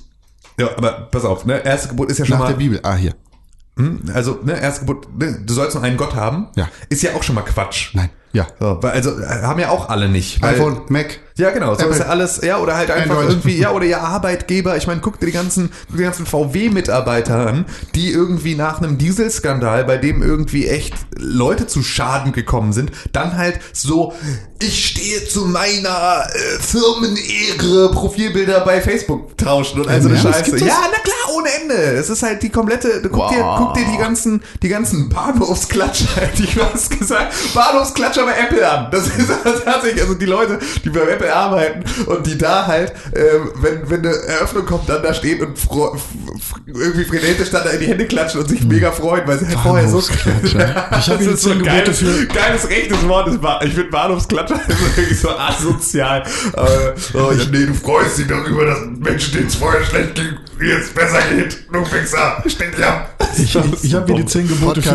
ja, 0.59 0.69
aber 0.77 1.09
pass 1.11 1.25
auf, 1.25 1.45
ne? 1.47 1.65
Erstes 1.65 1.91
Gebot 1.91 2.11
ist 2.11 2.19
ja 2.19 2.25
schon 2.27 2.35
Nach 2.35 2.45
mal. 2.45 2.49
der 2.51 2.57
Bibel. 2.59 2.81
Ah, 2.83 2.95
hier. 2.97 3.15
Hm? 3.79 4.01
Also, 4.13 4.41
ne, 4.43 4.61
erstes 4.61 4.87
Gebot, 4.87 5.07
ne, 5.19 5.41
du 5.45 5.55
sollst 5.55 5.75
nur 5.75 5.85
einen 5.85 5.97
Gott 5.97 6.15
haben. 6.15 6.49
Ja. 6.57 6.69
Ist 6.89 7.03
ja 7.03 7.15
auch 7.15 7.23
schon 7.23 7.35
mal 7.35 7.43
Quatsch. 7.43 7.95
Nein. 7.95 8.11
Ja. 8.33 8.47
So, 8.59 8.83
weil, 8.83 8.93
also 8.93 9.19
äh, 9.19 9.43
haben 9.43 9.61
ja 9.61 9.71
auch 9.71 9.89
alle 9.89 10.09
nicht. 10.09 10.43
IPhone, 10.45 10.83
Mac. 10.89 11.21
Ja, 11.39 11.51
genau. 11.51 11.75
So 11.75 11.81
Apple. 11.83 11.91
ist 11.93 11.99
ja 12.01 12.07
alles, 12.07 12.41
ja, 12.43 12.59
oder 12.59 12.77
halt 12.77 12.91
einfach 12.91 13.11
Android. 13.17 13.29
irgendwie, 13.31 13.59
ja, 13.59 13.71
oder 13.73 13.85
ihr 13.85 14.01
Arbeitgeber. 14.01 14.77
Ich 14.77 14.87
meine, 14.87 15.01
guck 15.01 15.21
dir 15.21 15.27
die 15.27 15.33
ganzen, 15.33 15.71
die 15.93 16.03
ganzen 16.03 16.25
VW-Mitarbeiter 16.27 17.47
an, 17.47 17.67
die 17.95 18.11
irgendwie 18.11 18.55
nach 18.55 18.79
einem 18.81 18.97
Dieselskandal, 18.99 19.85
bei 19.85 19.99
dem 19.99 20.23
irgendwie 20.23 20.67
echt 20.67 20.95
Leute 21.17 21.67
zu 21.67 21.83
Schaden 21.83 22.33
gekommen 22.33 22.73
sind, 22.73 22.91
dann 23.13 23.37
halt 23.37 23.61
so, 23.73 24.15
ich 24.61 24.87
stehe 24.89 25.27
zu 25.29 25.45
meiner 25.45 26.25
äh, 26.33 26.59
Firmenehre 26.63 27.91
Profilbilder 27.91 28.61
bei 28.61 28.81
Facebook 28.81 29.37
tauschen 29.37 29.81
und 29.83 29.89
also 29.89 30.09
eine 30.09 30.19
Ernst? 30.19 30.51
Scheiße. 30.51 30.65
Ja, 30.65 30.79
na 30.91 30.99
klar, 31.01 31.37
ohne 31.37 31.49
Ende. 31.61 31.75
Es 31.75 32.09
ist 32.09 32.23
halt 32.23 32.43
die 32.43 32.49
komplette, 32.49 33.03
guck 33.13 33.29
dir, 33.31 33.37
Wow. 33.41 33.59
guck 33.59 33.75
dir 33.75 33.85
die 33.93 33.99
ganzen, 33.99 34.43
die 34.63 34.69
ganzen 34.69 35.09
Bahnhofsklatscher, 35.11 36.17
hätte 36.21 36.43
ich 36.45 36.57
was 36.59 36.89
gesagt, 36.89 37.35
Bahnhofsklatscher 37.55 38.25
bei 38.25 38.33
Apple 38.39 38.69
an. 38.69 38.91
Das 38.91 39.07
ist 39.07 39.29
tatsächlich, 39.65 40.01
also 40.03 40.15
die 40.15 40.25
Leute, 40.27 40.59
die 40.85 40.91
bei 40.91 41.01
Apple 41.01 41.26
arbeiten 41.35 41.85
und 42.07 42.27
die 42.27 42.37
da 42.39 42.67
halt, 42.67 42.93
ähm, 43.15 43.51
wenn, 43.61 43.91
wenn 43.91 44.01
eine 44.07 44.15
Eröffnung 44.27 44.67
kommt, 44.67 44.89
dann 44.89 45.03
da 45.03 45.13
stehen 45.15 45.41
und 45.45 45.59
irgendwie 46.67 47.05
frenetisch 47.05 47.51
dann 47.51 47.65
da 47.65 47.71
in 47.71 47.81
die 47.81 47.87
Hände 47.87 48.07
klatschen 48.07 48.41
und 48.41 48.49
sich 48.49 48.63
mega 48.65 48.91
freuen, 48.93 49.27
weil 49.27 49.39
sie 49.39 49.47
halt 49.47 49.59
vorher 49.61 49.89
so... 49.89 49.99
Ich 50.43 50.55
hab 50.57 50.91
das 50.91 51.07
hier 51.07 51.31
ist 51.31 51.43
so 51.43 51.51
ein 51.51 51.63
geiles, 51.63 51.99
für- 51.99 52.27
geiles 52.27 52.69
rechtes 52.69 53.07
Wort. 53.09 53.29
Ich 53.65 53.73
finde 53.75 53.91
Bahnhofsklatscher 53.91 54.61
ist 54.69 54.97
wirklich 54.97 55.21
so 55.21 55.31
asozial. 55.31 56.23
Aber, 56.53 56.95
oh, 57.15 57.33
ja, 57.33 57.45
nee, 57.51 57.67
du 57.67 57.75
freust 57.75 58.19
dich 58.19 58.27
darüber, 58.27 58.65
dass 58.67 58.81
Menschen, 58.99 59.33
denen 59.35 59.47
es 59.47 59.55
vorher 59.55 59.85
schlecht 59.85 60.15
ging, 60.15 60.37
jetzt 60.67 60.95
besser 60.95 61.19
geht. 61.35 61.67
Du 61.73 61.85
Fixer, 61.85 62.43
stell 62.47 62.71
dich 62.71 62.85
ab. 62.85 63.15
Ich, 63.39 63.55
ich, 63.85 63.95
habe 63.95 64.07
hier 64.07 64.17
die 64.17 64.27
zehn 64.27 64.49
Gebote 64.49 64.83
für, 64.83 64.95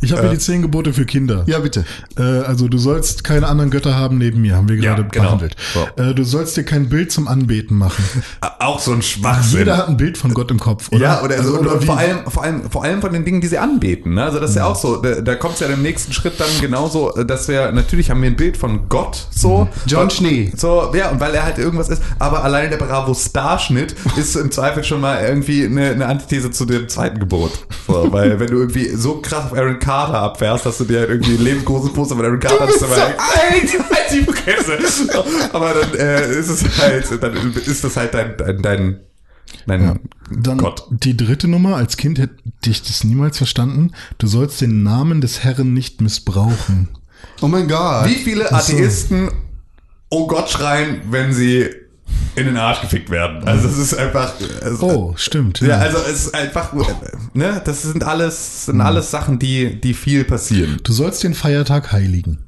ich 0.00 0.12
habe 0.12 0.22
hier 0.22 0.30
die 0.30 0.38
zehn 0.38 0.62
Gebote 0.62 0.92
für 0.92 1.04
Kinder. 1.04 1.44
Ja, 1.46 1.58
bitte. 1.58 1.84
Äh, 2.18 2.22
also 2.22 2.68
du 2.68 2.78
sollst 2.78 3.24
keine 3.24 3.46
anderen 3.46 3.70
Götter 3.70 3.94
haben 3.96 4.18
neben 4.18 4.40
mir, 4.40 4.56
haben 4.56 4.68
wir 4.68 4.76
Ja, 4.76 4.94
gerade 4.94 5.08
genau. 5.10 5.24
behandelt. 5.24 5.56
So. 5.72 6.02
Äh, 6.02 6.14
du 6.14 6.24
sollst 6.24 6.56
dir 6.56 6.64
kein 6.64 6.88
Bild 6.88 7.10
zum 7.12 7.28
Anbeten 7.28 7.76
machen. 7.76 8.04
Auch 8.60 8.78
so 8.80 8.92
ein 8.92 9.02
Schwachsinn. 9.02 9.58
Jeder 9.60 9.76
hat 9.76 9.88
ein 9.88 9.96
Bild 9.96 10.16
von 10.16 10.32
Gott 10.34 10.50
im 10.50 10.58
Kopf, 10.58 10.88
oder? 10.90 11.00
Ja, 11.00 11.22
oder, 11.22 11.36
also, 11.36 11.56
also, 11.58 11.70
und 11.70 11.82
wie- 11.82 11.86
vor, 11.86 11.98
allem, 11.98 12.18
vor, 12.28 12.42
allem, 12.42 12.70
vor 12.70 12.84
allem 12.84 13.00
von 13.00 13.12
den 13.12 13.24
Dingen, 13.24 13.40
die 13.40 13.46
sie 13.48 13.58
anbeten. 13.58 14.14
Ne? 14.14 14.22
Also 14.24 14.40
das 14.40 14.50
ist 14.50 14.56
ja 14.56 14.66
auch 14.66 14.76
so, 14.76 14.96
da, 14.96 15.20
da 15.20 15.34
kommt 15.34 15.54
es 15.54 15.60
ja 15.60 15.66
im 15.66 15.82
nächsten 15.82 16.12
Schritt 16.12 16.34
dann 16.38 16.48
genauso, 16.60 17.10
dass 17.10 17.48
wir, 17.48 17.72
natürlich 17.72 18.10
haben 18.10 18.22
wir 18.22 18.30
ein 18.30 18.36
Bild 18.36 18.56
von 18.56 18.88
Gott, 18.88 19.26
so. 19.30 19.68
John 19.86 20.04
Und- 20.04 20.12
Schnee. 20.12 20.52
So, 20.56 20.92
ja, 20.94 21.10
und 21.10 21.20
weil 21.20 21.34
er 21.34 21.44
halt 21.44 21.58
irgendwas 21.58 21.88
ist, 21.88 22.02
aber 22.18 22.44
allein 22.44 22.70
der 22.70 22.76
Bravo-Starschnitt 22.78 23.94
ist 24.16 24.36
im 24.36 24.50
Zweifel 24.50 24.84
schon 24.84 25.00
mal 25.00 25.22
irgendwie 25.24 25.64
eine, 25.64 25.90
eine 25.90 26.06
Antithese 26.06 26.50
zu 26.50 26.64
dem 26.64 26.88
zweiten 26.88 27.18
Gebot. 27.18 27.63
So, 27.86 28.12
weil 28.12 28.38
wenn 28.40 28.46
du 28.48 28.58
irgendwie 28.58 28.88
so 28.88 29.20
krass 29.20 29.46
auf 29.46 29.56
Aaron 29.56 29.78
Carter 29.78 30.20
abfährst, 30.20 30.66
dass 30.66 30.78
du 30.78 30.84
dir 30.84 31.00
halt 31.00 31.10
irgendwie 31.10 31.34
ein 31.34 31.44
lebensgroßes 31.44 31.92
Poster 31.92 32.16
von 32.16 32.24
Aaron 32.24 32.40
Carter 32.40 32.66
bist 32.66 32.82
ist 32.82 32.88
so 32.88 32.92
aber 32.94 33.04
alt, 33.04 33.18
halt 33.18 34.12
die 34.12 34.24
Fresse. 34.24 35.24
Aber 35.52 35.74
dann 35.74 35.94
äh, 35.94 36.38
ist 36.38 36.48
es 36.48 36.78
halt, 36.78 37.22
dann 37.22 37.52
ist 37.52 37.84
das 37.84 37.96
halt 37.96 38.14
dein, 38.14 38.36
dein, 38.36 38.62
dein, 38.62 39.00
dein 39.66 39.82
Ja. 39.82 39.96
Dann 40.30 40.58
Gott. 40.58 40.86
die 40.90 41.16
dritte 41.16 41.48
Nummer, 41.48 41.76
als 41.76 41.96
Kind 41.96 42.18
hätte 42.18 42.36
ich 42.64 42.82
das 42.82 43.04
niemals 43.04 43.36
verstanden. 43.38 43.92
Du 44.18 44.26
sollst 44.26 44.60
den 44.60 44.82
Namen 44.82 45.20
des 45.20 45.44
Herrn 45.44 45.74
nicht 45.74 46.00
missbrauchen. 46.00 46.88
Oh 47.40 47.48
mein 47.48 47.68
Gott. 47.68 48.06
Wie 48.06 48.14
viele 48.14 48.50
Ach 48.50 48.60
so. 48.60 48.74
Atheisten 48.74 49.30
Oh 50.16 50.28
Gott 50.28 50.48
schreien, 50.48 51.02
wenn 51.10 51.32
sie 51.32 51.68
in 52.36 52.46
den 52.46 52.56
Arsch 52.56 52.80
gefickt 52.80 53.10
werden? 53.10 53.44
Also 53.44 53.68
es 53.68 53.78
ist 53.78 53.94
einfach. 53.94 54.32
Es, 54.40 54.80
Oh, 54.82 55.14
stimmt. 55.16 55.60
Ja, 55.60 55.78
also 55.78 55.98
es 55.98 56.26
ist 56.26 56.34
einfach, 56.34 56.72
ne, 57.32 57.62
das 57.64 57.82
sind 57.82 58.04
alles, 58.04 58.66
sind 58.66 58.80
alles 58.80 59.10
Sachen, 59.10 59.38
die, 59.38 59.80
die 59.80 59.94
viel 59.94 60.24
passieren. 60.24 60.78
du 60.82 60.92
sollst 60.92 61.22
den 61.22 61.34
Feiertag 61.34 61.92
heiligen. 61.92 62.38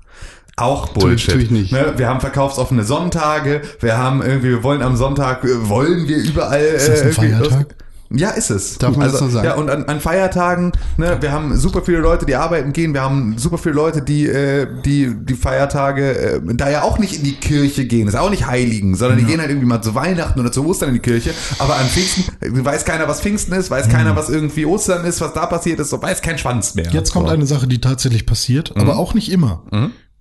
Auch 0.58 0.88
Bullshit. 0.88 1.34
tue 1.34 1.42
ich 1.42 1.50
nicht. 1.50 1.72
Ne? 1.72 1.94
Wir 1.96 2.08
haben 2.08 2.20
verkaufsoffene 2.20 2.82
Sonntage, 2.82 3.60
wir 3.80 3.98
haben 3.98 4.22
irgendwie, 4.22 4.48
wir 4.48 4.62
wollen 4.62 4.80
am 4.80 4.96
Sonntag, 4.96 5.44
äh, 5.44 5.68
wollen 5.68 6.08
wir 6.08 6.16
überall. 6.16 6.62
Ist 6.62 6.88
das 6.88 7.00
ein 7.02 7.08
äh, 7.08 7.10
irgendwie 7.10 7.30
Feiertag? 7.36 7.74
Ja, 8.10 8.30
ist 8.30 8.50
es. 8.50 8.78
Darf 8.78 8.96
man 8.96 9.10
das 9.10 9.18
so 9.18 9.28
sagen? 9.28 9.46
Ja, 9.46 9.54
und 9.54 9.68
an, 9.68 9.84
an 9.84 10.00
Feiertagen, 10.00 10.72
ne, 10.96 11.16
wir 11.20 11.32
haben 11.32 11.56
super 11.56 11.82
viele 11.82 11.98
Leute, 11.98 12.24
die 12.26 12.36
arbeiten 12.36 12.72
gehen, 12.72 12.94
wir 12.94 13.02
haben 13.02 13.36
super 13.38 13.58
viele 13.58 13.74
Leute, 13.74 14.02
die 14.02 14.26
äh, 14.26 14.66
die 14.84 15.12
die 15.14 15.34
Feiertage 15.34 16.16
äh, 16.16 16.40
da 16.54 16.70
ja 16.70 16.82
auch 16.82 16.98
nicht 16.98 17.16
in 17.16 17.24
die 17.24 17.34
Kirche 17.34 17.84
gehen, 17.86 18.06
das 18.06 18.14
ist 18.14 18.20
auch 18.20 18.30
nicht 18.30 18.46
Heiligen, 18.46 18.94
sondern 18.94 19.18
die 19.18 19.24
gehen 19.24 19.40
halt 19.40 19.50
irgendwie 19.50 19.66
mal 19.66 19.82
zu 19.82 19.94
Weihnachten 19.94 20.38
oder 20.38 20.52
zu 20.52 20.64
Ostern 20.66 20.90
in 20.90 20.94
die 20.94 21.00
Kirche, 21.00 21.32
aber 21.58 21.76
an 21.76 21.86
Pfingsten 21.86 22.24
äh, 22.40 22.64
weiß 22.64 22.84
keiner, 22.84 23.08
was 23.08 23.20
Pfingsten 23.20 23.52
ist, 23.54 23.70
weiß 23.70 23.88
keiner, 23.88 24.14
was 24.16 24.28
irgendwie 24.28 24.66
Ostern 24.66 25.04
ist, 25.04 25.20
was 25.20 25.32
da 25.32 25.46
passiert 25.46 25.80
ist, 25.80 25.90
so 25.90 26.00
weiß 26.00 26.22
kein 26.22 26.38
Schwanz 26.38 26.74
mehr. 26.74 26.90
Jetzt 26.92 27.12
kommt 27.12 27.26
so. 27.28 27.34
eine 27.34 27.46
Sache, 27.46 27.66
die 27.66 27.80
tatsächlich 27.80 28.26
passiert, 28.26 28.72
Mhm. 28.74 28.82
aber 28.82 28.96
auch 28.98 29.14
nicht 29.14 29.30
immer. 29.32 29.62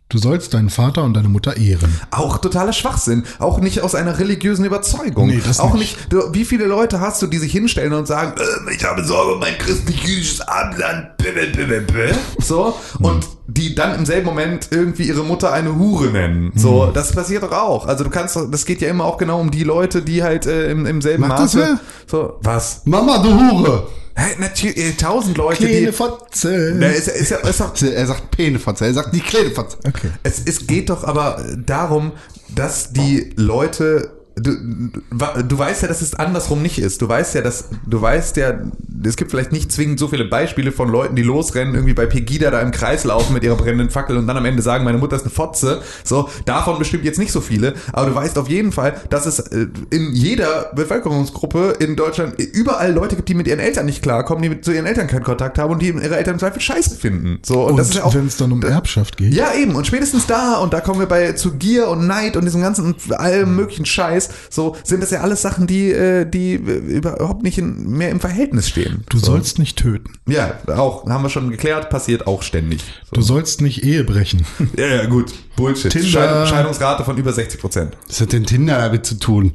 Du 0.07 0.19
sollst 0.19 0.53
deinen 0.53 0.69
Vater 0.69 1.03
und 1.03 1.15
deine 1.15 1.29
Mutter 1.29 1.57
ehren. 1.57 1.99
Auch 2.11 2.37
totaler 2.37 2.73
Schwachsinn. 2.73 3.23
Auch 3.39 3.59
nicht 3.59 3.81
aus 3.81 3.95
einer 3.95 4.19
religiösen 4.19 4.63
Überzeugung. 4.63 5.27
Nee, 5.27 5.41
das 5.43 5.59
auch 5.59 5.73
nicht. 5.73 5.97
nicht. 5.97 6.13
Du, 6.13 6.31
wie 6.31 6.45
viele 6.45 6.65
Leute 6.65 6.99
hast 6.99 7.23
du, 7.23 7.27
die 7.27 7.39
sich 7.39 7.51
hinstellen 7.51 7.91
und 7.91 8.05
sagen, 8.05 8.39
äh, 8.39 8.73
ich 8.75 8.83
habe 8.85 9.03
Sorge 9.03 9.33
um 9.33 9.39
mein 9.39 9.57
christlich-jüdisches 9.57 10.41
Abendland. 10.41 11.17
bäh, 11.17 11.31
bäh, 11.31 11.47
bäh, 11.47 11.65
bäh, 11.65 11.79
bäh. 11.91 12.13
So. 12.39 12.75
Und 12.99 13.25
die 13.47 13.73
dann 13.73 13.95
im 13.95 14.05
selben 14.05 14.27
Moment 14.27 14.67
irgendwie 14.69 15.07
ihre 15.07 15.23
Mutter 15.23 15.51
eine 15.51 15.75
Hure 15.75 16.07
nennen. 16.11 16.51
So, 16.55 16.91
das 16.93 17.11
passiert 17.11 17.41
doch 17.41 17.51
auch. 17.51 17.87
Also 17.87 18.03
du 18.03 18.11
kannst, 18.11 18.37
das 18.51 18.65
geht 18.65 18.81
ja 18.81 18.89
immer 18.89 19.05
auch 19.05 19.17
genau 19.17 19.39
um 19.39 19.49
die 19.49 19.63
Leute, 19.63 20.03
die 20.03 20.21
halt 20.21 20.45
äh, 20.45 20.69
im, 20.69 20.85
im 20.85 21.01
selben 21.01 21.21
Macht 21.27 21.39
das 21.39 21.55
Maße. 21.55 21.57
wer? 21.57 21.79
So, 22.05 22.37
was? 22.41 22.83
Mama, 22.85 23.17
du 23.17 23.33
Hure! 23.33 23.87
Hä, 24.17 24.35
natürlich, 24.39 24.77
äh, 24.77 24.91
tausend 24.93 25.37
Leute, 25.37 25.67
die. 25.67 25.91
Fotze. 25.91 26.73
Na, 26.75 26.87
ist, 26.87 27.09
ist, 27.09 27.31
ist 27.31 27.59
doch, 27.59 27.81
Er 27.81 28.07
sagt 28.07 28.31
Penefotze, 28.31 28.85
er 28.85 28.93
sagt 28.93 29.13
die 29.13 29.19
kleine 29.19 29.51
Fotze. 29.51 29.77
Okay. 29.85 30.09
Es, 30.23 30.41
es 30.45 30.67
geht 30.67 30.89
doch 30.89 31.03
aber 31.03 31.43
darum, 31.57 32.13
dass 32.49 32.93
die 32.93 33.33
Leute. 33.35 34.11
Du, 34.37 34.51
du 34.51 35.57
weißt 35.57 35.83
ja, 35.83 35.87
dass 35.87 36.01
es 36.01 36.13
andersrum 36.13 36.61
nicht 36.61 36.79
ist. 36.79 37.01
Du 37.01 37.07
weißt 37.07 37.35
ja, 37.35 37.41
dass 37.41 37.69
du 37.85 38.01
weißt 38.01 38.35
ja, 38.37 38.59
es 39.03 39.15
gibt 39.15 39.31
vielleicht 39.31 39.51
nicht 39.51 39.71
zwingend 39.71 39.99
so 39.99 40.07
viele 40.07 40.25
Beispiele 40.25 40.71
von 40.71 40.89
Leuten, 40.89 41.15
die 41.15 41.21
losrennen, 41.21 41.73
irgendwie 41.73 41.93
bei 41.93 42.05
Pegida 42.05 42.51
da 42.51 42.59
im 42.61 42.71
Kreis 42.71 43.03
laufen 43.03 43.33
mit 43.33 43.43
ihrer 43.43 43.55
brennenden 43.55 43.89
Fackel 43.89 44.17
und 44.17 44.27
dann 44.27 44.37
am 44.37 44.45
Ende 44.45 44.61
sagen, 44.61 44.83
meine 44.83 44.97
Mutter 44.97 45.15
ist 45.15 45.23
eine 45.23 45.31
Fotze. 45.31 45.81
So, 46.03 46.29
davon 46.45 46.79
bestimmt 46.79 47.05
jetzt 47.05 47.19
nicht 47.19 47.31
so 47.31 47.41
viele, 47.41 47.75
aber 47.93 48.09
du 48.09 48.15
weißt 48.15 48.37
auf 48.37 48.49
jeden 48.49 48.71
Fall, 48.71 48.95
dass 49.09 49.25
es 49.25 49.39
äh, 49.39 49.67
in 49.89 50.13
jeder 50.13 50.71
Bevölkerungsgruppe 50.75 51.75
in 51.79 51.95
Deutschland 51.95 52.39
überall 52.39 52.91
Leute 52.91 53.15
gibt, 53.15 53.29
die 53.29 53.35
mit 53.35 53.47
ihren 53.47 53.59
Eltern 53.59 53.85
nicht 53.85 54.01
klarkommen, 54.01 54.41
die 54.43 54.49
mit 54.49 54.65
zu 54.65 54.71
ihren 54.71 54.85
Eltern 54.85 55.07
keinen 55.07 55.23
Kontakt 55.23 55.57
haben 55.57 55.71
und 55.73 55.81
die 55.81 55.87
ihre 55.87 56.17
Eltern 56.17 56.33
im 56.33 56.39
Zweifel 56.39 56.61
scheiße 56.61 56.95
finden. 56.95 57.39
So, 57.45 57.63
und, 57.63 57.71
Und, 57.71 57.77
das 57.77 57.89
ist 57.89 57.95
ja 57.95 58.03
auch 58.03 58.13
wenn 58.13 58.27
es 58.27 58.37
dann 58.37 58.51
um 58.51 58.61
Erbschaft 58.61 59.17
geht, 59.17 59.33
ja, 59.33 59.53
eben. 59.53 59.75
Und 59.75 59.87
spätestens 59.87 60.25
da, 60.25 60.57
und 60.57 60.73
da 60.73 60.81
kommen 60.81 60.99
wir 60.99 61.07
bei 61.07 61.33
zu 61.33 61.53
Gier 61.53 61.87
und 61.87 62.07
Neid 62.07 62.35
und 62.35 62.45
diesem 62.45 62.61
ganzen 62.61 62.85
und 62.85 63.19
allem 63.19 63.55
möglichen 63.55 63.85
Scheiß, 63.85 64.24
so 64.49 64.75
sind 64.83 65.01
das 65.01 65.11
ja 65.11 65.21
alles 65.21 65.41
Sachen, 65.41 65.67
die, 65.67 65.91
äh, 65.91 66.25
die 66.25 66.53
äh, 66.55 66.97
überhaupt 66.97 67.43
nicht 67.43 67.57
in, 67.57 67.89
mehr 67.89 68.09
im 68.09 68.19
Verhältnis 68.19 68.69
stehen. 68.69 69.03
du 69.09 69.17
so. 69.17 69.27
sollst 69.27 69.59
nicht 69.59 69.77
töten. 69.77 70.13
Ja, 70.27 70.59
auch, 70.67 71.07
haben 71.07 71.23
wir 71.23 71.29
schon 71.29 71.49
geklärt, 71.49 71.89
passiert 71.89 72.27
auch 72.27 72.41
ständig. 72.43 72.81
Du 73.11 73.21
sollst 73.21 73.61
nicht 73.61 73.83
Ehe 73.83 74.03
brechen. 74.03 74.45
Ja, 74.77 74.87
ja, 74.87 75.05
gut. 75.05 75.31
Bullshit. 75.55 75.91
Tinder. 75.91 76.07
Scheid- 76.09 76.49
Scheidungsrate 76.49 77.03
von 77.05 77.17
über 77.17 77.31
60 77.31 77.61
Prozent. 77.61 77.97
Was 78.07 78.19
hat 78.19 78.33
denn 78.33 78.45
Tinder 78.45 78.77
damit 78.77 79.05
zu 79.05 79.15
tun? 79.15 79.53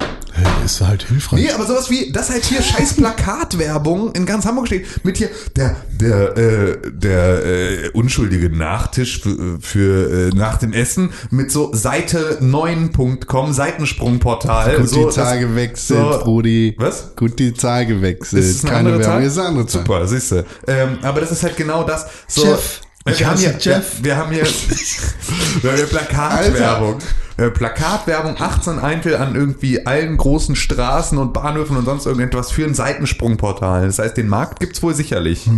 Ist 0.65 0.81
halt 0.81 1.03
hilfreich. 1.09 1.41
Nee, 1.43 1.51
aber 1.51 1.67
sowas 1.67 1.91
wie, 1.91 2.13
das 2.13 2.31
halt 2.31 2.45
hier 2.45 2.63
scheiß 2.63 2.95
Plakatwerbung 2.95 4.13
in 4.13 4.25
ganz 4.27 4.47
Hamburg 4.47 4.67
steht, 4.69 5.05
mit 5.05 5.19
hier 5.19 5.29
der, 5.57 5.77
der, 6.01 6.37
äh, 6.37 6.79
der 6.93 7.45
äh, 7.45 7.89
unschuldige 7.91 8.49
Nachtisch 8.51 9.21
für, 9.21 9.59
für 9.61 10.29
äh, 10.33 10.37
nach 10.37 10.57
dem 10.59 10.73
Essen 10.73 11.11
mit 11.31 11.51
so 11.51 11.75
Seite 11.75 12.39
9.com, 12.41 13.53
Seitensprungportal. 13.53 14.60
Gut 14.69 14.89
so, 14.89 15.09
die 15.09 15.15
Zahl 15.15 15.41
das- 15.41 15.49
gewechselt, 15.49 16.13
so- 16.13 16.19
Brudi. 16.25 16.75
Was? 16.79 17.15
Gut 17.17 17.39
die 17.39 17.55
Zahl 17.55 17.87
gewechselt. 17.87 18.43
Ist 18.43 18.57
es 18.57 18.63
eine 18.65 18.71
Keine 18.73 18.89
Werbung, 18.91 19.05
Zahl? 19.05 19.23
ist 19.25 19.39
eine 19.39 19.49
andere 19.49 19.67
Zahl. 19.67 19.81
Super, 19.83 20.07
siehst 20.07 20.33
du. 20.33 20.45
Ähm, 20.67 20.99
aber 21.03 21.21
das 21.21 21.33
ist 21.33 21.43
halt 21.43 21.57
genau 21.57 21.83
das. 21.85 22.07
So, 22.29 22.45
Jeff. 22.47 22.81
wir, 23.05 23.27
haben 23.29 23.39
hier, 23.39 23.55
Jeff. 23.59 23.85
Wir, 23.99 24.05
wir 24.05 24.17
haben 24.17 24.33
hier, 24.33 24.45
wir 25.63 25.71
haben 25.71 25.77
hier 25.77 25.87
Plakatwerbung. 25.87 26.99
Äh, 27.41 27.51
Plakatwerbung 27.51 28.37
18 28.39 28.79
Eintel 28.79 29.17
an 29.17 29.35
irgendwie 29.35 29.87
allen 29.87 30.19
großen 30.19 30.57
Straßen 30.57 31.17
und 31.17 31.33
Bahnhöfen 31.33 31.75
und 31.77 31.87
sonst 31.87 32.05
irgendetwas 32.05 32.51
für 32.53 32.65
ein 32.67 32.75
Seitensprungportal. 32.75 33.87
Das 33.87 33.99
heißt, 33.99 34.17
den 34.17 34.29
Markt 34.29 34.61
gibt's 34.61 34.83
wohl 34.83 34.95
sicherlich. 34.95 35.49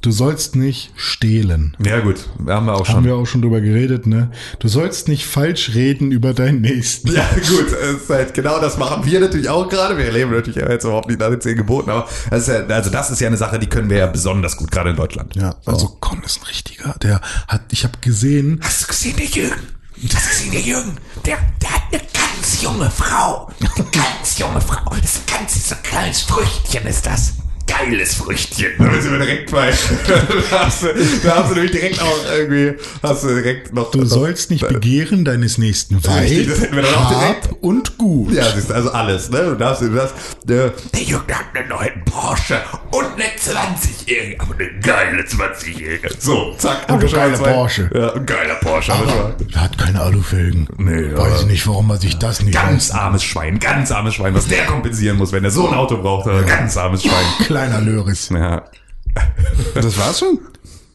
Du 0.00 0.12
sollst 0.12 0.54
nicht 0.54 0.92
stehlen. 0.96 1.76
Ja 1.84 1.98
gut, 2.00 2.28
haben 2.46 2.66
wir 2.66 2.74
auch 2.74 2.86
Haben 2.86 2.94
schon. 2.96 3.04
wir 3.04 3.16
auch 3.16 3.26
schon 3.26 3.42
drüber 3.42 3.60
geredet, 3.60 4.06
ne? 4.06 4.30
Du 4.60 4.68
sollst 4.68 5.08
nicht 5.08 5.26
falsch 5.26 5.74
reden 5.74 6.12
über 6.12 6.34
deinen 6.34 6.60
Nächsten. 6.60 7.10
Ja, 7.10 7.26
gut, 7.34 7.72
es 7.72 8.02
ist 8.02 8.10
halt 8.10 8.34
genau 8.34 8.60
das 8.60 8.76
machen 8.76 9.04
wir 9.06 9.18
natürlich 9.18 9.48
auch 9.48 9.68
gerade. 9.68 9.96
Wir 9.98 10.12
leben 10.12 10.30
natürlich 10.30 10.56
jetzt 10.56 10.84
überhaupt 10.84 11.08
nicht 11.08 11.18
nach 11.18 11.30
den 11.30 11.40
zehn 11.40 11.56
Geboten, 11.56 11.90
aber 11.90 12.06
das 12.30 12.46
ist 12.46 12.48
ja, 12.48 12.66
also 12.66 12.90
das 12.90 13.10
ist 13.10 13.20
ja 13.20 13.26
eine 13.28 13.38
Sache, 13.38 13.58
die 13.58 13.66
können 13.66 13.88
wir 13.90 13.96
ja 13.96 14.06
besonders 14.06 14.56
gut, 14.56 14.70
gerade 14.70 14.90
in 14.90 14.96
Deutschland. 14.96 15.34
Ja, 15.36 15.56
also 15.64 15.96
Con 16.00 16.22
ist 16.22 16.42
ein 16.42 16.46
richtiger. 16.46 16.94
Der 17.02 17.20
hat, 17.48 17.62
ich 17.72 17.82
habe 17.84 17.98
gesehen, 18.00 18.60
Hast 18.62 18.82
du 18.82 18.86
gesehen, 18.88 19.16
der 19.16 19.26
Jürgen? 19.26 19.62
Du 20.08 20.16
gesehen, 20.16 20.52
der 20.52 20.60
Jürgen? 20.60 20.98
Der, 21.24 21.38
der 21.62 21.70
hat 21.70 21.82
eine 21.90 22.02
ganz 22.12 22.60
junge 22.60 22.90
Frau. 22.90 23.48
Eine 23.58 23.84
ganz 23.90 24.38
junge 24.38 24.60
Frau. 24.60 24.90
Das 24.90 25.16
ist 25.16 25.22
ein 25.32 25.38
ganz 25.38 25.68
so 25.68 25.74
kleines 25.82 26.20
Früchtchen 26.22 26.86
ist 26.86 27.06
das. 27.06 27.32
Geiles 27.66 28.14
Früchtchen. 28.14 28.72
Da 28.78 29.00
sind 29.00 29.12
wir 29.12 29.18
direkt 29.18 29.50
bei. 29.50 29.70
da, 30.50 30.66
hast 30.66 30.82
du, 30.82 30.88
da 31.22 31.36
hast 31.36 31.50
du 31.50 31.54
nämlich 31.54 31.72
direkt 31.72 32.00
auch 32.00 32.18
irgendwie, 32.36 32.74
hast 33.02 33.24
du 33.24 33.28
direkt 33.28 33.72
noch. 33.74 33.90
du 33.90 34.04
sollst 34.04 34.50
nicht 34.50 34.66
begehren 34.68 35.24
deines 35.24 35.58
nächsten 35.58 35.96
Richtig, 35.96 36.48
das 36.48 36.60
hätten 36.60 36.76
wir 36.76 36.82
Weib, 36.82 36.92
dann 36.92 37.02
auch 37.04 37.18
direkt. 37.20 37.48
Und 37.62 37.98
Gut. 37.98 38.32
Ja, 38.32 38.44
siehst 38.54 38.70
du, 38.70 38.74
also 38.74 38.90
alles, 38.92 39.30
ne? 39.30 39.42
Du 39.44 39.54
darfst, 39.54 39.82
du 39.82 39.88
darfst, 39.88 40.14
äh, 40.48 40.70
Der 40.92 41.02
Jürgen 41.02 41.32
hat 41.34 41.46
einen 41.54 41.68
neuen 41.68 42.04
Porsche 42.04 42.60
und 42.90 43.04
eine 43.14 43.24
20-Jährige. 43.24 44.40
Aber 44.40 44.54
eine 44.54 44.80
geile 44.80 45.22
20-Jährige. 45.22 46.08
so, 46.18 46.54
zack. 46.58 46.88
Und 46.90 47.02
ein 47.02 47.10
geiler 47.10 47.34
zwei- 47.34 47.52
Porsche. 47.52 47.90
Ja, 47.94 48.12
ein 48.12 48.26
geiler 48.26 48.54
Porsche. 48.56 48.92
Aber 48.92 49.34
er 49.52 49.60
hat 49.60 49.78
keine 49.78 50.00
Alufelgen. 50.00 50.68
Nee, 50.76 51.16
Weiß 51.16 51.42
ich 51.42 51.46
nicht, 51.46 51.66
warum 51.66 51.88
man 51.88 51.98
sich 51.98 52.18
das 52.18 52.42
nicht 52.42 52.54
Ganz 52.54 52.88
leisten 52.90 52.96
armes 52.96 53.24
Schwein, 53.24 53.58
ganz 53.58 53.90
armes 53.90 54.14
Schwein, 54.14 54.34
was 54.34 54.46
der 54.48 54.66
kompensieren 54.66 55.16
muss, 55.16 55.32
wenn 55.32 55.44
er 55.44 55.50
so 55.50 55.68
ein 55.68 55.74
Auto 55.74 55.96
braucht. 55.96 56.28
Ganz 56.46 56.76
armes 56.76 57.02
Schwein. 57.02 57.24
Kleiner 57.54 57.80
Löris. 57.80 58.28
Ja, 58.30 58.64
Das 59.74 59.96
war's 59.98 60.18
schon? 60.18 60.38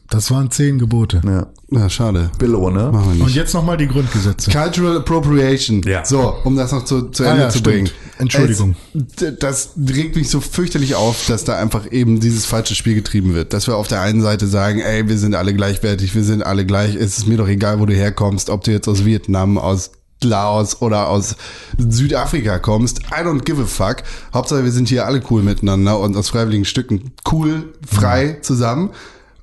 Das 0.10 0.32
waren 0.32 0.50
zehn 0.50 0.80
Gebote. 0.80 1.22
ja. 1.24 1.48
Na, 1.72 1.88
schade. 1.88 2.32
Billo, 2.40 2.72
ne? 2.72 2.90
Machen 2.92 3.06
wir 3.14 3.22
Und 3.22 3.28
nicht. 3.28 3.36
jetzt 3.36 3.54
nochmal 3.54 3.78
die 3.78 3.88
Grundgesetze. 3.88 4.50
Cultural 4.50 4.98
Appropriation. 4.98 5.84
Ja. 5.84 6.04
So, 6.04 6.34
um 6.44 6.56
das 6.58 6.72
noch 6.72 6.84
zu, 6.84 7.10
zu 7.12 7.24
Ah 7.24 7.30
Ende 7.30 7.44
ja, 7.44 7.50
zu 7.50 7.60
stimmt. 7.60 7.76
bringen. 7.76 7.90
Entschuldigung. 8.18 8.76
Es, 9.22 9.38
das 9.40 9.70
regt 9.88 10.16
mich 10.16 10.30
so 10.32 10.42
fürchterlich 10.42 10.96
auf, 10.96 11.28
dass 11.28 11.44
da 11.44 11.60
einfach 11.60 11.92
eben 11.92 12.20
dieses 12.20 12.48
falsche 12.48 12.74
Spiel 12.74 12.96
getrieben 12.96 13.36
wird. 13.36 13.54
Dass 13.54 13.68
wir 13.68 13.76
auf 13.78 13.88
der 13.88 14.02
einen 14.02 14.24
Seite 14.24 14.48
sagen, 14.48 14.80
ey, 14.80 15.08
wir 15.08 15.18
sind 15.20 15.36
alle 15.36 15.54
gleichwertig, 15.54 16.16
wir 16.16 16.24
sind 16.24 16.42
alle 16.44 16.66
gleich, 16.66 16.96
es 16.96 17.20
ist 17.20 17.28
mir 17.28 17.38
doch 17.38 17.48
egal, 17.48 17.80
wo 17.80 17.86
du 17.86 17.94
herkommst, 17.94 18.50
ob 18.50 18.64
du 18.64 18.72
jetzt 18.72 18.88
aus 18.88 19.06
Vietnam, 19.06 19.60
aus 19.60 19.92
Laos 20.24 20.82
oder 20.82 21.08
aus 21.08 21.36
Südafrika 21.78 22.60
kommst. 22.60 23.00
I 23.12 23.24
don't 23.24 23.44
give 23.44 23.62
a 23.62 23.66
fuck. 23.66 24.04
Hauptsache, 24.34 24.64
wir 24.64 24.72
sind 24.72 24.90
hier 24.90 25.06
alle 25.06 25.22
cool 25.30 25.44
miteinander 25.44 26.00
und 26.00 26.16
aus 26.16 26.30
freiwilligen 26.30 26.66
Stücken 26.66 27.14
cool, 27.32 27.74
frei 27.88 28.38
zusammen. 28.42 28.92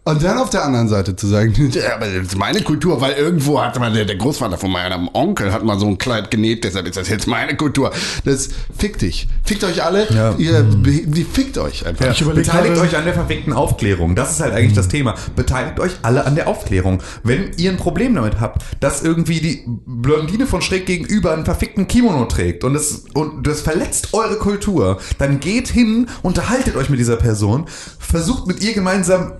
Und 0.06 0.22
dann 0.22 0.38
auf 0.38 0.50
der 0.50 0.64
anderen 0.64 0.86
Seite 0.86 1.16
zu 1.16 1.26
sagen, 1.26 1.52
ja, 1.72 1.96
aber 1.96 2.06
das 2.06 2.28
ist 2.28 2.38
meine 2.38 2.62
Kultur, 2.62 3.00
weil 3.00 3.14
irgendwo 3.14 3.60
hatte 3.60 3.80
mal 3.80 3.92
der, 3.92 4.04
der 4.04 4.14
Großvater 4.14 4.56
von 4.56 4.70
meinem 4.70 5.10
Onkel 5.12 5.52
hat 5.52 5.64
mal 5.64 5.80
so 5.80 5.86
ein 5.88 5.98
Kleid 5.98 6.30
genäht, 6.30 6.62
deshalb 6.62 6.86
ist 6.86 6.96
das 6.96 7.08
jetzt 7.08 7.26
meine 7.26 7.56
Kultur. 7.56 7.90
Das 8.24 8.50
fickt 8.78 9.02
dich. 9.02 9.26
Fickt 9.44 9.64
euch 9.64 9.82
alle. 9.82 10.06
Ja. 10.14 10.32
Ihr, 10.38 10.62
die 10.62 11.24
fickt 11.24 11.58
euch 11.58 11.84
einfach. 11.84 12.08
Ich 12.12 12.20
überleg 12.20 12.44
Beteiligt 12.44 12.74
gerade- 12.74 12.88
euch 12.88 12.96
an 12.96 13.04
der 13.04 13.14
verfickten 13.14 13.52
Aufklärung. 13.52 14.14
Das 14.14 14.30
ist 14.30 14.40
halt 14.40 14.54
eigentlich 14.54 14.74
das 14.74 14.86
Thema. 14.86 15.16
Beteiligt 15.34 15.80
euch 15.80 15.92
alle 16.02 16.24
an 16.24 16.36
der 16.36 16.46
Aufklärung. 16.46 17.02
Wenn 17.24 17.50
ihr 17.56 17.72
ein 17.72 17.76
Problem 17.76 18.14
damit 18.14 18.38
habt, 18.40 18.62
dass 18.78 19.02
irgendwie 19.02 19.40
die 19.40 19.64
Blondine 19.86 20.46
von 20.46 20.62
schräg 20.62 20.86
gegenüber 20.86 21.32
einen 21.32 21.44
verfickten 21.44 21.88
Kimono 21.88 22.26
trägt 22.26 22.62
und 22.62 22.74
das, 22.74 23.06
und 23.14 23.44
das 23.44 23.60
verletzt 23.60 24.10
eure 24.14 24.36
Kultur, 24.36 25.00
dann 25.18 25.40
geht 25.40 25.66
hin, 25.66 26.06
unterhaltet 26.22 26.76
euch 26.76 26.90
mit 26.90 27.00
dieser 27.00 27.16
Person, 27.16 27.64
versucht 27.98 28.46
mit 28.46 28.62
ihr 28.62 28.72
gemeinsam 28.72 29.32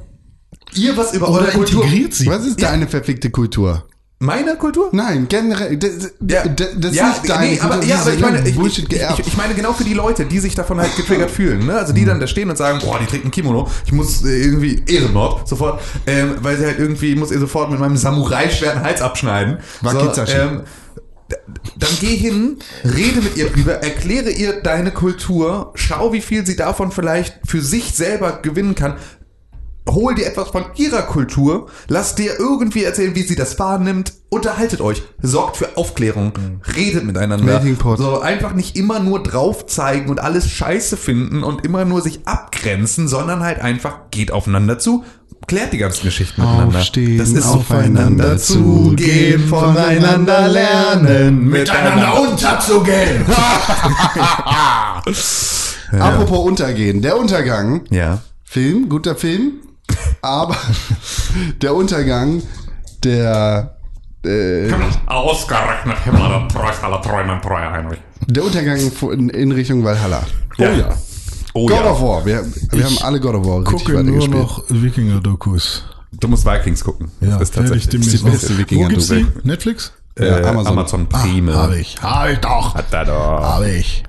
ihr 0.77 0.97
was 0.97 1.13
über 1.15 1.29
eure 1.29 1.43
Oder 1.45 1.53
Kultur. 1.53 1.85
integriert 1.85 2.15
sie. 2.15 2.27
Was 2.27 2.47
ist 2.47 2.63
deine 2.63 2.87
verfickte 2.89 3.31
Kultur? 3.31 3.85
Meine 4.19 4.57
Kultur? 4.57 4.89
Nein, 4.93 5.27
generell. 5.29 5.77
Das, 5.77 6.15
Ja, 6.27 6.45
das, 6.49 6.95
ja, 6.95 7.11
ist 7.11 7.23
nicht 7.23 7.29
deine 7.29 7.51
nee, 7.53 7.61
aber, 7.61 7.75
Kultur. 7.75 7.91
ja, 7.91 8.01
aber 8.01 8.15
ich 8.15 8.21
meine, 8.21 8.49
ich, 8.49 8.57
ich, 8.59 8.91
ich, 8.91 9.27
ich 9.27 9.37
meine 9.37 9.53
genau 9.53 9.75
für 9.75 9.85
die 9.85 9.93
Leute, 9.93 10.25
die 10.25 10.39
sich 10.39 10.55
davon 10.55 10.81
halt 10.81 10.97
getriggert 10.97 11.31
fühlen, 11.39 11.67
ne? 11.67 11.75
Also 11.75 11.93
die 11.93 12.07
dann 12.07 12.19
da 12.19 12.27
stehen 12.27 12.49
und 12.49 12.57
sagen, 12.57 12.79
boah, 12.83 12.99
die 12.99 13.05
trägt 13.05 13.27
ein 13.27 13.31
Kimono, 13.31 13.69
ich 13.85 13.93
muss 13.93 14.25
äh, 14.25 14.29
irgendwie 14.43 14.83
Ehrenmord 14.87 15.47
sofort, 15.47 15.83
ähm, 16.07 16.37
weil 16.41 16.57
sie 16.57 16.65
halt 16.65 16.79
irgendwie 16.79 17.13
ich 17.13 17.19
muss 17.19 17.31
ihr 17.31 17.39
sofort 17.39 17.71
mit 17.71 17.79
meinem 17.79 17.99
Samurai-Schwert 17.99 18.77
den 18.77 18.83
Hals 18.85 19.03
abschneiden. 19.03 19.59
Wakizashi. 19.83 20.33
ähm, 20.39 20.63
dann 21.77 21.91
geh 22.01 22.17
hin, 22.17 22.57
rede 22.85 23.21
mit 23.21 23.37
ihr 23.37 23.51
drüber, 23.51 23.83
erkläre 23.83 24.31
ihr 24.31 24.63
deine 24.63 24.93
Kultur, 24.93 25.73
schau, 25.75 26.13
wie 26.15 26.21
viel 26.23 26.47
sie 26.47 26.57
davon 26.57 26.91
vielleicht 26.91 27.39
für 27.45 27.61
sich 27.61 27.93
selber 27.95 28.39
gewinnen 28.41 28.75
kann. 28.77 28.95
Hol 29.89 30.15
dir 30.15 30.27
etwas 30.27 30.49
von 30.49 30.65
ihrer 30.77 31.03
Kultur, 31.03 31.69
lass 31.89 32.15
dir 32.15 32.39
irgendwie 32.39 32.85
erzählen, 32.85 33.15
wie 33.15 33.23
sie 33.23 33.37
das 33.37 33.59
wahrnimmt, 33.59 34.13
unterhaltet 34.29 34.81
euch, 34.81 35.03
sorgt 35.23 35.57
für 35.57 35.77
Aufklärung, 35.77 36.33
redet 36.77 37.05
miteinander. 37.05 37.61
So 37.99 38.21
einfach 38.21 38.53
nicht 38.55 38.77
immer 38.77 38.99
nur 38.99 39.23
drauf 39.23 39.67
zeigen 39.67 40.11
und 40.11 40.21
alles 40.21 40.49
scheiße 40.51 40.97
finden 40.97 41.43
und 41.43 41.65
immer 41.65 41.85
nur 41.85 42.03
sich 42.03 42.27
abgrenzen, 42.27 43.09
sondern 43.09 43.41
halt 43.41 43.61
einfach 43.61 44.11
geht 44.11 44.33
aufeinander 44.33 44.79
zu, 44.79 45.05
klärt 45.47 45.73
die 45.73 45.79
ganzen 45.79 46.05
Geschichten 46.05 46.43
miteinander. 46.43 46.79
Aufstehen, 46.81 47.19
das 47.19 47.31
ist 47.31 47.47
aufeinander 47.47 48.37
zugehen, 48.39 49.47
voneinander 49.49 50.49
lernen, 50.49 51.49
miteinander 51.49 52.21
unterzugehen. 52.21 53.25
Apropos 55.93 56.45
Untergehen. 56.45 57.01
Der 57.01 57.17
Untergang. 57.17 57.83
Ja. 57.91 58.23
Film, 58.43 58.89
guter 58.89 59.15
Film. 59.15 59.61
Aber 60.27 60.57
der 61.63 61.75
Untergang 61.75 62.43
der, 63.05 63.77
äh, 64.25 64.73
Ausgerechnet 65.07 65.99
Himmler, 66.05 66.29
der 66.29 66.49
Treufaller, 66.49 67.01
Träumen, 67.03 67.41
Treuer 67.41 67.71
Heinrich. 67.73 67.99
der 68.27 68.45
Untergang 68.45 68.79
in, 69.13 69.29
in 69.31 69.53
Richtung 69.53 69.85
Valhalla. 69.85 70.23
Oh 70.59 70.63
ja. 70.63 70.89
Oh 71.55 71.67
God 71.67 71.77
ja. 71.85 71.91
of 71.91 72.01
War. 72.03 72.27
Wir, 72.27 72.45
wir 72.73 72.85
haben 72.85 72.99
alle 73.03 73.21
God 73.21 73.35
of 73.37 73.47
War 73.47 73.61
richtig 73.61 73.87
Gucke 73.87 74.05
nur 74.05 74.29
noch 74.29 74.65
Wikinger-Dokus. 74.69 75.85
Du 76.13 76.29
musst 76.29 76.45
Vikings 76.47 76.83
gucken. 76.85 77.11
Ja, 77.21 77.39
das 77.39 77.51
ist 77.51 77.55
tatsächlich. 77.55 77.89
die 77.89 77.99
beste 77.99 78.59
Wikinger-Doku. 78.59 78.89
gibt's 78.91 79.09
die? 79.09 79.27
Netflix? 79.45 79.93
äh, 80.19 80.29
Ja, 80.29 80.37
Amazon, 80.49 80.67
Amazon. 80.67 81.09
Prime. 81.09 81.55
Hab 81.55 81.73
ich. 81.73 81.97
Hab 82.03 82.29
ich 82.29 82.39
doch. 82.39 82.75
Hat 82.75 82.93
er 82.93 83.05
doch. 83.05 83.43
Hab 83.43 83.63
ich. 83.65 84.03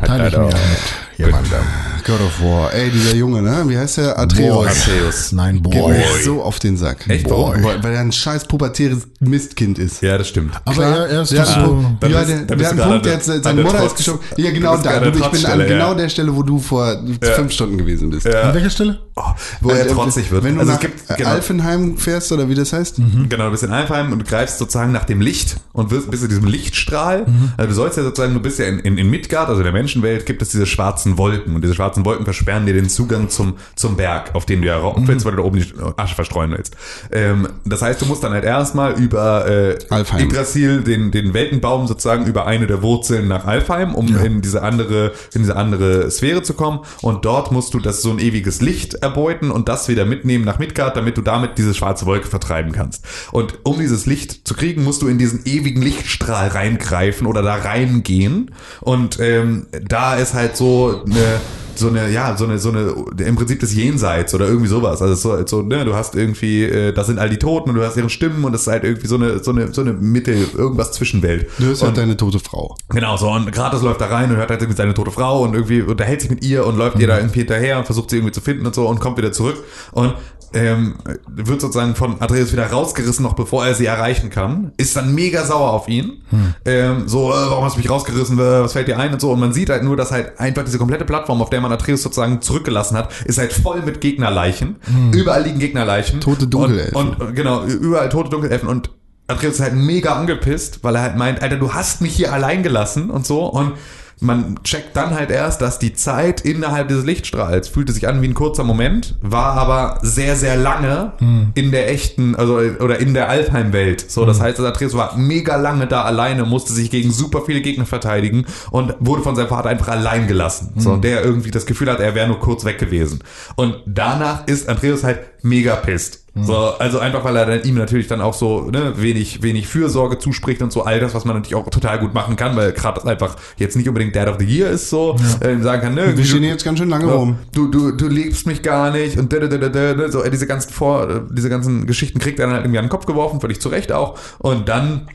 Hat 0.00 0.08
er 0.08 0.26
ich 0.28 0.36
mir 0.36 0.50
doch. 0.50 2.03
Mit. 2.08 2.18
God 2.18 2.26
of 2.26 2.40
War. 2.42 2.72
Ey, 2.74 2.90
dieser 2.90 3.14
Junge, 3.14 3.42
ne? 3.42 3.64
Wie 3.66 3.76
heißt 3.76 3.98
der? 3.98 4.18
Atreus. 4.18 4.66
Atreus. 4.66 5.32
Nein, 5.32 5.62
Geht 5.62 5.72
Boy. 5.72 5.92
mir 5.98 6.04
so 6.24 6.42
auf 6.42 6.58
den 6.58 6.76
Sack. 6.76 7.08
Echt? 7.08 7.28
Warum? 7.28 7.62
Weil, 7.62 7.82
weil 7.82 7.94
er 7.94 8.00
ein 8.00 8.12
scheiß 8.12 8.46
pubertäres 8.46 9.06
Mistkind 9.20 9.78
ist. 9.78 10.02
Ja, 10.02 10.18
das 10.18 10.28
stimmt. 10.28 10.54
Aber 10.64 10.74
Klar, 10.74 10.96
er, 10.98 11.08
er 11.08 11.22
ist 11.22 11.32
der 11.32 11.48
einen 11.48 11.64
so... 11.66 11.82
Ja, 11.82 11.88
bist- 12.18 12.28
der, 12.28 12.36
dann 12.36 12.46
der 12.46 12.56
bist 12.56 12.70
hat 12.70 12.78
du 12.78 12.82
einen 12.82 12.90
gerade 12.90 12.90
Punkt, 12.92 13.06
der 13.06 13.12
hat, 13.14 13.26
der- 13.26 13.42
seine 13.42 13.56
der 13.62 13.64
Mutter 13.64 13.86
ist 13.86 13.96
gestorben. 13.96 14.20
Ja, 14.36 14.50
genau 14.50 14.76
da. 14.76 15.00
Du, 15.00 15.10
der 15.10 15.20
ich 15.20 15.28
bin 15.30 15.46
an 15.46 15.58
genau 15.60 15.88
ja. 15.88 15.94
der 15.94 16.08
Stelle, 16.08 16.36
wo 16.36 16.42
du 16.42 16.58
vor 16.58 16.96
fünf 17.20 17.52
Stunden 17.52 17.78
gewesen 17.78 18.10
bist. 18.10 18.26
Ja. 18.26 18.42
An 18.42 18.54
welcher 18.54 18.70
Stelle? 18.70 19.00
Oh, 19.16 19.22
wo 19.60 19.70
er 19.70 19.86
trotzig 19.88 20.30
wird. 20.30 20.42
Wenn 20.42 20.54
du 20.54 20.60
also 20.60 20.72
nach 20.72 20.78
es 20.82 20.86
gibt, 20.86 21.16
genau, 21.16 21.30
Alfenheim 21.30 21.96
fährst 21.96 22.32
oder 22.32 22.48
wie 22.48 22.54
das 22.56 22.72
heißt. 22.72 22.96
genau, 23.28 23.44
du 23.44 23.50
bist 23.52 23.62
in 23.62 23.70
Alfheim 23.70 24.12
und 24.12 24.26
greifst 24.26 24.58
sozusagen 24.58 24.90
nach 24.92 25.04
dem 25.04 25.20
Licht 25.20 25.56
und 25.72 25.90
wirst, 25.92 26.10
bist 26.10 26.24
in 26.24 26.28
diesem 26.30 26.46
Lichtstrahl. 26.46 27.24
Also 27.56 27.68
du 27.68 27.74
sollst 27.74 27.96
ja 27.96 28.02
sozusagen, 28.02 28.34
du 28.34 28.40
bist 28.40 28.58
ja 28.58 28.66
in, 28.66 28.80
in, 28.80 28.98
in 28.98 29.08
Midgard, 29.10 29.48
also 29.48 29.60
in 29.60 29.64
der 29.64 29.72
Menschenwelt, 29.72 30.26
gibt 30.26 30.42
es 30.42 30.48
diese 30.48 30.66
schwarzen 30.66 31.16
Wolken 31.16 31.54
und 31.54 31.62
diese 31.62 31.74
schwarzen 31.74 31.93
Wolken 32.04 32.24
versperren 32.24 32.64
dir 32.64 32.72
den 32.72 32.88
Zugang 32.88 33.28
zum, 33.28 33.54
zum 33.76 33.96
Berg, 33.96 34.34
auf 34.34 34.46
den 34.46 34.62
du 34.62 34.68
ja 34.68 34.78
rauf 34.78 34.96
willst, 34.96 35.24
weil 35.26 35.32
du 35.32 35.38
da 35.38 35.44
oben 35.44 35.58
die 35.58 35.72
Asche 35.96 36.14
verstreuen 36.14 36.52
willst. 36.52 36.76
Ähm, 37.12 37.48
das 37.64 37.82
heißt, 37.82 38.00
du 38.00 38.06
musst 38.06 38.24
dann 38.24 38.32
halt 38.32 38.44
erstmal 38.44 38.98
über 38.98 39.46
äh, 39.46 39.78
Alfheim. 39.90 40.24
Yggdrasil, 40.24 40.82
den, 40.82 41.10
den 41.10 41.34
Weltenbaum 41.34 41.86
sozusagen 41.86 42.26
über 42.26 42.46
eine 42.46 42.66
der 42.66 42.82
Wurzeln 42.82 43.28
nach 43.28 43.44
Alfheim, 43.44 43.94
um 43.94 44.16
in 44.16 44.40
diese 44.40 44.62
andere, 44.62 45.12
in 45.34 45.42
diese 45.42 45.56
andere 45.56 46.10
Sphäre 46.10 46.42
zu 46.42 46.54
kommen. 46.54 46.80
Und 47.02 47.24
dort 47.24 47.52
musst 47.52 47.74
du 47.74 47.80
das 47.80 48.02
so 48.02 48.10
ein 48.10 48.18
ewiges 48.18 48.60
Licht 48.60 48.94
erbeuten 48.94 49.50
und 49.50 49.68
das 49.68 49.88
wieder 49.88 50.04
mitnehmen 50.04 50.44
nach 50.44 50.58
Midgard, 50.58 50.96
damit 50.96 51.16
du 51.16 51.22
damit 51.22 51.58
diese 51.58 51.74
schwarze 51.74 52.06
Wolke 52.06 52.28
vertreiben 52.28 52.72
kannst. 52.72 53.04
Und 53.32 53.58
um 53.64 53.78
dieses 53.78 54.06
Licht 54.06 54.46
zu 54.46 54.54
kriegen, 54.54 54.84
musst 54.84 55.02
du 55.02 55.08
in 55.08 55.18
diesen 55.18 55.44
ewigen 55.44 55.82
Lichtstrahl 55.82 56.48
reingreifen 56.48 57.26
oder 57.26 57.42
da 57.42 57.54
reingehen. 57.54 58.50
Und 58.80 59.18
ähm, 59.20 59.66
da 59.82 60.14
ist 60.14 60.34
halt 60.34 60.56
so 60.56 61.02
eine 61.06 61.40
so 61.78 61.88
eine, 61.88 62.10
ja, 62.10 62.36
so 62.36 62.44
eine, 62.44 62.58
so 62.58 62.70
eine, 62.70 62.94
im 63.18 63.36
Prinzip 63.36 63.60
des 63.60 63.74
Jenseits 63.74 64.34
oder 64.34 64.46
irgendwie 64.46 64.68
sowas. 64.68 65.02
Also 65.02 65.14
so, 65.14 65.46
so 65.46 65.62
ne, 65.62 65.84
du 65.84 65.94
hast 65.94 66.14
irgendwie, 66.14 66.64
äh, 66.64 66.92
das 66.92 67.06
sind 67.06 67.18
all 67.18 67.28
die 67.28 67.38
Toten 67.38 67.70
und 67.70 67.76
du 67.76 67.84
hast 67.84 67.96
ihre 67.96 68.10
Stimmen 68.10 68.44
und 68.44 68.52
das 68.52 68.62
ist 68.62 68.66
halt 68.68 68.84
irgendwie 68.84 69.06
so 69.06 69.16
eine, 69.16 69.42
so 69.42 69.50
eine, 69.50 69.72
so 69.72 69.80
eine 69.80 69.92
Mitte, 69.92 70.32
irgendwas 70.32 70.92
Zwischenwelt. 70.92 71.48
Du 71.58 71.66
hörst 71.66 71.82
halt 71.82 71.90
und, 71.90 71.98
deine 71.98 72.16
tote 72.16 72.38
Frau. 72.38 72.76
Genau, 72.90 73.16
so, 73.16 73.30
und 73.30 73.50
Kratos 73.52 73.82
läuft 73.82 74.00
da 74.00 74.06
rein 74.06 74.30
und 74.30 74.36
hört 74.36 74.50
halt 74.50 74.60
irgendwie 74.60 74.76
seine 74.76 74.94
tote 74.94 75.10
Frau 75.10 75.42
und 75.42 75.54
irgendwie 75.54 75.82
unterhält 75.82 76.20
sich 76.20 76.30
mit 76.30 76.44
ihr 76.44 76.66
und 76.66 76.76
läuft 76.76 76.98
ihr 76.98 77.06
da 77.06 77.18
irgendwie 77.18 77.40
hinterher 77.40 77.78
und 77.78 77.84
versucht 77.84 78.10
sie 78.10 78.16
irgendwie 78.16 78.32
zu 78.32 78.40
finden 78.40 78.66
und 78.66 78.74
so 78.74 78.88
und 78.88 79.00
kommt 79.00 79.18
wieder 79.18 79.32
zurück 79.32 79.56
und 79.92 80.14
ähm, 80.54 80.94
wird 81.26 81.60
sozusagen 81.60 81.94
von 81.94 82.20
Atreus 82.20 82.52
wieder 82.52 82.66
rausgerissen, 82.70 83.22
noch 83.22 83.34
bevor 83.34 83.66
er 83.66 83.74
sie 83.74 83.86
erreichen 83.86 84.30
kann, 84.30 84.72
ist 84.76 84.96
dann 84.96 85.14
mega 85.14 85.44
sauer 85.44 85.72
auf 85.72 85.88
ihn. 85.88 86.22
Ähm, 86.64 87.08
so, 87.08 87.30
äh, 87.30 87.34
warum 87.34 87.64
hast 87.64 87.76
du 87.76 87.80
mich 87.80 87.90
rausgerissen, 87.90 88.38
Äh, 88.38 88.62
was 88.62 88.72
fällt 88.72 88.88
dir 88.88 88.98
ein 88.98 89.12
und 89.12 89.20
so. 89.20 89.32
Und 89.32 89.40
man 89.40 89.52
sieht 89.52 89.70
halt 89.70 89.82
nur, 89.82 89.96
dass 89.96 90.10
halt 90.12 90.38
einfach 90.40 90.64
diese 90.64 90.78
komplette 90.78 91.04
Plattform, 91.04 91.42
auf 91.42 91.50
der 91.50 91.60
man 91.60 91.72
Atreus 91.72 92.02
sozusagen 92.02 92.40
zurückgelassen 92.40 92.96
hat, 92.96 93.12
ist 93.24 93.38
halt 93.38 93.52
voll 93.52 93.82
mit 93.82 94.00
Gegnerleichen. 94.00 94.76
Überall 95.12 95.42
liegen 95.42 95.58
Gegnerleichen. 95.58 96.20
Tote 96.20 96.46
Dunkelelfen. 96.46 96.94
Und, 96.96 97.20
und 97.20 97.34
genau, 97.34 97.64
überall 97.64 98.08
tote 98.08 98.30
Dunkelelfen 98.30 98.68
und 98.68 98.90
Atreus 99.26 99.54
ist 99.54 99.60
halt 99.60 99.74
mega 99.74 100.14
angepisst, 100.14 100.80
weil 100.82 100.96
er 100.96 101.02
halt 101.02 101.16
meint, 101.16 101.42
Alter, 101.42 101.56
du 101.56 101.72
hast 101.72 102.02
mich 102.02 102.14
hier 102.14 102.32
allein 102.32 102.62
gelassen 102.62 103.10
und 103.10 103.26
so. 103.26 103.46
Und 103.46 103.72
man 104.20 104.62
checkt 104.64 104.96
dann 104.96 105.14
halt 105.14 105.30
erst, 105.30 105.60
dass 105.60 105.78
die 105.78 105.94
Zeit 105.94 106.40
innerhalb 106.40 106.88
dieses 106.88 107.04
Lichtstrahls 107.04 107.68
fühlte 107.68 107.92
sich 107.92 108.08
an 108.08 108.22
wie 108.22 108.28
ein 108.28 108.34
kurzer 108.34 108.64
Moment, 108.64 109.16
war 109.20 109.54
aber 109.54 109.98
sehr, 110.02 110.36
sehr 110.36 110.56
lange 110.56 111.12
in 111.54 111.70
der 111.70 111.90
echten, 111.90 112.34
also 112.34 112.56
oder 112.56 113.00
in 113.00 113.14
der 113.14 113.28
Alfheim-Welt. 113.28 114.10
So, 114.10 114.24
das 114.24 114.40
heißt, 114.40 114.60
Atreus 114.60 114.94
war 114.94 115.16
mega 115.16 115.56
lange 115.56 115.86
da 115.86 116.02
alleine, 116.02 116.44
musste 116.44 116.72
sich 116.72 116.90
gegen 116.90 117.12
super 117.12 117.42
viele 117.44 117.60
Gegner 117.60 117.86
verteidigen 117.86 118.46
und 118.70 118.94
wurde 119.00 119.22
von 119.22 119.36
seinem 119.36 119.48
Vater 119.48 119.68
einfach 119.68 119.88
allein 119.88 120.26
gelassen. 120.26 120.72
So, 120.76 120.96
der 120.96 121.24
irgendwie 121.24 121.50
das 121.50 121.66
Gefühl 121.66 121.90
hat, 121.90 122.00
er 122.00 122.14
wäre 122.14 122.28
nur 122.28 122.40
kurz 122.40 122.64
weg 122.64 122.78
gewesen. 122.78 123.20
Und 123.56 123.76
danach 123.86 124.46
ist 124.46 124.68
Atreus 124.68 125.04
halt 125.04 125.20
mega 125.42 125.76
pisst. 125.76 126.23
So, 126.36 126.56
also 126.56 126.98
einfach, 126.98 127.22
weil 127.22 127.36
er 127.36 127.46
dann 127.46 127.62
ihm 127.62 127.76
natürlich 127.76 128.08
dann 128.08 128.20
auch 128.20 128.34
so 128.34 128.62
ne, 128.62 128.94
wenig, 128.96 129.42
wenig 129.42 129.68
Fürsorge 129.68 130.18
zuspricht 130.18 130.62
und 130.62 130.72
so 130.72 130.82
all 130.82 130.98
das, 130.98 131.14
was 131.14 131.24
man 131.24 131.36
natürlich 131.36 131.54
auch 131.54 131.70
total 131.70 132.00
gut 132.00 132.12
machen 132.12 132.34
kann, 132.34 132.56
weil 132.56 132.72
gerade 132.72 133.06
einfach 133.06 133.36
jetzt 133.56 133.76
nicht 133.76 133.88
unbedingt 133.88 134.16
Dad 134.16 134.26
of 134.26 134.36
the 134.40 134.44
Year 134.44 134.68
ist, 134.68 134.90
so 134.90 135.16
äh, 135.40 135.56
sagen 135.60 135.82
kann, 135.82 135.94
ne, 135.94 136.16
Wir 136.16 136.24
stehen 136.24 136.42
jetzt 136.42 136.64
ganz 136.64 136.80
schön 136.80 136.88
lange 136.88 137.06
rum. 137.06 137.38
Du, 137.52 137.68
du, 137.68 137.92
du 137.92 138.08
liebst 138.08 138.48
mich 138.48 138.62
gar 138.62 138.90
nicht 138.90 139.16
und 139.16 139.32
da, 139.32 139.38
da, 139.38 139.46
da, 139.46 139.68
da, 139.68 139.94
da, 139.94 140.10
so 140.10 140.24
äh, 140.24 140.30
diese 140.30 140.48
ganzen 140.48 140.72
Vor, 140.72 141.08
äh, 141.08 141.20
diese 141.30 141.48
ganzen 141.48 141.86
Geschichten 141.86 142.18
kriegt 142.18 142.40
er 142.40 142.46
dann 142.46 142.54
halt 142.54 142.64
irgendwie 142.64 142.78
an 142.78 142.86
den 142.86 142.90
Kopf 142.90 143.06
geworfen, 143.06 143.40
völlig 143.40 143.60
zu 143.60 143.68
Recht 143.68 143.92
auch. 143.92 144.18
Und 144.38 144.68
dann 144.68 145.06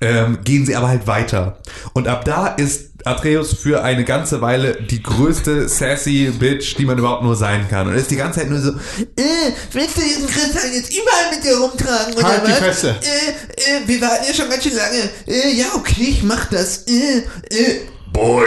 ähm, 0.00 0.38
gehen 0.44 0.64
sie 0.66 0.76
aber 0.76 0.88
halt 0.88 1.06
weiter. 1.06 1.58
Und 1.92 2.08
ab 2.08 2.24
da 2.24 2.46
ist 2.48 2.90
Atreus 3.04 3.52
für 3.52 3.82
eine 3.82 4.04
ganze 4.04 4.40
Weile 4.40 4.80
die 4.80 5.02
größte 5.02 5.68
sassy 5.68 6.32
Bitch, 6.38 6.76
die 6.78 6.86
man 6.86 6.96
überhaupt 6.98 7.22
nur 7.22 7.36
sein 7.36 7.68
kann. 7.68 7.86
Und 7.86 7.92
er 7.94 8.00
ist 8.00 8.10
die 8.10 8.16
ganze 8.16 8.40
Zeit 8.40 8.48
nur 8.50 8.60
so, 8.60 8.70
Äh, 8.70 9.52
willst 9.72 9.96
du 9.96 10.00
diesen 10.00 10.26
Kristall 10.26 10.70
jetzt 10.72 10.90
überall 10.90 11.30
mit 11.34 11.44
dir 11.44 11.56
rumtragen 11.58 12.14
oder 12.14 12.28
Halt 12.28 12.46
die 12.46 12.50
was? 12.52 12.58
Fresse. 12.58 12.96
Äh, 13.02 13.76
äh, 13.76 13.86
wir 13.86 14.00
warten 14.00 14.24
ja 14.26 14.34
schon 14.34 14.48
ganz 14.48 14.62
schön 14.62 14.74
lange. 14.74 15.10
Äh, 15.26 15.52
ja, 15.54 15.66
okay, 15.74 16.06
ich 16.08 16.22
mach 16.22 16.46
das. 16.46 16.84
Äh, 16.86 17.18
äh, 17.50 17.80
Boy, 18.12 18.46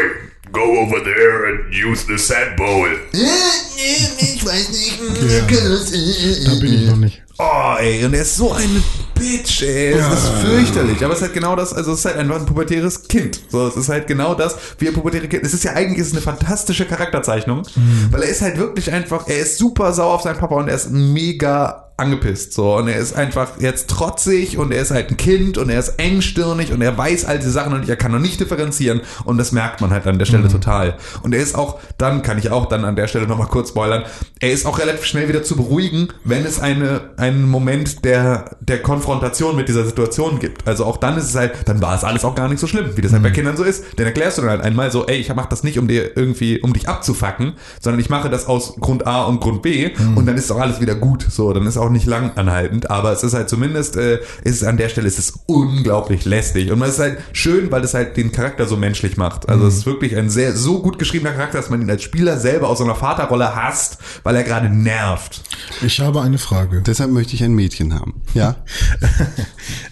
go 0.52 0.62
over 0.80 1.00
there 1.04 1.48
and 1.48 1.74
use 1.74 2.06
the 2.08 2.18
sand 2.18 2.56
bowl. 2.58 2.88
äh, 2.88 3.18
ich 4.20 4.46
weiß 4.46 4.70
nicht. 4.70 5.00
Äh, 5.00 5.54
Kuss, 5.54 5.92
äh, 5.92 5.98
äh, 5.98 6.46
Da 6.46 6.56
bin 6.60 6.74
ich 6.74 6.90
noch 6.90 6.98
nicht. 6.98 7.22
Oh, 7.40 7.76
ey, 7.78 8.04
und 8.04 8.16
er 8.16 8.24
ist 8.24 8.36
so 8.36 8.52
eine 8.52 8.82
Bitch, 9.14 9.62
ey. 9.62 9.92
Es 9.94 10.06
ist 10.08 10.28
fürchterlich. 10.42 11.04
Aber 11.04 11.14
es 11.14 11.20
ist 11.20 11.26
halt 11.26 11.34
genau 11.36 11.56
das, 11.56 11.72
also 11.72 11.92
es 11.94 12.00
ist 12.00 12.06
halt 12.06 12.18
einfach 12.18 12.38
ein 12.38 12.46
pubertäres 12.48 13.08
Kind. 13.08 13.40
So, 13.50 13.68
es 13.68 13.76
ist 13.76 13.90
halt 13.90 14.08
genau 14.08 14.34
das, 14.34 14.56
wie 14.80 14.88
ein 14.88 14.94
pubertäres 14.96 15.30
Kind. 15.30 15.44
Es 15.44 15.54
ist 15.54 15.64
ja 15.64 15.74
eigentlich 15.74 16.00
ist 16.00 16.14
eine 16.14 16.22
fantastische 16.22 16.86
Charakterzeichnung, 16.86 17.62
weil 18.12 18.24
er 18.24 18.30
ist 18.30 18.42
halt 18.42 18.58
wirklich 18.58 18.92
einfach, 18.92 19.28
er 19.28 19.38
ist 19.40 19.60
super 19.60 19.94
sauer 19.94 20.16
auf 20.16 20.22
seinen 20.24 20.40
Papa 20.40 20.56
und 20.56 20.68
er 20.68 20.76
ist 20.76 20.90
mega 20.90 21.87
angepisst 21.98 22.54
so. 22.54 22.76
Und 22.76 22.88
er 22.88 22.98
ist 22.98 23.16
einfach 23.16 23.60
jetzt 23.60 23.90
trotzig 23.90 24.58
und 24.58 24.72
er 24.72 24.82
ist 24.82 24.92
halt 24.92 25.10
ein 25.10 25.18
Kind 25.18 25.58
und 25.58 25.70
er 25.70 25.80
ist 25.80 26.00
engstirnig 26.00 26.72
und 26.72 26.82
er 26.82 26.98
weiß 26.98 27.26
all 27.26 27.40
diese 27.40 27.52
Sachen 27.52 27.74
und 27.74 27.90
er 27.90 27.96
kann 27.96 28.12
noch 28.12 28.20
nicht 28.20 28.40
differenzieren. 28.40 29.02
Und 29.26 29.38
das 29.38 29.52
merkt 29.52 29.82
man 29.82 29.90
halt 29.90 30.06
an 30.08 30.20
der 30.20 30.26
Stelle 30.26 30.48
total. 30.48 30.98
Und 31.24 31.34
er 31.34 31.42
ist 31.42 31.56
auch 31.56 31.80
dann 31.98 32.22
kann 32.22 32.38
ich 32.38 32.52
auch 32.52 32.68
dann 32.68 32.86
an 32.86 32.96
der 32.96 33.08
Stelle 33.08 33.28
noch 33.28 33.38
mal 33.38 33.48
kurz 33.48 33.70
spoilern 33.70 34.04
er 34.40 34.52
ist 34.52 34.66
auch 34.66 34.80
relativ 34.80 35.06
schnell 35.06 35.28
wieder 35.28 35.44
zu 35.44 35.56
beruhigen 35.56 36.10
wenn 36.24 36.46
es 36.46 36.60
eine 36.60 37.10
einen 37.18 37.50
Moment 37.50 38.06
der 38.06 38.58
der 38.60 38.82
Konfrontation 38.82 39.56
mit 39.56 39.68
dieser 39.68 39.86
Situation 39.86 40.40
gibt. 40.40 40.68
Also 40.68 40.86
auch 40.86 40.98
dann 40.98 41.18
ist 41.18 41.26
es 41.26 41.36
halt 41.36 41.54
dann 41.66 41.82
war 41.82 41.96
es 41.96 42.04
alles 42.04 42.24
auch 42.24 42.36
gar 42.36 42.48
nicht 42.48 42.60
so 42.60 42.68
schlimm 42.68 42.92
wie 42.96 43.02
das 43.02 43.14
halt 43.14 43.24
bei 43.24 43.32
Kindern 43.32 43.58
so 43.58 43.64
ist. 43.64 43.84
Dann 43.96 44.06
erklärst 44.06 44.38
du 44.38 44.44
dann 44.44 44.52
halt 44.52 44.62
einmal 44.62 44.92
so 44.92 45.06
ey 45.08 45.18
ich 45.18 45.34
mach 45.34 45.48
das 45.48 45.64
nicht 45.64 45.80
um 45.80 45.88
dir 45.88 46.16
irgendwie 46.16 46.62
um 46.62 46.74
dich 46.74 46.88
abzufacken 46.88 47.54
sondern 47.82 48.00
ich 48.00 48.10
mache 48.10 48.30
das 48.30 48.46
aus 48.48 48.76
Grund 48.80 49.08
A 49.08 49.24
und 49.24 49.40
Grund 49.42 49.62
B 49.62 49.92
und 50.16 50.26
dann 50.26 50.38
ist 50.38 50.52
auch 50.52 50.60
alles 50.60 50.80
wieder 50.82 50.96
gut 50.96 51.26
so. 51.30 51.54
Dann 51.54 51.66
ist 51.66 51.78
auch 51.78 51.87
nicht 51.90 52.06
lang 52.06 52.32
anhaltend 52.36 52.90
aber 52.90 53.12
es 53.12 53.24
ist 53.24 53.34
halt 53.34 53.50
zumindest 53.50 53.96
äh, 53.96 54.20
ist 54.44 54.58
es 54.58 54.64
an 54.64 54.78
der 54.78 54.90
Stelle 54.90 55.08
ist 55.08 55.20
es 55.20 55.34
unglaublich 55.46 56.26
lästig 56.26 56.72
und 56.72 56.80
man 56.80 56.90
ist 56.90 57.00
halt 57.00 57.18
schön 57.34 57.72
weil 57.72 57.84
es 57.84 57.94
halt 57.94 58.18
den 58.18 58.32
Charakter 58.32 58.68
so 58.68 58.78
menschlich 58.78 59.18
macht 59.18 59.50
also 59.50 59.68
es 59.68 59.78
ist 59.78 59.86
wirklich 59.86 60.16
ein 60.16 60.30
sehr 60.30 60.56
so 60.56 60.82
gut 60.82 61.00
geschriebener 61.00 61.32
Charakter 61.32 61.58
dass 61.58 61.70
man 61.70 61.82
ihn 61.82 61.90
als 61.90 62.04
Spieler 62.04 62.38
selber 62.38 62.70
aus 62.70 62.80
so 62.80 62.84
einer 62.84 62.96
Vaterrolle 62.96 63.56
hasst 63.56 63.98
weil 64.24 64.36
er 64.36 64.44
gerade 64.44 64.70
nervt 64.70 65.42
Ich 65.82 66.00
habe 66.00 66.22
eine 66.22 66.38
Frage. 66.38 66.82
Deshalb 66.86 67.12
möchte 67.12 67.36
ich 67.36 67.44
ein 67.44 67.54
Mädchen 67.54 67.94
haben. 67.94 68.22
Ja? 68.34 68.56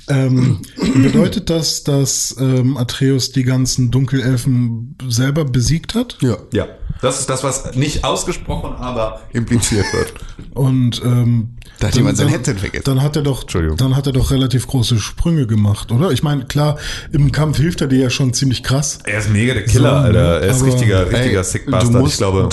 Ähm, 0.08 0.62
bedeutet 0.78 1.50
das, 1.50 1.84
dass 1.84 2.36
ähm, 2.40 2.78
Atreus 2.78 3.32
die 3.32 3.42
ganzen 3.42 3.90
Dunkelelfen 3.90 4.96
selber 5.10 5.46
besiegt 5.46 5.96
hat? 5.96 6.18
Ja. 6.22 6.38
ja 6.54 6.68
das 7.02 7.20
ist 7.20 7.30
das 7.30 7.44
was 7.44 7.76
nicht 7.76 8.04
ausgesprochen 8.04 8.76
aber 8.76 9.22
impliziert 9.34 9.86
wird 9.94 10.14
Und 10.54 11.02
ähm, 11.04 11.58
Da 11.80 11.88
hat 11.88 11.94
dann- 11.94 12.00
jemand 12.00 12.18
sein 12.18 12.28
Headset 12.30 12.56
vergessen. 12.56 12.84
Dann 12.86 13.02
hat 13.02 13.16
er 13.16 13.22
doch, 13.22 13.42
Entschuldigung. 13.42 13.78
dann 13.78 13.96
hat 13.96 14.08
er 14.08 14.14
doch 14.14 14.32
relativ 14.32 14.66
große 14.68 14.98
Sprünge 15.00 15.46
gemacht, 15.48 15.92
oder? 15.92 16.12
Ich 16.12 16.24
meine, 16.24 16.46
klar, 16.46 16.78
im 17.12 17.32
Kampf 17.32 17.58
hilft 17.58 17.82
er 17.82 17.88
dir 17.88 18.00
ja 18.00 18.10
schon 18.10 18.34
ziemlich 18.34 18.64
krass. 18.64 19.00
Er 19.04 19.20
ist 19.20 19.30
mega 19.30 19.54
der 19.54 19.66
Killer, 19.66 19.90
So, 19.90 19.96
Alter. 20.06 20.42
Er 20.42 20.52
ist 20.52 20.64
richtiger, 20.64 21.10
richtiger 21.12 21.40
Ey, 21.40 21.44
Sick 21.44 21.66
du 21.66 21.72
Bastard. 21.72 21.94
musst, 22.02 22.14
Ich 22.14 22.18
glaube, 22.20 22.50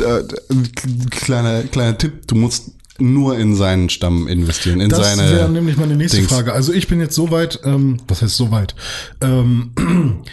äh, 0.50 1.08
kleiner, 1.10 1.62
kleiner 1.62 1.96
Tipp, 1.98 2.26
du 2.26 2.34
musst 2.34 2.72
nur 2.98 3.38
in 3.38 3.54
seinen 3.56 3.88
Stamm 3.90 4.28
investieren, 4.28 4.80
in 4.80 4.88
Das 4.90 5.00
seine. 5.16 5.30
wäre 5.30 5.48
nämlich 5.50 5.76
meine 5.76 5.96
nächste 5.96 6.18
Dings. 6.18 6.30
Frage. 6.32 6.52
Also 6.52 6.72
ich 6.72 6.88
bin 6.88 7.00
jetzt 7.00 7.14
so 7.14 7.30
weit, 7.30 7.60
ähm, 7.64 7.98
was 8.08 8.22
heißt 8.22 8.36
so 8.36 8.50
weit? 8.50 8.74
Ähm, 9.20 9.72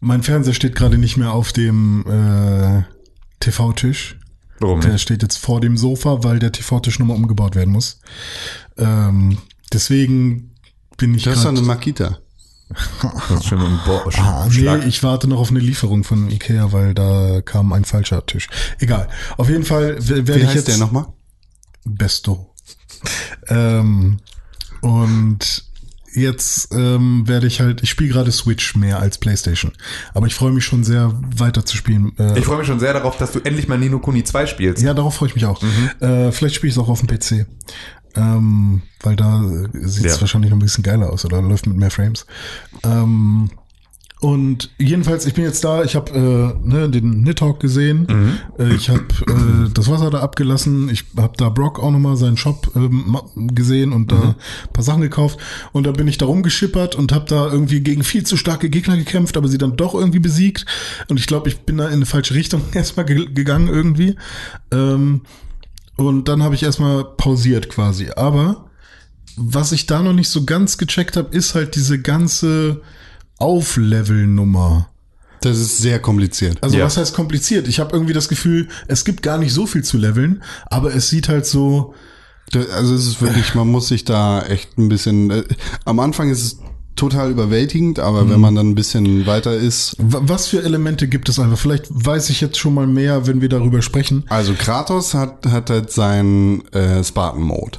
mein 0.00 0.22
Fernseher 0.22 0.54
steht 0.54 0.74
gerade 0.74 0.96
nicht 0.98 1.16
mehr 1.16 1.32
auf 1.32 1.52
dem 1.52 2.04
äh, 2.06 2.82
TV-Tisch. 3.40 4.17
Warum 4.60 4.80
Der 4.80 4.92
nicht? 4.92 5.02
steht 5.02 5.22
jetzt 5.22 5.38
vor 5.38 5.60
dem 5.60 5.76
Sofa, 5.76 6.22
weil 6.24 6.38
der 6.38 6.52
TV-Tisch 6.52 6.98
nochmal 6.98 7.16
umgebaut 7.16 7.54
werden 7.54 7.72
muss. 7.72 8.00
Ähm, 8.76 9.38
deswegen 9.72 10.54
bin 10.96 11.14
ich 11.14 11.22
Das 11.24 11.38
ist 11.38 11.46
eine 11.46 11.62
Makita. 11.62 12.18
Das 13.00 13.30
ist 13.40 13.46
schon 13.46 13.60
ein 13.60 13.80
Bo 13.86 13.98
Ah, 14.18 14.44
nee, 14.46 14.52
Schlag. 14.52 14.86
ich 14.86 15.02
warte 15.02 15.26
noch 15.26 15.38
auf 15.40 15.48
eine 15.50 15.58
Lieferung 15.60 16.04
von 16.04 16.30
Ikea, 16.30 16.70
weil 16.70 16.92
da 16.92 17.40
kam 17.40 17.72
ein 17.72 17.86
falscher 17.86 18.26
Tisch. 18.26 18.46
Egal. 18.78 19.08
Auf 19.38 19.48
jeden 19.48 19.64
Fall 19.64 19.96
werde 20.06 20.34
Wie 20.34 20.38
ich 20.40 20.44
heißt 20.46 20.54
jetzt 20.56 20.68
der 20.68 20.76
nochmal? 20.76 21.06
Besto. 21.86 22.54
ähm, 23.48 24.18
und 24.82 25.64
jetzt 26.14 26.72
ähm, 26.74 27.26
werde 27.28 27.46
ich 27.46 27.60
halt, 27.60 27.82
ich 27.82 27.90
spiele 27.90 28.10
gerade 28.10 28.32
Switch 28.32 28.74
mehr 28.76 28.98
als 29.00 29.18
Playstation. 29.18 29.72
Aber 30.14 30.26
ich 30.26 30.34
freue 30.34 30.52
mich 30.52 30.64
schon 30.64 30.84
sehr, 30.84 31.12
weiter 31.36 31.64
zu 31.64 31.76
spielen. 31.76 32.12
Äh, 32.18 32.38
Ich 32.38 32.44
freue 32.46 32.58
mich 32.58 32.66
schon 32.66 32.80
sehr 32.80 32.92
darauf, 32.92 33.16
dass 33.18 33.32
du 33.32 33.40
endlich 33.40 33.68
mal 33.68 33.78
Nino 33.78 33.98
Kuni 33.98 34.24
2 34.24 34.46
spielst. 34.46 34.82
ja, 34.82 34.94
darauf 34.94 35.14
freue 35.16 35.28
ich 35.28 35.34
mich 35.34 35.44
auch. 35.46 35.60
Mhm. 35.62 35.90
Äh, 36.06 36.32
vielleicht 36.32 36.54
spiele 36.56 36.70
ich 36.70 36.76
es 36.76 36.82
auch 36.82 36.88
auf 36.88 37.00
dem 37.02 37.08
PC. 37.08 37.46
Ähm, 38.16 38.82
weil 39.02 39.16
da 39.16 39.42
sieht 39.74 40.06
es 40.06 40.14
Ja. 40.16 40.20
wahrscheinlich 40.22 40.50
noch 40.50 40.56
ein 40.56 40.62
bisschen 40.62 40.82
geiler 40.82 41.12
aus 41.12 41.24
oder 41.24 41.40
läuft 41.42 41.66
mit 41.66 41.76
mehr 41.76 41.90
Frames. 41.90 42.26
Ähm, 42.82 43.50
und 44.20 44.70
jedenfalls, 44.78 45.26
ich 45.26 45.34
bin 45.34 45.44
jetzt 45.44 45.62
da, 45.62 45.84
ich 45.84 45.94
habe 45.94 46.10
äh, 46.12 46.68
ne, 46.68 46.90
den 46.90 47.22
Nidhogg 47.22 47.60
gesehen, 47.60 48.06
Mhm. 48.08 48.32
äh, 48.58 48.74
ich 48.74 48.88
habe 48.90 49.02
äh, 49.28 49.70
das 49.72 49.88
Wasser 49.88 50.10
da 50.10 50.18
abgelassen, 50.20 50.88
ich 50.88 51.04
habe 51.16 51.34
da 51.36 51.48
Brock 51.50 51.78
auch 51.78 51.92
nochmal 51.92 52.16
seinen 52.16 52.36
Shop 52.36 52.70
ähm, 52.74 53.16
gesehen 53.54 53.92
und 53.92 54.10
da 54.10 54.16
Mhm. 54.16 54.22
ein 54.30 54.72
paar 54.72 54.82
Sachen 54.82 55.02
gekauft. 55.02 55.38
Und 55.72 55.86
da 55.86 55.92
bin 55.92 56.08
ich 56.08 56.18
da 56.18 56.26
rumgeschippert 56.26 56.96
und 56.96 57.12
habe 57.12 57.26
da 57.28 57.46
irgendwie 57.50 57.80
gegen 57.80 58.02
viel 58.02 58.24
zu 58.24 58.36
starke 58.36 58.70
Gegner 58.70 58.96
gekämpft, 58.96 59.36
aber 59.36 59.46
sie 59.46 59.58
dann 59.58 59.76
doch 59.76 59.94
irgendwie 59.94 60.18
besiegt. 60.18 60.66
Und 61.08 61.20
ich 61.20 61.26
glaube, 61.28 61.48
ich 61.48 61.60
bin 61.60 61.78
da 61.78 61.86
in 61.86 61.92
eine 61.94 62.06
falsche 62.06 62.34
Richtung 62.34 62.62
erstmal 62.74 63.06
ge 63.06 63.28
gegangen 63.32 63.68
irgendwie. 63.68 64.16
Ähm, 64.72 65.20
und 65.96 66.28
dann 66.28 66.42
habe 66.42 66.54
ich 66.56 66.62
erstmal 66.64 67.04
pausiert 67.04 67.68
quasi, 67.68 68.10
aber 68.16 68.64
was 69.36 69.70
ich 69.72 69.86
da 69.86 70.02
noch 70.02 70.12
nicht 70.12 70.28
so 70.30 70.44
ganz 70.44 70.76
gecheckt 70.78 71.16
habe, 71.16 71.36
ist 71.36 71.54
halt 71.54 71.76
diese 71.76 72.00
ganze 72.00 72.80
Auflevel-Nummer. 73.38 74.88
Das 75.40 75.56
ist 75.58 75.78
sehr 75.78 76.00
kompliziert. 76.00 76.58
Also 76.62 76.78
Ja. 76.78 76.84
was 76.84 76.96
heißt 76.96 77.14
kompliziert? 77.14 77.68
Ich 77.68 77.78
habe 77.78 77.92
irgendwie 77.92 78.12
das 78.12 78.28
Gefühl, 78.28 78.68
es 78.88 79.04
gibt 79.04 79.22
gar 79.22 79.38
nicht 79.38 79.52
so 79.52 79.66
viel 79.66 79.84
zu 79.84 79.96
leveln, 79.96 80.42
aber 80.66 80.94
es 80.94 81.08
sieht 81.10 81.28
halt 81.28 81.46
so. 81.46 81.94
Also 82.72 82.94
es 82.94 83.06
ist 83.06 83.22
wirklich, 83.22 83.54
man 83.54 83.68
muss 83.68 83.88
sich 83.88 84.04
da 84.04 84.42
echt 84.42 84.78
ein 84.78 84.88
bisschen. 84.88 85.30
Äh, 85.30 85.44
am 85.84 86.00
Anfang 86.00 86.30
ist 86.30 86.42
es 86.42 86.58
total 86.96 87.30
überwältigend, 87.30 88.00
aber 88.00 88.24
Mhm. 88.24 88.30
wenn 88.30 88.40
man 88.40 88.54
dann 88.56 88.70
ein 88.70 88.74
bisschen 88.74 89.26
weiter 89.26 89.54
ist. 89.54 89.94
wa- 89.98 90.22
Was 90.24 90.48
für 90.48 90.64
Elemente 90.64 91.06
gibt 91.06 91.28
es 91.28 91.38
einfach? 91.38 91.58
Vielleicht 91.58 91.86
weiß 91.90 92.30
ich 92.30 92.40
jetzt 92.40 92.58
schon 92.58 92.74
mal 92.74 92.88
mehr, 92.88 93.28
wenn 93.28 93.40
wir 93.40 93.48
darüber 93.48 93.82
sprechen. 93.82 94.24
Also 94.30 94.54
Kratos 94.54 95.14
hat, 95.14 95.46
hat 95.46 95.70
halt 95.70 95.92
seinen 95.92 96.66
äh, 96.72 97.04
Spartan-Mode. 97.04 97.78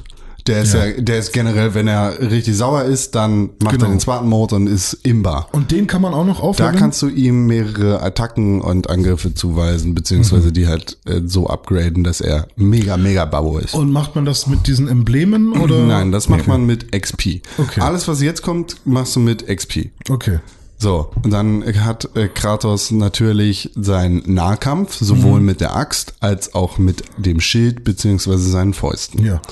Der 0.50 0.62
ist 0.62 0.74
ja. 0.74 0.84
Ja. 0.86 1.00
der 1.00 1.18
ist 1.18 1.32
generell, 1.32 1.74
wenn 1.74 1.88
er 1.88 2.18
richtig 2.30 2.56
sauer 2.56 2.84
ist, 2.84 3.14
dann 3.14 3.50
macht 3.62 3.74
Genau. 3.76 3.86
er 3.86 3.90
den 3.90 4.00
Spartan-Mode 4.00 4.54
und 4.56 4.66
ist 4.66 4.94
imbar. 5.02 5.48
Und 5.52 5.70
den 5.70 5.86
kann 5.86 6.02
man 6.02 6.12
auch 6.14 6.24
noch 6.24 6.40
Da 6.40 6.46
aufleveln. 6.46 6.76
kannst 6.76 7.00
du 7.02 7.08
ihm 7.08 7.46
mehrere 7.46 8.02
Attacken 8.02 8.60
und 8.60 8.90
Angriffe 8.90 9.34
zuweisen, 9.34 9.94
beziehungsweise 9.94 10.48
Mhm. 10.48 10.52
die 10.52 10.66
halt 10.66 10.98
äh, 11.06 11.20
so 11.24 11.46
upgraden, 11.48 12.04
dass 12.04 12.20
er 12.20 12.48
mega, 12.56 12.96
mega 12.96 13.24
Babo 13.24 13.58
ist. 13.58 13.74
Und 13.74 13.92
macht 13.92 14.14
man 14.14 14.24
das 14.24 14.46
mit 14.46 14.66
diesen 14.66 14.88
Emblemen 14.88 15.52
oder? 15.60 15.78
Nein, 15.84 16.12
das 16.12 16.28
macht 16.28 16.46
man 16.46 16.66
mit 16.66 16.92
XP. 16.92 17.42
Okay. 17.58 17.80
Alles, 17.80 18.08
was 18.08 18.20
jetzt 18.20 18.42
kommt, 18.42 18.76
machst 18.84 19.16
du 19.16 19.20
mit 19.20 19.46
XP. 19.46 19.90
Okay. 20.08 20.40
So, 20.82 21.10
und 21.22 21.30
dann 21.30 21.62
hat 21.84 22.08
äh, 22.16 22.28
Kratos 22.28 22.90
natürlich 22.90 23.70
seinen 23.74 24.22
Nahkampf, 24.24 24.94
sowohl 24.98 25.40
Mhm. 25.40 25.44
mit 25.44 25.60
der 25.60 25.76
Axt 25.76 26.14
als 26.20 26.54
auch 26.54 26.78
mit 26.78 27.04
dem 27.18 27.38
Schild 27.40 27.84
beziehungsweise 27.84 28.48
seinen 28.50 28.72
Fäusten. 28.72 29.22
Ja. 29.22 29.42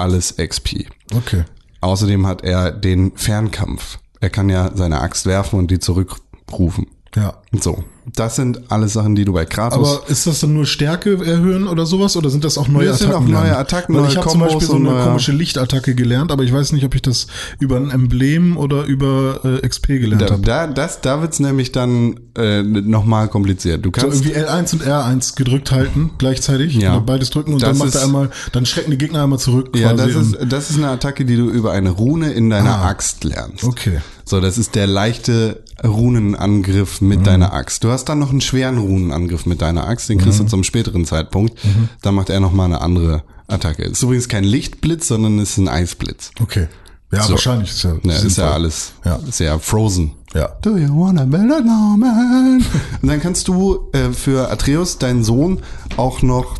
Alles 0.00 0.36
XP. 0.36 0.86
Okay. 1.14 1.44
Außerdem 1.80 2.26
hat 2.26 2.42
er 2.42 2.72
den 2.72 3.12
Fernkampf. 3.16 3.98
Er 4.20 4.30
kann 4.30 4.48
ja 4.48 4.70
seine 4.74 5.00
Axt 5.00 5.26
werfen 5.26 5.58
und 5.58 5.70
die 5.70 5.78
zurückrufen. 5.78 6.88
Ja. 7.14 7.42
So, 7.52 7.84
das 8.16 8.36
sind 8.36 8.60
alles 8.70 8.92
Sachen, 8.94 9.14
die 9.14 9.24
du 9.24 9.32
bei 9.32 9.44
Kratos 9.44 9.78
Aber 10.00 10.08
ist 10.10 10.26
das 10.26 10.40
dann 10.40 10.52
nur 10.54 10.66
Stärke 10.66 11.24
erhöhen 11.24 11.66
oder 11.68 11.86
sowas? 11.86 12.16
Oder 12.16 12.30
sind 12.30 12.44
das 12.44 12.58
auch 12.58 12.68
neue 12.68 12.86
Das 12.86 12.98
sind 13.00 13.10
Attacken? 13.10 13.26
auch 13.34 13.42
neue? 13.42 13.56
Attacken, 13.56 13.94
neue 13.96 14.08
ich 14.08 14.16
habe 14.16 14.28
zum 14.28 14.40
Beispiel 14.40 14.66
so 14.66 14.74
eine 14.74 14.84
neue- 14.84 15.04
komische 15.04 15.32
Lichtattacke 15.32 15.94
gelernt, 15.94 16.32
aber 16.32 16.42
ich 16.42 16.52
weiß 16.52 16.72
nicht, 16.72 16.84
ob 16.84 16.94
ich 16.94 17.02
das 17.02 17.26
über 17.58 17.76
ein 17.76 17.90
Emblem 17.90 18.56
oder 18.56 18.84
über 18.84 19.40
äh, 19.62 19.66
XP 19.68 19.86
gelernt 20.00 20.30
habe. 20.30 20.42
da, 20.42 20.66
das, 20.66 21.00
da 21.00 21.20
wird's 21.20 21.40
nämlich 21.40 21.72
dann 21.72 22.18
äh, 22.36 22.62
nochmal 22.62 23.28
kompliziert. 23.28 23.84
Du 23.84 23.88
So 23.94 24.00
kannst 24.06 24.24
irgendwie 24.24 24.38
L1 24.44 24.72
und 24.74 24.82
R1 24.84 25.36
gedrückt 25.36 25.70
halten 25.72 26.10
gleichzeitig. 26.18 26.74
Ja. 26.76 26.92
Oder 26.96 27.00
beides 27.02 27.30
drücken 27.30 27.52
und 27.54 27.62
Das 27.62 27.70
dann 27.70 27.78
macht 27.78 27.94
er 27.94 28.04
einmal, 28.04 28.30
dann 28.52 28.66
schrecken 28.66 28.90
die 28.90 28.98
Gegner 28.98 29.22
einmal 29.24 29.38
zurück. 29.38 29.76
Ja, 29.76 29.92
das 29.94 30.14
ist, 30.14 30.36
das 30.48 30.70
ist 30.70 30.76
eine 30.76 30.88
Attacke, 30.88 31.24
die 31.24 31.36
du 31.36 31.48
über 31.50 31.72
eine 31.72 31.90
Rune 31.90 32.32
in 32.32 32.50
deiner 32.50 32.76
Ah. 32.78 32.88
Axt 32.88 33.24
lernst. 33.24 33.64
Okay. 33.64 33.98
So, 34.24 34.40
das 34.40 34.58
ist 34.58 34.74
der 34.76 34.86
leichte 34.86 35.62
Runenangriff 35.84 37.00
mit 37.00 37.26
deiner 37.26 37.52
Axt. 37.52 37.84
Du 37.84 37.90
hast 37.90 38.04
dann 38.06 38.18
noch 38.18 38.30
einen 38.30 38.40
schweren 38.40 38.78
Runenangriff 38.78 39.46
mit 39.46 39.62
deiner 39.62 39.86
Axt, 39.86 40.08
den 40.08 40.18
kriegst 40.18 40.40
du 40.40 40.44
zum 40.44 40.62
späteren 40.64 41.04
Zeitpunkt. 41.06 41.58
Da 42.02 42.12
macht 42.12 42.30
er 42.30 42.40
nochmal 42.40 42.66
eine 42.66 42.80
andere 42.80 43.22
Attacke. 43.48 43.82
Ist 43.84 44.02
übrigens 44.02 44.28
kein 44.28 44.44
Lichtblitz, 44.44 45.08
sondern 45.08 45.38
ist 45.38 45.56
ein 45.58 45.68
Eisblitz. 45.68 46.30
Okay. 46.40 46.68
Ja, 47.12 47.22
So. 47.24 47.32
wahrscheinlich 47.32 47.70
ist 47.70 47.82
ja, 47.82 47.94
Ne, 48.04 48.14
ist 48.14 48.36
ja 48.38 48.52
alles 48.52 48.92
Ja. 49.04 49.18
sehr 49.30 49.58
frozen. 49.58 50.12
Ja. 50.32 50.50
Do 50.62 50.76
you 50.76 50.88
wanna 50.96 51.24
build 51.24 51.50
a 51.50 51.60
snowman? 51.60 52.64
Und 53.02 53.08
dann 53.08 53.20
kannst 53.20 53.48
du 53.48 53.88
äh, 53.92 54.12
für 54.12 54.48
Atreus, 54.52 54.98
deinen 54.98 55.24
Sohn, 55.24 55.60
auch 55.96 56.22
noch 56.22 56.54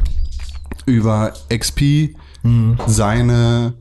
über 0.86 1.34
XP 1.56 2.16
seine 2.86 3.74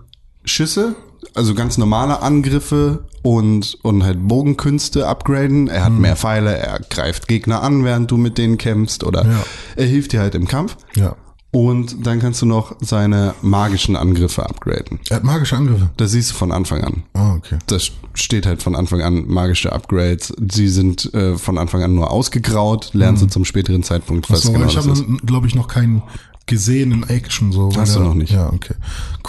Schüsse, 0.44 0.96
also 1.36 1.54
ganz 1.56 1.78
normale 1.78 2.22
Angriffe 2.22 3.06
und, 3.22 3.78
und 3.82 4.04
halt 4.04 4.28
Bogenkünste 4.28 5.08
upgraden. 5.08 5.68
Er 5.68 5.86
hat 5.86 5.94
mehr 5.94 6.16
Pfeile, 6.16 6.58
er 6.58 6.80
greift 6.90 7.28
Gegner 7.28 7.62
an, 7.64 7.84
während 7.84 8.10
du 8.12 8.18
mit 8.18 8.38
denen 8.38 8.58
kämpfst 8.58 9.04
oder 9.04 9.26
Ja. 9.26 9.44
er 9.76 9.86
hilft 9.86 10.14
dir 10.14 10.22
halt 10.22 10.36
im 10.36 10.48
Kampf. 10.48 10.78
Ja. 10.96 11.16
Und 11.52 12.06
dann 12.06 12.20
kannst 12.20 12.44
du 12.44 12.46
noch 12.46 12.76
seine 12.80 13.34
magischen 13.42 13.96
Angriffe 13.96 14.46
upgraden. 14.48 15.00
Er 15.10 15.16
hat 15.16 15.24
magische 15.24 15.58
Angriffe. 15.58 15.90
Das 15.98 16.12
siehst 16.12 16.30
du 16.30 16.36
von 16.36 16.52
Anfang 16.52 16.84
an. 16.84 17.04
Ah, 17.14 17.34
okay. 17.34 17.58
Das 17.66 17.90
steht 18.14 18.46
halt 18.46 18.62
von 18.62 18.76
Anfang 18.76 19.02
an 19.02 19.26
magische 19.28 19.72
Upgrades. 19.74 20.32
Sie 20.52 20.68
sind 20.68 21.12
äh, 21.16 21.38
von 21.40 21.58
Anfang 21.58 21.82
an 21.82 21.96
nur 21.96 22.12
ausgegraut, 22.12 22.92
lernst 22.94 23.24
du 23.24 23.28
zum 23.28 23.46
späteren 23.46 23.82
Zeitpunkt, 23.82 24.30
was 24.30 24.44
So, 24.44 24.52
genau 24.52 24.68
ich 24.68 24.76
das 24.76 24.86
habe, 24.88 24.96
ist. 25.00 25.06
glaube 25.26 25.48
ich, 25.48 25.56
noch 25.56 25.68
keinen 25.68 26.04
gesehen 26.50 26.92
in 26.92 27.04
Action. 27.08 27.54
So, 27.54 27.72
Hast 27.78 27.96
du 27.96 28.02
noch 28.02 28.14
nicht. 28.14 28.34
Ja, 28.34 28.52
okay. 28.52 28.74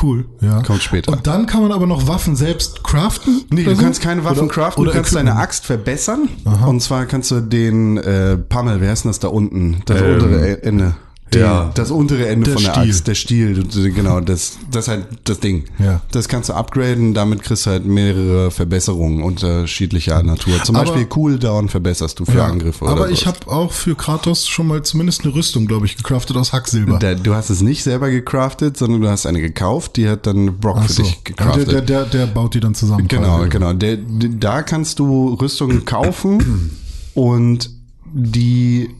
Cool, 0.02 0.24
ja. 0.40 0.62
Kommt 0.62 0.82
später. 0.82 1.12
Und 1.12 1.26
dann 1.28 1.46
kann 1.46 1.62
man 1.62 1.70
aber 1.70 1.86
noch 1.86 2.08
Waffen 2.08 2.34
selbst 2.34 2.82
craften? 2.82 3.42
Nee, 3.50 3.62
du 3.64 3.74
so? 3.76 3.82
kannst 3.82 4.00
keine 4.02 4.24
Waffen 4.24 4.44
Oder- 4.46 4.48
craften, 4.54 4.82
oder 4.82 4.90
du 4.90 4.96
kannst 4.96 5.14
deine 5.14 5.36
Axt 5.36 5.64
verbessern. 5.66 6.28
Und 6.66 6.80
zwar 6.82 7.06
kannst 7.06 7.30
du 7.30 7.40
den 7.40 7.96
äh, 7.98 8.36
Pummel, 8.36 8.80
wer 8.80 8.92
ist 8.92 9.04
denn 9.04 9.10
das 9.10 9.20
da 9.20 9.28
unten? 9.28 9.82
Das 9.86 10.00
Ähm, 10.00 10.14
untere 10.14 10.62
Ende. 10.64 10.96
Die, 11.32 11.38
ja. 11.38 11.70
Das 11.74 11.92
untere 11.92 12.26
Ende 12.26 12.46
Der 12.46 12.54
von 12.54 12.64
der 12.64 12.72
Stiel. 12.72 12.90
Axt, 12.90 13.06
der 13.06 13.14
Stiel, 13.14 13.64
genau, 13.94 14.20
das, 14.20 14.58
das 14.70 14.86
ist 14.86 14.88
halt 14.88 15.06
das 15.24 15.38
Ding. 15.38 15.64
Ja. 15.78 16.00
Das 16.10 16.26
kannst 16.28 16.48
du 16.48 16.54
upgraden, 16.54 17.14
damit 17.14 17.42
kriegst 17.44 17.66
du 17.66 17.70
halt 17.70 17.84
mehrere 17.86 18.50
Verbesserungen 18.50 19.22
unterschiedlicher 19.22 20.22
Natur. 20.24 20.62
Zum 20.64 20.74
Aber- 20.74 20.86
Beispiel 20.86 21.06
Cooldown 21.06 21.68
verbesserst 21.68 22.18
du 22.18 22.24
für 22.24 22.38
Ja, 22.38 22.46
Angriffe 22.46 22.84
oder 22.84 22.92
aber 22.94 23.10
ich 23.10 23.20
sowas. 23.20 23.34
habe 23.42 23.52
auch 23.52 23.72
für 23.72 23.94
Kratos 23.94 24.48
schon 24.48 24.66
mal 24.66 24.82
zumindest 24.82 25.24
eine 25.24 25.32
Rüstung, 25.34 25.66
glaube 25.66 25.86
ich, 25.86 25.96
gecraftet 25.96 26.36
aus 26.36 26.52
Hacksilber. 26.52 26.98
Der, 26.98 27.14
du 27.14 27.34
hast 27.34 27.50
es 27.50 27.60
nicht 27.62 27.84
selber 27.84 28.10
gecraftet, 28.10 28.76
sondern 28.76 29.00
du 29.00 29.08
hast 29.08 29.24
eine 29.26 29.40
gekauft, 29.40 29.96
die 29.96 30.08
hat 30.08 30.26
dann 30.26 30.58
Brock 30.58 30.78
Ach 30.80 30.86
für 30.88 30.92
so. 30.94 31.02
dich 31.04 31.12
Ja, 31.12 31.20
der, 31.20 31.34
gecraftet. 31.36 31.72
der, 31.72 31.80
der, 31.82 32.04
der 32.06 32.26
baut 32.26 32.54
die 32.54 32.60
dann 32.60 32.74
zusammen. 32.74 33.06
Genau, 33.06 33.46
genau. 33.48 33.72
Da 33.72 34.62
kannst 34.62 34.98
du 34.98 35.34
Rüstungen 35.40 35.84
kaufen 35.84 36.70
und 37.14 37.70
die 38.12 38.90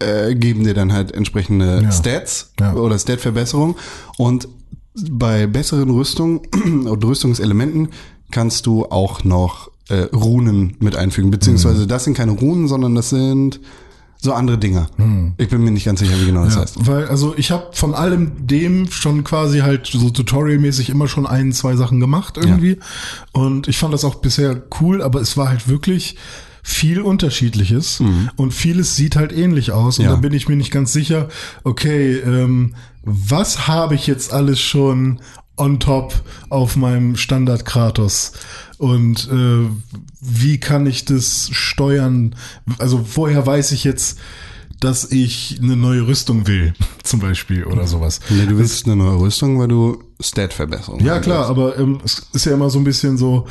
äh, 0.00 0.34
geben 0.34 0.64
dir 0.64 0.74
dann 0.74 0.92
halt 0.92 1.12
entsprechende 1.12 1.80
Ja. 1.82 1.92
Stats 1.92 2.52
Ja. 2.60 2.74
oder 2.74 2.98
Stat-Verbesserung. 2.98 3.76
Und 4.16 4.48
bei 5.10 5.46
besseren 5.46 5.90
Rüstungen 5.90 6.40
und 6.86 7.04
Rüstungselementen 7.04 7.88
kannst 8.30 8.66
du 8.66 8.86
auch 8.86 9.24
noch 9.24 9.70
äh, 9.88 10.02
Runen 10.14 10.76
mit 10.80 10.96
einfügen. 10.96 11.30
Beziehungsweise 11.30 11.86
das 11.86 12.04
sind 12.04 12.14
keine 12.14 12.32
Runen, 12.32 12.68
sondern 12.68 12.94
das 12.94 13.08
sind 13.10 13.60
So 14.20 14.32
andere 14.32 14.58
Dinger. 14.58 14.88
Ich 15.38 15.48
bin 15.48 15.62
mir 15.62 15.70
nicht 15.70 15.84
ganz 15.86 16.00
sicher, 16.00 16.20
wie 16.20 16.26
genau 16.26 16.44
das 16.44 16.56
Ja, 16.56 16.62
heißt. 16.62 16.86
weil, 16.88 17.06
also 17.06 17.34
ich 17.36 17.52
habe 17.52 17.68
von 17.72 17.94
allem 17.94 18.32
dem 18.48 18.90
schon 18.90 19.22
quasi 19.22 19.60
halt 19.60 19.86
so 19.86 20.10
tutorialmäßig 20.10 20.90
immer 20.90 21.06
schon 21.06 21.24
ein, 21.24 21.52
zwei 21.52 21.76
Sachen 21.76 22.00
gemacht 22.00 22.36
irgendwie. 22.36 22.78
Und 23.32 23.68
ich 23.68 23.78
fand 23.78 23.94
das 23.94 24.04
auch 24.04 24.16
bisher 24.16 24.60
cool, 24.80 25.02
aber 25.02 25.20
es 25.20 25.36
war 25.36 25.48
halt 25.48 25.68
wirklich 25.68 26.16
viel 26.68 27.00
Unterschiedliches 27.00 28.02
und 28.36 28.52
vieles 28.52 28.94
sieht 28.94 29.16
halt 29.16 29.32
ähnlich 29.32 29.72
aus. 29.72 29.98
Und 29.98 30.04
Ja. 30.04 30.10
da 30.10 30.16
bin 30.16 30.34
ich 30.34 30.48
mir 30.48 30.56
nicht 30.56 30.70
ganz 30.70 30.92
sicher, 30.92 31.28
okay, 31.64 32.16
ähm, 32.18 32.74
was 33.02 33.66
habe 33.68 33.94
ich 33.94 34.06
jetzt 34.06 34.34
alles 34.34 34.60
schon 34.60 35.20
on 35.56 35.80
top 35.80 36.14
auf 36.50 36.76
meinem 36.76 37.16
Standard 37.16 37.64
Kratos? 37.64 38.32
Und 38.76 39.28
äh, 39.32 39.66
wie 40.20 40.60
kann 40.60 40.86
ich 40.86 41.06
das 41.06 41.48
steuern? 41.52 42.34
Also 42.78 43.04
woher 43.14 43.46
weiß 43.46 43.72
ich 43.72 43.82
jetzt, 43.84 44.18
dass 44.78 45.10
ich 45.10 45.58
eine 45.62 45.74
neue 45.74 46.06
Rüstung 46.06 46.46
will, 46.46 46.74
zum 47.02 47.20
Beispiel 47.20 47.64
oder 47.64 47.86
sowas. 47.86 48.20
Nee, 48.28 48.44
du 48.46 48.58
willst 48.58 48.84
eine 48.84 48.94
neue 48.96 49.18
Rüstung, 49.18 49.58
weil 49.58 49.68
du 49.68 50.04
Stat-Verbesserung 50.20 51.00
Ja 51.00 51.14
haben 51.14 51.22
klar, 51.22 51.48
willst. 51.48 51.50
aber 51.50 51.78
ähm, 51.78 51.98
es 52.04 52.26
ist 52.34 52.44
ja 52.44 52.52
immer 52.52 52.68
so 52.68 52.78
ein 52.78 52.84
bisschen 52.84 53.16
so, 53.16 53.46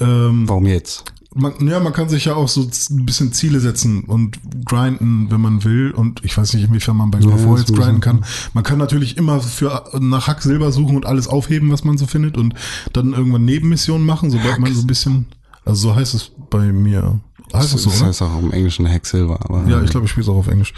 ähm, 0.00 0.48
Warum 0.48 0.64
jetzt? 0.66 1.04
Man, 1.34 1.54
ja, 1.66 1.80
man 1.80 1.92
kann 1.92 2.08
sich 2.08 2.26
ja 2.26 2.34
auch 2.34 2.48
so 2.48 2.62
ein 2.62 3.06
bisschen 3.06 3.32
Ziele 3.32 3.60
setzen 3.60 4.04
und 4.04 4.38
grinden, 4.64 5.30
wenn 5.30 5.40
man 5.40 5.64
will. 5.64 5.92
Und 5.92 6.24
ich 6.24 6.36
weiß 6.36 6.54
nicht, 6.54 6.64
inwiefern 6.64 6.96
man 6.96 7.10
bei 7.10 7.18
Ja, 7.20 7.30
das 7.30 7.60
jetzt 7.60 7.74
grinden 7.74 8.00
kann. 8.00 8.24
Man 8.52 8.64
kann 8.64 8.78
natürlich 8.78 9.16
immer 9.16 9.40
für 9.40 9.84
nach 10.00 10.26
Hack 10.28 10.42
Silber 10.42 10.72
suchen 10.72 10.96
und 10.96 11.06
alles 11.06 11.28
aufheben, 11.28 11.70
was 11.70 11.84
man 11.84 11.98
so 11.98 12.06
findet 12.06 12.36
und 12.36 12.54
dann 12.92 13.12
irgendwann 13.12 13.44
Nebenmissionen 13.44 14.06
machen, 14.06 14.30
sobald 14.30 14.58
man 14.58 14.74
so 14.74 14.82
ein 14.82 14.86
bisschen, 14.86 15.26
also 15.64 15.88
so 15.88 15.96
heißt 15.96 16.14
es 16.14 16.32
bei 16.50 16.72
mir. 16.72 17.20
Heißt 17.52 17.74
es 17.74 17.82
so, 17.82 17.90
das 17.90 18.00
oder? 18.00 18.08
heißt 18.08 18.22
auch 18.22 18.38
im 18.38 18.52
Englischen 18.52 18.88
Hack 18.88 19.06
Silver, 19.06 19.38
aber. 19.44 19.66
Ja, 19.68 19.82
ich 19.82 19.90
glaube, 19.90 20.06
ich 20.06 20.10
spiele 20.10 20.24
es 20.24 20.28
auch 20.28 20.36
auf 20.36 20.48
Englisch. 20.48 20.72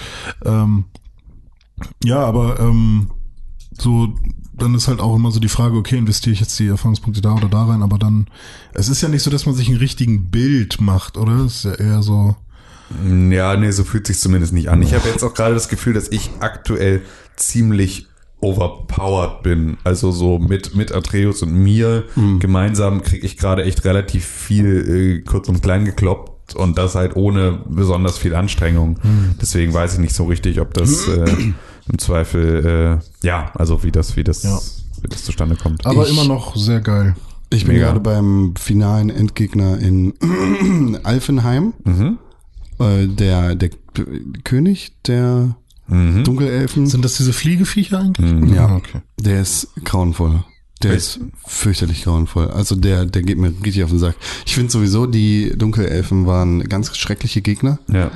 Ähm, 0.44 0.84
ja, 2.02 2.18
aber 2.18 2.59
ähm, 2.61 3.11
so, 3.78 4.14
dann 4.57 4.74
ist 4.74 4.88
halt 4.88 5.00
auch 5.00 5.16
immer 5.16 5.30
so 5.30 5.40
die 5.40 5.48
Frage, 5.48 5.76
okay, 5.76 5.96
investiere 5.96 6.32
ich 6.32 6.40
jetzt 6.40 6.59
die 6.59 6.68
Erfahrungspunkte 6.68 7.20
da 7.20 7.34
oder 7.34 7.48
da 7.48 7.64
rein, 7.64 7.82
aber 7.82 7.98
dann, 7.98 8.26
es 8.72 8.88
ist 8.88 9.02
ja 9.02 9.09
nicht 9.09 9.22
so, 9.22 9.30
dass 9.30 9.46
man 9.46 9.55
sich 9.55 9.68
ein 9.68 9.76
richtigen 9.76 10.30
Bild 10.30 10.80
macht, 10.80 11.16
oder? 11.16 11.44
Es 11.44 11.57
ist 11.57 11.64
ja 11.64 11.74
eher 11.74 12.02
so, 12.02 12.36
Ja, 13.30 13.57
nee, 13.57 13.70
so 13.70 13.82
fühlt 13.84 14.07
sich 14.07 14.18
zumindest 14.20 14.52
nicht 14.52 14.68
an. 14.68 14.82
Ich 14.82 14.94
habe 14.94 15.09
jetzt 15.09 15.24
auch 15.24 15.34
gerade 15.34 15.55
das 15.55 15.68
Gefühl, 15.68 15.94
dass 15.94 16.09
ich 16.09 16.30
aktuell 16.40 17.02
ziemlich 17.36 18.07
overpowered 18.40 19.42
bin. 19.42 19.78
Also 19.84 20.11
so 20.12 20.38
mit, 20.38 20.74
mit 20.76 20.92
Atreus 20.92 21.42
und 21.42 21.55
mir 21.55 22.05
gemeinsam 22.40 23.02
kriege 23.02 23.24
ich 23.26 23.36
gerade 23.38 23.64
echt 23.64 23.84
relativ 23.84 24.24
viel 24.26 25.22
äh, 25.22 25.28
kurz 25.28 25.48
und 25.48 25.62
klein 25.62 25.84
gekloppt 25.86 26.55
und 26.55 26.76
das 26.76 26.94
halt 26.94 27.16
ohne 27.16 27.61
besonders 27.66 28.18
viel 28.18 28.34
Anstrengung. 28.34 28.98
Deswegen 29.40 29.72
weiß 29.72 29.94
ich 29.94 29.98
nicht 29.98 30.14
so 30.14 30.24
richtig, 30.26 30.61
ob 30.61 30.74
das 30.74 31.09
äh, 31.09 31.24
im 31.91 31.99
Zweifel, 31.99 33.01
äh, 33.22 33.26
ja, 33.26 33.51
also 33.55 33.82
wie 33.82 33.93
das, 33.93 34.16
wie 34.16 34.24
das, 34.24 34.43
Ja. 34.43 34.59
wie 35.03 35.09
das 35.09 35.24
zustande 35.24 35.57
kommt. 35.57 35.85
aber 35.87 36.05
Ich- 36.07 36.12
immer 36.12 36.24
noch 36.26 36.57
sehr 36.57 36.80
geil. 36.80 37.14
Ich 37.51 37.64
bin 37.66 37.74
Mega. 37.74 37.87
gerade 37.89 38.01
beim 38.01 38.55
finalen 38.59 39.11
Endgegner 39.11 39.78
in 39.78 40.14
Alfenheim. 41.05 41.74
Mhm. 41.85 42.18
Äh, 42.80 43.07
der, 43.07 43.55
der 43.55 43.70
König 44.45 44.93
der 45.07 45.57
Mhm. 45.87 46.24
Dunkelelfen. 46.24 46.87
Sind 46.87 47.05
das 47.05 47.18
diese 47.18 47.32
Fliegeviecher 47.35 48.01
eigentlich? 48.01 48.55
Ja. 48.57 48.66
Ah, 48.68 48.76
okay. 48.76 49.03
Der 49.20 49.41
ist 49.43 49.68
grauenvoll. 49.85 50.43
Der 50.82 50.95
ist 50.95 51.20
fürchterlich 51.47 52.05
grauenvoll. 52.05 52.49
Also 52.51 52.74
der, 52.74 53.05
der 53.07 53.22
geht 53.22 53.39
mir 53.39 53.53
richtig 53.64 53.85
auf 53.85 53.91
den 53.91 53.99
Sack. 53.99 54.16
Ich 54.47 54.55
finde 54.55 54.72
sowieso, 54.72 55.07
die 55.07 55.53
Dunkelelfen 55.57 56.26
waren 56.26 56.64
ganz 56.64 56.97
schreckliche 56.97 57.43
Gegner, 57.43 57.78
Ja. 57.93 58.11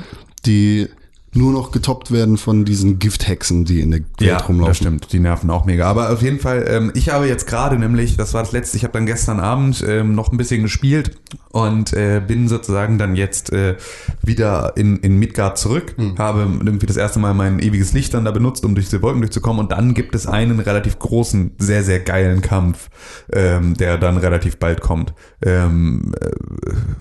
die 0.47 0.89
nur 1.35 1.53
noch 1.53 1.71
getoppt 1.71 2.11
werden 2.11 2.39
von 2.39 2.65
diesen 2.65 2.99
Gifthexen, 2.99 3.65
die 3.65 3.81
in 3.81 3.91
der 3.91 4.01
Welt 4.01 4.09
Ja, 4.21 4.37
rumlaufen. 4.39 4.69
das 4.71 4.77
stimmt. 4.79 5.13
Die 5.13 5.21
nerven 5.21 5.51
auch 5.51 5.65
mega. 5.67 5.87
Aber 5.89 6.11
auf 6.13 6.23
jeden 6.23 6.41
Fall, 6.41 6.65
ähm, 6.69 6.91
ich 6.95 7.11
habe 7.11 7.27
jetzt 7.27 7.47
gerade 7.47 7.79
nämlich, 7.79 8.17
das 8.17 8.35
war 8.35 8.43
das 8.43 8.53
letzte, 8.53 8.77
ich 8.77 8.85
habe 8.85 8.93
dann 8.93 9.07
gestern 9.07 9.39
Abend 9.41 9.85
ähm, 9.87 10.15
noch 10.15 10.33
ein 10.33 10.37
bisschen 10.39 10.63
gespielt 10.63 11.17
und 11.59 11.93
äh, 11.93 12.23
bin 12.25 12.49
sozusagen 12.49 12.99
dann 12.99 13.17
jetzt 13.17 13.53
äh, 13.53 13.77
wieder 14.23 14.73
in, 14.77 14.99
in 14.99 15.19
Midgard 15.19 15.59
zurück. 15.59 15.95
Habe 16.19 16.41
irgendwie 16.41 16.87
das 16.87 16.97
erste 16.97 17.19
Mal 17.19 17.35
mein 17.35 17.59
ewiges 17.59 17.93
Licht 17.93 18.15
dann 18.15 18.25
da 18.25 18.31
benutzt, 18.31 18.65
um 18.65 18.75
durch 18.75 18.87
diese 18.87 19.03
Wolken 19.03 19.21
durchzukommen. 19.21 19.61
Und 19.61 19.73
dann 19.73 19.95
gibt 19.95 20.15
es 20.15 20.27
einen 20.27 20.61
relativ 20.61 20.99
großen, 20.99 21.53
sehr, 21.59 21.83
sehr 21.83 22.01
geilen 22.01 22.41
Kampf, 22.43 22.91
ähm, 23.33 23.75
der 23.75 23.99
dann 23.99 24.17
relativ 24.17 24.59
bald 24.59 24.81
kommt. 24.81 25.15
Ähm, 25.45 26.15
äh, 26.21 26.31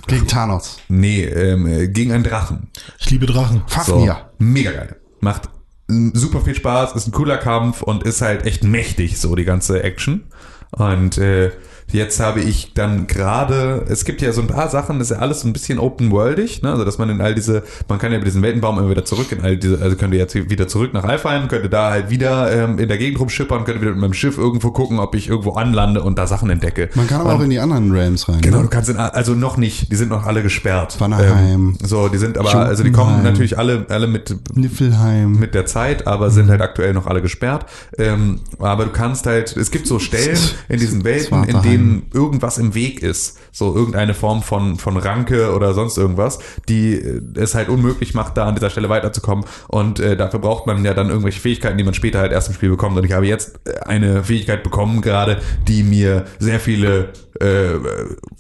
Gegen 0.08 0.28
Thanos. 0.28 0.80
nee, 0.88 1.24
ähm, 1.24 1.68
äh, 1.68 1.88
gegen 1.88 2.12
einen 2.12 2.24
Drachen. 2.24 2.70
Ich 3.00 3.10
liebe 3.12 3.26
Drachen. 3.26 3.62
Fafnir. 3.68 4.32
mega 4.40 4.72
geil. 4.72 4.96
Macht 5.20 5.50
mm, 5.88 6.10
super 6.14 6.42
viel 6.42 6.56
Spaß, 6.56 6.96
ist 6.96 7.08
ein 7.08 7.12
cooler 7.12 7.38
Kampf 7.38 7.82
und 7.82 8.04
ist 8.04 8.22
halt 8.22 8.46
echt 8.46 8.64
mächtig, 8.64 9.20
so 9.20 9.36
die 9.36 9.46
ganze 9.46 9.84
Action. 9.84 10.24
Und 10.72 11.18
äh, 11.18 11.52
jetzt 11.92 12.20
habe 12.20 12.42
ich 12.42 12.74
dann 12.74 13.08
gerade, 13.08 13.86
es 13.88 14.04
gibt 14.04 14.22
ja 14.22 14.32
so 14.34 14.42
ein 14.42 14.48
paar 14.48 14.70
Sachen, 14.70 15.00
das 15.00 15.12
ist 15.12 15.18
ja 15.18 15.22
alles 15.22 15.42
so 15.42 15.48
ein 15.48 15.54
bisschen 15.54 15.80
open-worldig, 15.80 16.62
ne? 16.62 16.72
also 16.72 16.84
dass 16.84 16.98
man 16.98 17.10
in 17.10 17.22
all 17.22 17.34
diese, 17.34 17.64
man 17.88 17.98
kann 17.98 18.12
ja 18.12 18.18
über 18.18 18.26
diesen 18.26 18.42
Weltenbaum 18.42 18.78
immer 18.78 18.90
wieder 18.90 19.06
zurück 19.06 19.32
in 19.32 19.42
all 19.42 19.58
diese, 19.58 19.82
also 19.82 19.96
könnt 19.96 20.14
ihr 20.14 20.20
jetzt 20.20 20.36
wieder 20.36 20.68
zurück 20.68 20.94
nach 20.94 21.06
Alfheim, 21.06 21.48
könnte 21.48 21.70
da 21.70 21.92
halt 21.92 22.10
wieder 22.10 22.52
ähm, 22.52 22.80
in 22.80 22.88
der 22.88 22.98
Gegend 22.98 23.20
rumschippern, 23.20 23.64
könnte 23.64 23.82
wieder 23.82 23.92
mit 23.92 24.02
meinem 24.02 24.14
Schiff 24.14 24.38
irgendwo 24.38 24.72
gucken, 24.72 25.00
ob 25.00 25.16
ich 25.16 25.30
irgendwo 25.30 25.54
anlande 25.54 26.04
und 26.04 26.18
da 26.18 26.28
Sachen 26.28 26.50
entdecke. 26.50 26.90
Man 26.96 27.08
kann 27.08 27.22
aber 27.22 27.36
auch 27.36 27.42
in 27.42 27.50
die 27.50 27.60
anderen 27.60 27.92
Realms 27.92 28.28
rein. 28.28 28.42
Genau, 28.42 28.58
ne? 28.58 28.64
du 28.64 28.70
kannst 28.70 28.90
in, 28.90 28.98
also 28.98 29.34
noch 29.34 29.58
nicht, 29.58 29.92
die 29.92 29.96
sind 29.96 30.10
noch 30.10 30.26
alle 30.26 30.44
gesperrt. 30.44 31.00
Vanaheim. 31.00 31.48
Ähm, 31.48 31.78
so, 31.82 32.10
die 32.10 32.18
sind 32.18 32.38
aber, 32.38 32.54
also 32.54 32.84
die 32.84 32.92
kommen 32.92 33.24
natürlich 33.24 33.58
alle, 33.58 33.86
alle 33.90 34.08
mit 34.08 34.36
Niffelheim. 34.56 35.40
mit 35.40 35.54
der 35.54 35.66
Zeit, 35.66 36.06
aber 36.08 36.32
sind 36.32 36.50
halt 36.50 36.62
aktuell 36.62 36.94
noch 36.94 37.08
alle 37.08 37.22
gesperrt. 37.22 37.66
Ähm, 37.98 38.42
aber 38.60 38.86
du 38.86 38.92
kannst 38.92 39.26
halt, 39.26 39.56
es 39.56 39.72
gibt 39.72 39.88
so 39.88 40.00
Stellen 40.00 40.38
in 40.70 40.80
diesen 40.80 41.04
Welten, 41.04 41.44
in 41.44 41.50
Svartalheim. 41.52 41.77
Denen 41.78 42.06
irgendwas 42.14 42.58
im 42.58 42.74
Weg 42.74 43.02
ist. 43.02 43.38
So 43.58 43.76
irgendeine 43.76 44.14
Form 44.14 44.44
von, 44.44 44.76
von 44.78 44.98
Ranke 44.98 45.56
oder 45.56 45.74
sonst 45.74 45.98
irgendwas, 45.98 46.38
die 46.70 46.94
äh, 46.94 47.22
es 47.36 47.56
halt 47.56 47.70
unmöglich 47.70 48.14
macht, 48.14 48.38
da 48.38 48.46
an 48.46 48.54
dieser 48.54 48.70
Stelle 48.70 48.90
weiterzukommen. 48.90 49.46
Und 49.68 50.00
äh, 50.00 50.16
dafür 50.16 50.40
braucht 50.40 50.68
man 50.68 50.86
ja 50.86 50.94
dann 50.94 51.10
irgendwelche 51.10 51.40
Fähigkeiten, 51.40 51.78
die 51.78 51.84
man 51.84 51.96
später 51.96 52.20
halt 52.20 52.32
erst 52.32 52.50
im 52.50 52.54
Spiel 52.54 52.70
bekommt. 52.70 52.98
Und 52.98 53.04
ich 53.04 53.14
habe 53.14 53.26
jetzt 53.26 53.60
äh, 53.66 53.80
eine 53.80 54.24
Fähigkeit 54.24 54.62
bekommen 54.62 55.02
gerade, 55.02 55.42
die 55.68 55.82
mir 55.82 56.26
sehr 56.38 56.60
viele 56.60 57.14
äh, 57.40 57.80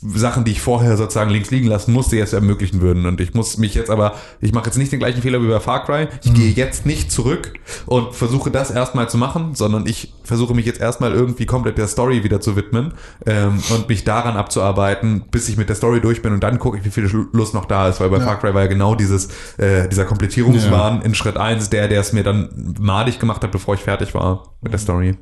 Sachen, 0.01 0.43
die 0.43 0.51
ich 0.51 0.61
vorher 0.61 0.97
sozusagen 0.97 1.29
links 1.29 1.51
liegen 1.51 1.67
lassen 1.67 1.93
musste, 1.93 2.15
jetzt 2.15 2.33
ermöglichen 2.33 2.81
würden. 2.81 3.05
Und 3.05 3.19
ich 3.19 3.33
muss 3.33 3.57
mich 3.57 3.73
jetzt 3.75 3.89
aber, 3.89 4.15
ich 4.41 4.53
mache 4.53 4.67
jetzt 4.67 4.77
nicht 4.77 4.91
den 4.91 4.99
gleichen 4.99 5.21
Fehler 5.21 5.41
wie 5.41 5.47
bei 5.47 5.59
Far 5.59 5.85
Cry. 5.85 6.07
Ich 6.23 6.33
gehe 6.33 6.51
jetzt 6.51 6.85
nicht 6.85 7.11
zurück 7.11 7.53
und 7.85 8.13
versuche 8.13 8.51
das 8.51 8.71
erstmal 8.71 9.09
zu 9.09 9.17
machen, 9.17 9.55
sondern 9.55 9.85
ich 9.85 10.13
versuche 10.23 10.53
mich 10.53 10.65
jetzt 10.65 10.81
erstmal 10.81 11.13
irgendwie 11.13 11.45
komplett 11.45 11.77
der 11.77 11.87
Story 11.87 12.23
wieder 12.23 12.41
zu 12.41 12.55
widmen 12.55 12.93
ähm, 13.25 13.59
und 13.69 13.89
mich 13.89 14.03
daran 14.03 14.35
abzuarbeiten, 14.35 15.06
bis 15.31 15.49
ich 15.49 15.57
mit 15.57 15.69
der 15.69 15.75
Story 15.75 16.01
durch 16.01 16.21
bin 16.21 16.33
und 16.33 16.41
dann 16.41 16.59
gucke 16.59 16.77
ich, 16.77 16.85
wie 16.85 16.89
viel 16.89 17.05
Lust 17.31 17.53
noch 17.53 17.65
da 17.65 17.87
ist, 17.87 17.99
weil 17.99 18.09
bei 18.09 18.19
Far 18.19 18.39
Cry 18.39 18.53
war 18.53 18.61
ja 18.61 18.67
genau 18.67 18.95
dieses, 18.95 19.29
äh, 19.57 19.87
dieser 19.89 20.05
Komplettierungswahn 20.05 21.01
in 21.01 21.15
Schritt 21.15 21.37
eins 21.37 21.69
der, 21.69 21.87
der 21.87 22.01
es 22.01 22.13
mir 22.13 22.23
dann 22.23 22.75
madig 22.79 23.19
gemacht 23.19 23.43
hat, 23.43 23.51
bevor 23.51 23.75
ich 23.75 23.81
fertig 23.81 24.13
war 24.13 24.55
mit 24.61 24.71
der 24.71 24.79
Story. 24.79 25.17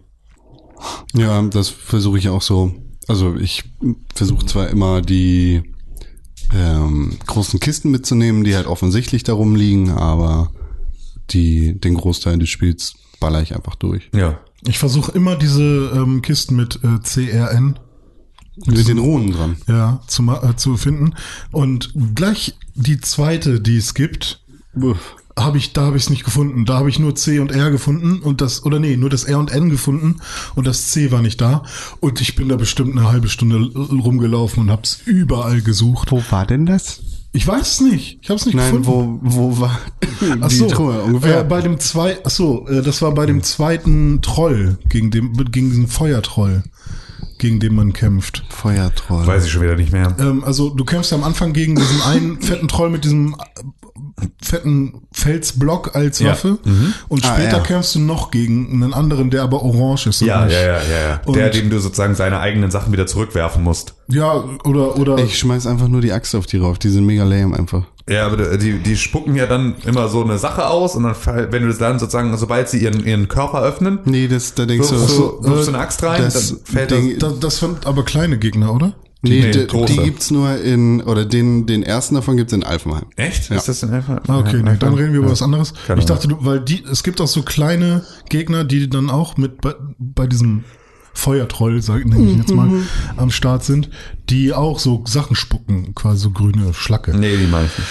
Ja, 1.13 1.41
das 1.41 1.69
versuche 1.69 2.17
ich 2.17 2.29
auch 2.29 2.41
so. 2.41 2.73
Also 3.07 3.35
ich 3.35 3.63
versuche 4.13 4.45
zwar 4.45 4.69
immer 4.69 5.01
die 5.01 5.63
ähm, 6.53 7.17
großen 7.25 7.59
Kisten 7.59 7.91
mitzunehmen, 7.91 8.43
die 8.43 8.55
halt 8.55 8.67
offensichtlich 8.67 9.23
darum 9.23 9.55
liegen, 9.55 9.91
aber 9.91 10.51
die, 11.31 11.79
den 11.79 11.95
Großteil 11.95 12.37
des 12.37 12.49
Spiels 12.49 12.95
baller 13.19 13.41
ich 13.41 13.55
einfach 13.55 13.75
durch. 13.75 14.09
Ja. 14.13 14.39
Ich 14.67 14.79
versuche 14.79 15.11
immer 15.11 15.35
diese 15.35 15.91
ähm, 15.95 16.21
Kisten 16.21 16.55
mit 16.55 16.79
äh, 16.83 16.99
CRN 17.03 17.79
Mit 18.65 18.87
den 18.87 18.99
Runen 18.99 19.31
dran. 19.31 19.57
ja, 19.67 20.01
zu, 20.07 20.23
äh, 20.23 20.55
zu 20.55 20.77
finden. 20.77 21.13
Und 21.51 21.93
gleich 22.15 22.55
die 22.75 22.99
zweite, 23.01 23.59
die 23.59 23.77
es 23.77 23.93
gibt, 23.93 24.41
habe 25.37 25.57
ich, 25.57 25.73
da 25.73 25.83
habe 25.87 25.97
ich 25.97 26.03
es 26.03 26.09
nicht 26.09 26.23
gefunden. 26.23 26.65
Da 26.65 26.75
habe 26.77 26.89
ich 26.89 26.97
nur 26.99 27.15
C 27.15 27.39
und 27.39 27.51
R 27.51 27.69
gefunden 27.71 28.19
und 28.19 28.39
das, 28.41 28.65
oder 28.65 28.79
nee, 28.79 28.95
nur 28.95 29.09
das 29.09 29.25
R 29.25 29.39
und 29.39 29.51
N 29.51 29.69
gefunden 29.69 30.17
und 30.55 30.65
das 30.67 30.87
C 30.87 31.11
war 31.11 31.21
nicht 31.21 31.41
da. 31.41 31.63
Und 31.99 32.21
ich 32.21 32.35
bin 32.35 32.47
da 32.49 32.55
bestimmt 32.55 32.97
eine 32.97 33.11
halbe 33.11 33.27
Stunde 33.27 33.57
rumgelaufen 33.77 34.63
und 34.63 34.71
habe 34.71 34.83
es 34.83 35.01
überall 35.05 35.61
gesucht. 35.61 36.11
Wo 36.11 36.23
war 36.29 36.45
denn 36.45 36.65
das? 36.65 37.01
Ich 37.33 37.45
weiß 37.45 37.69
es 37.69 37.81
nicht. 37.81 38.19
Ich 38.21 38.29
habe 38.29 38.39
es 38.39 38.45
nicht 38.45 38.55
Nein, 38.55 38.81
gefunden. 38.81 39.19
wo, 39.23 39.51
wo 39.51 39.59
war 39.59 39.77
Ach 40.41 40.47
die 40.47 40.55
so, 40.55 40.67
Truhe 40.67 41.01
ungefähr? 41.01 41.41
Äh, 41.41 41.43
bei 41.43 41.59
dem 41.61 41.81
zwei, 41.81 42.17
ach 42.23 42.29
so, 42.29 42.65
äh, 42.69 42.81
das 42.81 43.01
war 43.01 43.13
bei 43.13 43.25
dem 43.25 43.43
zweiten 43.43 44.21
Troll 44.21 44.77
gegen 44.87 45.11
den, 45.11 45.33
gegen 45.51 45.69
diesen 45.69 45.87
Feuertroll, 45.89 46.63
gegen 47.37 47.59
den 47.59 47.75
man 47.75 47.93
kämpft. 47.93 48.43
Feuertroll. 48.49 49.25
Weiß 49.27 49.45
ich 49.45 49.51
schon 49.51 49.61
wieder 49.61 49.75
nicht 49.75 49.91
mehr. 49.91 50.15
Ähm, 50.19 50.43
also 50.43 50.69
du 50.69 50.85
kämpfst 50.85 51.13
am 51.13 51.23
Anfang 51.23 51.53
gegen 51.53 51.75
diesen 51.75 52.01
einen 52.03 52.41
fetten 52.41 52.67
Troll 52.67 52.89
mit 52.89 53.03
diesem 53.03 53.35
äh, 53.35 54.25
fetten 54.41 55.01
Felsblock 55.11 55.95
als 55.95 56.19
Ja. 56.19 56.29
Waffe 56.31 56.57
und 57.09 57.25
Ah, 57.25 57.33
später 57.35 57.57
ja. 57.57 57.63
kämpfst 57.63 57.95
du 57.95 57.99
noch 57.99 58.31
gegen 58.31 58.71
einen 58.71 58.93
anderen, 58.93 59.29
der 59.29 59.43
aber 59.43 59.63
orange 59.63 60.07
ist. 60.07 60.21
und 60.21 60.27
Ja, 60.27 60.47
ja, 60.47 60.59
ja, 60.59 60.67
ja, 60.83 61.09
ja. 61.09 61.21
Und- 61.25 61.35
Der, 61.35 61.49
dem 61.49 61.69
du 61.69 61.79
sozusagen 61.79 62.15
seine 62.15 62.39
eigenen 62.39 62.71
Sachen 62.71 62.91
wieder 62.93 63.07
zurückwerfen 63.07 63.63
musst. 63.63 63.95
Ja, 64.07 64.43
oder 64.63 64.97
oder 64.97 65.17
Ich 65.17 65.37
schmeiß 65.39 65.67
einfach 65.67 65.87
nur 65.87 66.01
die 66.01 66.11
Axt 66.13 66.35
auf 66.35 66.45
die 66.45 66.57
rauf. 66.57 66.79
Die 66.79 66.89
sind 66.89 67.05
mega 67.05 67.23
lame 67.23 67.57
einfach. 67.57 67.85
Ja, 68.07 68.27
aber 68.27 68.57
die, 68.57 68.79
die 68.79 68.97
spucken 68.97 69.35
ja 69.35 69.47
dann 69.47 69.75
immer 69.85 70.09
so 70.09 70.23
eine 70.23 70.37
Sache 70.37 70.67
aus 70.67 70.95
und 70.95 71.03
dann, 71.03 71.15
wenn 71.51 71.63
du 71.63 71.69
das 71.69 71.79
dann 71.79 71.97
sozusagen, 71.97 72.35
sobald 72.37 72.69
sie 72.69 72.77
ihren, 72.77 73.03
ihren 73.03 73.27
Körper 73.27 73.63
öffnen, 73.63 73.99
Nee, 74.05 74.27
das, 74.27 74.53
da 74.53 74.65
denkst 74.65 74.87
so, 74.87 74.95
du, 74.95 75.01
so, 75.05 75.39
äh, 75.43 75.47
wirfst 75.47 75.67
du 75.67 75.71
eine 75.73 75.79
Axt 75.81 76.03
rein, 76.03 76.21
das 76.21 76.49
dann 76.49 76.59
fällt 76.63 76.91
Ding- 76.91 77.17
das. 77.19 77.33
Da, 77.33 77.39
das 77.39 77.57
sind 77.57 77.87
aber 77.87 78.05
kleine 78.05 78.37
Gegner, 78.37 78.73
oder? 78.73 78.93
nee, 79.29 79.41
nee, 79.41 79.51
die, 79.51 79.67
große. 79.67 79.93
die 79.93 79.99
gibt's 80.03 80.31
nur 80.31 80.55
in, 80.61 81.01
oder 81.01 81.25
den, 81.25 81.65
den 81.65 81.83
ersten 81.83 82.15
davon 82.15 82.37
gibt's 82.37 82.53
in 82.53 82.63
Alfenheim. 82.63 83.05
Echt? 83.15 83.49
Ja. 83.49 83.55
Ist 83.55 83.67
das 83.67 83.79
denn 83.79 83.91
einfach? 83.91 84.21
Ah, 84.27 84.39
okay, 84.39 84.61
nee, 84.63 84.75
dann 84.77 84.93
reden 84.93 85.11
wir 85.13 85.19
über 85.19 85.27
ja. 85.27 85.31
was 85.31 85.41
anderes. 85.41 85.73
Keine 85.87 85.99
Ich 85.99 86.05
dachte, 86.05 86.27
du, 86.27 86.37
weil 86.41 86.59
die, 86.59 86.83
es 86.91 87.03
gibt 87.03 87.19
auch 87.21 87.27
so 87.27 87.41
kleine 87.41 88.03
Gegner, 88.29 88.63
die 88.63 88.89
dann 88.89 89.09
auch 89.09 89.37
mit 89.37 89.61
bei, 89.61 89.73
bei 89.97 90.27
diesem 90.27 90.63
Feuertroll, 91.15 91.81
sag 91.81 92.05
nenne 92.05 92.31
ich 92.31 92.37
jetzt 92.37 92.53
mal, 92.53 92.69
am 93.17 93.31
Start 93.31 93.63
sind, 93.63 93.89
die 94.29 94.53
auch 94.53 94.77
so 94.79 95.03
Sachen 95.07 95.35
spucken, 95.35 95.95
quasi 95.95 96.19
so 96.21 96.29
grüne 96.31 96.73
Schlacke. 96.73 97.17
Nee, 97.17 97.37
die 97.37 97.47
meisten. 97.47 97.81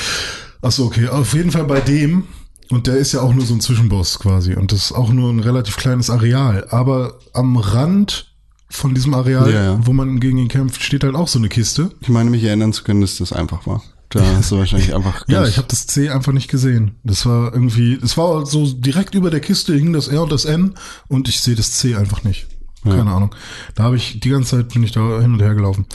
Achso, 0.63 0.85
okay. 0.85 1.09
Auf 1.09 1.35
jeden 1.35 1.51
Fall 1.51 1.65
bei 1.65 1.81
dem, 1.81 2.25
und 2.71 2.87
der 2.87 2.97
ist 2.97 3.13
ja 3.13 3.21
auch 3.21 3.35
nur 3.35 3.45
so 3.45 3.55
ein 3.55 3.61
Zwischenboss 3.61 4.19
quasi, 4.19 4.55
und 4.55 4.73
das 4.73 4.85
ist 4.87 4.93
auch 4.93 5.13
nur 5.13 5.31
ein 5.33 5.41
relativ 5.41 5.77
kleines 5.77 6.11
Areal, 6.11 6.67
aber 6.71 7.19
am 7.33 7.57
Rand 7.57 8.31
von 8.71 8.95
diesem 8.95 9.15
Areal, 9.15 9.53
Ja, 9.53 9.65
ja. 9.65 9.87
wo 9.87 9.93
man 9.93 10.21
gegen 10.21 10.39
ihn 10.39 10.49
kämpft, 10.49 10.83
steht 10.83 11.05
halt 11.05 11.15
auch 11.15 11.29
so 11.29 11.39
eine 11.39 11.49
Kiste. 11.49 11.91
Ich 12.01 12.09
meine, 12.09 12.31
mich 12.31 12.43
erinnern 12.45 12.73
zu 12.73 12.83
können, 12.85 13.01
dass 13.01 13.17
das 13.17 13.33
einfach 13.33 13.67
war. 13.67 13.83
Da 14.11 14.21
hast 14.37 14.53
du 14.53 14.59
wahrscheinlich 14.59 14.95
einfach 14.95 15.25
Ja, 15.29 15.47
ich 15.47 15.57
habe 15.59 15.69
das 15.69 15.87
C 15.87 16.11
einfach 16.11 16.33
nicht 16.33 16.49
gesehen. 16.51 16.97
Das 17.05 17.25
war 17.27 17.53
irgendwie, 17.53 17.99
es 18.03 18.17
war 18.17 18.47
so 18.47 18.67
direkt 18.73 19.15
über 19.15 19.31
der 19.31 19.41
Kiste 19.41 19.75
hing 19.75 19.93
das 19.93 20.09
R 20.09 20.23
und 20.23 20.33
das 20.33 20.45
N 20.45 20.75
und 21.09 21.29
ich 21.29 21.41
sehe 21.41 21.55
das 21.55 21.73
C 21.73 21.95
einfach 21.97 22.25
nicht. 22.25 22.47
Keine 22.85 23.11
Ahnung. 23.11 23.35
Da 23.75 23.85
habe 23.85 23.97
ich 23.97 24.21
die 24.21 24.29
ganze 24.29 24.57
Zeit 24.57 24.69
bin 24.75 24.83
ich 24.83 24.93
da 24.93 25.21
hin 25.21 25.33
und 25.35 25.41
her 25.41 25.55
gelaufen. 25.55 25.87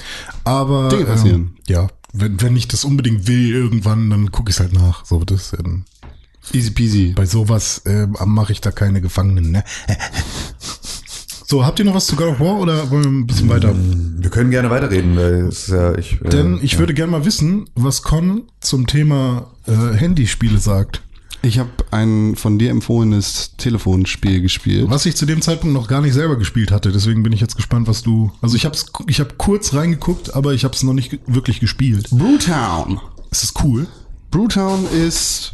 Aber 0.43 0.89
Dinge 0.89 1.05
passieren. 1.05 1.41
Ähm, 1.41 1.51
ja, 1.67 1.87
wenn, 2.13 2.41
wenn 2.41 2.55
ich 2.55 2.67
das 2.67 2.83
unbedingt 2.83 3.27
will 3.27 3.49
irgendwann, 3.49 4.09
dann 4.09 4.31
gucke 4.31 4.49
ich 4.49 4.55
es 4.55 4.59
halt 4.59 4.73
nach. 4.73 5.05
So 5.05 5.23
das 5.23 5.53
ähm, 5.53 5.83
easy 6.53 6.71
peasy. 6.71 7.13
bei 7.15 7.25
sowas 7.25 7.83
ähm, 7.85 8.15
mache 8.25 8.51
ich 8.51 8.61
da 8.61 8.71
keine 8.71 9.01
Gefangenen. 9.01 9.51
Ne? 9.51 9.63
so, 11.45 11.65
habt 11.65 11.79
ihr 11.79 11.85
noch 11.85 11.93
was 11.95 12.07
zu 12.07 12.15
God 12.15 12.29
of 12.29 12.39
War 12.39 12.59
oder 12.59 12.89
wollen 12.89 13.03
wir 13.03 13.09
ein 13.11 13.27
bisschen 13.27 13.49
weiter? 13.49 13.73
Wir 13.75 14.29
können 14.29 14.51
gerne 14.51 14.69
weiterreden, 14.69 15.15
weil 15.15 15.47
es 15.47 15.67
ist 15.67 15.69
ja, 15.69 15.95
ich. 15.97 16.21
äh, 16.21 16.29
Denn 16.29 16.59
ich 16.61 16.79
würde 16.79 16.93
gerne 16.93 17.11
mal 17.11 17.25
wissen, 17.25 17.69
was 17.75 18.01
Con 18.01 18.43
zum 18.59 18.87
Thema 18.87 19.47
äh, 19.67 19.95
Handyspiele 19.95 20.57
sagt. 20.57 21.03
Ich 21.41 21.57
habe 21.57 21.69
ein 21.91 22.35
von 22.35 22.59
dir 22.59 22.69
empfohlenes 22.69 23.53
Telefonspiel 23.57 24.41
gespielt. 24.41 24.89
Was 24.89 25.05
ich 25.05 25.15
zu 25.15 25.25
dem 25.25 25.41
Zeitpunkt 25.41 25.73
noch 25.73 25.87
gar 25.87 26.01
nicht 26.01 26.13
selber 26.13 26.37
gespielt 26.37 26.71
hatte, 26.71 26.91
deswegen 26.91 27.23
bin 27.23 27.31
ich 27.31 27.39
jetzt 27.39 27.55
gespannt, 27.55 27.87
was 27.87 28.01
du. 28.01 28.31
Also 28.41 28.55
ich 28.55 28.65
habe 28.65 28.77
ich 29.07 29.19
hab 29.19 29.37
kurz 29.37 29.73
reingeguckt, 29.73 30.33
aber 30.35 30.53
ich 30.53 30.63
habe 30.65 30.73
es 30.73 30.83
noch 30.83 30.93
nicht 30.93 31.19
wirklich 31.27 31.59
gespielt. 31.59 32.09
Brewtown. 32.11 32.99
Ist 33.31 33.43
es 33.43 33.53
cool? 33.63 33.87
Brewtown 34.31 34.85
ist 34.91 35.53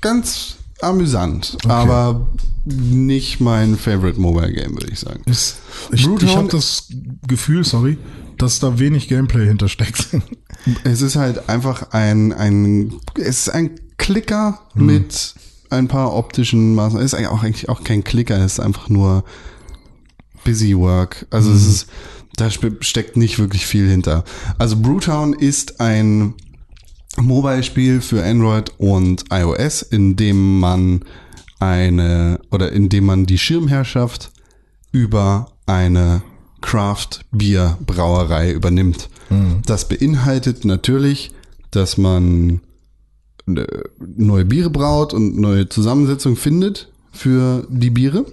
ganz 0.00 0.56
amüsant, 0.80 1.56
aber 1.66 2.26
nicht 2.64 3.40
mein 3.40 3.76
Favorite 3.76 4.20
Mobile 4.20 4.52
Game, 4.52 4.74
würde 4.74 4.90
ich 4.90 5.00
sagen. 5.00 5.22
Ist, 5.26 5.58
ich 5.92 6.06
ich 6.06 6.36
habe 6.36 6.48
das 6.48 6.88
Gefühl, 7.26 7.64
sorry, 7.64 7.98
dass 8.38 8.60
da 8.60 8.78
wenig 8.78 9.08
Gameplay 9.08 9.46
hintersteckt. 9.46 10.08
Es 10.82 11.02
ist 11.02 11.16
halt 11.16 11.50
einfach 11.50 11.90
ein, 11.90 12.32
ein, 12.32 12.94
es 13.16 13.40
ist 13.40 13.48
ein 13.50 13.72
Klicker 13.98 14.60
mit 14.74 15.34
ein 15.70 15.88
paar 15.88 16.14
optischen 16.14 16.74
Maßnahmen. 16.74 17.04
Ist 17.04 17.14
eigentlich 17.14 17.28
auch, 17.28 17.42
eigentlich 17.42 17.68
auch 17.68 17.84
kein 17.84 18.04
Klicker, 18.04 18.38
es 18.38 18.54
ist 18.54 18.60
einfach 18.60 18.88
nur 18.88 19.24
Busy 20.44 20.76
Work. 20.76 21.26
Also 21.30 21.50
es 21.52 21.66
ist, 21.66 21.86
da 22.36 22.50
steckt 22.50 23.16
nicht 23.16 23.38
wirklich 23.38 23.66
viel 23.66 23.88
hinter. 23.88 24.24
Also 24.58 24.76
Brewtown 24.76 25.32
ist 25.32 25.80
ein 25.80 26.34
Mobile-Spiel 27.16 28.00
für 28.00 28.24
Android 28.24 28.72
und 28.78 29.24
iOS, 29.30 29.82
in 29.82 30.16
dem 30.16 30.60
man 30.60 31.04
eine, 31.60 32.40
oder 32.50 32.72
in 32.72 32.88
dem 32.88 33.06
man 33.06 33.26
die 33.26 33.38
Schirmherrschaft 33.38 34.32
über 34.92 35.52
eine 35.66 36.22
Craft-Bier-Brauerei 36.60 38.52
übernimmt. 38.52 39.08
Das 39.64 39.88
beinhaltet 39.88 40.64
natürlich, 40.64 41.32
dass 41.70 41.96
man 41.96 42.60
neue 43.46 44.44
Biere 44.44 44.70
braut 44.70 45.12
und 45.14 45.38
neue 45.38 45.68
Zusammensetzungen 45.68 46.36
findet 46.36 46.90
für 47.12 47.66
die 47.70 47.90
Biere. 47.90 48.24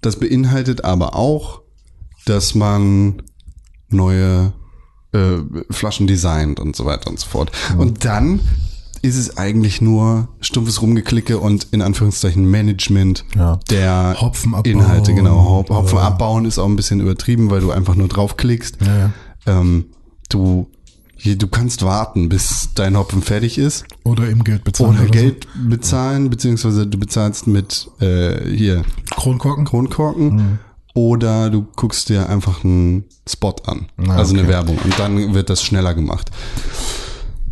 Das 0.00 0.16
beinhaltet 0.18 0.84
aber 0.84 1.14
auch, 1.14 1.62
dass 2.26 2.54
man 2.54 3.22
neue 3.88 4.52
äh, 5.12 5.38
Flaschen 5.70 6.06
designt 6.06 6.58
und 6.58 6.74
so 6.74 6.84
weiter 6.84 7.08
und 7.10 7.20
so 7.20 7.26
fort. 7.28 7.52
Und 7.78 8.04
dann 8.04 8.40
ist 9.02 9.16
es 9.16 9.36
eigentlich 9.36 9.80
nur 9.80 10.28
stumpfes 10.40 10.80
Rumgeklicke 10.80 11.38
und 11.38 11.66
in 11.72 11.82
Anführungszeichen 11.82 12.48
Management 12.48 13.24
Ja. 13.36 13.58
der. 13.68 14.16
Inhalte. 14.64 15.12
Genau, 15.12 15.44
Hop 15.44 15.70
Hopfen 15.70 15.98
abbauen 15.98 16.44
ist 16.44 16.58
auch 16.58 16.66
ein 16.68 16.76
bisschen 16.76 17.00
übertrieben, 17.00 17.50
weil 17.50 17.60
du 17.60 17.72
einfach 17.72 17.96
nur 17.96 18.06
draufklickst. 18.08 18.78
Ja. 18.80 19.10
Ähm, 19.46 19.86
du, 20.28 20.68
du 21.24 21.46
kannst 21.46 21.82
warten, 21.82 22.28
bis 22.28 22.70
dein 22.74 22.96
Hopfen 22.96 23.22
fertig 23.22 23.58
ist. 23.58 23.84
Oder 24.04 24.28
eben 24.28 24.44
Geld 24.44 24.64
bezahlen. 24.64 24.90
Oder 24.90 25.02
oder 25.02 25.10
Geld 25.10 25.46
bezahlen, 25.68 26.30
beziehungsweise 26.30 26.86
du 26.86 26.98
bezahlst 26.98 27.46
mit 27.46 27.88
äh, 28.00 28.48
hier 28.48 28.84
So. 29.10 29.16
Kronkorken? 29.16 29.64
Kronkorken. 29.64 30.58
Oder 30.94 31.48
du 31.48 31.66
guckst 31.76 32.08
dir 32.10 32.28
einfach 32.28 32.64
einen 32.64 33.04
Spot 33.28 33.56
an. 33.66 33.86
Na, 33.96 34.16
also 34.16 34.32
eine 34.34 34.42
okay. 34.42 34.50
Werbung. 34.50 34.78
Und 34.84 34.98
dann 34.98 35.32
wird 35.34 35.48
das 35.48 35.62
schneller 35.62 35.94
gemacht. 35.94 36.30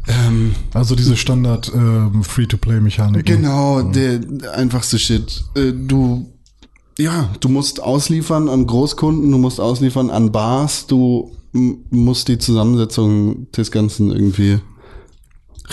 Ähm, 0.08 0.54
Also 0.74 0.94
diese 0.94 1.16
Standard 1.16 1.70
ähm, 1.74 2.22
Free-to-Play-Mechanik. 2.24 3.24
Genau, 3.24 3.82
der, 3.82 4.18
der 4.18 4.54
einfachste 4.54 4.98
Shit. 4.98 5.44
Äh, 5.54 5.72
Du, 5.72 6.26
ja, 7.00 7.30
du 7.40 7.48
musst 7.48 7.82
ausliefern 7.82 8.48
an 8.48 8.66
Großkunden, 8.66 9.30
du 9.30 9.38
musst 9.38 9.60
ausliefern 9.60 10.10
an 10.10 10.32
Bars, 10.32 10.86
du 10.86 11.32
musst 11.52 12.28
die 12.28 12.38
Zusammensetzung 12.38 13.50
des 13.52 13.70
Ganzen 13.70 14.10
irgendwie 14.12 14.60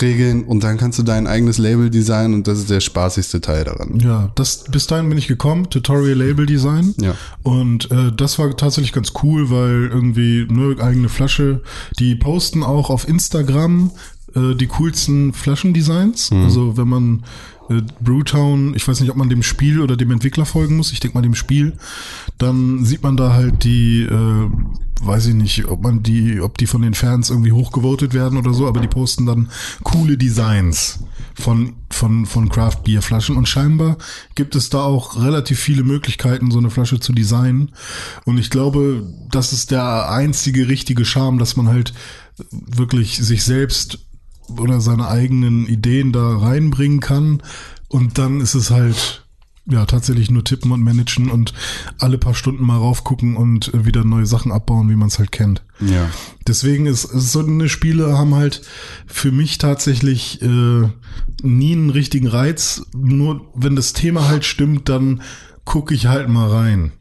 regeln 0.02 0.44
und 0.44 0.64
dann 0.64 0.78
kannst 0.78 1.00
du 1.00 1.04
dein 1.04 1.28
eigenes 1.28 1.58
Label 1.58 1.90
designen 1.90 2.36
und 2.36 2.48
das 2.48 2.60
ist 2.60 2.70
der 2.70 2.82
spaßigste 2.82 3.42
Teil 3.42 3.64
daran. 3.64 4.00
Ja, 4.00 4.32
das, 4.36 4.66
bis 4.66 4.88
dahin 4.88 5.10
bin 5.10 5.18
ich 5.18 5.28
gekommen, 5.28 5.70
Tutorial 5.70 6.18
Label 6.18 6.46
Design. 6.46 6.94
Ja. 7.02 7.16
Und 7.44 7.90
äh, 7.92 8.12
das 8.16 8.38
war 8.40 8.56
tatsächlich 8.56 8.94
ganz 8.94 9.14
cool, 9.24 9.50
weil 9.50 9.90
irgendwie 9.92 10.48
eine 10.50 10.76
eigene 10.82 11.10
Flasche, 11.10 11.62
die 12.00 12.16
posten 12.16 12.64
auch 12.64 12.90
auf 12.90 13.08
Instagram 13.08 13.92
äh, 14.36 14.56
die 14.56 14.68
coolsten 14.68 15.34
Flaschendesigns. 15.34 16.32
Also 16.32 16.78
wenn 16.78 16.88
man 16.88 17.24
Brewtown, 18.00 18.74
ich 18.76 18.88
weiß 18.88 19.02
nicht, 19.02 19.10
ob 19.10 19.18
man 19.18 19.30
dem 19.30 19.44
Spiel 19.44 19.82
oder 19.82 19.98
dem 19.98 20.12
Entwickler 20.12 20.46
folgen 20.46 20.78
muss, 20.78 20.92
ich 20.92 21.00
denke 21.00 21.18
mal 21.18 21.22
dem 21.22 21.36
Spiel, 21.36 21.74
dann 22.38 22.86
sieht 22.86 23.04
man 23.04 23.18
da 23.18 23.34
halt 23.34 23.64
die, 23.64 24.04
äh, 24.04 24.50
weiß 25.02 25.28
ich 25.28 25.36
nicht, 25.36 25.66
ob 25.66 25.84
man 25.84 26.04
die, 26.04 26.40
ob 26.40 26.58
die 26.58 26.68
von 26.68 26.82
den 26.82 26.94
Fans 26.94 27.30
irgendwie 27.30 27.52
hochgevotet 27.52 28.14
werden 28.14 28.38
oder 28.38 28.54
so, 28.54 28.68
aber 28.68 28.80
die 28.80 28.88
posten 28.88 29.26
dann 29.26 29.50
coole 29.84 30.18
Designs 30.18 31.00
von, 31.36 31.76
von, 31.90 32.26
von 32.26 32.50
Craft 32.50 32.84
Beer 32.84 33.02
Flaschen. 33.02 33.38
Und 33.38 33.48
scheinbar 33.48 33.98
gibt 34.36 34.56
es 34.56 34.70
da 34.70 34.84
auch 34.84 35.22
relativ 35.22 35.60
viele 35.60 35.84
Möglichkeiten, 35.84 36.52
so 36.52 36.58
eine 36.58 36.70
Flasche 36.70 37.00
zu 37.00 37.14
designen. 37.14 37.72
Und 38.26 38.38
ich 38.38 38.50
glaube, 38.50 39.04
das 39.30 39.54
ist 39.54 39.72
der 39.72 40.10
einzige 40.10 40.68
richtige 40.68 41.06
Charme, 41.06 41.38
dass 41.38 41.56
man 41.56 41.68
halt 41.68 41.94
wirklich 42.52 43.18
sich 43.18 43.44
selbst 43.44 44.00
oder 44.60 44.82
seine 44.82 45.08
eigenen 45.08 45.68
Ideen 45.68 46.12
da 46.12 46.38
reinbringen 46.38 47.00
kann. 47.00 47.42
Und 47.90 48.18
dann 48.18 48.42
ist 48.42 48.56
es 48.56 48.72
halt 48.72 49.24
ja 49.70 49.86
tatsächlich 49.86 50.32
nur 50.32 50.44
tippen 50.46 50.72
und 50.72 50.82
managen 50.82 51.30
und 51.30 51.54
alle 52.00 52.18
paar 52.18 52.34
Stunden 52.34 52.64
mal 52.66 52.78
raufgucken 52.78 53.36
und 53.36 53.74
äh, 53.74 53.86
wieder 53.86 54.06
neue 54.06 54.26
Sachen 54.26 54.52
abbauen, 54.52 54.90
wie 54.90 54.96
man 54.96 55.10
es 55.10 55.20
halt 55.20 55.32
kennt. 55.32 55.64
Ja. 55.82 56.10
Deswegen 56.48 56.86
ist, 56.86 57.02
so 57.02 57.40
eine 57.40 57.68
Spiele 57.68 58.18
haben 58.18 58.34
halt 58.34 58.62
für 59.08 59.32
mich 59.32 59.58
tatsächlich 59.58 60.42
äh, 60.42 60.90
nie 61.42 61.74
einen 61.74 61.90
richtigen 61.90 62.28
Reiz. 62.28 62.84
Nur 62.94 63.52
wenn 63.56 63.76
das 63.76 63.92
Thema 63.94 64.28
halt 64.30 64.46
stimmt, 64.46 64.88
dann 64.88 65.22
gucke 65.66 65.94
ich 65.94 66.06
halt 66.08 66.30
mal 66.30 66.50
rein. 66.50 66.94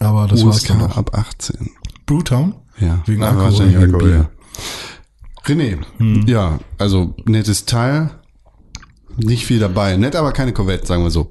Aber 0.00 0.26
das 0.26 0.44
war's 0.44 0.64
dann 0.64 0.80
auch. 0.80 0.96
ab 0.96 1.14
18. 1.16 1.70
Brewtown? 2.06 2.54
Ja, 2.80 3.02
Wegen 3.06 3.22
Alkohol. 3.22 3.44
wahrscheinlich 3.44 3.76
wegen 3.76 3.94
Alkohol, 3.94 4.10
Bier. 4.10 4.30
René, 5.44 5.78
ja, 6.26 6.60
also 6.78 7.14
nettes 7.24 7.64
Teil, 7.66 8.10
nicht 9.16 9.44
viel 9.44 9.58
dabei, 9.58 9.96
nett, 9.96 10.16
aber 10.16 10.32
keine 10.32 10.52
Corvette, 10.52 10.86
sagen 10.86 11.02
wir 11.02 11.10
so. 11.10 11.30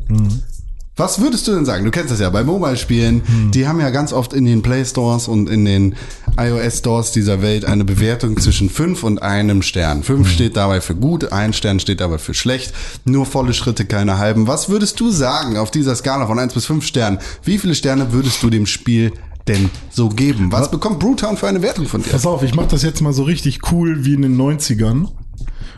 Was 0.97 1.21
würdest 1.21 1.47
du 1.47 1.53
denn 1.53 1.65
sagen? 1.65 1.85
Du 1.85 1.89
kennst 1.89 2.11
das 2.11 2.19
ja 2.19 2.29
bei 2.29 2.43
Mobile-Spielen, 2.43 3.23
die 3.53 3.65
haben 3.67 3.79
ja 3.79 3.89
ganz 3.89 4.11
oft 4.11 4.33
in 4.33 4.43
den 4.43 4.61
Play 4.61 4.83
Stores 4.83 5.29
und 5.29 5.49
in 5.49 5.63
den 5.63 5.95
iOS 6.37 6.79
Stores 6.79 7.11
dieser 7.11 7.41
Welt 7.41 7.63
eine 7.63 7.85
Bewertung 7.85 8.37
zwischen 8.37 8.69
5 8.69 9.01
und 9.03 9.21
einem 9.21 9.61
Stern. 9.61 10.03
5 10.03 10.29
steht 10.29 10.57
dabei 10.57 10.81
für 10.81 10.93
gut, 10.95 11.31
ein 11.31 11.53
Stern 11.53 11.79
steht 11.79 12.01
dabei 12.01 12.17
für 12.17 12.33
schlecht, 12.33 12.73
nur 13.05 13.25
volle 13.25 13.53
Schritte, 13.53 13.85
keine 13.85 14.17
halben. 14.17 14.47
Was 14.47 14.67
würdest 14.67 14.99
du 14.99 15.09
sagen 15.09 15.57
auf 15.57 15.71
dieser 15.71 15.95
Skala 15.95 16.27
von 16.27 16.37
1 16.37 16.53
bis 16.53 16.65
5 16.65 16.85
Sternen? 16.85 17.19
Wie 17.43 17.57
viele 17.57 17.73
Sterne 17.73 18.11
würdest 18.11 18.43
du 18.43 18.49
dem 18.49 18.65
Spiel 18.65 19.13
denn 19.47 19.69
so 19.89 20.09
geben? 20.09 20.51
Was 20.51 20.71
bekommt 20.71 20.99
Brewtown 20.99 21.37
für 21.37 21.47
eine 21.47 21.61
Wertung 21.61 21.87
von 21.87 22.03
dir? 22.03 22.09
Pass 22.11 22.25
auf, 22.25 22.43
ich 22.43 22.55
mach 22.55 22.67
das 22.67 22.83
jetzt 22.83 23.01
mal 23.01 23.13
so 23.13 23.23
richtig 23.23 23.71
cool 23.71 24.05
wie 24.05 24.13
in 24.13 24.21
den 24.21 24.39
90ern. 24.39 25.07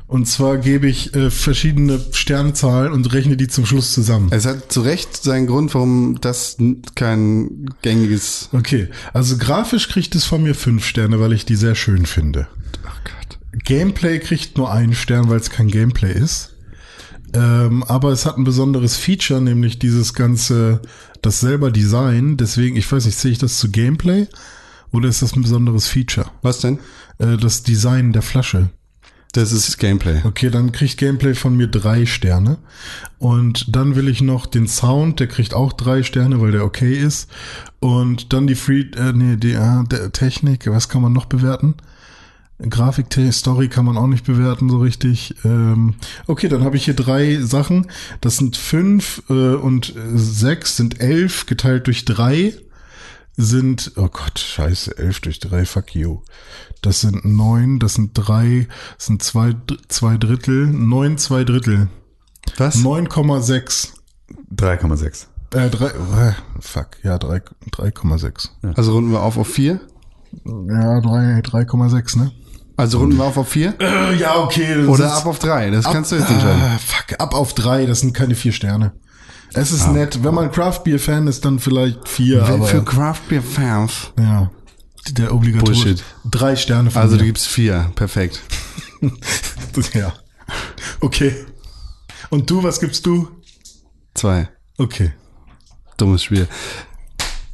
Und 0.08 0.28
zwar 0.28 0.58
gebe 0.58 0.88
ich 0.88 1.16
äh, 1.16 1.32
verschiedene 1.32 2.00
Sternzahlen 2.12 2.92
und 2.92 3.12
rechne 3.14 3.36
die 3.36 3.48
zum 3.48 3.66
Schluss 3.66 3.94
zusammen. 3.94 4.28
Es 4.32 4.46
hat 4.46 4.72
zu 4.72 4.82
Recht 4.82 5.24
seinen 5.24 5.48
Grund, 5.48 5.74
warum 5.74 6.20
das 6.22 6.58
kein 6.94 7.66
gängiges. 7.82 8.50
Okay, 8.52 8.90
also 9.14 9.38
grafisch 9.38 9.90
kriegt 9.90 10.14
es 10.14 10.26
von 10.26 10.44
mir 10.44 10.54
fünf 10.54 10.86
Sterne, 10.86 11.20
weil 11.20 11.34
ich 11.34 11.46
die 11.46 11.56
sehr 11.56 11.74
schön 11.74 12.06
finde. 12.06 12.48
Ach 12.86 13.00
Gott. 13.04 13.40
Gameplay 13.64 14.20
kriegt 14.20 14.58
nur 14.58 14.72
einen 14.72 14.94
Stern, 14.94 15.30
weil 15.30 15.40
es 15.40 15.50
kein 15.50 15.70
Gameplay 15.70 16.14
ist. 16.14 16.53
Ähm, 17.34 17.84
aber 17.84 18.12
es 18.12 18.26
hat 18.26 18.38
ein 18.38 18.44
besonderes 18.44 18.96
Feature, 18.96 19.42
nämlich 19.42 19.80
dieses 19.80 20.14
ganze, 20.14 20.82
das 21.22 21.40
selber 21.40 21.72
Design. 21.72 22.38
Deswegen, 22.38 22.76
ich 22.76 22.92
weiß 22.92 23.06
nicht, 23.06 23.18
sehe 23.18 23.32
ich 23.32 23.40
das 23.40 23.58
zu 23.58 23.72
Gameplay 23.72 24.28
oder 24.92 25.10
ist 25.10 25.22
das 25.22 25.36
ein 25.36 25.42
besonderes 25.42 25.88
Feature? 25.88 26.28
Was 26.42 26.60
denn? 26.60 26.80
Äh, 27.18 27.38
das 27.38 27.64
Design 27.64 28.14
der 28.14 28.22
Flasche. 28.22 28.70
Das 29.34 29.52
ist 29.52 29.80
Gameplay. 29.80 30.22
Okay, 30.26 30.52
dann 30.52 30.72
kriegt 30.72 30.98
Gameplay 30.98 31.34
von 31.34 31.58
mir 31.58 31.68
drei 31.68 32.06
Sterne. 32.06 32.60
Und 33.18 33.76
dann 33.76 33.96
will 33.96 34.08
ich 34.08 34.22
noch 34.22 34.46
den 34.46 34.68
Sound, 34.68 35.20
der 35.20 35.26
kriegt 35.26 35.56
auch 35.56 35.74
drei 35.74 36.04
Sterne, 36.04 36.40
weil 36.40 36.52
der 36.52 36.64
okay 36.64 36.94
ist. 36.94 37.32
Und 37.80 38.32
dann 38.32 38.46
die 38.46 38.54
Free, 38.54 38.86
äh, 38.96 39.12
nee, 39.12 39.38
die 39.38 39.54
äh, 39.54 39.84
der 39.86 40.12
Technik, 40.12 40.68
was 40.68 40.88
kann 40.88 41.02
man 41.02 41.14
noch 41.14 41.26
bewerten? 41.26 41.74
Grafik, 42.60 43.08
Story 43.32 43.68
kann 43.68 43.86
man 43.86 43.98
auch 43.98 44.08
nicht 44.08 44.26
bewerten 44.26 44.70
so 44.70 44.78
richtig. 44.80 45.36
Ähm, 45.44 45.96
okay, 46.28 46.48
dann 46.48 46.64
habe 46.64 46.78
ich 46.78 46.86
hier 46.86 46.94
drei 46.94 47.40
Sachen. 47.42 47.88
Das 48.22 48.38
sind 48.38 48.56
fünf 48.58 49.24
äh, 49.30 49.56
und 49.56 49.96
äh, 49.96 50.00
sechs 50.18 50.78
sind 50.78 51.00
elf 51.02 51.46
geteilt 51.46 51.88
durch 51.88 52.06
drei 52.06 52.54
sind, 53.36 53.94
oh 53.96 54.10
Gott, 54.10 54.38
scheiße, 54.38 54.96
elf 54.98 55.20
durch 55.22 55.40
drei, 55.40 55.66
fuck 55.66 55.96
you. 55.96 56.20
Das 56.84 57.02
sind 57.02 57.26
neun, 57.26 57.80
das 57.80 57.96
sind 57.96 58.12
drei, 58.14 58.68
das 58.98 59.08
sind 59.08 59.24
zwei, 59.24 59.56
zwei 59.88 60.18
Drittel, 60.18 60.68
neun, 60.68 61.18
zwei 61.18 61.44
Drittel. 61.44 61.88
Was? 62.58 62.76
9,6. 62.78 63.94
3,6. 64.56 65.26
Äh, 65.56 65.70
drei, 65.72 65.88
äh, 65.88 66.34
fuck, 66.60 66.90
ja, 67.04 67.18
drei- 67.18 67.42
3,6. 67.72 68.50
Also 68.76 68.94
runden 68.94 69.12
wir 69.12 69.22
auf 69.24 69.38
auf 69.38 69.48
vier? 69.48 69.80
Ja, 70.46 71.02
drei- 71.02 71.42
3,6, 71.42 72.18
ne? 72.18 72.32
Also 72.76 73.00
runden 73.00 73.18
wir 73.18 73.24
auf 73.26 73.38
auf 73.38 73.50
vier? 73.50 73.76
Äh, 73.80 74.16
ja, 74.16 74.36
okay. 74.38 74.86
Oder 74.86 75.14
ab 75.14 75.26
auf 75.26 75.40
drei? 75.40 75.70
Das 75.70 75.86
ab, 75.86 75.94
kannst 75.94 76.12
du 76.12 76.16
jetzt 76.16 76.30
entscheiden. 76.30 76.62
Ah, 76.62 76.78
fuck, 76.80 77.20
ab 77.20 77.34
auf 77.36 77.54
drei, 77.54 77.86
das 77.86 78.00
sind 78.00 78.14
keine 78.14 78.36
vier 78.36 78.52
Sterne. 78.52 78.94
Es 79.54 79.72
ist 79.72 79.88
nett, 79.90 80.24
wenn 80.24 80.34
man 80.34 80.52
Craft 80.52 80.80
Beer 80.84 80.98
Fan 81.00 81.28
ist, 81.28 81.46
dann 81.46 81.60
vielleicht 81.60 82.08
vier, 82.08 82.44
aber 82.44 82.66
Für 82.66 82.84
Craft 82.84 83.22
Beer 83.30 83.44
Fans. 83.44 84.12
ja, 84.18 84.50
der 85.12 85.34
obligatorische. 85.34 85.84
Bullshit. 85.84 86.04
Drei 86.26 86.56
Sterne 86.56 86.90
von 86.90 87.02
Also 87.02 87.16
du 87.18 87.22
mir. 87.22 87.28
gibst 87.28 87.46
vier. 87.46 87.92
Perfekt. 87.94 88.42
ja. 89.94 90.14
Okay. 91.02 91.36
Und 92.30 92.50
du, 92.50 92.64
was 92.64 92.80
gibst 92.80 93.06
du? 93.06 93.28
Zwei. 94.16 94.50
Okay. 94.80 95.14
Dummes 95.98 96.24
Spiel. 96.24 96.48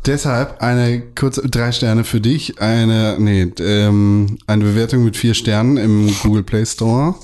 Deshalb 0.05 0.61
eine 0.61 1.01
kurze 1.13 1.41
drei 1.49 1.71
Sterne 1.71 2.03
für 2.03 2.21
dich, 2.21 2.61
eine 2.61 3.17
nee, 3.19 3.51
ähm, 3.59 4.37
eine 4.47 4.63
Bewertung 4.63 5.03
mit 5.03 5.17
vier 5.17 5.33
Sternen 5.33 5.77
im 5.77 6.09
Google 6.23 6.43
Play 6.43 6.65
Store, 6.65 7.15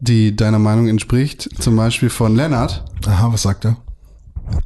die 0.00 0.36
deiner 0.36 0.58
Meinung 0.58 0.86
entspricht. 0.88 1.48
Zum 1.58 1.76
Beispiel 1.76 2.10
von 2.10 2.36
Lennart. 2.36 2.84
Aha, 3.06 3.32
was 3.32 3.42
sagt 3.42 3.64
er? 3.64 3.76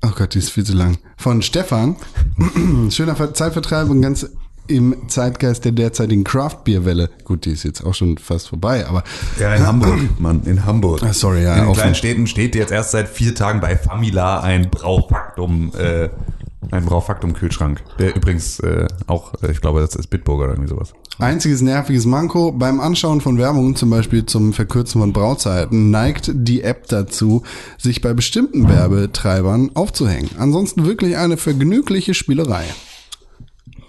Oh 0.05 0.11
Gott, 0.17 0.35
die 0.35 0.41
ist 0.41 0.51
viel 0.51 0.65
zu 0.65 0.75
lang. 0.75 0.99
Von 1.17 1.43
Stefan. 1.43 1.97
Schöner 2.91 3.15
Ver- 3.17 3.35
Zeitvertreib 3.35 3.89
und 3.89 4.03
ganz 4.03 4.27
im 4.67 5.09
Zeitgeist 5.09 5.65
der 5.65 5.73
derzeitigen 5.73 6.23
Craft 6.23 6.59
Beer 6.65 6.85
Welle. 6.85 7.09
Gut, 7.25 7.45
die 7.45 7.51
ist 7.53 7.63
jetzt 7.65 7.85
auch 7.85 7.95
schon 7.95 8.19
fast 8.19 8.49
vorbei, 8.49 8.87
aber 8.87 9.03
Ja, 9.39 9.55
in 9.55 9.67
Hamburg, 9.67 9.99
Mann, 10.19 10.43
in 10.45 10.65
Hamburg. 10.67 11.03
Ah, 11.03 11.13
sorry, 11.13 11.45
ja, 11.45 11.57
In 11.57 11.65
den 11.67 11.73
kleinen 11.73 11.95
Städten 11.95 12.27
steht 12.27 12.55
jetzt 12.55 12.71
erst 12.73 12.91
seit 12.91 13.09
vier 13.09 13.35
Tagen 13.35 13.61
bei 13.61 13.77
Famila 13.77 14.41
ein 14.41 14.71
Braufaktum, 14.71 15.73
äh, 15.77 16.09
ein 16.71 16.85
Braufaktum-Kühlschrank. 16.85 17.83
Der 17.99 18.15
übrigens 18.15 18.61
äh, 18.61 18.87
auch, 19.07 19.35
äh, 19.43 19.51
ich 19.51 19.61
glaube, 19.61 19.81
das 19.81 19.95
ist 19.97 20.09
Bitburger 20.09 20.45
oder 20.45 20.53
irgendwie 20.53 20.71
sowas. 20.71 20.93
Einziges 21.19 21.63
nerviges 21.63 22.07
Manko 22.07 22.53
beim 22.53 22.81
Anschauen 22.81 23.21
von 23.21 23.39
Werbung, 23.39 23.77
zum 23.77 23.91
Beispiel 23.91 24.27
zum 24.27 24.53
Verkürzen 24.53 25.01
von 25.01 25.13
Brauzeiten, 25.13 25.91
neigt 25.91 26.31
die 26.33 26.63
App 26.63 26.87
dazu, 26.89 27.43
sich 27.79 28.01
bei 28.01 28.15
bestimmten 28.15 28.69
Werbetreibern 28.69 29.71
aufzuhängen. 29.75 30.31
Ansonsten 30.39 30.87
wirklich 30.87 31.17
eine 31.17 31.37
vergnügliche 31.37 32.15
Spielerei. 32.15 32.65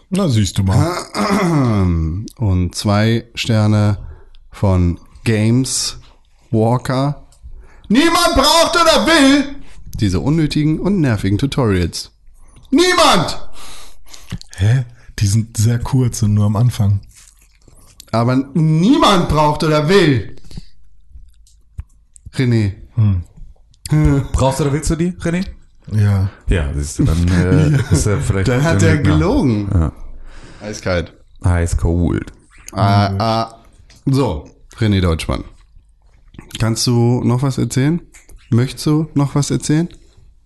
Na, 0.09 0.27
siehst 0.27 0.57
du 0.57 0.63
mal. 0.63 0.91
Und 2.37 2.75
zwei 2.75 3.25
Sterne 3.35 3.97
von 4.51 4.99
Games 5.23 5.99
Walker. 6.51 7.27
Niemand 7.87 8.33
braucht 8.35 8.75
oder 8.75 9.05
will 9.05 9.55
diese 9.99 10.19
unnötigen 10.19 10.79
und 10.79 10.99
nervigen 10.99 11.37
Tutorials. 11.37 12.10
Niemand! 12.71 13.49
Hä? 14.55 14.85
Die 15.19 15.27
sind 15.27 15.57
sehr 15.57 15.79
kurz 15.79 16.23
und 16.23 16.33
nur 16.33 16.45
am 16.45 16.55
Anfang. 16.55 17.01
Aber 18.11 18.35
niemand 18.53 19.29
braucht 19.29 19.63
oder 19.63 19.87
will. 19.87 20.35
René. 22.33 22.73
Brauchst 24.31 24.59
du 24.59 24.63
oder 24.63 24.73
willst 24.73 24.89
du 24.89 24.95
die, 24.95 25.11
René? 25.11 25.45
Ja. 25.91 26.29
Ja, 26.47 26.73
siehst 26.73 26.99
du, 26.99 27.03
dann 27.03 27.27
äh, 27.27 27.81
ist 27.91 28.05
er 28.05 28.21
vielleicht. 28.21 28.47
Dann 28.47 28.63
hat 28.63 28.81
er 28.83 28.97
gelogen. 28.97 29.69
Ja. 29.73 29.91
Eiskalt. 30.61 31.13
Cold. 31.77 32.31
Ah, 32.71 33.13
ah. 33.17 33.55
So, 34.05 34.49
René 34.77 35.01
Deutschmann. 35.01 35.43
Kannst 36.59 36.87
du 36.87 37.21
noch 37.23 37.41
was 37.41 37.57
erzählen? 37.57 38.01
Möchtest 38.49 38.85
du 38.85 39.07
noch 39.13 39.35
was 39.35 39.51
erzählen? 39.51 39.89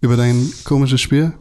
Über 0.02 0.18
dein 0.18 0.52
komisches 0.64 1.02
Spiel? 1.02 1.34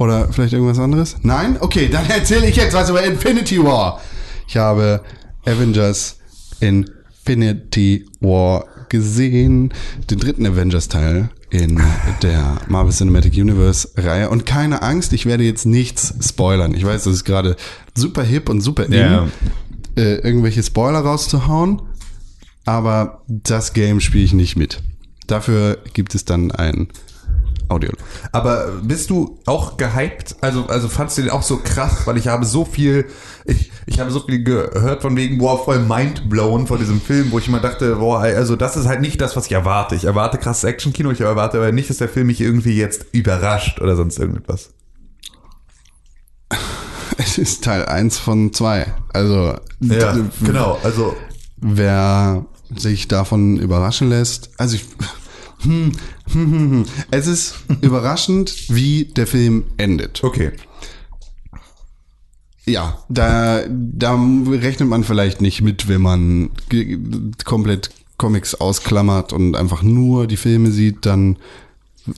Oder 0.00 0.32
vielleicht 0.32 0.54
irgendwas 0.54 0.78
anderes? 0.78 1.16
Nein? 1.22 1.58
Okay, 1.60 1.90
dann 1.90 2.08
erzähle 2.08 2.46
ich 2.48 2.56
jetzt 2.56 2.72
was 2.72 2.88
über 2.88 3.02
Infinity 3.04 3.62
War. 3.62 4.00
Ich 4.48 4.56
habe 4.56 5.02
Avengers 5.44 6.16
Infinity 6.60 8.06
War 8.20 8.64
gesehen. 8.88 9.74
Den 10.10 10.18
dritten 10.18 10.46
Avengers-Teil 10.46 11.28
in 11.50 11.82
der 12.22 12.62
Marvel 12.68 12.94
Cinematic 12.94 13.34
Universe-Reihe. 13.34 14.30
Und 14.30 14.46
keine 14.46 14.80
Angst, 14.80 15.12
ich 15.12 15.26
werde 15.26 15.44
jetzt 15.44 15.66
nichts 15.66 16.14
spoilern. 16.26 16.72
Ich 16.74 16.84
weiß, 16.86 17.04
das 17.04 17.12
ist 17.12 17.24
gerade 17.24 17.56
super 17.94 18.22
hip 18.22 18.48
und 18.48 18.62
super 18.62 18.86
in, 18.86 18.92
Ja. 18.94 19.28
äh, 19.96 20.14
irgendwelche 20.20 20.62
Spoiler 20.62 21.00
rauszuhauen. 21.00 21.82
Aber 22.64 23.22
das 23.28 23.74
Game 23.74 24.00
spiele 24.00 24.24
ich 24.24 24.32
nicht 24.32 24.56
mit. 24.56 24.82
Dafür 25.26 25.76
gibt 25.92 26.14
es 26.14 26.24
dann 26.24 26.52
ein 26.52 26.88
Audio. 27.70 27.90
Aber 28.32 28.72
bist 28.82 29.10
du 29.10 29.38
auch 29.46 29.76
gehypt? 29.76 30.36
Also, 30.40 30.66
also 30.66 30.88
fandst 30.88 31.18
du 31.18 31.22
den 31.22 31.30
auch 31.30 31.42
so 31.42 31.58
krass? 31.58 32.06
Weil 32.06 32.16
ich 32.16 32.28
habe 32.28 32.44
so 32.44 32.64
viel, 32.64 33.06
ich, 33.44 33.70
ich 33.86 34.00
habe 34.00 34.10
so 34.10 34.20
viel 34.20 34.42
gehört 34.42 35.02
von 35.02 35.16
wegen, 35.16 35.38
boah, 35.38 35.64
voll 35.64 35.78
mindblown 35.78 36.66
von 36.66 36.78
diesem 36.78 37.00
Film, 37.00 37.30
wo 37.30 37.38
ich 37.38 37.48
immer 37.48 37.60
dachte, 37.60 37.96
boah, 37.96 38.20
also 38.20 38.56
das 38.56 38.76
ist 38.76 38.86
halt 38.86 39.00
nicht 39.00 39.20
das, 39.20 39.36
was 39.36 39.46
ich 39.46 39.52
erwarte. 39.52 39.94
Ich 39.94 40.04
erwarte 40.04 40.38
krasses 40.38 40.64
Actionkino, 40.64 41.10
ich 41.10 41.20
erwarte 41.20 41.58
aber 41.58 41.72
nicht, 41.72 41.90
dass 41.90 41.98
der 41.98 42.08
Film 42.08 42.26
mich 42.26 42.40
irgendwie 42.40 42.76
jetzt 42.76 43.06
überrascht 43.12 43.80
oder 43.80 43.96
sonst 43.96 44.18
irgendetwas. 44.18 44.70
Es 47.18 47.36
ist 47.36 47.64
Teil 47.64 47.84
1 47.84 48.18
von 48.18 48.50
2. 48.52 48.94
Also, 49.12 49.54
Ja, 49.80 50.16
genau. 50.42 50.78
Also, 50.82 51.14
wer 51.58 52.46
sich 52.74 53.08
davon 53.08 53.58
überraschen 53.58 54.08
lässt, 54.08 54.50
also 54.56 54.76
ich, 54.76 54.86
hm, 55.62 55.92
hm, 56.32 56.52
hm, 56.52 56.70
hm. 56.70 56.84
es 57.10 57.26
ist 57.26 57.54
überraschend, 57.80 58.54
wie 58.68 59.04
der 59.04 59.26
Film 59.26 59.64
endet. 59.76 60.22
okay. 60.24 60.52
Ja, 62.66 63.02
da, 63.08 63.62
da 63.68 64.14
rechnet 64.48 64.88
man 64.88 65.02
vielleicht 65.02 65.40
nicht 65.40 65.60
mit, 65.62 65.88
wenn 65.88 66.02
man 66.02 66.50
komplett 67.44 67.90
Comics 68.16 68.54
ausklammert 68.54 69.32
und 69.32 69.56
einfach 69.56 69.82
nur 69.82 70.26
die 70.26 70.36
Filme 70.36 70.70
sieht, 70.70 71.06
dann, 71.06 71.38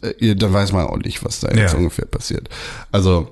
äh, 0.02 0.34
dann 0.34 0.52
weiß 0.52 0.72
man 0.72 0.86
auch 0.86 0.98
nicht, 0.98 1.24
was 1.24 1.40
da 1.40 1.48
jetzt 1.48 1.72
Ja. 1.72 1.78
ungefähr 1.78 2.06
passiert. 2.06 2.50
Also 2.90 3.30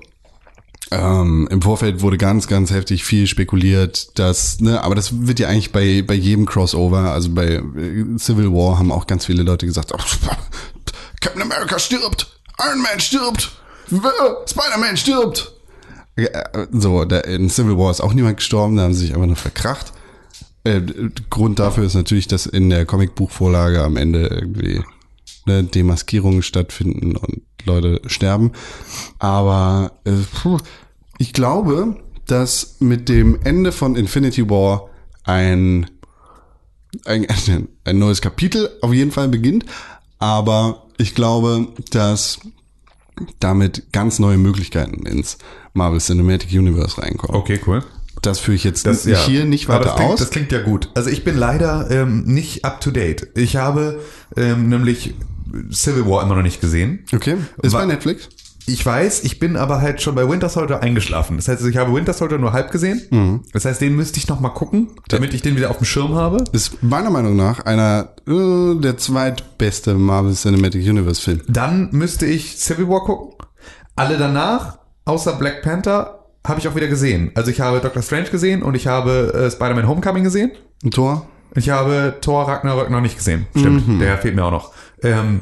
ähm, 0.91 1.47
im 1.49 1.61
Vorfeld 1.61 2.01
wurde 2.01 2.17
ganz, 2.17 2.47
ganz 2.47 2.69
heftig 2.71 3.05
viel 3.05 3.25
spekuliert, 3.25 4.19
dass, 4.19 4.59
ne, 4.59 4.83
aber 4.83 4.93
das 4.93 5.25
wird 5.25 5.39
ja 5.39 5.47
eigentlich 5.47 5.71
bei, 5.71 6.03
bei 6.05 6.13
jedem 6.13 6.45
Crossover, 6.45 7.11
also 7.11 7.29
bei 7.29 7.47
äh, 7.55 8.17
Civil 8.17 8.51
War 8.51 8.77
haben 8.77 8.91
auch 8.91 9.07
ganz 9.07 9.25
viele 9.25 9.43
Leute 9.43 9.65
gesagt, 9.65 9.93
oh, 9.93 9.97
Captain 11.21 11.41
America 11.41 11.79
stirbt, 11.79 12.39
Iron 12.59 12.81
Man 12.81 12.99
stirbt, 12.99 13.51
Spider-Man 13.87 14.97
stirbt. 14.97 15.53
Äh, 16.17 16.27
So, 16.71 17.03
in 17.03 17.49
Civil 17.49 17.77
War 17.77 17.91
ist 17.91 18.01
auch 18.01 18.13
niemand 18.13 18.37
gestorben, 18.37 18.75
da 18.75 18.83
haben 18.83 18.93
sie 18.93 19.01
sich 19.05 19.13
einfach 19.13 19.27
nur 19.27 19.37
verkracht. 19.37 19.93
Äh, 20.65 20.81
Grund 21.29 21.59
dafür 21.59 21.85
ist 21.85 21.95
natürlich, 21.95 22.27
dass 22.27 22.45
in 22.45 22.69
der 22.69 22.85
Comicbuchvorlage 22.85 23.81
am 23.81 23.95
Ende 23.95 24.27
irgendwie 24.27 24.83
ne, 25.45 25.63
Demaskierungen 25.63 26.43
stattfinden 26.43 27.15
und 27.15 27.41
Leute 27.65 28.01
sterben. 28.07 28.51
Aber 29.19 29.93
äh, 30.05 30.11
ich 31.17 31.33
glaube, 31.33 31.97
dass 32.27 32.77
mit 32.79 33.09
dem 33.09 33.39
Ende 33.43 33.71
von 33.71 33.95
Infinity 33.95 34.49
War 34.49 34.89
ein 35.23 35.87
ein, 37.05 37.27
ein 37.83 37.99
neues 37.99 38.21
Kapitel 38.21 38.69
auf 38.81 38.93
jeden 38.93 39.11
Fall 39.11 39.27
beginnt. 39.27 39.65
Aber 40.19 40.87
ich 40.97 41.15
glaube, 41.15 41.67
dass 41.89 42.39
damit 43.39 43.91
ganz 43.91 44.19
neue 44.19 44.37
Möglichkeiten 44.37 45.05
ins 45.05 45.37
Marvel 45.73 45.99
Cinematic 45.99 46.51
Universe 46.51 47.01
reinkommen. 47.01 47.35
Okay, 47.35 47.59
cool. 47.65 47.83
Das 48.21 48.39
führe 48.39 48.55
ich 48.55 48.63
jetzt 48.63 48.85
Das, 48.85 49.05
ja. 49.05 49.17
hier 49.17 49.45
nicht 49.45 49.69
Aber 49.69 49.79
weiter 49.79 49.89
das 49.89 49.95
klingt, 49.95 50.11
aus. 50.11 50.19
Das 50.19 50.29
klingt 50.29 50.51
ja 50.51 50.61
gut. 50.61 50.89
Also 50.93 51.09
ich 51.09 51.23
bin 51.23 51.35
leider 51.35 51.89
ähm, 51.89 52.23
nicht 52.25 52.65
up 52.65 52.81
to 52.81 52.91
date. 52.91 53.29
Ich 53.35 53.55
habe 53.55 53.99
ähm, 54.35 54.69
nämlich 54.69 55.15
Civil 55.71 56.05
War 56.07 56.23
immer 56.23 56.35
noch 56.35 56.43
nicht 56.43 56.61
gesehen. 56.61 57.05
okay, 57.13 57.35
ist 57.61 57.73
bei 57.73 57.85
Netflix. 57.85 58.29
Ich 58.67 58.85
weiß, 58.85 59.23
ich 59.23 59.39
bin 59.39 59.57
aber 59.57 59.81
halt 59.81 60.03
schon 60.03 60.13
bei 60.13 60.29
Winter 60.29 60.47
Soldier 60.47 60.81
eingeschlafen. 60.83 61.35
Das 61.37 61.47
heißt, 61.47 61.65
ich 61.65 61.77
habe 61.77 61.93
Winter 61.95 62.13
Soldier 62.13 62.37
nur 62.37 62.53
halb 62.53 62.71
gesehen. 62.71 63.01
Mhm. 63.09 63.41
Das 63.53 63.65
heißt, 63.65 63.81
den 63.81 63.95
müsste 63.95 64.19
ich 64.19 64.27
noch 64.27 64.39
mal 64.39 64.49
gucken, 64.49 64.89
damit 65.07 65.33
ich 65.33 65.41
den 65.41 65.55
wieder 65.55 65.71
auf 65.71 65.77
dem 65.79 65.85
Schirm 65.85 66.13
habe. 66.13 66.43
Ist 66.51 66.81
meiner 66.83 67.09
Meinung 67.09 67.35
nach 67.35 67.61
einer 67.65 68.09
äh, 68.27 68.75
der 68.79 68.97
zweitbeste 68.97 69.95
Marvel 69.95 70.33
Cinematic 70.35 70.87
Universe 70.87 71.19
Film. 71.21 71.41
Dann 71.47 71.89
müsste 71.91 72.27
ich 72.27 72.57
Civil 72.59 72.87
War 72.87 73.03
gucken. 73.03 73.33
Alle 73.95 74.17
danach, 74.17 74.77
außer 75.05 75.33
Black 75.33 75.63
Panther, 75.63 76.19
habe 76.45 76.59
ich 76.59 76.67
auch 76.67 76.75
wieder 76.75 76.87
gesehen. 76.87 77.31
Also 77.33 77.49
ich 77.49 77.61
habe 77.61 77.79
Doctor 77.79 78.03
Strange 78.03 78.29
gesehen 78.29 78.61
und 78.61 78.75
ich 78.75 78.85
habe 78.85 79.33
äh, 79.33 79.51
Spider-Man 79.51 79.87
Homecoming 79.87 80.23
gesehen. 80.23 80.51
Ein 80.83 80.91
Tor? 80.91 81.27
Ich 81.55 81.69
habe 81.71 82.15
Thor 82.21 82.47
Ragnarök 82.47 82.89
noch 82.91 83.01
nicht 83.01 83.17
gesehen. 83.17 83.47
Stimmt, 83.57 83.87
Mhm. 83.87 83.99
der 83.99 84.17
fehlt 84.19 84.35
mir 84.35 84.45
auch 84.45 84.51
noch. 84.51 84.71
Ähm, 85.03 85.41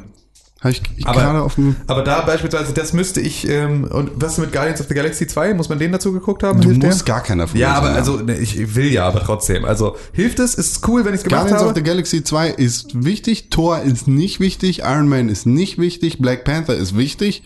ich, 0.62 0.82
ich 0.98 1.06
Aber- 1.06 1.20
gerade 1.22 1.42
auf 1.42 1.54
dem. 1.54 1.74
aber 1.86 2.02
da 2.04 2.20
beispielsweise, 2.20 2.74
das 2.74 2.92
müsste 2.92 3.20
ich, 3.22 3.48
ähm, 3.48 3.84
und 3.84 4.10
was 4.16 4.36
mit 4.36 4.52
Guardians 4.52 4.80
of 4.82 4.88
the 4.88 4.94
Galaxy 4.94 5.26
2? 5.26 5.54
Muss 5.54 5.70
man 5.70 5.78
den 5.78 5.90
dazu 5.90 6.12
geguckt 6.12 6.42
haben? 6.42 6.60
Du 6.60 6.68
Hilft 6.68 6.82
musst 6.82 7.08
der? 7.08 7.14
gar 7.14 7.22
keiner 7.22 7.48
von 7.48 7.58
Ja, 7.58 7.72
aber 7.72 7.88
haben. 7.88 7.96
also, 7.96 8.16
ne, 8.18 8.36
ich 8.38 8.74
will 8.74 8.92
ja, 8.92 9.06
aber 9.08 9.20
trotzdem. 9.24 9.64
Also, 9.64 9.96
hilft 10.12 10.38
es? 10.38 10.54
Ist 10.54 10.72
es 10.76 10.88
cool, 10.88 11.06
wenn 11.06 11.14
ich 11.14 11.20
es 11.20 11.24
gemacht 11.24 11.44
Guardians 11.48 11.62
of 11.62 11.68
habe? 11.68 11.78
the 11.80 11.82
Galaxy 11.82 12.22
2 12.22 12.48
ist 12.50 13.04
wichtig, 13.04 13.48
Thor 13.48 13.80
ist 13.80 14.06
nicht 14.06 14.38
wichtig, 14.40 14.80
Iron 14.80 15.08
Man 15.08 15.30
ist 15.30 15.46
nicht 15.46 15.78
wichtig, 15.78 16.18
Black 16.18 16.44
Panther 16.44 16.74
ist 16.74 16.94
wichtig. 16.94 17.42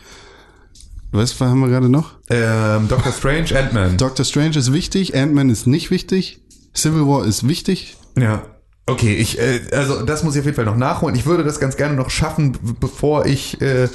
Was 1.12 1.40
haben 1.40 1.60
wir 1.60 1.68
gerade 1.68 1.88
noch? 1.88 2.14
Ähm, 2.30 2.88
Doctor 2.88 3.12
Strange, 3.12 3.56
Ant-Man. 3.56 3.96
Doctor 3.96 4.24
Strange 4.24 4.58
ist 4.58 4.72
wichtig, 4.72 5.14
Ant-Man 5.16 5.50
ist 5.50 5.68
nicht 5.68 5.92
wichtig, 5.92 6.40
Civil 6.74 7.06
War 7.06 7.24
ist 7.24 7.46
wichtig. 7.46 7.96
Ja. 8.18 8.42
Okay, 8.86 9.14
ich, 9.14 9.38
äh, 9.38 9.60
also 9.72 10.02
das 10.02 10.24
muss 10.24 10.34
ich 10.34 10.40
auf 10.40 10.44
jeden 10.44 10.56
Fall 10.56 10.66
noch 10.66 10.76
nachholen. 10.76 11.16
Ich 11.16 11.24
würde 11.24 11.42
das 11.42 11.58
ganz 11.58 11.76
gerne 11.78 11.94
noch 11.94 12.10
schaffen, 12.10 12.58
bevor 12.80 13.24
ich, 13.24 13.58
äh, 13.62 13.88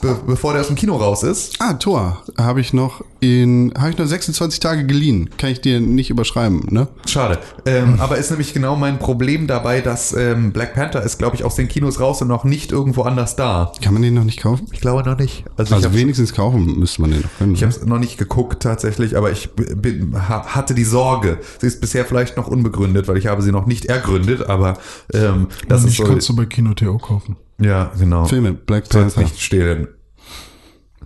be 0.00 0.16
bevor 0.24 0.52
der 0.52 0.60
aus 0.60 0.68
dem 0.68 0.76
Kino 0.76 0.94
raus 0.94 1.24
ist. 1.24 1.56
Ah, 1.58 1.74
Thor 1.74 2.22
habe 2.38 2.60
ich 2.60 2.72
noch 2.72 3.02
in, 3.18 3.72
habe 3.76 3.90
ich 3.90 3.98
noch 3.98 4.06
26 4.06 4.60
Tage 4.60 4.86
geliehen. 4.86 5.30
Kann 5.36 5.50
ich 5.50 5.60
dir 5.62 5.80
nicht 5.80 6.10
überschreiben, 6.10 6.62
ne? 6.70 6.86
Schade. 7.06 7.40
Ähm, 7.64 7.96
aber 7.98 8.18
ist 8.18 8.30
nämlich 8.30 8.54
genau 8.54 8.76
mein 8.76 9.00
Problem 9.00 9.48
dabei, 9.48 9.80
dass 9.80 10.12
ähm, 10.12 10.52
Black 10.52 10.74
Panther 10.74 11.02
ist, 11.02 11.18
glaube 11.18 11.34
ich, 11.34 11.42
aus 11.42 11.56
den 11.56 11.66
Kinos 11.66 11.98
raus 11.98 12.22
und 12.22 12.28
noch 12.28 12.44
nicht 12.44 12.70
irgendwo 12.70 13.02
anders 13.02 13.34
da. 13.34 13.72
Kann 13.82 13.94
man 13.94 14.02
den 14.02 14.14
noch 14.14 14.22
nicht 14.22 14.40
kaufen? 14.40 14.68
Ich 14.70 14.80
glaube 14.80 15.02
noch 15.08 15.18
nicht. 15.18 15.42
Also, 15.56 15.74
Also 15.74 15.92
wenigstens 15.92 16.32
kaufen 16.32 16.78
müsste 16.78 17.00
man 17.00 17.10
den 17.10 17.22
noch 17.22 17.30
können. 17.38 17.54
Ich 17.54 17.62
habe 17.62 17.72
es 17.72 17.84
noch 17.84 17.98
nicht 17.98 18.16
geguckt 18.16 18.62
tatsächlich, 18.62 19.16
aber 19.16 19.32
ich 19.32 19.50
bin, 19.54 20.14
ha, 20.28 20.46
hatte 20.46 20.74
die 20.74 20.84
Sorge. 20.84 21.38
Sie 21.60 21.66
ist 21.66 21.80
bisher 21.80 22.04
vielleicht 22.04 22.36
noch 22.36 22.46
unbegründet, 22.46 23.08
weil 23.08 23.16
ich 23.16 23.26
habe 23.26 23.42
sie 23.42 23.50
noch 23.50 23.66
nicht 23.66 23.86
ergründet, 23.86 24.35
aber 24.42 24.78
ähm, 25.12 25.48
das 25.68 25.84
ist 25.84 25.90
ich 25.90 25.96
so. 25.96 26.04
kannst 26.04 26.28
du 26.28 26.36
bei 26.36 26.46
Kino.to 26.46 26.98
kaufen. 26.98 27.36
Ja, 27.60 27.92
genau. 27.98 28.26
Filme, 28.26 28.52
Black 28.52 28.88
Panther. 28.88 29.20
nicht 29.22 29.40
stehlen. 29.40 29.88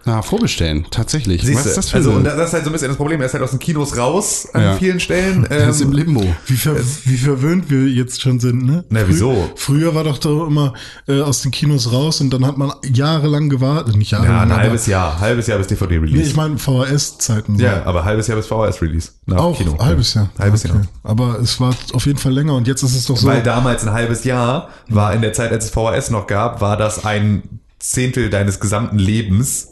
Ah, 0.06 0.22
vorbestellen, 0.22 0.86
tatsächlich. 0.90 1.42
Siehst 1.42 1.58
Was 1.60 1.66
ist 1.66 1.76
das 1.76 1.90
für 1.90 1.96
also, 1.98 2.10
eine- 2.10 2.18
und 2.20 2.24
das 2.24 2.34
ist 2.48 2.52
halt 2.54 2.64
so 2.64 2.70
ein 2.70 2.72
bisschen 2.72 2.88
das 2.88 2.96
Problem. 2.96 3.20
Er 3.20 3.26
ist 3.26 3.34
halt 3.34 3.42
aus 3.44 3.50
den 3.50 3.58
Kinos 3.58 3.96
raus 3.98 4.48
an 4.54 4.62
Ja. 4.62 4.74
vielen 4.76 4.98
Stellen. 4.98 5.44
Er 5.50 5.68
ist 5.68 5.82
im 5.82 5.88
Ähm, 5.88 5.94
Limbo. 5.94 6.24
Wie, 6.46 6.56
ver 6.56 6.76
wie 7.04 7.16
verwöhnt 7.18 7.68
wir 7.68 7.86
jetzt 7.86 8.22
schon 8.22 8.40
sind, 8.40 8.64
ne? 8.64 8.84
Na, 8.88 9.00
wieso? 9.06 9.50
Früher 9.56 9.94
war 9.94 10.04
doch 10.04 10.16
da 10.16 10.30
immer 10.46 10.72
äh, 11.06 11.20
aus 11.20 11.42
den 11.42 11.50
Kinos 11.50 11.92
raus 11.92 12.20
und 12.22 12.30
dann 12.32 12.46
hat 12.46 12.56
man 12.56 12.72
jahrelang 12.82 13.50
gewartet. 13.50 13.94
Nicht 13.96 14.12
jahrelang, 14.12 14.34
ja, 14.36 14.42
ein 14.42 14.56
halbes 14.56 14.86
Jahr. 14.86 15.20
Halbes 15.20 15.46
Jahr 15.48 15.58
bis 15.58 15.68
Nee, 15.68 15.76
DVD-Release. 15.76 16.22
ich 16.30 16.36
meine 16.36 16.56
VHS-Zeiten. 16.56 17.58
so. 17.58 17.64
ja, 17.64 17.84
aber 17.84 18.04
halbes 18.04 18.26
Jahr 18.26 18.36
bis 18.38 18.46
VHS-Release. 18.46 19.10
Nach 19.26 19.36
Auch 19.36 19.58
Kino. 19.58 19.76
halbes 19.78 20.14
Jahr. 20.14 20.30
Halbes 20.38 20.64
Okay. 20.64 20.74
Jahr. 20.74 20.86
Aber 21.02 21.38
es 21.40 21.60
war 21.60 21.74
auf 21.92 22.06
jeden 22.06 22.18
Fall 22.18 22.32
länger 22.32 22.54
und 22.54 22.66
jetzt 22.66 22.82
ist 22.82 22.96
es 22.96 23.04
doch 23.04 23.16
so. 23.18 23.26
Weil 23.26 23.42
damals 23.42 23.86
ein 23.86 23.92
halbes 23.92 24.24
Jahr 24.24 24.70
war 24.88 25.12
in 25.12 25.20
der 25.20 25.32
Zeit, 25.34 25.52
als 25.52 25.66
es 25.66 25.70
VHS 25.70 26.10
noch 26.10 26.26
gab, 26.26 26.60
war 26.62 26.76
das 26.78 27.04
ein 27.04 27.42
Zehntel 27.78 28.30
deines 28.30 28.60
gesamten 28.60 28.98
Lebens. 28.98 29.68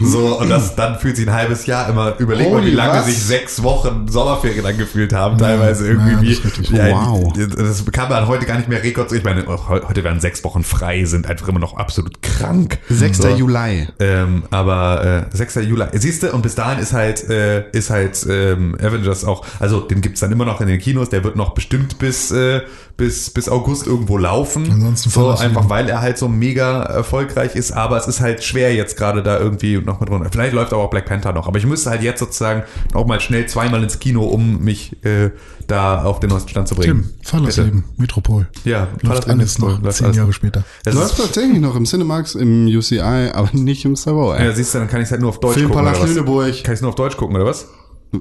So, 0.00 0.38
und 0.38 0.48
das, 0.48 0.74
dann 0.76 0.98
fühlt 0.98 1.16
sich 1.16 1.26
ein 1.28 1.32
halbes 1.34 1.66
Jahr 1.66 1.88
immer, 1.88 2.14
überleg 2.18 2.50
mal, 2.52 2.64
wie 2.64 2.70
lange 2.70 2.98
was? 2.98 3.06
sich 3.06 3.18
sechs 3.22 3.62
Wochen 3.62 4.08
Sommerferien 4.08 4.64
angefühlt 4.66 5.12
haben, 5.12 5.38
teilweise 5.38 5.88
irgendwie. 5.88 6.10
ja, 6.10 6.16
das 6.16 6.22
wie, 6.22 6.32
ist 6.32 6.44
richtig. 6.44 6.72
Wow. 6.72 7.32
Das 7.56 7.84
kann 7.92 8.08
man 8.08 8.26
heute 8.28 8.46
gar 8.46 8.56
nicht 8.56 8.68
mehr 8.68 8.82
rekord. 8.82 9.12
Ich 9.12 9.24
meine, 9.24 9.46
heu- 9.46 9.82
heute 9.86 10.04
werden 10.04 10.20
sechs 10.20 10.42
Wochen 10.44 10.62
frei, 10.64 11.04
sind 11.04 11.26
einfach 11.26 11.48
immer 11.48 11.60
noch 11.60 11.76
absolut 11.76 12.22
krank. 12.22 12.78
6. 12.88 13.18
So. 13.18 13.28
Juli. 13.28 13.88
Ähm, 13.98 14.44
aber 14.50 15.28
äh, 15.32 15.36
6. 15.36 15.56
Juli. 15.56 15.86
Siehst 15.92 16.22
du, 16.22 16.32
und 16.32 16.42
bis 16.42 16.54
dahin 16.54 16.78
ist 16.78 16.92
halt, 16.92 17.28
äh, 17.28 17.70
ist 17.70 17.90
halt 17.90 18.26
ähm, 18.28 18.76
Avengers 18.82 19.24
auch, 19.24 19.44
also 19.60 19.80
den 19.80 20.00
gibt's 20.00 20.20
dann 20.20 20.32
immer 20.32 20.44
noch 20.44 20.60
in 20.60 20.68
den 20.68 20.78
Kinos, 20.78 21.08
der 21.10 21.24
wird 21.24 21.36
noch 21.36 21.54
bestimmt 21.54 21.98
bis, 21.98 22.30
äh, 22.30 22.62
bis, 23.02 23.30
bis 23.30 23.48
August 23.48 23.84
irgendwo 23.84 24.16
laufen. 24.16 24.70
Ansonsten 24.70 25.10
so, 25.10 25.30
einfach 25.30 25.68
weil 25.68 25.88
er 25.88 26.00
halt 26.00 26.18
so 26.18 26.28
mega 26.28 26.84
erfolgreich 26.84 27.56
ist, 27.56 27.72
aber 27.72 27.96
es 27.96 28.06
ist 28.06 28.20
halt 28.20 28.44
schwer 28.44 28.72
jetzt 28.72 28.96
gerade 28.96 29.24
da 29.24 29.40
irgendwie 29.40 29.78
noch 29.78 29.98
mit 29.98 30.08
runter. 30.08 30.28
Vielleicht 30.30 30.52
läuft 30.52 30.72
aber 30.72 30.84
auch 30.84 30.90
Black 30.90 31.06
Panther 31.06 31.32
noch, 31.32 31.48
aber 31.48 31.58
ich 31.58 31.66
müsste 31.66 31.90
halt 31.90 32.02
jetzt 32.02 32.20
sozusagen 32.20 32.62
auch 32.94 33.04
mal 33.04 33.18
schnell 33.18 33.46
zweimal 33.46 33.82
ins 33.82 33.98
Kino, 33.98 34.22
um 34.22 34.60
mich 34.62 35.04
äh, 35.04 35.30
da 35.66 36.04
auf 36.04 36.20
den 36.20 36.30
neuesten 36.30 36.50
Stand 36.50 36.68
zu 36.68 36.76
bringen. 36.76 37.02
Tim, 37.02 37.14
Fallersleben, 37.24 37.84
Metropol. 37.96 38.46
Ja, 38.64 38.86
Läuft 39.00 39.00
Fallersleben 39.04 39.40
alles 39.40 39.50
ist 39.50 39.58
noch 39.58 39.82
läuft 39.82 39.96
zehn 39.96 40.04
alles 40.06 40.16
Jahre 40.16 40.28
noch. 40.28 40.34
später. 40.34 40.64
Das 40.84 40.94
Läuft 40.94 41.16
tatsächlich 41.16 41.58
noch 41.60 41.74
im 41.74 41.84
Cinemax, 41.84 42.36
im 42.36 42.66
UCI, 42.66 43.00
aber 43.34 43.48
nicht 43.52 43.84
im 43.84 43.96
Savoy. 43.96 44.40
ja, 44.40 44.52
siehst 44.52 44.74
du, 44.74 44.78
dann 44.78 44.86
kann 44.88 45.02
ich 45.02 45.10
halt 45.10 45.20
nur 45.20 45.30
auf 45.30 45.40
Deutsch 45.40 45.54
gucken. 45.54 45.70
Filmpalast 45.72 46.00
Oder 46.00 46.08
was? 46.08 46.14
Lüneburg. 46.14 46.62
Kann 46.62 46.74
ich 46.74 46.80
nur 46.80 46.90
auf 46.90 46.94
Deutsch 46.94 47.16
gucken, 47.16 47.34
oder 47.34 47.46
was? 47.46 47.66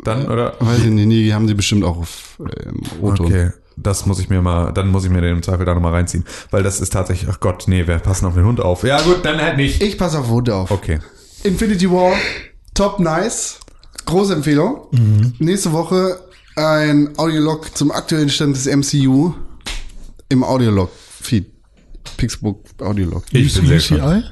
Dann, 0.04 0.28
oder? 0.28 0.56
Weiß 0.60 0.80
ich 0.80 0.86
nicht, 0.86 1.06
nee, 1.06 1.24
die 1.24 1.34
haben 1.36 1.48
sie 1.48 1.54
bestimmt 1.54 1.84
auch 1.84 1.98
auf 1.98 2.40
ähm, 2.40 2.82
O-Ton. 3.02 3.26
Okay, 3.28 3.52
das 3.78 4.06
muss 4.06 4.20
ich 4.20 4.30
mir 4.30 4.42
mal, 4.42 4.72
dann 4.72 4.90
muss 4.90 5.04
ich 5.06 5.10
mir 5.10 5.22
den 5.22 5.38
im 5.38 5.44
Zweifel 5.44 5.66
da 5.66 5.74
nochmal 5.74 5.94
reinziehen. 5.94 6.26
Weil 6.50 6.64
das 6.64 6.80
ist 6.80 6.94
tatsächlich, 6.94 7.30
ach 7.32 7.40
Gott, 7.40 7.66
nee, 7.68 7.88
wir 7.88 8.00
passen 8.00 8.26
auf 8.26 8.34
den 8.34 8.46
Hund 8.46 8.60
auf. 8.60 8.84
Ja 8.84 9.02
gut, 9.02 9.24
dann 9.24 9.42
halt 9.42 9.58
nicht. 9.58 9.82
Ich 9.82 9.98
passe 9.98 10.20
auf 10.20 10.30
Hund 10.30 10.50
auf. 10.50 10.72
Okay. 10.72 11.00
Infinity 11.44 11.90
War, 11.90 12.14
top 12.74 13.00
nice. 13.00 13.60
Große 14.06 14.34
Empfehlung. 14.34 14.88
Nächste 15.40 15.72
Woche 15.72 16.20
ein 16.56 17.10
Audiolog 17.18 17.76
zum 17.78 17.92
aktuellen 17.92 18.30
Stand 18.30 18.56
des 18.56 18.66
MCU 18.66 19.34
im 20.30 20.44
Audiolog-Feed. 20.44 21.46
Pixbook 22.18 22.64
Audiolog. 22.80 23.24
Ich 23.32 23.54
bin 23.54 23.68
sehr 23.68 23.78
gespannt. 23.78 24.02
UCI? 24.04 24.24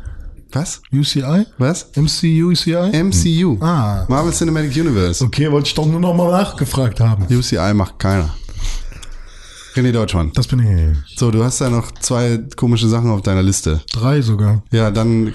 Was? 0.51 0.81
UCI? 0.91 1.45
Was? 1.59 1.91
MCU, 1.95 2.51
UCI? 2.51 2.91
MCU. 3.03 3.57
Ah. 3.61 4.05
Marvel 4.07 4.33
Cinematic 4.33 4.75
Universe. 4.75 5.23
Okay, 5.23 5.51
wollte 5.51 5.67
ich 5.67 5.75
doch 5.75 5.85
nur 5.85 5.99
noch 5.99 6.15
mal 6.15 6.31
nachgefragt 6.31 6.99
haben. 6.99 7.27
UCI 7.29 7.73
macht 7.73 7.99
keiner. 7.99 8.35
René 9.79 9.93
Deutschmann. 9.93 10.31
Das 10.33 10.47
bin 10.47 10.59
ich. 10.59 11.17
So, 11.17 11.31
du 11.31 11.41
hast 11.43 11.59
ja 11.59 11.69
noch 11.69 11.91
zwei 11.93 12.39
komische 12.57 12.89
Sachen 12.89 13.09
auf 13.09 13.21
deiner 13.21 13.43
Liste. 13.43 13.81
Drei 13.93 14.21
sogar. 14.21 14.61
Ja, 14.71 14.91
dann. 14.91 15.33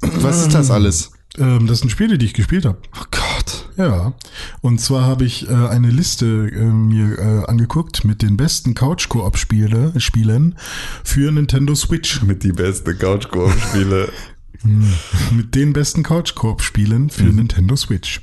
Was 0.00 0.42
ist 0.42 0.54
das 0.54 0.70
alles? 0.70 1.10
Ähm, 1.36 1.66
das 1.66 1.80
sind 1.80 1.90
Spiele, 1.90 2.16
die 2.16 2.26
ich 2.26 2.34
gespielt 2.34 2.64
habe. 2.64 2.78
Oh 2.96 3.04
Gott. 3.10 3.66
Ja. 3.76 4.12
Und 4.60 4.80
zwar 4.80 5.04
habe 5.04 5.24
ich 5.24 5.48
äh, 5.48 5.52
eine 5.52 5.90
Liste 5.90 6.26
äh, 6.26 6.62
mir 6.62 7.18
äh, 7.18 7.44
angeguckt 7.46 8.04
mit 8.04 8.22
den 8.22 8.36
besten 8.36 8.74
Couch-Koop-Spiele 8.74 9.94
Spielen 9.98 10.56
für 11.02 11.32
Nintendo 11.32 11.74
Switch. 11.74 12.22
Mit 12.22 12.44
die 12.44 12.52
beste 12.52 12.94
Couch-Koop-Spiele. 12.94 14.10
mit 15.32 15.54
den 15.54 15.72
besten 15.72 16.02
Couch-Koop-Spielen 16.02 17.10
für 17.10 17.24
Mhm. 17.24 17.36
Nintendo 17.36 17.76
Switch. 17.76 18.20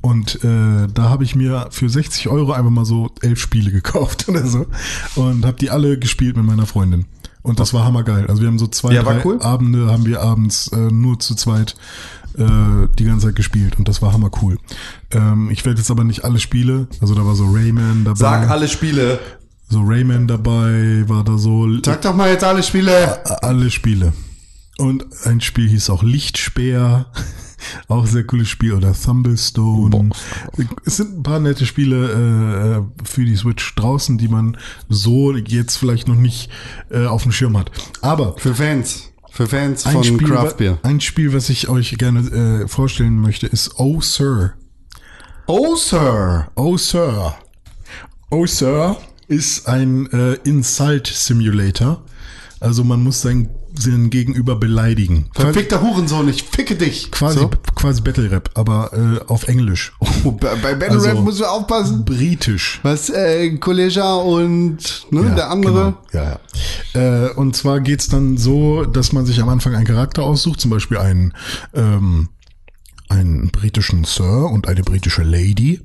Und 0.00 0.42
äh, 0.44 0.86
da 0.92 1.08
habe 1.08 1.24
ich 1.24 1.34
mir 1.34 1.68
für 1.70 1.88
60 1.88 2.28
Euro 2.28 2.52
einfach 2.52 2.70
mal 2.70 2.84
so 2.84 3.10
elf 3.22 3.40
Spiele 3.40 3.70
gekauft 3.70 4.28
oder 4.28 4.46
so 4.46 4.66
und 5.16 5.44
habe 5.46 5.56
die 5.58 5.70
alle 5.70 5.98
gespielt 5.98 6.36
mit 6.36 6.44
meiner 6.44 6.66
Freundin. 6.66 7.06
Und 7.42 7.60
das 7.60 7.72
war 7.72 7.84
hammergeil. 7.84 8.26
Also 8.26 8.42
wir 8.42 8.48
haben 8.48 8.58
so 8.58 8.66
zwei, 8.66 8.92
Ja, 8.92 9.02
drei 9.02 9.24
cool. 9.24 9.40
Abende 9.40 9.86
haben 9.90 10.04
wir 10.04 10.20
abends 10.22 10.68
äh, 10.68 10.76
nur 10.90 11.18
zu 11.20 11.34
zweit 11.34 11.76
äh, 12.36 12.44
die 12.98 13.04
ganze 13.04 13.28
Zeit 13.28 13.36
gespielt 13.36 13.78
und 13.78 13.88
das 13.88 14.02
war 14.02 14.12
hammer 14.12 14.30
cool. 14.42 14.58
Ähm, 15.12 15.48
ich 15.50 15.64
werde 15.64 15.78
jetzt 15.78 15.90
aber 15.90 16.04
nicht 16.04 16.24
alle 16.24 16.38
Spiele, 16.40 16.88
also 17.00 17.14
da 17.14 17.24
war 17.24 17.34
so 17.34 17.46
Rayman 17.50 18.04
dabei. 18.04 18.18
Sag 18.18 18.50
alle 18.50 18.68
Spiele. 18.68 19.18
So 19.70 19.82
Rayman 19.82 20.26
dabei, 20.26 21.04
war 21.08 21.24
da 21.24 21.38
so 21.38 21.66
Sag 21.82 22.02
doch 22.02 22.14
mal 22.14 22.30
jetzt 22.30 22.44
alle 22.44 22.62
Spiele. 22.62 23.24
alle 23.42 23.70
Spiele. 23.70 24.12
Und 24.78 25.04
ein 25.24 25.40
Spiel 25.40 25.68
hieß 25.68 25.90
auch 25.90 26.02
Lichtspeer. 26.02 27.06
Auch 27.88 28.06
sehr 28.06 28.22
cooles 28.24 28.48
Spiel. 28.48 28.72
Oder 28.72 28.92
Thumblestone. 28.94 30.10
Es 30.84 30.98
sind 30.98 31.18
ein 31.18 31.22
paar 31.24 31.40
nette 31.40 31.66
Spiele 31.66 32.86
äh, 33.02 33.04
für 33.04 33.24
die 33.24 33.34
Switch 33.34 33.74
draußen, 33.74 34.16
die 34.16 34.28
man 34.28 34.56
so 34.88 35.34
jetzt 35.34 35.76
vielleicht 35.76 36.06
noch 36.06 36.14
nicht 36.14 36.50
äh, 36.90 37.06
auf 37.06 37.24
dem 37.24 37.32
Schirm 37.32 37.58
hat. 37.58 37.72
Aber 38.00 38.36
Für 38.38 38.54
Fans. 38.54 39.10
Für 39.32 39.48
Fans 39.48 39.86
ein 39.86 39.92
von 39.94 40.04
Spiel, 40.04 40.28
Craft 40.28 40.54
Beer. 40.56 40.78
ein 40.84 41.00
Spiel, 41.00 41.32
was 41.32 41.48
ich 41.50 41.68
euch 41.68 41.98
gerne 41.98 42.20
äh, 42.62 42.68
vorstellen 42.68 43.18
möchte, 43.20 43.48
ist 43.48 43.72
Oh 43.78 44.00
Sir. 44.00 44.54
Oh, 45.48 45.74
Sir. 45.74 46.48
Oh 46.54 46.76
Sir. 46.76 47.34
Oh 48.30 48.46
Sir. 48.46 48.96
ist 49.26 49.66
ein 49.66 50.06
äh, 50.12 50.34
Insult 50.44 51.08
Simulator. 51.08 52.04
Also 52.60 52.84
man 52.84 53.02
muss 53.02 53.20
sein, 53.20 53.48
seinen 53.82 54.10
Gegenüber 54.10 54.56
beleidigen. 54.56 55.26
Verfickter 55.34 55.80
Hurensohn, 55.82 56.28
ich 56.28 56.42
ficke 56.42 56.74
dich. 56.76 57.10
Quasi, 57.10 57.38
So. 57.38 57.50
quasi 57.74 58.00
Battle 58.02 58.30
Rap, 58.30 58.50
aber 58.54 58.92
äh, 58.92 59.24
auf 59.30 59.48
Englisch. 59.48 59.92
Oh, 60.24 60.32
bei 60.32 60.54
Battle 60.74 61.00
Rap 61.02 61.10
Also- 61.10 61.22
musst 61.22 61.40
du 61.40 61.44
aufpassen. 61.44 62.04
Britisch. 62.04 62.80
Was, 62.82 63.08
äh, 63.10 63.56
Kollegia 63.58 64.14
und 64.16 65.06
ne, 65.10 65.32
der 65.36 65.50
andere. 65.50 65.94
Genau. 66.10 66.24
Ja, 66.24 66.40
ja. 66.94 67.26
Äh, 67.26 67.32
und 67.34 67.54
zwar 67.56 67.80
geht's 67.80 68.08
dann 68.08 68.36
so, 68.36 68.84
dass 68.84 69.12
man 69.12 69.26
sich 69.26 69.40
am 69.40 69.48
Anfang 69.48 69.74
einen 69.76 69.86
Charakter 69.86 70.22
aussucht, 70.24 70.60
zum 70.60 70.70
Beispiel 70.72 70.96
einen, 70.98 71.34
ähm, 71.74 72.30
einen 73.08 73.50
britischen 73.50 74.04
Sir 74.04 74.50
und 74.50 74.68
eine 74.68 74.82
britische 74.82 75.22
Lady. 75.22 75.80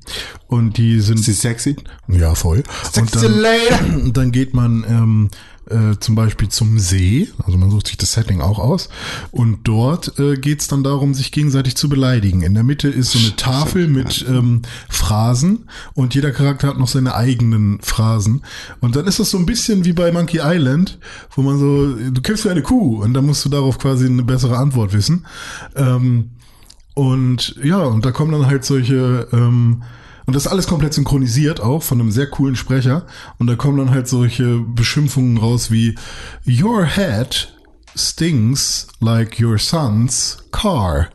Und 0.48 0.78
die 0.78 0.99
sind. 0.99 1.20
Ist 1.20 1.28
die 1.28 1.32
sexy? 1.34 1.76
Ja, 2.07 2.36
voll. 2.36 2.64
und 2.98 3.10
Sexy 3.10 3.22
dann, 3.28 3.40
Lady. 3.40 4.11
dann 4.14 4.32
geht 4.32 4.53
man 4.53 4.84
ähm, 4.88 5.30
äh, 5.69 5.98
zum 5.99 6.15
Beispiel 6.15 6.49
zum 6.49 6.80
See, 6.80 7.30
also 7.45 7.57
man 7.57 7.72
sucht 7.72 7.88
sich 7.88 7.98
das 7.98 8.14
Setting 8.14 8.41
auch 8.41 8.60
aus, 8.60 8.90
und 9.31 9.60
dort 9.64 10.19
äh, 10.19 10.35
geht's 10.35 10.68
dann 10.68 10.84
darum, 10.84 11.14
sich 11.14 11.31
gegenseitig 11.31 11.76
zu 11.76 11.90
beleidigen. 11.90 12.41
In 12.41 12.53
der 12.53 12.64
Mitte 12.64 12.90
ist 12.90 13.11
so 13.11 13.19
eine 13.19 13.35
Tafel 13.35 13.88
mit 13.88 14.26
ähm, 14.27 14.61
Phrasen 14.90 15.69
und 15.94 16.15
jeder 16.15 16.31
Charakter 16.31 16.68
hat 16.68 16.77
noch 16.77 16.88
seine 16.88 17.15
eigenen 17.15 17.80
Phrasen. 17.81 18.44
Und 18.80 18.95
dann 18.95 19.07
ist 19.07 19.19
das 19.19 19.30
so 19.30 19.38
ein 19.38 19.45
bisschen 19.45 19.85
wie 19.85 19.94
bei 19.94 20.11
Monkey 20.11 20.40
Island, 20.41 20.99
wo 21.35 21.41
man 21.41 21.60
so, 21.60 21.94
du 21.94 22.22
kämpfst 22.22 22.44
für 22.44 22.52
eine 22.52 22.61
Kuh 22.61 23.02
und 23.02 23.14
dann 23.14 23.26
musst 23.26 23.45
du 23.45 23.49
darauf 23.49 23.77
quasi 23.80 24.06
eine 24.06 24.23
bessere 24.23 24.57
Antwort 24.57 24.94
wissen. 24.94 25.26
Ähm, 25.76 26.31
und 26.94 27.56
ja, 27.64 27.80
und 27.80 28.06
da 28.06 28.11
kommen 28.11 28.31
dann 28.31 28.45
halt 28.45 28.65
solche, 28.65 29.27
ähm, 29.31 29.84
und 30.26 30.36
das 30.36 30.45
ist 30.45 30.52
alles 30.52 30.68
komplett 30.68 30.94
synchronisiert 30.94 31.60
auch 31.60 31.84
von 31.84 32.00
einem 32.00 32.12
sehr 32.12 32.30
coolen 32.30 32.56
Sprecher. 32.56 33.06
Und 33.40 33.48
da 33.48 33.56
kommen 33.56 33.78
dann 33.78 33.91
halt 33.91 34.08
solche 34.08 34.60
Beschimpfungen 34.60 35.38
raus 35.38 35.72
wie 35.72 35.95
Your 36.48 36.86
head 36.86 37.54
stings 37.95 38.88
like 39.00 39.40
your 39.40 39.58
son's 39.58 40.38
car. 40.52 41.10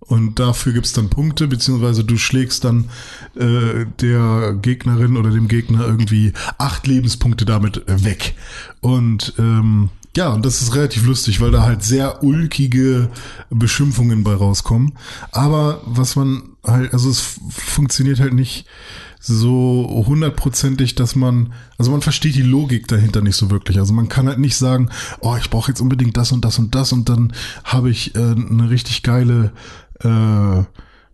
Und 0.00 0.38
dafür 0.38 0.72
gibt's 0.72 0.94
dann 0.94 1.10
Punkte, 1.10 1.48
beziehungsweise 1.48 2.02
du 2.02 2.16
schlägst 2.16 2.64
dann 2.64 2.88
äh, 3.36 3.84
der 4.00 4.54
Gegnerin 4.54 5.18
oder 5.18 5.30
dem 5.30 5.48
Gegner 5.48 5.86
irgendwie 5.86 6.32
acht 6.56 6.86
Lebenspunkte 6.86 7.44
damit 7.44 7.86
äh, 7.88 8.04
weg. 8.04 8.34
Und 8.80 9.34
ähm, 9.38 9.90
ja, 10.16 10.32
und 10.32 10.44
das 10.44 10.62
ist 10.62 10.74
relativ 10.74 11.06
lustig, 11.06 11.40
weil 11.40 11.50
da 11.50 11.62
halt 11.62 11.82
sehr 11.82 12.22
ulkige 12.22 13.10
Beschimpfungen 13.50 14.24
bei 14.24 14.34
rauskommen. 14.34 14.94
Aber 15.32 15.80
was 15.84 16.16
man 16.16 16.42
halt, 16.64 16.92
also 16.92 17.10
es 17.10 17.38
funktioniert 17.50 18.20
halt 18.20 18.32
nicht 18.32 18.66
so 19.20 20.04
hundertprozentig, 20.06 20.94
dass 20.94 21.16
man, 21.16 21.52
also 21.76 21.90
man 21.90 22.02
versteht 22.02 22.34
die 22.34 22.42
Logik 22.42 22.88
dahinter 22.88 23.20
nicht 23.20 23.36
so 23.36 23.50
wirklich. 23.50 23.78
Also 23.78 23.92
man 23.92 24.08
kann 24.08 24.28
halt 24.28 24.38
nicht 24.38 24.56
sagen, 24.56 24.90
oh, 25.20 25.36
ich 25.38 25.50
brauche 25.50 25.70
jetzt 25.70 25.80
unbedingt 25.80 26.16
das 26.16 26.32
und 26.32 26.44
das 26.44 26.58
und 26.58 26.74
das 26.74 26.92
und 26.92 27.08
dann 27.08 27.32
habe 27.64 27.90
ich 27.90 28.14
äh, 28.14 28.18
eine 28.18 28.70
richtig 28.70 29.02
geile 29.02 29.52
äh, 30.00 30.62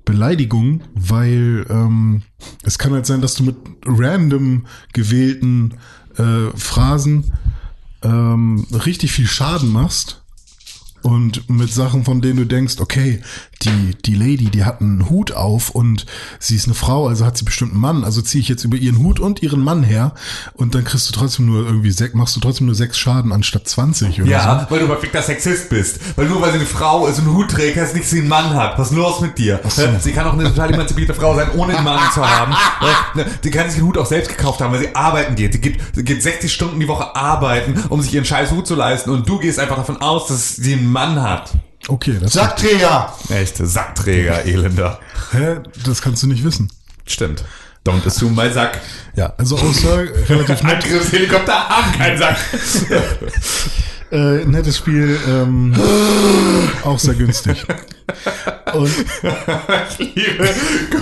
Beleidigung, 0.04 0.82
weil 0.94 1.64
ähm, 1.70 2.22
es 2.62 2.78
kann 2.78 2.92
halt 2.92 3.06
sein, 3.06 3.22
dass 3.22 3.34
du 3.34 3.44
mit 3.44 3.56
random 3.86 4.66
gewählten 4.92 5.74
äh, 6.18 6.50
Phrasen 6.54 7.32
ähm, 8.04 8.66
richtig 8.72 9.12
viel 9.12 9.26
Schaden 9.26 9.72
machst 9.72 10.23
und 11.04 11.48
mit 11.50 11.70
Sachen, 11.70 12.04
von 12.04 12.20
denen 12.22 12.38
du 12.38 12.46
denkst, 12.46 12.76
okay, 12.80 13.20
die, 13.62 13.94
die 14.04 14.14
Lady, 14.14 14.46
die 14.46 14.64
hat 14.64 14.80
einen 14.80 15.10
Hut 15.10 15.32
auf 15.32 15.70
und 15.70 16.06
sie 16.38 16.56
ist 16.56 16.64
eine 16.66 16.74
Frau, 16.74 17.08
also 17.08 17.24
hat 17.24 17.36
sie 17.36 17.44
bestimmt 17.44 17.72
einen 17.72 17.80
Mann, 17.80 18.04
also 18.04 18.22
ziehe 18.22 18.40
ich 18.40 18.48
jetzt 18.48 18.64
über 18.64 18.76
ihren 18.76 18.98
Hut 18.98 19.20
und 19.20 19.42
ihren 19.42 19.62
Mann 19.62 19.82
her 19.82 20.14
und 20.54 20.74
dann 20.74 20.84
kriegst 20.84 21.08
du 21.08 21.12
trotzdem 21.12 21.46
nur 21.46 21.66
irgendwie 21.66 21.90
sechs, 21.90 22.14
machst 22.14 22.34
du 22.36 22.40
trotzdem 22.40 22.66
nur 22.66 22.74
sechs 22.74 22.98
Schaden 22.98 23.32
anstatt 23.32 23.68
20 23.68 24.22
oder 24.22 24.30
Ja, 24.30 24.66
weil 24.70 24.80
du 24.80 24.86
verfickter 24.86 25.22
Sexist 25.22 25.68
bist. 25.68 26.00
Weil 26.16 26.26
nur 26.26 26.40
weil 26.40 26.52
sie 26.52 26.58
eine 26.58 26.66
Frau 26.66 27.06
ist 27.06 27.18
und 27.18 27.26
einen 27.28 27.36
Hut 27.36 27.50
trägt, 27.50 27.76
heißt 27.76 27.94
nicht, 27.94 28.04
dass 28.04 28.10
sie 28.10 28.20
einen 28.20 28.28
Mann 28.28 28.54
hat. 28.54 28.78
Was 28.78 28.90
ist 28.90 28.96
los 28.96 29.20
mit 29.20 29.36
dir? 29.36 29.60
Sie 30.00 30.12
kann 30.12 30.26
auch 30.26 30.32
eine 30.32 30.44
total 30.44 30.72
emanzipierte 30.72 31.12
Frau 31.12 31.34
sein, 31.34 31.48
ohne 31.54 31.76
einen 31.76 31.84
Mann 31.84 32.00
zu 32.14 32.26
haben. 32.26 32.52
Ja, 32.82 33.24
Die 33.42 33.50
kann 33.50 33.66
sich 33.68 33.78
den 33.78 33.86
Hut 33.86 33.98
auch 33.98 34.06
selbst 34.06 34.30
gekauft 34.30 34.60
haben, 34.60 34.72
weil 34.72 34.80
sie 34.80 34.94
arbeiten 34.94 35.34
geht. 35.34 35.52
Die 35.54 35.60
geht, 35.60 35.78
sie 35.94 36.02
geht 36.02 36.22
60 36.22 36.52
Stunden 36.52 36.80
die 36.80 36.88
Woche 36.88 37.14
arbeiten, 37.14 37.74
um 37.90 38.00
sich 38.00 38.14
ihren 38.14 38.24
scheiß 38.24 38.50
Hut 38.52 38.66
zu 38.66 38.74
leisten. 38.74 39.10
Und 39.10 39.28
du 39.28 39.38
gehst 39.38 39.58
einfach 39.58 39.76
davon 39.76 39.98
aus, 39.98 40.28
dass 40.28 40.56
sie 40.56 40.72
einen 40.74 40.93
Mann 40.94 41.20
hat. 41.20 41.50
Okay, 41.88 42.18
das, 42.20 42.32
Sackträger. 42.32 43.12
Echte 43.28 43.66
Sackträger, 43.66 44.44
Elender. 44.44 45.00
hä, 45.32 45.56
das 45.84 46.00
kannst 46.00 46.22
du 46.22 46.28
nicht 46.28 46.44
wissen. 46.44 46.70
Stimmt. 47.04 47.44
Don't 47.84 48.06
assume 48.06 48.40
my 48.40 48.50
Sack. 48.50 48.80
Ja, 49.16 49.34
also 49.36 49.58
außer 49.58 49.98
relativ 50.28 50.62
nett, 50.62 50.84
Angriffshelikopter 50.84 51.68
haben 51.68 51.92
keinen 51.98 52.16
Sack. 52.16 52.36
äh, 54.10 54.44
nettes 54.44 54.78
Spiel, 54.78 55.18
ähm, 55.28 55.74
auch 56.84 56.98
sehr 56.98 57.14
günstig. 57.14 57.64
Und 58.74 58.90
Ich 59.98 59.98
liebe 60.14 60.48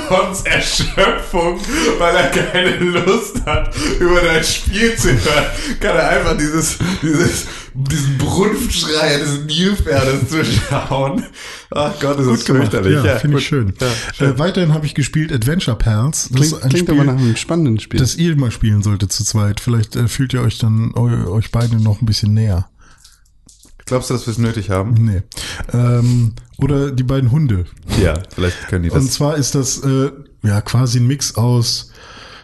Gons 0.08 0.42
Erschöpfung, 0.42 1.58
weil 1.98 2.16
er 2.16 2.28
keine 2.28 2.76
Lust 2.76 3.44
hat, 3.46 3.74
über 3.98 4.20
dein 4.20 4.44
Spiel 4.44 4.94
zu 4.96 5.08
hören. 5.08 5.46
Kann 5.80 5.96
er 5.96 6.08
einfach 6.10 6.36
dieses, 6.36 6.78
dieses, 7.02 7.46
diesen 7.74 8.18
Brunftschrei 8.18 9.16
eines 9.16 9.40
Nilpferdes 9.46 10.28
zu 10.28 10.44
schauen. 10.44 11.24
Ach 11.70 11.92
Gott, 12.00 12.18
das 12.18 12.26
ist 12.26 12.46
fürchterlich. 12.46 13.02
Ja, 13.02 13.16
finde 13.18 13.36
gut. 13.36 13.40
ich 13.42 13.46
schön. 13.48 13.74
Ja, 13.80 13.88
schön. 14.14 14.34
Äh, 14.34 14.38
weiterhin 14.38 14.74
habe 14.74 14.86
ich 14.86 14.94
gespielt 14.94 15.32
Adventure 15.32 15.76
Pals. 15.76 16.28
Das 16.28 16.40
Klingt, 16.40 16.44
ist 16.44 16.62
ein 16.62 16.68
klingt 16.70 16.88
Spiel, 16.88 17.00
aber 17.00 17.12
nach 17.12 17.20
einem 17.20 17.36
spannenden 17.36 17.80
Spiel. 17.80 17.98
das 17.98 18.16
ihr 18.16 18.36
mal 18.36 18.50
spielen 18.50 18.82
solltet 18.82 19.12
zu 19.12 19.24
zweit. 19.24 19.60
Vielleicht 19.60 19.96
äh, 19.96 20.08
fühlt 20.08 20.34
ihr 20.34 20.42
euch 20.42 20.58
dann 20.58 20.92
eu, 20.94 21.30
euch 21.32 21.50
beide 21.50 21.76
noch 21.76 22.00
ein 22.00 22.06
bisschen 22.06 22.34
näher. 22.34 22.68
Glaubst 23.92 24.08
du, 24.08 24.14
dass 24.14 24.26
wir 24.26 24.30
es 24.32 24.38
nötig 24.38 24.70
haben? 24.70 24.94
Nee. 24.94 25.20
Ähm, 25.74 26.32
oder 26.56 26.90
die 26.92 27.02
beiden 27.02 27.30
Hunde. 27.30 27.66
Ja, 28.02 28.14
vielleicht 28.34 28.68
können 28.68 28.84
die 28.84 28.90
Und 28.90 29.04
das. 29.04 29.12
zwar 29.12 29.36
ist 29.36 29.54
das 29.54 29.78
äh, 29.84 30.10
ja 30.42 30.62
quasi 30.62 30.98
ein 30.98 31.06
Mix 31.06 31.34
aus, 31.36 31.90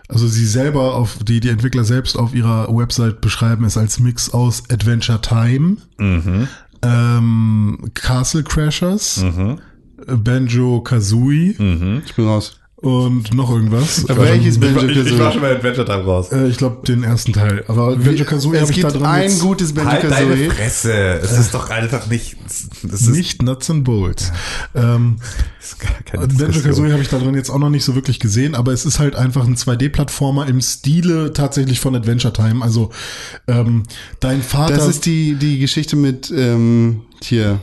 also 0.09 0.27
sie 0.29 0.45
selber 0.47 0.95
auf 0.95 1.17
die 1.25 1.41
die 1.41 1.49
Entwickler 1.49 1.85
selbst 1.85 2.19
auf 2.19 2.35
ihrer 2.35 2.69
Website 2.69 3.23
beschreiben 3.23 3.65
es 3.65 3.79
als 3.79 3.99
Mix 3.99 4.29
aus 4.31 4.65
Adventure 4.71 5.23
Time, 5.23 5.79
Mhm. 5.97 6.49
ähm, 6.83 7.91
Castle 7.95 8.43
Crashers, 8.43 9.25
Banjo 10.07 10.81
Kazooie 10.83 11.51
ich 12.05 12.15
bin 12.15 12.27
raus. 12.27 12.58
Und 12.81 13.35
noch 13.35 13.51
irgendwas. 13.51 14.05
Welches 14.09 14.55
Ähm, 14.57 14.61
Banjo 14.61 14.83
Ich, 14.87 14.97
ich 14.99 15.19
war 15.19 15.31
Kazooie? 15.31 15.33
schon 15.33 15.41
bei 15.43 15.51
Adventure 15.57 15.85
Time 15.85 16.05
raus. 16.05 16.31
äh, 16.33 16.47
ich 16.47 16.57
glaube 16.59 16.87
den 16.87 17.03
ersten 17.03 17.33
Teil. 17.33 17.65
Aber 17.67 17.97
Banjo 17.97 18.25
Kazooie 18.25 18.57
Es 18.57 18.63
habe 18.63 18.73
ich 18.73 18.81
da 18.81 18.91
dran 18.91 19.03
ein 19.05 19.23
jetzt 19.25 19.41
gutes 19.41 19.73
Banjo 19.75 19.91
Halt 19.91 20.05
deine 20.05 20.27
Kazooie. 20.31 20.51
Fresse. 20.51 20.93
Es 21.23 21.39
ist 21.39 21.55
doch 21.55 21.71
einfach 21.71 22.07
nicht, 22.07 22.37
das 22.85 23.01
ist, 23.03 23.09
nicht 23.11 23.43
Nuts 23.43 23.69
and 23.71 23.83
Bolts. 23.85 24.33
Ähm, 24.77 25.17
Banjo. 26.13 26.61
Kazooie 26.61 26.93
habe 26.93 27.03
ich 27.03 27.09
da 27.09 27.19
drin 27.19 27.35
jetzt 27.35 27.51
auch 27.51 27.59
noch 27.59 27.71
nicht 27.71 27.85
so 27.85 27.95
wirklich 27.97 28.21
gesehen, 28.21 28.55
aber 28.55 28.73
es 28.73 28.85
ist 28.87 28.99
halt 29.01 29.17
einfach 29.17 29.45
ein 29.47 29.57
2D-Plattformer 29.57 30.47
im 30.47 30.61
Stile 30.61 31.33
tatsächlich 31.33 31.81
von 31.81 31.95
Adventure 31.97 32.33
Time. 32.33 32.63
Also 32.65 32.91
ähm, 33.49 33.83
dein 34.21 34.43
Vater 34.43 34.77
Das 34.77 34.87
ist 34.89 35.05
die, 35.05 35.35
die 35.35 35.59
Geschichte 35.59 35.97
mit, 35.97 36.31
ähm, 36.31 37.03
hier, 37.23 37.59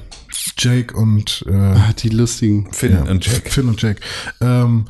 Jake 0.57 0.95
und 0.95 1.45
äh, 1.47 1.53
ah, 1.53 1.93
die 1.97 2.09
lustigen. 2.09 2.71
Finn 2.71 2.93
ja, 2.93 3.03
und 3.03 3.25
Jack. 3.25 3.51
Finn 3.51 3.67
und 3.67 3.81
Jake. 3.81 4.01
Ähm, 4.41 4.85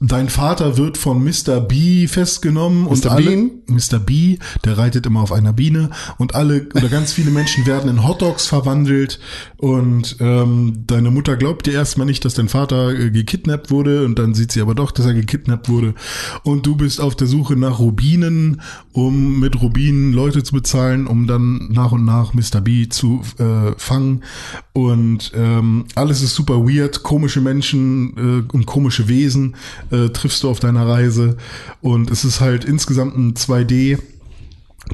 Dein 0.00 0.28
Vater 0.28 0.76
wird 0.76 0.98
von 0.98 1.22
Mr. 1.22 1.60
B 1.60 2.08
festgenommen 2.08 2.86
und 2.86 3.04
Mr. 3.04 3.12
alle, 3.12 3.30
Bean? 3.30 3.50
Mr. 3.68 4.00
B, 4.00 4.38
der 4.64 4.76
reitet 4.76 5.06
immer 5.06 5.22
auf 5.22 5.30
einer 5.30 5.52
Biene 5.52 5.90
und 6.18 6.34
alle 6.34 6.66
oder 6.74 6.88
ganz 6.88 7.12
viele 7.12 7.30
Menschen 7.30 7.64
werden 7.64 7.88
in 7.88 8.06
Hotdogs 8.06 8.46
verwandelt 8.46 9.20
und 9.56 10.16
ähm, 10.18 10.82
deine 10.88 11.12
Mutter 11.12 11.36
glaubt 11.36 11.66
dir 11.66 11.74
erstmal 11.74 12.08
nicht, 12.08 12.24
dass 12.24 12.34
dein 12.34 12.48
Vater 12.48 12.90
äh, 12.90 13.10
gekidnappt 13.12 13.70
wurde 13.70 14.04
und 14.04 14.18
dann 14.18 14.34
sieht 14.34 14.50
sie 14.50 14.60
aber 14.60 14.74
doch, 14.74 14.90
dass 14.90 15.06
er 15.06 15.14
gekidnappt 15.14 15.68
wurde 15.68 15.94
und 16.42 16.66
du 16.66 16.74
bist 16.74 17.00
auf 17.00 17.14
der 17.14 17.28
Suche 17.28 17.54
nach 17.54 17.78
Rubinen, 17.78 18.62
um 18.92 19.38
mit 19.38 19.62
Rubinen 19.62 20.12
Leute 20.12 20.42
zu 20.42 20.54
bezahlen, 20.54 21.06
um 21.06 21.28
dann 21.28 21.68
nach 21.70 21.92
und 21.92 22.04
nach 22.04 22.34
Mr. 22.34 22.60
B 22.60 22.88
zu 22.88 23.22
äh, 23.38 23.72
fangen 23.76 24.24
und 24.72 25.30
ähm, 25.36 25.84
alles 25.94 26.20
ist 26.20 26.34
super 26.34 26.66
weird, 26.66 27.04
komische 27.04 27.40
Menschen 27.40 28.44
äh, 28.50 28.52
und 28.52 28.66
komische 28.66 29.06
Wesen 29.06 29.54
äh, 29.90 30.08
triffst 30.08 30.42
du 30.42 30.50
auf 30.50 30.60
deiner 30.60 30.86
Reise 30.86 31.36
und 31.80 32.10
es 32.10 32.24
ist 32.24 32.40
halt 32.40 32.64
insgesamt 32.64 33.16
ein 33.16 33.34
2D 33.34 33.98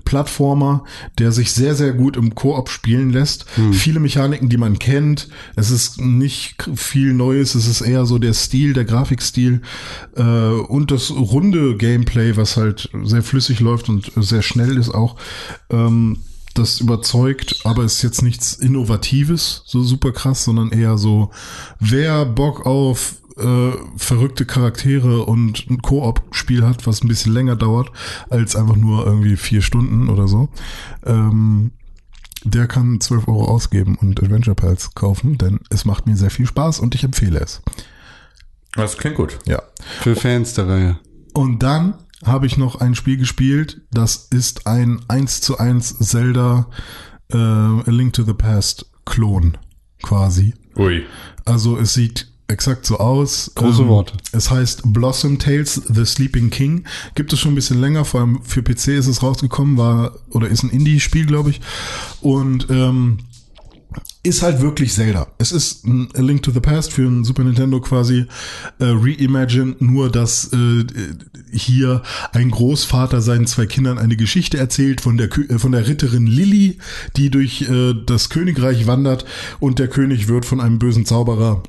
Plattformer, 0.05 0.85
der 1.19 1.33
sich 1.33 1.53
sehr, 1.53 1.75
sehr 1.75 1.93
gut 1.93 2.17
im 2.17 2.35
Koop 2.35 2.69
spielen 2.69 3.11
lässt. 3.11 3.47
Viele 3.73 4.01
Mechaniken, 4.01 4.49
die 4.49 4.57
man 4.57 4.79
kennt. 4.79 5.29
Es 5.57 5.71
ist 5.71 6.01
nicht 6.01 6.57
viel 6.77 7.13
Neues. 7.13 7.55
Es 7.55 7.67
ist 7.67 7.81
eher 7.81 8.07
so 8.07 8.19
der 8.19 8.35
Stil, 8.35 8.73
der 8.73 8.85
Grafikstil 8.85 9.63
äh, 10.17 10.23
und 10.23 10.91
das 10.91 11.11
runde 11.11 11.77
Gameplay, 11.77 12.37
was 12.37 12.57
halt 12.57 12.89
sehr 13.03 13.23
flüssig 13.23 13.61
läuft 13.61 13.89
und 13.89 14.13
sehr 14.17 14.43
schnell 14.43 14.77
ist 14.77 14.91
auch. 14.91 15.17
Ähm, 15.71 16.19
das 16.55 16.81
überzeugt, 16.81 17.61
aber 17.65 17.85
ist 17.85 18.03
jetzt 18.03 18.23
nichts 18.23 18.55
Innovatives, 18.55 19.63
so 19.67 19.83
super 19.83 20.13
krass, 20.13 20.45
sondern 20.45 20.73
eher 20.73 20.99
so, 20.99 21.31
wer 21.79 22.27
Bock 22.27 22.67
auf 22.67 23.15
äh, 23.37 23.73
verrückte 23.97 24.47
Charaktere 24.47 25.25
und 25.25 25.69
ein 25.71 25.83
Koop-Spiel 25.83 26.67
hat, 26.67 26.87
was 26.87 27.03
ein 27.03 27.09
bisschen 27.09 27.33
länger 27.33 27.57
dauert 27.57 27.91
als 28.29 28.57
einfach 28.57 28.77
nur 28.77 29.07
irgendwie 29.07 29.37
vier 29.37 29.63
Stunden 29.63 30.09
oder 30.09 30.29
so, 30.29 30.49
ähm, 31.05 31.73
der 32.45 32.67
kann 32.67 33.01
12 33.01 33.29
Euro 33.29 33.45
ausgeben 33.47 33.97
und 33.97 34.23
Adventure 34.23 34.55
Pals 34.55 34.95
kaufen, 34.95 35.37
denn 35.39 35.61
es 35.69 35.85
macht 35.85 36.07
mir 36.07 36.17
sehr 36.17 36.31
viel 36.31 36.47
Spaß 36.47 36.81
und 36.81 36.95
ich 36.95 37.05
empfehle 37.05 37.39
es. 37.41 37.63
Das 38.75 38.97
klingt 38.97 39.17
gut. 39.17 39.39
Ja. 39.47 39.63
Für 40.01 40.17
Fans 40.17 40.55
der 40.55 40.69
Reihe. 40.69 40.99
Und 41.35 41.63
dann 41.63 41.95
habe 42.25 42.47
ich 42.47 42.57
noch 42.57 42.81
ein 42.81 42.95
Spiel 42.95 43.17
gespielt, 43.17 43.83
das 43.91 44.29
ist 44.31 44.67
ein 44.67 45.01
1 45.09 45.41
zu 45.41 45.59
1 45.59 45.99
Zelda 45.99 46.69
äh, 47.33 47.37
A 47.37 47.83
Link 47.87 48.13
to 48.13 48.23
the 48.23 48.35
Past 48.35 48.91
Klon 49.05 49.57
quasi. 50.03 50.55
Ui. 50.77 51.05
Also 51.45 51.79
es 51.79 51.95
sieht 51.95 52.30
exakt 52.51 52.87
so 52.87 52.99
aus. 52.99 53.53
Ähm, 53.57 53.65
Große 53.65 53.89
Worte. 53.89 54.15
Es 54.33 54.51
heißt 54.51 54.83
Blossom 54.93 55.39
Tales 55.39 55.81
The 55.89 56.05
Sleeping 56.05 56.51
King. 56.51 56.85
Gibt 57.15 57.33
es 57.33 57.41
schon 57.41 57.53
ein 57.53 57.57
bisschen 57.57 57.81
länger, 57.81 58.05
vor 58.05 58.21
allem 58.21 58.41
für 58.43 58.63
PC 58.63 58.89
ist 58.89 59.07
es 59.07 59.23
rausgekommen, 59.23 59.77
war 59.77 60.13
oder 60.31 60.49
ist 60.49 60.63
ein 60.63 60.71
Indie-Spiel, 60.71 61.27
glaube 61.27 61.51
ich. 61.51 61.61
Und 62.21 62.67
ähm, 62.71 63.19
ist 64.23 64.43
halt 64.43 64.61
wirklich 64.61 64.93
Zelda. 64.93 65.29
Es 65.39 65.51
ist 65.51 65.87
ein 65.87 66.09
A 66.15 66.21
Link 66.21 66.43
to 66.43 66.51
the 66.51 66.61
Past 66.61 66.93
für 66.93 67.09
ein 67.09 67.25
Super 67.25 67.43
Nintendo 67.43 67.81
quasi 67.81 68.27
äh, 68.79 68.85
reimagined, 68.85 69.81
nur 69.81 70.11
dass 70.11 70.53
äh, 70.53 70.85
hier 71.53 72.03
ein 72.33 72.51
Großvater 72.51 73.23
seinen 73.23 73.47
zwei 73.47 73.65
Kindern 73.65 73.99
eine 73.99 74.17
Geschichte 74.17 74.59
erzählt 74.59 75.01
von 75.01 75.17
der 75.17 75.31
äh, 75.39 75.59
von 75.59 75.73
der 75.73 75.89
Ritterin 75.89 76.27
Lilly, 76.27 76.79
die 77.17 77.31
durch 77.31 77.63
äh, 77.63 77.95
das 78.05 78.29
Königreich 78.29 78.87
wandert 78.87 79.25
und 79.59 79.79
der 79.79 79.89
König 79.89 80.29
wird 80.29 80.45
von 80.45 80.61
einem 80.61 80.79
bösen 80.79 81.07
Zauberer 81.07 81.63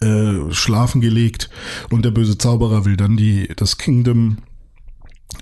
äh, 0.00 0.52
schlafen 0.52 1.00
gelegt 1.00 1.50
und 1.90 2.04
der 2.04 2.10
böse 2.10 2.38
Zauberer 2.38 2.84
will 2.84 2.96
dann 2.96 3.16
die 3.16 3.48
das 3.56 3.78
Kingdom 3.78 4.38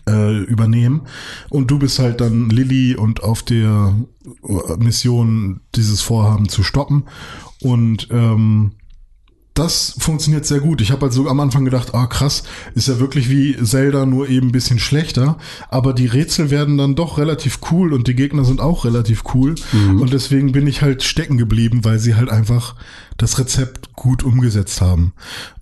äh, 0.08 0.38
übernehmen. 0.44 1.02
Und 1.48 1.70
du 1.70 1.78
bist 1.78 1.98
halt 1.98 2.20
dann 2.20 2.50
Lilly 2.50 2.96
und 2.96 3.22
auf 3.22 3.42
der 3.42 3.96
äh, 4.24 4.76
Mission 4.78 5.60
dieses 5.74 6.00
Vorhaben 6.00 6.48
zu 6.48 6.62
stoppen. 6.62 7.04
Und 7.60 8.08
ähm, 8.10 8.72
das 9.56 9.94
funktioniert 9.98 10.46
sehr 10.46 10.60
gut. 10.60 10.80
Ich 10.80 10.92
habe 10.92 11.02
halt 11.02 11.12
so 11.12 11.28
am 11.28 11.40
Anfang 11.40 11.64
gedacht, 11.64 11.94
ah 11.94 12.06
krass, 12.06 12.44
ist 12.74 12.88
ja 12.88 13.00
wirklich 13.00 13.28
wie 13.30 13.56
Zelda, 13.62 14.06
nur 14.06 14.28
eben 14.28 14.48
ein 14.48 14.52
bisschen 14.52 14.78
schlechter. 14.78 15.38
Aber 15.68 15.92
die 15.92 16.06
Rätsel 16.06 16.50
werden 16.50 16.76
dann 16.78 16.94
doch 16.94 17.18
relativ 17.18 17.58
cool 17.70 17.92
und 17.92 18.06
die 18.06 18.14
Gegner 18.14 18.44
sind 18.44 18.60
auch 18.60 18.84
relativ 18.84 19.24
cool. 19.34 19.54
Und 19.72 20.12
deswegen 20.12 20.52
bin 20.52 20.66
ich 20.66 20.82
halt 20.82 21.02
stecken 21.02 21.38
geblieben, 21.38 21.84
weil 21.84 21.98
sie 21.98 22.14
halt 22.14 22.28
einfach 22.30 22.74
das 23.16 23.38
Rezept 23.38 23.94
gut 23.94 24.22
umgesetzt 24.22 24.80
haben. 24.82 25.14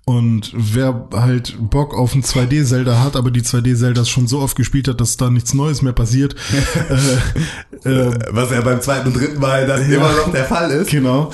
Und 0.03 0.51
wer 0.55 1.07
halt 1.13 1.55
Bock 1.57 1.95
auf 1.95 2.13
ein 2.13 2.21
2D-Zelda 2.21 3.01
hat, 3.01 3.15
aber 3.15 3.31
die 3.31 3.41
2D-Zeldas 3.41 4.09
schon 4.09 4.27
so 4.27 4.39
oft 4.39 4.55
gespielt 4.57 4.87
hat, 4.89 4.99
dass 5.01 5.15
da 5.17 5.29
nichts 5.29 5.53
Neues 5.53 5.81
mehr 5.81 5.93
passiert, 5.93 6.35
äh, 7.85 7.89
äh, 7.89 8.13
Was 8.31 8.51
ja 8.51 8.61
beim 8.61 8.81
zweiten 8.81 9.07
und 9.07 9.15
dritten 9.15 9.39
Mal 9.39 9.65
dann 9.65 9.89
Ja. 9.89 9.97
immer 9.97 10.11
noch 10.11 10.31
der 10.31 10.45
Fall 10.45 10.69
ist. 10.71 10.91
Genau. 10.91 11.31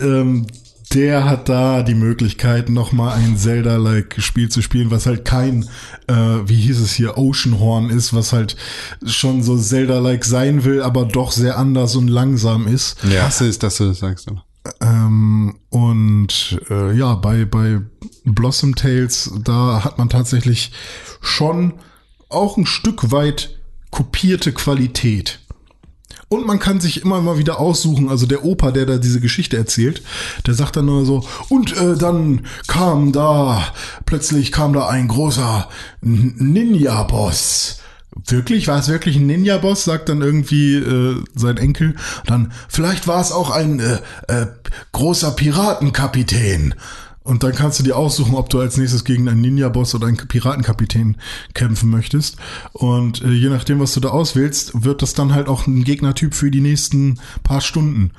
Ähm, 0.00 0.46
der 0.94 1.24
hat 1.24 1.48
da 1.48 1.82
die 1.82 1.94
Möglichkeit, 1.94 2.68
nochmal 2.68 3.16
ein 3.18 3.36
Zelda-like 3.36 4.16
Spiel 4.18 4.48
zu 4.48 4.62
spielen, 4.62 4.90
was 4.90 5.06
halt 5.06 5.24
kein, 5.24 5.64
äh, 6.06 6.14
wie 6.14 6.56
hieß 6.56 6.80
es 6.80 6.92
hier, 6.92 7.18
Oceanhorn 7.18 7.90
ist, 7.90 8.14
was 8.14 8.32
halt 8.32 8.56
schon 9.04 9.42
so 9.42 9.56
Zelda-like 9.56 10.24
sein 10.24 10.64
will, 10.64 10.82
aber 10.82 11.04
doch 11.04 11.32
sehr 11.32 11.58
anders 11.58 11.96
und 11.96 12.08
langsam 12.08 12.66
ist. 12.66 13.02
Ja. 13.04 13.22
Hasse 13.22 13.46
ist, 13.46 13.62
dass 13.62 13.76
du 13.78 13.88
das 13.88 13.98
sagst. 13.98 14.28
Aber. 14.28 14.44
Ähm, 14.80 15.58
und 15.70 16.60
äh, 16.70 16.96
ja, 16.96 17.14
bei, 17.14 17.44
bei 17.44 17.80
Blossom 18.24 18.74
Tales, 18.74 19.32
da 19.42 19.84
hat 19.84 19.98
man 19.98 20.08
tatsächlich 20.08 20.72
schon 21.20 21.74
auch 22.28 22.56
ein 22.56 22.66
Stück 22.66 23.10
weit 23.10 23.58
kopierte 23.90 24.52
Qualität. 24.52 25.40
Und 26.32 26.46
man 26.46 26.58
kann 26.58 26.80
sich 26.80 27.02
immer 27.02 27.20
mal 27.20 27.36
wieder 27.36 27.60
aussuchen, 27.60 28.08
also 28.08 28.24
der 28.24 28.42
Opa, 28.42 28.70
der 28.70 28.86
da 28.86 28.96
diese 28.96 29.20
Geschichte 29.20 29.58
erzählt, 29.58 30.00
der 30.46 30.54
sagt 30.54 30.76
dann 30.76 30.86
nur 30.86 31.04
so, 31.04 31.28
und 31.50 31.76
äh, 31.76 31.94
dann 31.94 32.46
kam 32.68 33.12
da, 33.12 33.62
plötzlich 34.06 34.50
kam 34.50 34.72
da 34.72 34.88
ein 34.88 35.08
großer 35.08 35.68
Ninja-Boss. 36.00 37.80
Wirklich? 38.26 38.66
War 38.66 38.78
es 38.78 38.88
wirklich 38.88 39.16
ein 39.16 39.26
Ninja-Boss? 39.26 39.84
Sagt 39.84 40.08
dann 40.08 40.22
irgendwie 40.22 40.76
äh, 40.76 41.22
sein 41.34 41.58
Enkel. 41.58 41.96
Dann, 42.24 42.52
vielleicht 42.66 43.06
war 43.06 43.20
es 43.20 43.30
auch 43.30 43.50
ein 43.50 43.80
äh, 43.80 43.98
äh, 44.28 44.46
großer 44.92 45.32
Piratenkapitän. 45.32 46.74
Und 47.24 47.42
dann 47.44 47.52
kannst 47.52 47.78
du 47.78 47.84
dir 47.84 47.96
aussuchen, 47.96 48.34
ob 48.34 48.50
du 48.50 48.60
als 48.60 48.76
nächstes 48.76 49.04
gegen 49.04 49.28
einen 49.28 49.40
Ninja-Boss 49.40 49.94
oder 49.94 50.08
einen 50.08 50.16
Piratenkapitän 50.16 51.16
kämpfen 51.54 51.88
möchtest. 51.90 52.36
Und 52.72 53.22
äh, 53.22 53.30
je 53.30 53.48
nachdem, 53.48 53.78
was 53.80 53.94
du 53.94 54.00
da 54.00 54.08
auswählst, 54.08 54.84
wird 54.84 55.02
das 55.02 55.14
dann 55.14 55.34
halt 55.34 55.48
auch 55.48 55.66
ein 55.66 55.84
Gegnertyp 55.84 56.34
für 56.34 56.50
die 56.50 56.60
nächsten 56.60 57.20
paar 57.44 57.60
Stunden. 57.60 58.10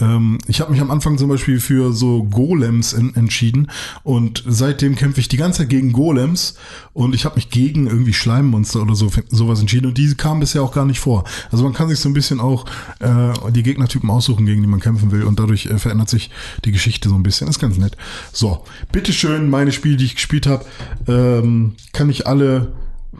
Ähm, 0.00 0.38
ich 0.46 0.60
habe 0.60 0.70
mich 0.70 0.80
am 0.80 0.90
Anfang 0.90 1.18
zum 1.18 1.28
Beispiel 1.28 1.60
für 1.60 1.92
so 1.92 2.24
Golems 2.24 2.92
en 2.92 3.14
entschieden 3.14 3.70
und 4.02 4.44
seitdem 4.46 4.94
kämpfe 4.94 5.20
ich 5.20 5.28
die 5.28 5.36
ganze 5.36 5.60
Zeit 5.60 5.70
gegen 5.70 5.92
Golems 5.92 6.54
und 6.92 7.14
ich 7.14 7.24
habe 7.24 7.36
mich 7.36 7.50
gegen 7.50 7.86
irgendwie 7.86 8.12
Schleimmonster 8.12 8.82
oder 8.82 8.94
so 8.94 9.10
sowas 9.28 9.60
entschieden 9.60 9.86
und 9.86 9.98
diese 9.98 10.16
kamen 10.16 10.40
bisher 10.40 10.62
auch 10.62 10.72
gar 10.72 10.84
nicht 10.84 11.00
vor. 11.00 11.24
Also 11.50 11.64
man 11.64 11.72
kann 11.72 11.88
sich 11.88 11.98
so 11.98 12.08
ein 12.08 12.12
bisschen 12.12 12.40
auch 12.40 12.66
äh, 13.00 13.50
die 13.50 13.62
Gegnertypen 13.62 14.10
aussuchen, 14.10 14.46
gegen 14.46 14.62
die 14.62 14.68
man 14.68 14.80
kämpfen 14.80 15.10
will 15.10 15.24
und 15.24 15.38
dadurch 15.38 15.66
äh, 15.66 15.78
verändert 15.78 16.08
sich 16.08 16.30
die 16.64 16.72
Geschichte 16.72 17.08
so 17.08 17.14
ein 17.14 17.22
bisschen. 17.22 17.48
Ist 17.48 17.58
ganz 17.58 17.78
nett. 17.78 17.96
So, 18.32 18.64
bitteschön, 18.92 19.50
meine 19.50 19.72
Spiele, 19.72 19.96
die 19.96 20.04
ich 20.04 20.14
gespielt 20.14 20.46
habe, 20.46 20.64
ähm, 21.06 21.74
kann 21.92 22.10
ich 22.10 22.26
alle, 22.26 22.72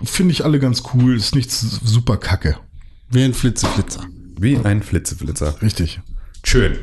finde 0.03 0.33
ich 0.33 0.45
alle 0.45 0.59
ganz 0.59 0.83
cool. 0.95 1.17
Ist 1.17 1.35
nichts 1.35 1.61
super 1.61 2.17
kacke. 2.17 2.57
Wie 3.11 3.23
ein 3.23 3.35
Flitzeflitzer. 3.35 4.05
Wie 4.39 4.57
ein 4.59 4.83
Flitzeflitzer. 4.83 5.61
Richtig. 5.63 6.01
Schön. 6.45 6.79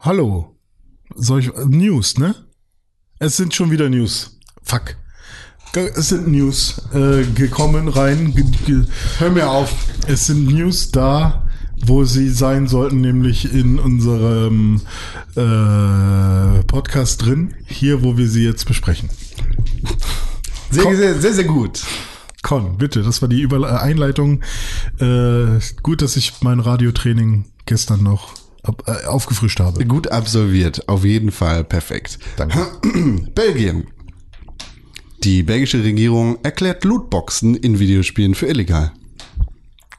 Hallo. 0.00 0.56
Soll 1.14 1.40
ich, 1.40 1.48
äh, 1.48 1.64
News, 1.66 2.18
ne? 2.18 2.34
Es 3.18 3.36
sind 3.36 3.54
schon 3.54 3.70
wieder 3.70 3.88
News. 3.88 4.38
Fuck. 4.62 4.96
Es 5.74 6.08
sind 6.08 6.28
News 6.28 6.82
äh, 6.92 7.24
gekommen 7.34 7.88
rein. 7.88 8.34
Ge 8.34 8.44
ge 8.66 8.84
Hör 9.18 9.30
mir 9.30 9.48
auf. 9.50 9.72
es 10.06 10.26
sind 10.26 10.46
News 10.46 10.90
da, 10.90 11.48
wo 11.86 12.04
sie 12.04 12.28
sein 12.28 12.66
sollten, 12.66 13.00
nämlich 13.00 13.54
in 13.54 13.78
unserem 13.78 14.82
äh, 15.34 16.62
Podcast 16.64 17.22
drin. 17.24 17.54
Hier, 17.66 18.02
wo 18.02 18.18
wir 18.18 18.28
sie 18.28 18.44
jetzt 18.44 18.66
besprechen. 18.66 19.08
Sehr, 20.72 20.96
sehr, 20.96 21.20
sehr, 21.20 21.32
sehr 21.34 21.44
gut. 21.44 21.82
Con, 22.42 22.76
bitte, 22.76 23.02
das 23.02 23.22
war 23.22 23.28
die 23.28 23.40
Über 23.40 23.60
äh, 23.60 23.76
Einleitung. 23.76 24.42
Äh, 24.98 25.60
gut, 25.82 26.02
dass 26.02 26.16
ich 26.16 26.32
mein 26.40 26.60
Radiotraining 26.60 27.44
gestern 27.66 28.02
noch 28.02 28.34
ab, 28.62 28.82
äh, 28.86 29.06
aufgefrischt 29.06 29.60
habe. 29.60 29.84
Gut 29.84 30.08
absolviert. 30.08 30.88
Auf 30.88 31.04
jeden 31.04 31.30
Fall 31.30 31.62
perfekt. 31.62 32.18
Danke. 32.36 32.66
Belgien. 33.34 33.86
Die 35.22 35.44
belgische 35.44 35.84
Regierung 35.84 36.38
erklärt 36.42 36.84
Lootboxen 36.84 37.54
in 37.54 37.78
Videospielen 37.78 38.34
für 38.34 38.46
illegal. 38.46 38.92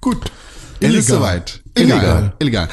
Gut. 0.02 0.32
Es 0.82 0.94
ist 0.94 1.08
soweit. 1.08 1.62
Illegal. 1.76 2.34
Illegal. 2.40 2.68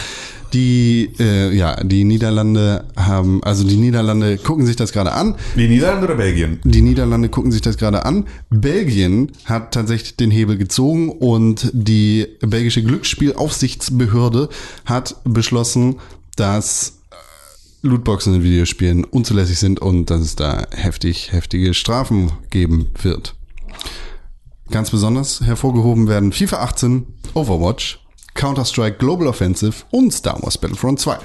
Die, 0.52 1.10
äh, 1.20 1.54
ja, 1.54 1.82
die 1.82 2.04
Niederlande 2.04 2.84
haben, 2.96 3.42
also 3.44 3.66
die 3.66 3.76
Niederlande 3.76 4.36
gucken 4.36 4.66
sich 4.66 4.76
das 4.76 4.92
gerade 4.92 5.12
an. 5.12 5.36
Die 5.56 5.68
Niederlande 5.68 6.06
oder 6.06 6.16
Belgien? 6.16 6.60
Die 6.64 6.82
Niederlande 6.82 7.28
gucken 7.28 7.52
sich 7.52 7.60
das 7.60 7.76
gerade 7.76 8.04
an. 8.04 8.26
Belgien 8.50 9.30
hat 9.44 9.72
tatsächlich 9.72 10.16
den 10.16 10.30
Hebel 10.30 10.56
gezogen 10.56 11.10
und 11.10 11.70
die 11.72 12.26
belgische 12.40 12.82
Glücksspielaufsichtsbehörde 12.82 14.48
hat 14.86 15.16
beschlossen, 15.24 15.96
dass 16.34 17.00
äh, 17.10 17.86
Lootboxen 17.86 18.34
in 18.34 18.42
Videospielen 18.42 19.04
unzulässig 19.04 19.58
sind 19.58 19.80
und 19.80 20.10
dass 20.10 20.20
es 20.20 20.36
da 20.36 20.66
heftig, 20.72 21.32
heftige 21.32 21.74
Strafen 21.74 22.32
geben 22.50 22.88
wird. 23.00 23.34
Ganz 24.70 24.90
besonders 24.90 25.40
hervorgehoben 25.40 26.06
werden 26.08 26.32
FIFA 26.32 26.58
18, 26.58 27.06
Overwatch, 27.34 27.99
Counter-Strike 28.34 28.98
Global 28.98 29.26
Offensive 29.26 29.84
und 29.90 30.12
Star 30.12 30.42
Wars 30.42 30.58
Battlefront 30.58 31.00
2. 31.00 31.18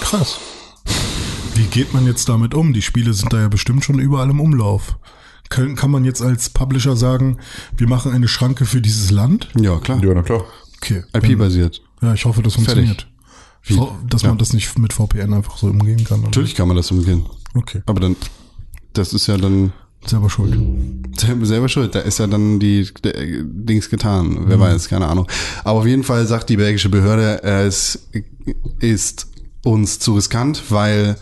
Krass. 0.00 0.38
Wie 1.54 1.64
geht 1.64 1.92
man 1.92 2.06
jetzt 2.06 2.28
damit 2.28 2.54
um? 2.54 2.72
Die 2.72 2.82
Spiele 2.82 3.12
sind 3.12 3.32
da 3.32 3.40
ja 3.40 3.48
bestimmt 3.48 3.84
schon 3.84 3.98
überall 3.98 4.30
im 4.30 4.40
Umlauf. 4.40 4.96
Kann, 5.48 5.76
kann 5.76 5.90
man 5.90 6.04
jetzt 6.04 6.22
als 6.22 6.48
Publisher 6.48 6.96
sagen, 6.96 7.38
wir 7.76 7.88
machen 7.88 8.12
eine 8.12 8.26
Schranke 8.26 8.64
für 8.64 8.80
dieses 8.80 9.10
Land? 9.10 9.48
Ja, 9.60 9.78
klar. 9.78 10.02
Ja, 10.02 10.14
na 10.14 10.22
klar. 10.22 10.44
Okay. 10.78 11.04
IP-basiert. 11.14 11.82
Ja, 12.00 12.14
ich 12.14 12.24
hoffe, 12.24 12.42
das 12.42 12.54
funktioniert. 12.54 13.06
Wie? 13.64 13.80
Dass 14.08 14.24
man 14.24 14.38
das 14.38 14.52
nicht 14.54 14.76
mit 14.78 14.92
VPN 14.92 15.34
einfach 15.34 15.56
so 15.56 15.68
umgehen 15.68 16.04
kann. 16.04 16.20
oder? 16.20 16.28
Natürlich 16.28 16.54
kann 16.54 16.68
man 16.68 16.76
das 16.76 16.90
umgehen. 16.90 17.26
Okay. 17.54 17.82
Aber 17.86 18.00
dann, 18.00 18.16
das 18.92 19.12
ist 19.12 19.26
ja 19.28 19.36
dann 19.36 19.72
Selber 20.04 20.28
schuld. 20.28 20.58
Selber 21.16 21.68
schuld, 21.68 21.94
da 21.94 22.00
ist 22.00 22.18
ja 22.18 22.26
dann 22.26 22.58
die 22.58 22.88
Dings 23.04 23.88
getan. 23.88 24.44
Wer 24.46 24.58
weiß, 24.58 24.88
keine 24.88 25.06
Ahnung. 25.06 25.28
Aber 25.62 25.80
auf 25.80 25.86
jeden 25.86 26.02
Fall 26.02 26.26
sagt 26.26 26.48
die 26.48 26.56
belgische 26.56 26.88
Behörde, 26.88 27.42
es 27.42 28.08
ist 28.80 29.28
uns 29.64 30.00
zu 30.00 30.14
riskant, 30.14 30.70
weil 30.70 31.16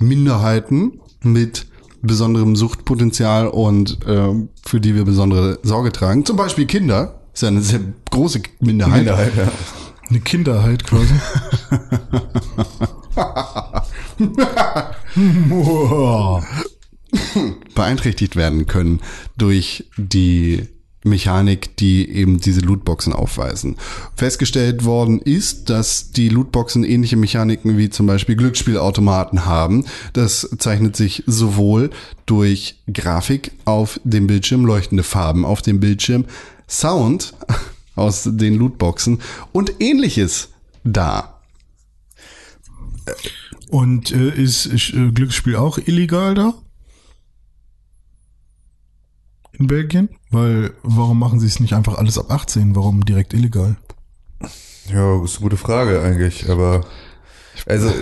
Minderheiten 0.00 1.00
mit 1.22 1.66
besonderem 2.02 2.56
Suchtpotenzial 2.56 3.46
und 3.48 4.04
äh, 4.06 4.32
für 4.64 4.80
die 4.80 4.94
wir 4.94 5.04
besondere 5.04 5.58
Sorge 5.62 5.92
tragen, 5.92 6.24
zum 6.24 6.36
Beispiel 6.36 6.66
Kinder, 6.66 7.20
ist 7.32 7.42
ja 7.42 7.48
eine 7.48 7.62
sehr 7.62 7.80
große 8.10 8.42
Minderheit, 8.60 8.96
Minderheit, 8.98 9.32
ja. 9.36 9.52
Eine 10.08 10.20
Kinderheit 10.20 10.84
quasi. 10.84 11.14
Beeinträchtigt 17.74 18.36
werden 18.36 18.66
können 18.66 19.00
durch 19.36 19.84
die 19.96 20.68
Mechanik, 21.04 21.76
die 21.76 22.10
eben 22.10 22.40
diese 22.40 22.60
Lootboxen 22.60 23.12
aufweisen. 23.12 23.76
Festgestellt 24.16 24.84
worden 24.84 25.20
ist, 25.20 25.70
dass 25.70 26.10
die 26.10 26.28
Lootboxen 26.28 26.84
ähnliche 26.84 27.16
Mechaniken 27.16 27.78
wie 27.78 27.88
zum 27.88 28.06
Beispiel 28.06 28.36
Glücksspielautomaten 28.36 29.46
haben. 29.46 29.86
Das 30.12 30.48
zeichnet 30.58 30.96
sich 30.96 31.22
sowohl 31.26 31.90
durch 32.26 32.82
Grafik 32.92 33.52
auf 33.64 34.00
dem 34.04 34.26
Bildschirm, 34.26 34.64
leuchtende 34.64 35.04
Farben 35.04 35.44
auf 35.44 35.62
dem 35.62 35.80
Bildschirm, 35.80 36.24
Sound 36.68 37.34
aus 37.94 38.28
den 38.30 38.54
Lootboxen 38.56 39.20
und 39.52 39.80
ähnliches 39.80 40.50
dar. 40.84 41.42
Und 43.70 44.12
äh, 44.12 44.30
ist, 44.30 44.66
ist 44.66 44.92
äh, 44.94 45.10
Glücksspiel 45.12 45.56
auch 45.56 45.78
illegal 45.78 46.34
da? 46.34 46.54
In 49.58 49.66
Belgien? 49.66 50.08
Weil, 50.30 50.72
warum 50.82 51.18
machen 51.18 51.40
sie 51.40 51.46
es 51.46 51.60
nicht 51.60 51.72
einfach 51.74 51.98
alles 51.98 52.18
ab 52.18 52.30
18? 52.30 52.76
Warum 52.76 53.04
direkt 53.04 53.34
illegal? 53.34 53.76
Ja, 54.92 55.22
ist 55.24 55.36
eine 55.36 55.42
gute 55.42 55.56
Frage 55.56 56.00
eigentlich, 56.00 56.48
aber 56.48 56.82
also 57.66 57.92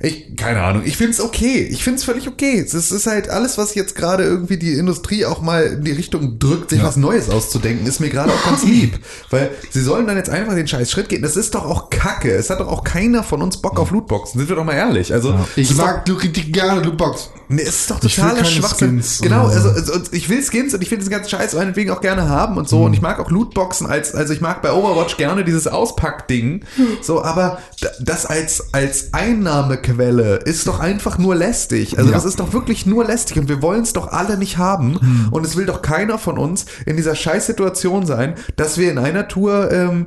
ich 0.00 0.36
keine 0.36 0.62
Ahnung. 0.62 0.82
Ich 0.84 0.96
find's 0.96 1.20
okay. 1.20 1.62
Ich 1.62 1.82
find's 1.82 2.04
völlig 2.04 2.28
okay. 2.28 2.60
Es 2.60 2.72
ist 2.74 3.06
halt 3.08 3.28
alles, 3.30 3.58
was 3.58 3.74
jetzt 3.74 3.96
gerade 3.96 4.22
irgendwie 4.22 4.56
die 4.56 4.74
Industrie 4.74 5.24
auch 5.24 5.40
mal 5.40 5.64
in 5.64 5.82
die 5.84 5.90
Richtung 5.90 6.38
drückt, 6.38 6.70
sich 6.70 6.80
was 6.84 6.96
Neues 6.96 7.28
auszudenken, 7.30 7.84
ist 7.86 7.98
mir 7.98 8.08
gerade 8.10 8.32
auch 8.32 8.44
ganz 8.44 8.62
lieb, 8.64 9.00
weil 9.30 9.50
sie 9.70 9.80
sollen 9.82 10.06
dann 10.06 10.16
jetzt 10.16 10.30
einfach 10.30 10.54
den 10.54 10.68
Scheiß 10.68 10.90
Schritt 10.92 11.08
gehen. 11.08 11.22
Das 11.22 11.36
ist 11.36 11.56
doch 11.56 11.64
auch 11.64 11.90
Kacke. 11.90 12.30
Es 12.30 12.50
hat 12.50 12.60
doch 12.60 12.68
auch 12.68 12.84
keiner 12.84 13.24
von 13.24 13.42
uns 13.42 13.56
Bock 13.56 13.80
auf 13.80 13.90
Lootboxen. 13.90 14.38
Sind 14.38 14.48
wir 14.48 14.54
doch 14.56 14.64
mal 14.64 14.74
ehrlich. 14.74 15.12
Also 15.12 15.34
Ich 15.56 15.64
es 15.64 15.70
ist 15.72 15.78
mag 15.78 16.06
Loot- 16.06 16.52
gerne 16.52 16.80
Lootbox. 16.80 17.30
Nee, 17.50 17.62
es 17.62 17.80
ist 17.80 17.90
doch 17.90 17.98
totaler 18.00 18.44
Schwachsinn. 18.44 18.90
Skins 19.02 19.20
genau, 19.22 19.46
also, 19.46 19.60
so. 19.60 19.68
also 19.70 19.92
und 19.94 20.12
ich 20.12 20.28
will 20.28 20.42
Skins 20.42 20.74
und 20.74 20.82
ich 20.82 20.90
will 20.90 20.98
diesen 20.98 21.10
ganzen 21.10 21.30
Scheiß 21.30 21.54
meinetwegen 21.54 21.90
auch 21.90 22.00
gerne 22.02 22.28
haben 22.28 22.56
und 22.58 22.68
so. 22.68 22.82
Und 22.84 22.92
ich 22.94 23.00
mag 23.00 23.18
auch 23.20 23.30
Lootboxen 23.30 23.86
als, 23.86 24.14
also 24.14 24.32
ich 24.34 24.40
mag 24.40 24.60
bei 24.62 24.72
Overwatch 24.72 25.16
gerne 25.16 25.44
dieses 25.44 25.66
Auspackding. 25.66 26.64
So, 27.00 27.22
aber 27.22 27.58
das 28.00 28.26
als, 28.26 28.72
als 28.72 29.14
Einnahmequelle 29.14 30.36
ist 30.44 30.66
doch 30.66 30.80
einfach 30.80 31.18
nur 31.18 31.34
lästig. 31.34 31.96
Also 31.98 32.10
Ja. 32.10 32.16
das 32.16 32.24
ist 32.24 32.38
doch 32.40 32.52
wirklich 32.52 32.86
nur 32.86 33.04
lästig 33.04 33.38
und 33.38 33.48
wir 33.48 33.62
wollen 33.62 33.82
es 33.82 33.92
doch 33.92 34.12
alle 34.12 34.36
nicht 34.36 34.58
haben. 34.58 35.28
Und 35.30 35.44
es 35.46 35.56
will 35.56 35.66
doch 35.66 35.82
keiner 35.82 36.18
von 36.18 36.38
uns 36.38 36.66
in 36.86 36.96
dieser 36.96 37.14
Scheißsituation 37.14 38.06
sein, 38.06 38.34
dass 38.56 38.78
wir 38.78 38.90
in 38.90 38.98
einer 38.98 39.28
Tour, 39.28 39.70
ähm, 39.72 40.06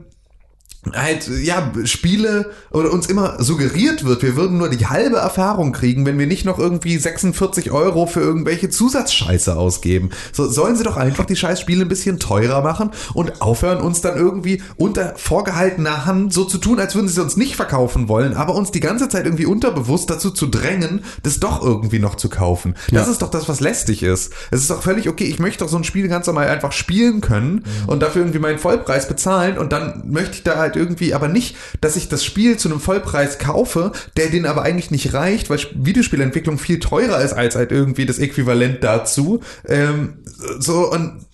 halt, 0.94 1.30
ja, 1.44 1.72
Spiele 1.86 2.52
oder 2.72 2.92
uns 2.92 3.06
immer 3.06 3.42
suggeriert 3.42 4.04
wird, 4.04 4.24
wir 4.24 4.36
würden 4.36 4.58
nur 4.58 4.70
die 4.70 4.88
halbe 4.88 5.18
Erfahrung 5.18 5.72
kriegen, 5.72 6.06
wenn 6.06 6.18
wir 6.18 6.28
nicht 6.28 6.44
noch 6.44 6.58
irgendwie 6.58 6.98
46 6.98 7.72
Euro 7.72 8.08
für 8.08 8.20
irgendwelche 8.20 8.70
Zusatzscheiße 8.70 9.56
ausgeben. 9.56 10.10
So 10.34 10.48
sollen 10.48 10.76
sie 10.76 10.84
doch 10.84 10.98
einfach 10.98 11.26
die 11.26 11.36
Scheißspiele 11.36 11.84
ein 11.84 11.88
bisschen 11.88 12.20
teurer 12.20 12.62
machen 12.62 12.92
und 13.14 13.42
aufhören, 13.42 13.80
uns 13.80 14.02
dann 14.02 14.18
irgendwie 14.18 14.62
unter 14.76 15.14
vorgehaltener 15.18 16.06
Hand 16.06 16.34
so 16.34 16.46
zu 16.46 16.58
tun, 16.58 16.80
als 16.80 16.96
würden 16.96 17.08
sie 17.08 17.22
sie 17.22 17.22
uns 17.22 17.38
nicht 17.38 17.56
verkaufen 17.56 18.08
wollen, 18.08 18.34
aber 18.36 18.56
uns 18.56 18.72
die 18.72 18.80
ganze 18.80 19.08
Zeit 19.08 19.26
irgendwie 19.26 19.46
unterbewusst 19.46 20.10
dazu 20.10 20.32
zu 20.32 20.48
drängen, 20.48 21.04
das 21.24 21.40
doch 21.40 21.62
irgendwie 21.62 22.00
noch 22.00 22.16
zu 22.16 22.30
kaufen. 22.30 22.76
Das 22.92 23.08
ist 23.08 23.22
doch 23.22 23.30
das, 23.30 23.48
was 23.48 23.60
lästig 23.60 24.04
ist. 24.04 24.34
Es 24.50 24.62
ist 24.62 24.72
doch 24.72 24.82
völlig 24.82 25.08
okay, 25.08 25.26
ich 25.26 25.40
möchte 25.40 25.64
doch 25.64 25.70
so 25.70 25.78
ein 25.78 25.84
Spiel 25.84 26.08
ganz 26.08 26.28
normal 26.28 26.48
einfach 26.48 26.72
spielen 26.72 27.22
können 27.22 27.64
und 27.88 28.02
dafür 28.02 28.24
irgendwie 28.24 28.40
meinen 28.40 28.58
Vollpreis 28.58 29.08
bezahlen 29.08 29.58
und 29.58 29.72
dann 29.72 30.04
möchte 30.10 30.34
ich 30.34 30.44
da 30.44 30.58
halt 30.58 30.71
irgendwie 30.76 31.14
aber 31.14 31.28
nicht, 31.28 31.56
dass 31.82 31.96
ich 31.96 32.10
das 32.10 32.24
Spiel 32.24 32.58
zu 32.58 32.70
einem 32.70 32.80
Vollpreis 32.80 33.40
kaufe, 33.40 33.92
der 34.18 34.30
den 34.30 34.46
aber 34.46 34.64
eigentlich 34.64 34.92
nicht 34.92 35.14
reicht, 35.14 35.50
weil 35.50 35.60
Videospielentwicklung 35.74 36.58
viel 36.58 36.80
teurer 36.80 37.22
ist 37.22 37.34
als 37.34 37.56
halt 37.56 37.72
irgendwie 37.72 38.06
das 38.06 38.20
Äquivalent 38.20 38.84
dazu. 38.84 39.42
Ähm, 39.68 40.20
so 40.60 40.92
und 40.92 41.26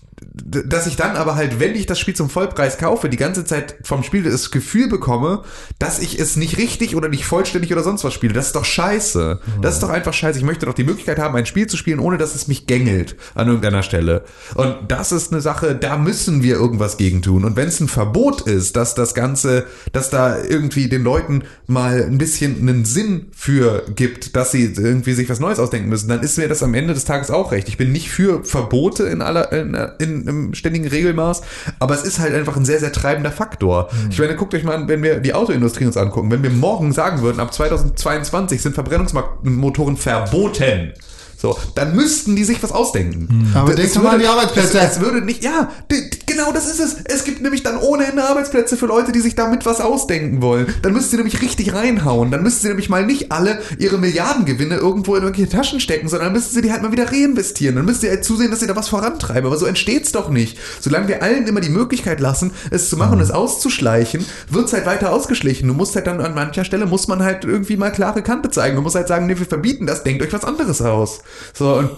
dass 0.45 0.87
ich 0.87 0.95
dann 0.95 1.15
aber 1.15 1.35
halt, 1.35 1.59
wenn 1.59 1.75
ich 1.75 1.85
das 1.85 1.99
Spiel 1.99 2.15
zum 2.15 2.29
Vollpreis 2.29 2.77
kaufe, 2.77 3.09
die 3.09 3.17
ganze 3.17 3.45
Zeit 3.45 3.75
vom 3.83 4.03
Spiel 4.03 4.23
das 4.23 4.51
Gefühl 4.51 4.87
bekomme, 4.87 5.43
dass 5.79 5.99
ich 5.99 6.19
es 6.19 6.35
nicht 6.35 6.57
richtig 6.57 6.95
oder 6.95 7.09
nicht 7.09 7.25
vollständig 7.25 7.71
oder 7.71 7.83
sonst 7.83 8.03
was 8.03 8.13
spiele. 8.13 8.33
Das 8.33 8.47
ist 8.47 8.55
doch 8.55 8.65
scheiße. 8.65 9.39
Das 9.61 9.75
ist 9.75 9.83
doch 9.83 9.89
einfach 9.89 10.13
scheiße. 10.13 10.39
Ich 10.39 10.45
möchte 10.45 10.65
doch 10.65 10.73
die 10.73 10.83
Möglichkeit 10.83 11.19
haben, 11.19 11.35
ein 11.35 11.45
Spiel 11.45 11.67
zu 11.67 11.77
spielen, 11.77 11.99
ohne 11.99 12.17
dass 12.17 12.35
es 12.35 12.47
mich 12.47 12.67
gängelt 12.67 13.15
an 13.35 13.47
irgendeiner 13.47 13.83
Stelle. 13.83 14.23
Und 14.55 14.75
das 14.87 15.11
ist 15.11 15.31
eine 15.31 15.41
Sache, 15.41 15.75
da 15.75 15.97
müssen 15.97 16.43
wir 16.43 16.55
irgendwas 16.55 16.97
gegen 16.97 17.21
tun. 17.21 17.45
Und 17.45 17.55
wenn 17.55 17.67
es 17.67 17.79
ein 17.79 17.87
Verbot 17.87 18.41
ist, 18.41 18.75
dass 18.75 18.95
das 18.95 19.13
Ganze, 19.13 19.65
dass 19.91 20.09
da 20.09 20.41
irgendwie 20.41 20.89
den 20.89 21.03
Leuten 21.03 21.43
mal 21.67 22.03
ein 22.03 22.17
bisschen 22.17 22.57
einen 22.57 22.85
Sinn 22.85 23.27
für 23.35 23.83
gibt, 23.95 24.35
dass 24.35 24.51
sie 24.51 24.65
irgendwie 24.65 25.13
sich 25.13 25.29
was 25.29 25.39
Neues 25.39 25.59
ausdenken 25.59 25.89
müssen, 25.89 26.09
dann 26.09 26.21
ist 26.21 26.37
mir 26.37 26.47
das 26.47 26.63
am 26.63 26.73
Ende 26.73 26.93
des 26.93 27.05
Tages 27.05 27.31
auch 27.31 27.51
recht. 27.51 27.67
Ich 27.67 27.77
bin 27.77 27.91
nicht 27.91 28.09
für 28.09 28.43
Verbote 28.43 29.03
in 29.03 29.21
aller, 29.21 29.51
in, 29.51 29.73
in, 29.99 30.26
im 30.27 30.53
ständigen 30.53 30.87
Regelmaß, 30.87 31.41
aber 31.79 31.95
es 31.95 32.03
ist 32.03 32.19
halt 32.19 32.33
einfach 32.33 32.55
ein 32.55 32.65
sehr, 32.65 32.79
sehr 32.79 32.91
treibender 32.91 33.31
Faktor. 33.31 33.89
Ich 34.09 34.19
meine, 34.19 34.35
guckt 34.35 34.53
euch 34.53 34.63
mal 34.63 34.75
an, 34.75 34.87
wenn 34.87 35.01
wir 35.03 35.19
die 35.19 35.33
Autoindustrie 35.33 35.85
uns 35.85 35.97
angucken, 35.97 36.31
wenn 36.31 36.43
wir 36.43 36.49
morgen 36.49 36.91
sagen 36.91 37.21
würden, 37.21 37.39
ab 37.39 37.53
2022 37.53 38.61
sind 38.61 38.75
Verbrennungsmotoren 38.75 39.97
verboten. 39.97 40.93
So, 41.39 41.55
dann 41.75 41.95
müssten 41.95 42.35
die 42.35 42.43
sich 42.43 42.63
was 42.63 42.71
ausdenken. 42.71 43.51
Aber 43.53 43.67
Das 43.67 43.75
denk 43.75 43.93
doch 43.93 44.01
mal 44.01 44.15
an 44.15 44.19
die 44.19 44.25
Arbeitsplätze. 44.25 44.79
Es, 44.79 44.93
es 44.95 44.99
würde 44.99 45.21
nicht, 45.21 45.43
ja, 45.43 45.69
d- 45.91 46.09
d- 46.09 46.17
genau 46.25 46.51
das 46.51 46.65
ist 46.67 46.79
es. 46.79 46.95
Es 47.05 47.25
gibt 47.25 47.41
nämlich 47.43 47.61
dann 47.61 47.77
ohne 47.77 48.05
Ende 48.07 48.23
Arbeitsplätze 48.27 48.75
für 48.75 48.87
Leute, 48.87 49.11
die 49.11 49.19
sich 49.19 49.35
damit 49.35 49.63
was 49.67 49.79
ausdenken 49.79 50.41
wollen. 50.41 50.65
Dann 50.81 50.93
müsst 50.93 51.11
ihr 51.13 51.17
nämlich 51.17 51.39
richtig 51.43 51.73
reinhauen. 51.75 52.31
Dann 52.31 52.41
müsst 52.41 52.63
ihr 52.63 52.69
nämlich 52.69 52.89
mal 52.89 53.05
nicht 53.05 53.31
alle 53.31 53.59
ihre 53.77 53.99
Milliardengewinne 53.99 54.77
irgendwo 54.77 55.15
in 55.15 55.21
irgendwelche 55.21 55.51
Taschen 55.51 55.79
stecken, 55.79 56.09
sondern 56.09 56.29
dann 56.29 56.33
müsst 56.33 56.55
ihr 56.55 56.63
die 56.63 56.71
halt 56.71 56.81
mal 56.81 56.91
wieder 56.91 57.11
reinvestieren. 57.11 57.75
Dann 57.75 57.85
müsst 57.85 58.01
ihr 58.01 58.09
halt 58.09 58.25
zusehen, 58.25 58.49
dass 58.49 58.63
ihr 58.63 58.67
da 58.67 58.75
was 58.75 58.89
vorantreibt. 58.89 59.45
Aber 59.45 59.57
so 59.57 59.67
entsteht's 59.67 60.11
doch 60.11 60.29
nicht. 60.29 60.57
Solange 60.79 61.07
wir 61.07 61.21
allen 61.21 61.45
immer 61.45 61.61
die 61.61 61.69
Möglichkeit 61.69 62.19
lassen, 62.19 62.51
es 62.71 62.89
zu 62.89 62.97
machen 62.97 63.13
und 63.13 63.21
es 63.21 63.29
auszuschleichen, 63.29 64.25
wird's 64.49 64.73
halt 64.73 64.87
weiter 64.87 65.13
ausgeschlichen. 65.13 65.67
Du 65.67 65.75
musst 65.75 65.95
halt 65.95 66.07
dann 66.07 66.19
an 66.19 66.33
mancher 66.33 66.65
Stelle 66.65 66.87
muss 66.87 67.07
man 67.07 67.21
halt 67.23 67.45
irgendwie 67.45 67.77
mal 67.77 67.91
klare 67.91 68.23
Kante 68.23 68.49
zeigen. 68.49 68.75
Du 68.75 68.81
musst 68.81 68.95
halt 68.95 69.07
sagen, 69.07 69.27
nee, 69.27 69.37
wir 69.37 69.45
verbieten 69.45 69.85
das, 69.85 70.03
denkt 70.03 70.23
euch 70.23 70.33
was 70.33 70.43
anderes 70.43 70.81
aus. 70.81 71.19
So, 71.53 71.73
und 71.75 71.89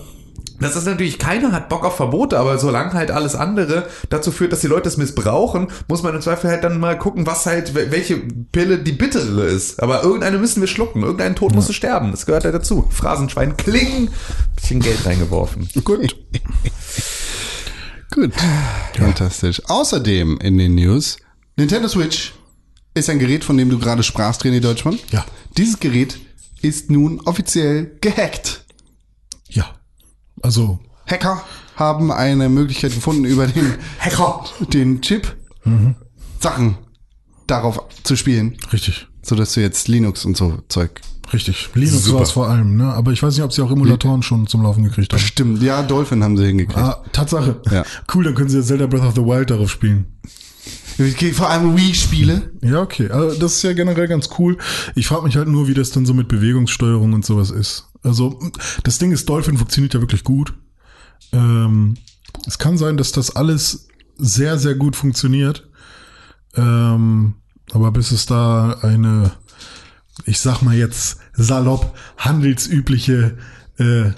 das 0.61 0.75
ist 0.75 0.85
natürlich, 0.85 1.19
keiner 1.19 1.53
hat 1.53 1.69
Bock 1.69 1.85
auf 1.85 1.95
Verbote, 1.95 2.37
aber 2.37 2.57
solange 2.57 2.91
halt 2.93 3.11
alles 3.11 3.33
andere 3.33 3.87
dazu 4.09 4.29
führt, 4.29 4.51
dass 4.51 4.59
die 4.59 4.67
Leute 4.67 4.89
es 4.89 4.97
missbrauchen, 4.97 5.67
muss 5.87 6.03
man 6.03 6.13
im 6.13 6.21
Zweifel 6.21 6.49
halt 6.51 6.65
dann 6.65 6.81
mal 6.81 6.97
gucken, 6.97 7.25
was 7.25 7.45
halt, 7.45 7.73
wel- 7.75 7.91
welche 7.91 8.17
Pille 8.17 8.77
die 8.79 8.91
bittere 8.91 9.45
ist. 9.45 9.81
Aber 9.81 10.03
irgendeine 10.03 10.37
müssen 10.37 10.59
wir 10.59 10.67
schlucken, 10.67 11.01
irgendein 11.03 11.37
Tod 11.37 11.55
musste 11.55 11.71
sterben, 11.71 12.11
das 12.11 12.25
gehört 12.25 12.43
halt 12.43 12.55
dazu. 12.55 12.85
Phrasenschwein, 12.89 13.55
kling, 13.55 14.09
bisschen 14.57 14.81
Geld 14.81 15.05
reingeworfen. 15.05 15.69
Gut. 15.85 16.17
Gut. 18.13 18.33
Fantastisch. 18.97 19.61
Außerdem 19.67 20.39
in 20.41 20.57
den 20.57 20.75
News, 20.75 21.17
Nintendo 21.55 21.87
Switch 21.87 22.33
ist 22.95 23.09
ein 23.09 23.19
Gerät, 23.19 23.43
von 23.45 23.55
dem 23.55 23.69
du 23.69 23.79
gerade 23.79 24.03
sprachst, 24.03 24.43
René 24.43 24.59
Deutschmann. 24.59 24.99
Ja. 25.11 25.25
Dieses 25.57 25.79
Gerät 25.79 26.19
ist 26.61 26.89
nun 26.89 27.21
offiziell 27.21 27.97
gehackt. 28.01 28.65
Ja. 29.49 29.65
Also, 30.41 30.79
Hacker 31.07 31.43
haben 31.75 32.11
eine 32.11 32.49
Möglichkeit 32.49 32.93
gefunden, 32.93 33.25
über 33.25 33.47
den, 33.47 33.73
Hacker! 33.99 34.45
den 34.73 35.01
Chip 35.01 35.35
Sachen 36.39 36.77
darauf 37.47 37.79
zu 38.03 38.15
spielen, 38.15 38.57
richtig. 38.71 39.07
sodass 39.21 39.53
du 39.53 39.61
jetzt 39.61 39.87
Linux 39.87 40.25
und 40.25 40.37
so 40.37 40.59
Zeug. 40.69 41.01
Richtig. 41.31 41.69
Linux 41.75 42.11
war 42.11 42.21
es 42.21 42.31
vor 42.31 42.47
allem, 42.47 42.75
ne? 42.75 42.91
Aber 42.93 43.11
ich 43.11 43.21
weiß 43.21 43.35
nicht, 43.35 43.43
ob 43.43 43.53
sie 43.53 43.61
auch 43.61 43.71
Emulatoren 43.71 44.23
schon 44.23 44.47
zum 44.47 44.63
Laufen 44.63 44.83
gekriegt 44.83 45.13
haben. 45.13 45.19
Stimmt, 45.19 45.61
ja, 45.61 45.83
Dolphin 45.83 46.23
haben 46.23 46.37
sie 46.37 46.45
hingekriegt. 46.45 46.79
Ah, 46.79 47.03
Tatsache. 47.11 47.61
Ja. 47.69 47.83
Cool, 48.13 48.23
dann 48.23 48.35
können 48.35 48.49
sie 48.49 48.57
jetzt 48.57 48.67
Zelda 48.67 48.87
Breath 48.87 49.03
of 49.03 49.13
the 49.15 49.21
Wild 49.21 49.51
darauf 49.51 49.69
spielen. 49.69 50.07
Vor 51.33 51.49
allem 51.49 51.77
Wii-Spiele. 51.77 52.51
Ja, 52.61 52.81
okay. 52.81 53.09
Also 53.09 53.39
das 53.39 53.55
ist 53.55 53.63
ja 53.63 53.73
generell 53.73 54.07
ganz 54.07 54.29
cool. 54.37 54.57
Ich 54.95 55.07
frage 55.07 55.23
mich 55.23 55.37
halt 55.37 55.47
nur, 55.47 55.67
wie 55.67 55.73
das 55.73 55.91
dann 55.91 56.05
so 56.05 56.13
mit 56.13 56.27
Bewegungssteuerung 56.27 57.13
und 57.13 57.25
sowas 57.25 57.51
ist. 57.51 57.88
Also 58.03 58.39
das 58.83 58.97
Ding 58.97 59.11
ist, 59.11 59.27
Dolphin 59.27 59.57
funktioniert 59.57 59.93
ja 59.93 60.01
wirklich 60.01 60.23
gut. 60.23 60.53
Ähm, 61.31 61.95
es 62.47 62.57
kann 62.57 62.77
sein, 62.77 62.97
dass 62.97 63.11
das 63.11 63.35
alles 63.35 63.87
sehr, 64.17 64.57
sehr 64.57 64.75
gut 64.75 64.95
funktioniert. 64.95 65.67
Ähm, 66.55 67.35
aber 67.71 67.91
bis 67.91 68.11
es 68.11 68.25
da 68.25 68.79
eine, 68.81 69.31
ich 70.25 70.39
sag 70.39 70.61
mal 70.61 70.75
jetzt 70.75 71.19
salopp, 71.33 71.95
handelsübliche 72.17 73.37
äh, 73.77 74.11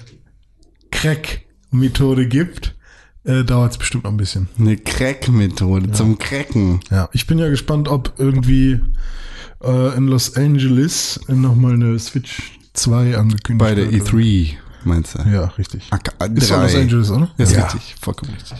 Crack-Methode 0.90 2.26
gibt, 2.26 2.76
äh, 3.24 3.44
dauert 3.44 3.72
es 3.72 3.78
bestimmt 3.78 4.04
noch 4.04 4.10
ein 4.10 4.16
bisschen. 4.16 4.48
Eine 4.58 4.76
Crack-Methode 4.76 5.92
zum 5.92 6.18
Cracken. 6.18 6.80
Ja, 6.90 7.08
ich 7.12 7.26
bin 7.26 7.38
ja 7.38 7.48
gespannt, 7.48 7.88
ob 7.88 8.14
irgendwie 8.18 8.80
äh, 9.62 9.96
in 9.96 10.08
Los 10.08 10.36
Angeles 10.36 11.20
nochmal 11.28 11.74
eine 11.74 11.98
Switch 11.98 12.58
2 12.74 13.16
angekündigt 13.16 13.58
Bei 13.58 13.74
der 13.74 13.90
wird. 13.92 14.08
E3, 14.08 14.54
meinst 14.84 15.14
du? 15.14 15.28
Ja, 15.28 15.44
richtig. 15.58 15.86
AK 15.90 16.14
Ist 16.34 16.50
doch 16.50 16.62
Los 16.62 16.74
Angeles, 16.74 17.10
oder? 17.10 17.30
Ist 17.38 17.52
Ja. 17.52 17.64
richtig, 17.64 17.94
vollkommen 18.00 18.32
richtig. 18.32 18.58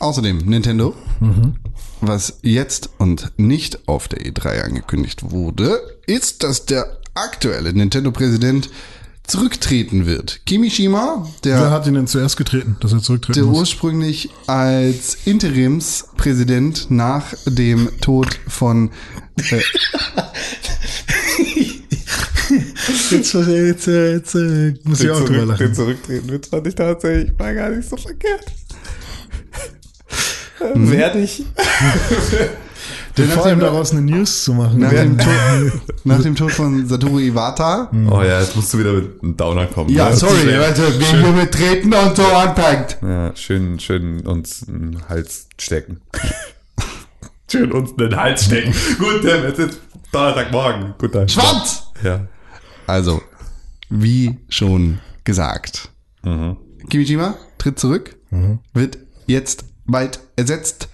Außerdem, 0.00 0.38
Nintendo, 0.38 0.94
was 2.00 2.38
jetzt 2.42 2.90
und 2.98 3.32
nicht 3.36 3.88
auf 3.88 4.06
der 4.06 4.20
E3 4.20 4.62
angekündigt 4.62 5.30
wurde, 5.32 5.80
ist, 6.06 6.44
dass 6.44 6.66
der 6.66 6.98
aktuelle 7.14 7.72
Nintendo-Präsident 7.72 8.70
zurücktreten 9.28 10.06
wird. 10.06 10.40
Kimishima, 10.46 11.28
Wer 11.42 11.58
der, 11.60 11.70
hat 11.70 11.86
ihn 11.86 11.94
denn 11.94 12.06
zuerst 12.06 12.36
getreten, 12.36 12.76
dass 12.80 12.92
er 12.92 13.00
zurücktreten 13.00 13.38
der 13.38 13.44
muss? 13.48 13.58
ursprünglich 13.60 14.30
als 14.46 15.18
Interimspräsident 15.26 16.90
nach 16.90 17.34
dem 17.46 17.88
Tod 18.00 18.28
von 18.48 18.90
äh, 19.50 19.60
Jetzt, 23.10 23.34
jetzt, 23.34 23.88
äh, 23.88 24.12
jetzt 24.14 24.34
äh, 24.34 24.74
muss 24.84 25.00
ich 25.00 25.10
auch 25.10 25.20
drüber 25.20 25.40
Den 25.40 25.48
lachen. 25.48 25.74
zurücktreten 25.74 26.28
wird 26.30 26.46
fand 26.46 26.66
ich 26.66 26.74
tatsächlich 26.74 27.36
mal 27.38 27.54
gar 27.54 27.68
nicht 27.68 27.88
so 27.88 27.96
verkehrt. 27.96 28.44
Mhm. 30.74 30.90
Werde 30.90 31.20
ich. 31.20 31.44
Vor 33.26 33.46
allem 33.46 33.60
daraus 33.60 33.92
eine 33.92 34.02
News 34.02 34.44
zu 34.44 34.54
machen. 34.54 34.78
nach, 34.80 34.90
dem 34.90 35.16
Tod, 35.18 35.72
nach 36.04 36.22
dem 36.22 36.34
Tod 36.36 36.52
von 36.52 36.86
Satoru 36.86 37.18
Iwata. 37.18 37.90
Oh 38.10 38.22
ja, 38.22 38.40
jetzt 38.40 38.56
musst 38.56 38.72
du 38.74 38.78
wieder 38.78 38.92
mit 38.92 39.22
einem 39.22 39.36
Downer 39.36 39.66
kommen. 39.66 39.90
Ja, 39.90 40.10
ne? 40.10 40.16
sorry, 40.16 40.54
also 40.54 40.82
wenn 40.82 41.22
du 41.22 41.28
mit 41.32 41.52
treten 41.52 41.92
und 41.92 42.16
so 42.16 42.24
anfängt. 42.26 42.98
Ja, 43.02 43.34
schön, 43.36 43.78
schön 43.80 44.26
uns 44.26 44.66
einen 44.68 45.00
Hals 45.08 45.48
stecken. 45.58 46.00
schön 47.50 47.72
uns 47.72 47.92
einen 47.98 48.16
Hals 48.16 48.44
stecken. 48.44 48.72
Gut, 48.98 49.22
Tim, 49.22 49.44
es 49.44 49.58
ist 49.58 49.80
Donnerstagmorgen. 50.12 50.94
Gut, 50.98 51.14
dann. 51.14 51.28
Schwanz! 51.28 51.82
Ja. 52.02 52.26
Also, 52.86 53.20
wie 53.90 54.38
schon 54.48 54.98
gesagt, 55.24 55.90
Mhm. 56.22 56.56
Kimishima 56.90 57.34
tritt 57.58 57.78
zurück, 57.78 58.16
wird 58.74 58.98
jetzt 59.26 59.64
bald 59.86 60.20
ersetzt 60.36 60.88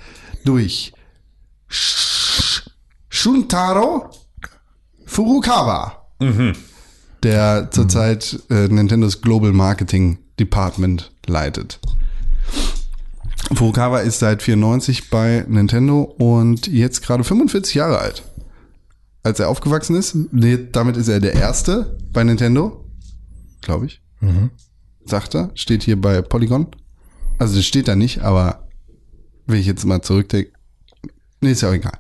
durch 0.45 0.93
Sh- 1.71 2.14
Shuntaro 3.15 4.11
Furukawa, 5.07 6.09
der 7.23 7.71
zurzeit 7.71 8.41
äh, 8.51 8.67
Nintendos 8.67 9.23
Global 9.23 9.53
Marketing 9.53 10.19
Department 10.41 11.13
leitet. 11.27 11.79
Furukawa 13.55 14.01
ist 14.01 14.19
seit 14.19 14.43
94 14.43 15.11
bei 15.11 15.45
Nintendo 15.47 16.03
und 16.03 16.67
jetzt 16.67 17.03
gerade 17.03 17.23
45 17.23 17.77
Jahre 17.77 17.99
alt. 17.99 18.25
Als 19.23 19.39
er 19.39 19.49
aufgewachsen 19.49 19.95
ist, 19.95 20.17
damit 20.73 20.97
ist 20.97 21.07
er 21.07 21.21
der 21.21 21.35
Erste 21.35 21.97
bei 22.13 22.25
Nintendo, 22.25 22.85
glaube 23.61 23.87
ich. 23.87 24.03
Sagt 25.05 25.37
er, 25.37 25.53
steht 25.55 25.85
hier 25.85 26.01
bei 26.01 26.21
Polygon. 26.21 26.67
Also 27.39 27.55
das 27.55 27.65
steht 27.65 27.87
da 27.87 27.95
nicht, 27.95 28.23
aber 28.23 28.67
wenn 29.47 29.61
ich 29.61 29.67
jetzt 29.67 29.85
mal 29.85 30.03
zurückdenke, 30.03 30.51
nee, 31.41 31.53
ist 31.53 31.63
ja 31.63 31.69
auch 31.69 31.75
egal. 31.75 31.99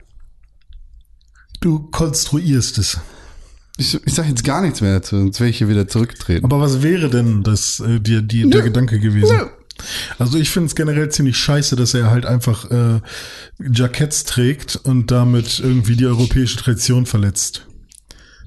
Du 1.64 1.78
konstruierst 1.78 2.76
es. 2.76 2.98
Ich, 3.78 3.98
ich 4.04 4.12
sage 4.12 4.28
jetzt 4.28 4.44
gar 4.44 4.60
nichts 4.60 4.82
mehr 4.82 4.96
dazu, 4.96 5.16
sonst 5.16 5.40
werde 5.40 5.48
ich 5.48 5.56
hier 5.56 5.70
wieder 5.70 5.88
zurücktreten. 5.88 6.44
Aber 6.44 6.60
was 6.60 6.82
wäre 6.82 7.08
denn 7.08 7.42
das, 7.42 7.80
äh, 7.80 8.00
die, 8.00 8.20
die, 8.20 8.50
der 8.50 8.60
Gedanke 8.60 9.00
gewesen? 9.00 9.34
Nö. 9.34 9.46
Also 10.18 10.36
ich 10.36 10.50
finde 10.50 10.66
es 10.66 10.74
generell 10.74 11.08
ziemlich 11.08 11.38
scheiße, 11.38 11.74
dass 11.74 11.94
er 11.94 12.10
halt 12.10 12.26
einfach 12.26 12.70
äh, 12.70 13.00
Jacketts 13.58 14.24
trägt 14.24 14.76
und 14.76 15.10
damit 15.10 15.58
irgendwie 15.58 15.96
die 15.96 16.04
europäische 16.04 16.58
Tradition 16.58 17.06
verletzt. 17.06 17.66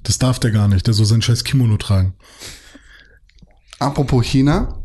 Das 0.03 0.19
darf 0.19 0.37
der 0.37 0.51
gar 0.51 0.67
nicht, 0.67 0.85
der 0.85 0.93
soll 0.93 1.07
sein 1.07 1.23
scheiß 1.23 1.43
Kimono 1.43 1.77
tragen. 1.77 2.13
Apropos 3.79 4.27
China. 4.27 4.79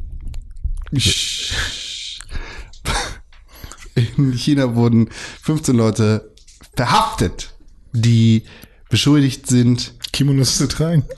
In 4.17 4.33
China 4.33 4.75
wurden 4.75 5.11
15 5.43 5.77
Leute 5.77 6.33
verhaftet, 6.75 7.52
die 7.93 8.45
beschuldigt 8.89 9.47
sind, 9.47 9.95
Kimonos 10.13 10.59
zu 10.59 10.69
tragen. 10.69 11.05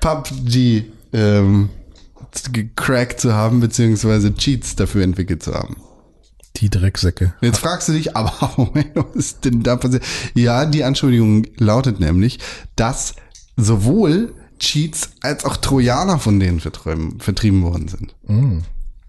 PUBG 0.00 0.84
ähm, 1.12 1.70
gecrackt 2.52 3.20
zu 3.20 3.34
haben, 3.34 3.60
beziehungsweise 3.60 4.34
Cheats 4.34 4.76
dafür 4.76 5.02
entwickelt 5.02 5.42
zu 5.42 5.54
haben. 5.54 5.76
Die 6.56 6.70
Drecksäcke. 6.70 7.34
Jetzt 7.40 7.58
fragst 7.58 7.88
du 7.88 7.92
dich, 7.92 8.16
aber 8.16 8.52
Moment, 8.56 8.90
was 8.94 9.14
ist 9.14 9.44
denn 9.44 9.62
da 9.62 9.76
passiert? 9.76 10.04
Ja, 10.34 10.66
die 10.66 10.84
Anschuldigung 10.84 11.46
lautet 11.58 12.00
nämlich, 12.00 12.38
dass 12.76 13.14
sowohl 13.56 14.34
Cheats 14.58 15.10
als 15.20 15.44
auch 15.44 15.56
Trojaner 15.56 16.18
von 16.18 16.40
denen 16.40 16.60
vertrieben, 16.60 17.20
vertrieben 17.20 17.62
worden 17.62 17.88
sind. 17.88 18.14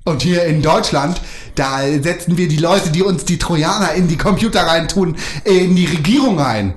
Und 0.07 0.21
hier 0.21 0.45
in 0.45 0.61
Deutschland, 0.61 1.19
da 1.55 1.81
setzen 2.01 2.37
wir 2.37 2.47
die 2.47 2.55
Leute, 2.55 2.91
die 2.91 3.03
uns 3.03 3.25
die 3.25 3.37
Trojaner 3.37 3.93
in 3.93 4.07
die 4.07 4.15
Computer 4.15 4.61
reintun, 4.61 5.17
in 5.43 5.75
die 5.75 5.85
Regierung 5.85 6.39
rein. 6.39 6.75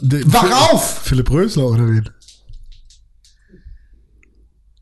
Wach 0.00 0.72
auf! 0.72 1.02
Philipp 1.04 1.30
Rösler 1.30 1.66
oder 1.66 1.86
wen? 1.86 2.10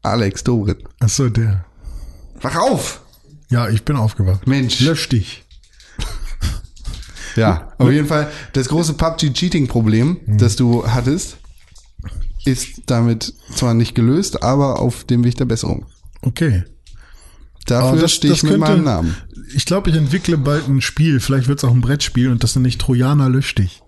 Alex 0.00 0.42
Dobrin. 0.42 0.78
Achso, 1.00 1.28
der. 1.28 1.66
Wach 2.40 2.56
auf! 2.56 3.02
Ja, 3.50 3.68
ich 3.68 3.84
bin 3.84 3.96
aufgewacht. 3.96 4.46
Mensch. 4.46 4.80
Lösch 4.80 5.10
dich. 5.10 5.44
Ja, 7.36 7.74
auf 7.76 7.90
jeden 7.90 8.08
Fall 8.08 8.32
das 8.54 8.68
große 8.68 8.94
PUBG-Cheating-Problem, 8.94 10.20
das 10.26 10.56
du 10.56 10.86
hattest, 10.86 11.36
ist 12.46 12.82
damit 12.86 13.34
zwar 13.54 13.74
nicht 13.74 13.94
gelöst, 13.94 14.42
aber 14.42 14.80
auf 14.80 15.04
dem 15.04 15.24
Weg 15.24 15.36
der 15.36 15.44
Besserung. 15.44 15.84
Okay. 16.22 16.64
Dafür 17.66 18.08
stehe 18.08 18.32
ich 18.34 18.42
mit 18.42 18.52
könnte- 18.52 18.66
meinem 18.66 18.84
Namen. 18.84 19.16
Ich 19.54 19.64
glaube, 19.64 19.90
ich 19.90 19.96
entwickle 19.96 20.38
bald 20.38 20.68
ein 20.68 20.80
Spiel, 20.80 21.20
vielleicht 21.20 21.48
wird 21.48 21.58
es 21.58 21.64
auch 21.64 21.72
ein 21.72 21.80
Brettspiel 21.80 22.30
und 22.30 22.42
das 22.42 22.54
nenne 22.56 22.68
ich 22.68 22.78
Trojaner 22.78 23.28
lösch 23.28 23.54
dich. 23.54 23.82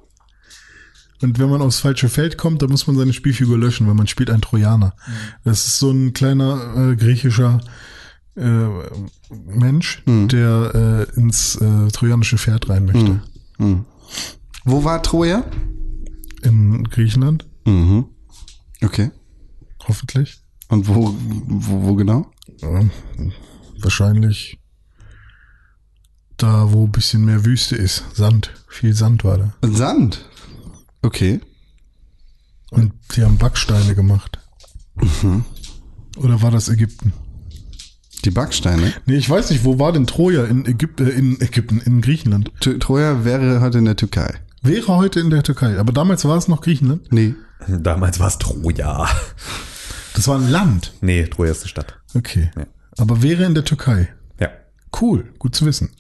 Und 1.22 1.38
wenn 1.38 1.48
man 1.48 1.62
aufs 1.62 1.78
falsche 1.78 2.08
Feld 2.08 2.36
kommt, 2.36 2.62
dann 2.62 2.70
muss 2.70 2.86
man 2.88 2.96
seine 2.96 3.12
Spielfigur 3.12 3.56
löschen, 3.56 3.86
weil 3.86 3.94
man 3.94 4.08
spielt 4.08 4.28
einen 4.28 4.40
Trojaner. 4.42 4.94
Das 5.44 5.64
ist 5.66 5.78
so 5.78 5.90
ein 5.92 6.12
kleiner 6.12 6.90
äh, 6.92 6.96
griechischer 6.96 7.60
äh, 8.34 8.66
Mensch, 9.46 10.02
der 10.06 11.06
äh, 11.14 11.20
ins 11.20 11.54
äh, 11.56 11.88
trojanische 11.92 12.38
Pferd 12.38 12.68
rein 12.68 12.86
möchte. 12.86 13.22
Wo 14.64 14.84
war 14.84 15.02
Troja? 15.02 15.44
In 16.42 16.82
Griechenland, 16.84 17.46
Mhm. 17.64 18.06
Okay. 18.82 19.10
hoffentlich. 19.86 20.40
Und 20.68 20.88
wo, 20.88 21.14
wo, 21.46 21.82
wo 21.84 21.94
genau? 21.94 22.32
Wahrscheinlich 23.82 24.58
da, 26.36 26.72
wo 26.72 26.84
ein 26.86 26.92
bisschen 26.92 27.24
mehr 27.24 27.44
Wüste 27.44 27.76
ist. 27.76 28.04
Sand. 28.14 28.50
Viel 28.68 28.94
Sand 28.94 29.24
war 29.24 29.38
da. 29.38 29.52
Sand. 29.68 30.28
Okay. 31.02 31.40
Und 32.70 32.92
die 33.14 33.22
haben 33.22 33.38
Backsteine 33.38 33.94
gemacht. 33.94 34.38
Oder 36.16 36.42
war 36.42 36.50
das 36.50 36.68
Ägypten? 36.68 37.12
Die 38.24 38.30
Backsteine. 38.30 38.92
Nee, 39.06 39.16
ich 39.16 39.28
weiß 39.28 39.50
nicht, 39.50 39.64
wo 39.64 39.78
war 39.78 39.92
denn 39.92 40.06
Troja 40.06 40.44
in 40.44 40.64
Ägypten, 40.64 41.06
äh, 41.06 41.10
in 41.10 41.40
Ägypten, 41.40 41.80
in 41.80 42.00
Griechenland? 42.00 42.52
T 42.60 42.78
Troja 42.78 43.24
wäre 43.24 43.60
heute 43.60 43.78
in 43.78 43.84
der 43.84 43.96
Türkei. 43.96 44.34
Wäre 44.62 44.96
heute 44.96 45.18
in 45.18 45.30
der 45.30 45.42
Türkei, 45.42 45.78
aber 45.78 45.92
damals 45.92 46.24
war 46.24 46.36
es 46.36 46.46
noch 46.46 46.60
Griechenland. 46.60 47.12
Nee. 47.12 47.34
Damals 47.66 48.20
war 48.20 48.28
es 48.28 48.38
Troja. 48.38 49.08
Das 50.14 50.28
war 50.28 50.38
ein 50.38 50.48
Land. 50.48 50.92
Nee, 51.00 51.24
Troja 51.26 51.50
ist 51.50 51.62
eine 51.62 51.68
Stadt. 51.68 51.98
Okay. 52.14 52.50
Ja. 52.56 52.66
Aber 52.98 53.22
wäre 53.22 53.44
in 53.44 53.54
der 53.54 53.64
Türkei. 53.64 54.14
Ja. 54.38 54.50
Cool, 55.00 55.32
gut 55.38 55.54
zu 55.54 55.66
wissen. 55.66 55.90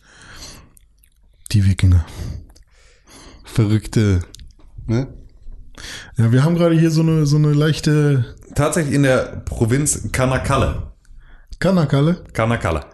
Die 1.52 1.66
Wikinger. 1.66 2.04
Verrückte. 3.44 4.22
Ne? 4.86 5.12
Ja, 6.16 6.32
wir 6.32 6.44
haben 6.44 6.54
gerade 6.54 6.78
hier 6.78 6.90
so 6.90 7.02
eine, 7.02 7.26
so 7.26 7.36
eine 7.36 7.52
leichte 7.52 8.36
Tatsächlich 8.54 8.94
in 8.94 9.02
der 9.02 9.42
Provinz 9.44 10.12
Kanakalle. 10.12 10.92
Kanakalle. 11.58 12.22
Kanakalle. 12.32 12.84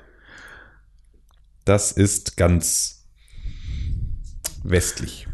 Das 1.64 1.90
ist 1.92 2.36
ganz 2.36 3.06
westlich. 4.62 5.26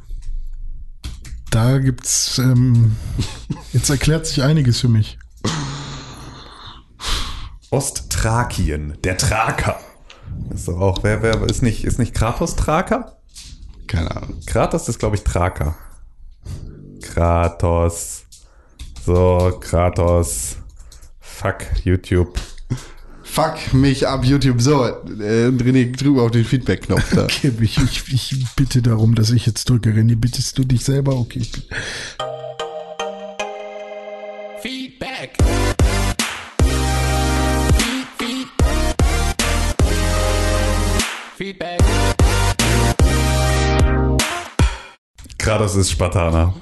Da 1.50 1.78
gibt's, 1.78 2.38
ähm, 2.38 2.96
jetzt 3.72 3.90
erklärt 3.90 4.26
sich 4.26 4.42
einiges 4.42 4.80
für 4.80 4.88
mich. 4.88 5.18
Osttrakien, 7.74 8.96
der 9.02 9.18
Thraker. 9.18 9.80
Ist 10.54 10.68
doch 10.68 10.80
auch, 10.80 11.02
wer, 11.02 11.22
wer 11.22 11.42
ist 11.42 11.60
nicht, 11.60 11.82
ist 11.84 11.98
nicht 11.98 12.14
Kratos 12.14 12.54
Thraker? 12.54 13.18
Keine 13.88 14.14
Ahnung. 14.14 14.38
Kratos 14.46 14.88
ist, 14.88 15.00
glaube 15.00 15.16
ich, 15.16 15.24
Thraker. 15.24 15.74
Kratos. 17.02 18.26
So, 19.04 19.58
Kratos. 19.60 20.58
Fuck, 21.18 21.64
YouTube. 21.82 22.38
Fuck 23.24 23.74
mich 23.74 24.06
ab, 24.06 24.24
YouTube. 24.24 24.60
So, 24.60 24.84
äh, 24.84 25.48
René, 25.48 25.96
drüber 25.96 26.22
auf 26.22 26.30
den 26.30 26.44
Feedback-Knopf 26.44 27.12
da. 27.12 27.24
Okay, 27.24 27.52
ich, 27.60 27.78
ich, 27.78 28.12
ich 28.12 28.46
bitte 28.54 28.82
darum, 28.82 29.16
dass 29.16 29.30
ich 29.30 29.46
jetzt 29.46 29.68
drücke. 29.68 29.90
René, 29.90 30.14
bittest 30.14 30.56
du 30.56 30.62
dich 30.62 30.84
selber? 30.84 31.16
Okay. 31.16 31.42
Feedback. 34.62 35.36
Feedback. 41.44 41.78
Kratos 45.36 45.76
ist 45.76 45.90
Spartaner. 45.90 46.54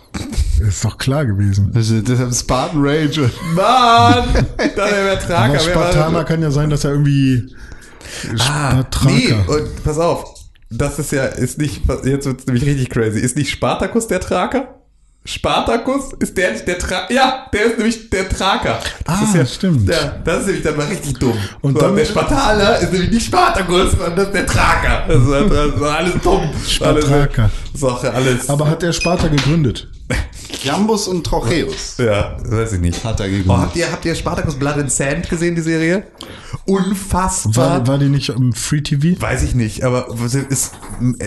Ist 0.61 0.85
doch 0.85 0.99
klar 0.99 1.25
gewesen. 1.25 1.71
Das 1.73 1.89
ist, 1.89 2.09
deshalb 2.09 2.35
Spartan 2.35 2.81
Rage. 2.85 3.31
Mann! 3.55 4.25
Da 4.75 4.91
der 4.91 5.21
Trager. 5.21 5.51
Aber 5.51 5.59
Spartaner 5.61 6.25
kann 6.25 6.43
ja 6.43 6.51
sein, 6.51 6.69
dass 6.69 6.83
er 6.83 6.91
irgendwie 6.91 7.55
Ah, 8.41 8.83
nee, 9.05 9.33
und 9.47 9.85
pass 9.85 9.99
auf. 9.99 10.25
Das 10.69 10.99
ist 10.99 11.13
ja, 11.13 11.27
ist 11.27 11.59
nicht, 11.59 11.83
jetzt 12.03 12.27
wird's 12.27 12.47
nämlich 12.47 12.67
richtig 12.67 12.91
crazy. 12.91 13.21
Ist 13.21 13.37
nicht 13.37 13.51
Spartacus 13.51 14.09
der 14.09 14.19
Traker? 14.19 14.82
Spartacus 15.25 16.13
ist 16.19 16.37
der, 16.37 16.51
der 16.53 16.79
Traker. 16.79 17.13
Ja, 17.13 17.47
der 17.53 17.65
ist 17.67 17.79
nämlich 17.79 18.11
der 18.11 18.29
Traker. 18.29 18.81
Das 19.05 19.19
Ah, 19.21 19.23
ist 19.25 19.35
ja, 19.37 19.47
stimmt. 19.47 19.89
Ja, 19.89 20.17
das 20.25 20.41
ist 20.41 20.47
nämlich 20.47 20.63
dann 20.65 20.77
mal 20.77 20.87
richtig 20.89 21.15
dumm. 21.19 21.37
Und 21.61 21.75
so, 21.75 21.81
dann- 21.81 21.95
der 21.97 22.05
Spartaner 22.07 22.79
ist 22.79 22.93
nämlich 22.93 23.11
nicht 23.13 23.27
Spartacus, 23.27 23.93
sondern 23.93 24.17
das 24.17 24.27
ist 24.27 24.35
der 24.35 24.47
Traker. 24.47 25.05
Das 25.07 25.17
ist, 25.17 25.31
das 25.31 25.75
ist 25.77 25.83
alles 25.83 26.15
dumm. 26.23 26.51
Spartraker. 26.69 27.43
Alles, 27.75 27.81
Sache, 27.81 28.13
alles. 28.13 28.51
Aber 28.51 28.69
hat 28.69 28.83
der 28.83 28.93
Sparta 28.93 29.29
gegründet? 29.29 29.89
Jambus 30.65 31.09
und 31.09 31.25
Trocheus. 31.25 31.97
ja, 31.99 32.37
weiß 32.45 32.75
ich 32.75 32.81
nicht. 32.81 33.03
Hat 33.05 33.19
er. 33.21 33.27
Oh, 33.49 33.57
habt 33.57 33.75
ihr, 33.77 33.91
habt 33.91 34.05
ihr 34.05 34.15
Spartacus 34.15 34.55
Blood 34.57 34.75
and 34.79 34.93
Sand 34.93 35.29
gesehen, 35.29 35.55
die 35.57 35.61
Serie? 35.63 36.05
Unfassbar. 36.67 37.81
War, 37.81 37.87
war 37.87 37.99
die 37.99 38.09
nicht 38.09 38.29
im 38.29 38.53
Free 38.53 38.81
TV? 38.81 39.21
Weiß 39.21 39.43
ich 39.43 39.55
nicht, 39.55 39.83
aber 39.83 40.07
sie 40.29 40.41
ist, 40.49 40.73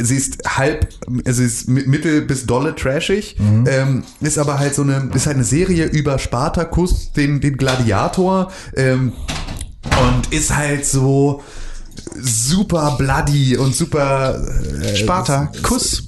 sie 0.01 0.15
ist 0.15 0.37
halb, 0.57 0.87
also 1.25 1.41
sie 1.41 1.45
ist 1.47 1.67
mi- 1.67 1.85
mittel 1.87 2.21
bis 2.21 2.45
dolle 2.45 2.75
trashig, 2.75 3.35
ähm, 3.39 4.03
ist 4.21 4.37
aber 4.37 4.59
halt 4.59 4.73
so 4.75 4.83
eine, 4.83 5.09
ist 5.13 5.25
halt 5.25 5.35
eine 5.35 5.43
Serie 5.43 5.85
über 5.85 6.17
Spartacus, 6.19 7.11
den, 7.11 7.41
den 7.41 7.57
Gladiator, 7.57 8.51
ähm, 8.75 9.11
und 9.83 10.33
ist 10.33 10.55
halt 10.55 10.85
so 10.85 11.43
super 12.21 12.95
bloody 12.97 13.57
und 13.57 13.75
super 13.75 14.35
äh, 14.81 14.95
Sparta, 14.95 15.51
Kuss. 15.63 16.07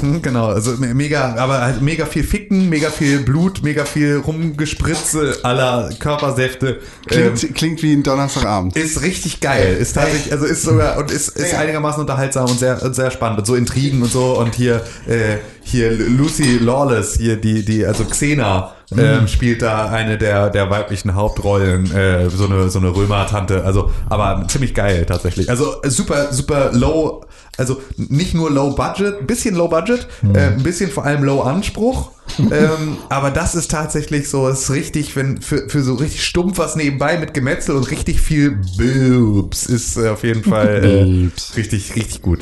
Mhm, 0.00 0.22
Genau, 0.26 0.46
also 0.46 0.72
me- 0.78 0.94
mega, 0.94 1.34
aber 1.36 1.60
halt 1.60 1.82
mega 1.82 2.06
viel 2.06 2.24
Ficken, 2.24 2.68
mega 2.68 2.90
viel 2.90 3.20
Blut, 3.20 3.62
mega 3.62 3.84
viel 3.84 4.16
Rumgespritze 4.16 5.38
aller 5.42 5.90
Körpersäfte. 5.98 6.80
Ähm, 7.10 7.34
Klingt, 7.34 7.54
klingt 7.54 7.82
wie 7.82 7.92
ein 7.92 8.02
Donnerstagabend. 8.02 8.76
ist 8.76 9.02
richtig 9.02 9.40
geil. 9.40 9.76
Ist 9.78 9.94
tatsächlich, 9.94 10.32
also 10.32 10.44
ist 10.46 10.62
sogar 10.62 10.98
und 10.98 11.10
ist, 11.10 11.28
ist 11.36 11.54
einigermaßen 11.54 12.00
unterhaltsam 12.00 12.46
und 12.50 12.58
sehr, 12.58 12.82
und 12.82 12.94
sehr 12.94 13.10
spannend. 13.10 13.38
Und 13.40 13.46
so 13.46 13.54
Intrigen 13.54 14.02
und 14.02 14.10
so. 14.10 14.38
Und 14.38 14.54
hier, 14.54 14.82
äh, 15.06 15.36
hier 15.62 15.92
Lucy 15.92 16.58
Lawless, 16.58 17.16
hier 17.18 17.36
die, 17.36 17.64
die, 17.64 17.84
also 17.84 18.04
Xena, 18.04 18.72
ähm, 18.96 19.26
spielt 19.26 19.62
da 19.62 19.86
eine 19.88 20.16
der, 20.16 20.48
der 20.50 20.70
weiblichen 20.70 21.14
Hauptrollen, 21.16 21.92
äh, 21.92 22.30
so 22.30 22.46
eine, 22.46 22.70
so 22.70 22.78
eine 22.78 22.94
Römer-Tante. 22.94 23.64
Also, 23.64 23.90
aber 24.08 24.46
ziemlich 24.48 24.74
geil 24.74 25.04
tatsächlich. 25.06 25.50
Also 25.50 25.76
super, 25.84 26.32
super 26.32 26.70
low, 26.72 27.24
also 27.56 27.80
nicht 27.96 28.34
nur 28.34 28.50
low 28.50 28.74
budget, 28.74 29.20
ein 29.20 29.26
bisschen 29.26 29.54
low 29.54 29.68
budget, 29.68 30.06
äh, 30.34 30.38
ein 30.38 30.62
bisschen 30.62 30.90
vor 30.90 31.04
allem 31.04 31.24
low 31.24 31.40
Anspruch. 31.40 32.12
ähm, 32.38 32.98
aber 33.08 33.30
das 33.30 33.54
ist 33.54 33.70
tatsächlich 33.70 34.28
so, 34.28 34.48
ist 34.48 34.70
richtig, 34.70 35.14
wenn 35.14 35.40
für, 35.40 35.68
für 35.68 35.82
so 35.82 35.94
richtig 35.94 36.24
stumpf 36.24 36.58
was 36.58 36.74
nebenbei 36.74 37.18
mit 37.18 37.34
Gemetzel 37.34 37.76
und 37.76 37.90
richtig 37.90 38.20
viel 38.20 38.58
Boobs 38.76 39.66
ist 39.66 39.96
äh, 39.96 40.08
auf 40.08 40.24
jeden 40.24 40.42
Fall 40.42 40.84
äh, 40.84 41.56
richtig, 41.56 41.94
richtig 41.94 42.22
gut. 42.22 42.40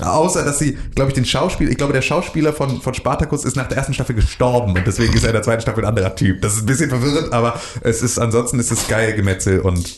Außer, 0.00 0.44
dass 0.44 0.58
sie, 0.58 0.76
glaube 0.94 1.10
ich, 1.10 1.14
den 1.14 1.24
Schauspieler, 1.24 1.70
ich 1.70 1.78
glaube, 1.78 1.92
der 1.92 2.02
Schauspieler 2.02 2.52
von, 2.52 2.82
von 2.82 2.92
Spartacus 2.92 3.44
ist 3.44 3.56
nach 3.56 3.66
der 3.66 3.78
ersten 3.78 3.94
Staffel 3.94 4.14
gestorben 4.14 4.74
und 4.74 4.86
deswegen 4.86 5.14
ist 5.14 5.22
er 5.22 5.30
in 5.30 5.34
der 5.34 5.42
zweiten 5.42 5.62
Staffel 5.62 5.84
ein 5.84 5.88
anderer 5.88 6.14
Typ. 6.14 6.42
Das 6.42 6.54
ist 6.54 6.60
ein 6.60 6.66
bisschen 6.66 6.90
verwirrend, 6.90 7.32
aber 7.32 7.58
es 7.80 8.02
ist, 8.02 8.18
ansonsten 8.18 8.58
ist 8.58 8.70
es 8.70 8.88
geil 8.88 9.14
Gemetzel 9.14 9.60
und 9.60 9.96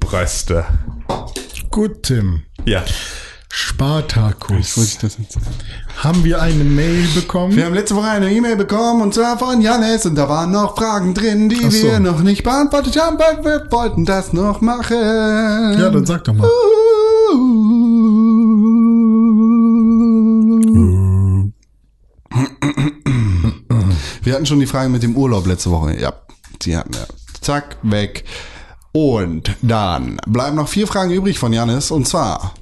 Bröste. 0.00 0.66
Gut, 1.70 2.02
Tim. 2.02 2.42
Ja. 2.66 2.84
Spartacus. 3.50 4.76
Wollte 4.76 4.90
ich 4.90 4.98
das 4.98 5.18
jetzt? 5.18 5.38
Haben 5.96 6.22
wir 6.24 6.42
eine 6.42 6.64
Mail 6.64 7.06
bekommen? 7.14 7.56
Wir 7.56 7.64
haben 7.64 7.74
letzte 7.74 7.96
Woche 7.96 8.08
eine 8.08 8.30
E-Mail 8.30 8.56
bekommen 8.56 9.00
und 9.02 9.14
zwar 9.14 9.38
von 9.38 9.60
Janis 9.60 10.04
und 10.06 10.14
da 10.16 10.28
waren 10.28 10.50
noch 10.50 10.76
Fragen 10.76 11.14
drin, 11.14 11.48
die 11.48 11.70
so. 11.70 11.82
wir 11.84 11.98
noch 11.98 12.20
nicht 12.20 12.42
beantwortet 12.42 13.00
haben, 13.00 13.18
weil 13.18 13.42
wir 13.44 13.70
wollten 13.70 14.04
das 14.04 14.32
noch 14.32 14.60
machen. 14.60 14.96
ja, 14.96 15.90
dann 15.90 16.04
sag 16.06 16.24
doch 16.24 16.34
mal. 16.34 16.48
Wir 24.22 24.34
hatten 24.34 24.44
schon 24.44 24.60
die 24.60 24.66
Frage 24.66 24.90
mit 24.90 25.02
dem 25.02 25.16
Urlaub 25.16 25.46
letzte 25.46 25.70
Woche. 25.70 25.98
Ja, 25.98 26.12
die 26.62 26.76
hatten 26.76 26.92
wir. 26.92 27.06
Zack, 27.40 27.78
weg. 27.82 28.24
Und 28.92 29.56
dann 29.62 30.20
bleiben 30.26 30.56
noch 30.56 30.68
vier 30.68 30.86
Fragen 30.86 31.10
übrig 31.12 31.38
von 31.38 31.52
Janis. 31.52 31.90
Und 31.90 32.06
zwar, 32.06 32.52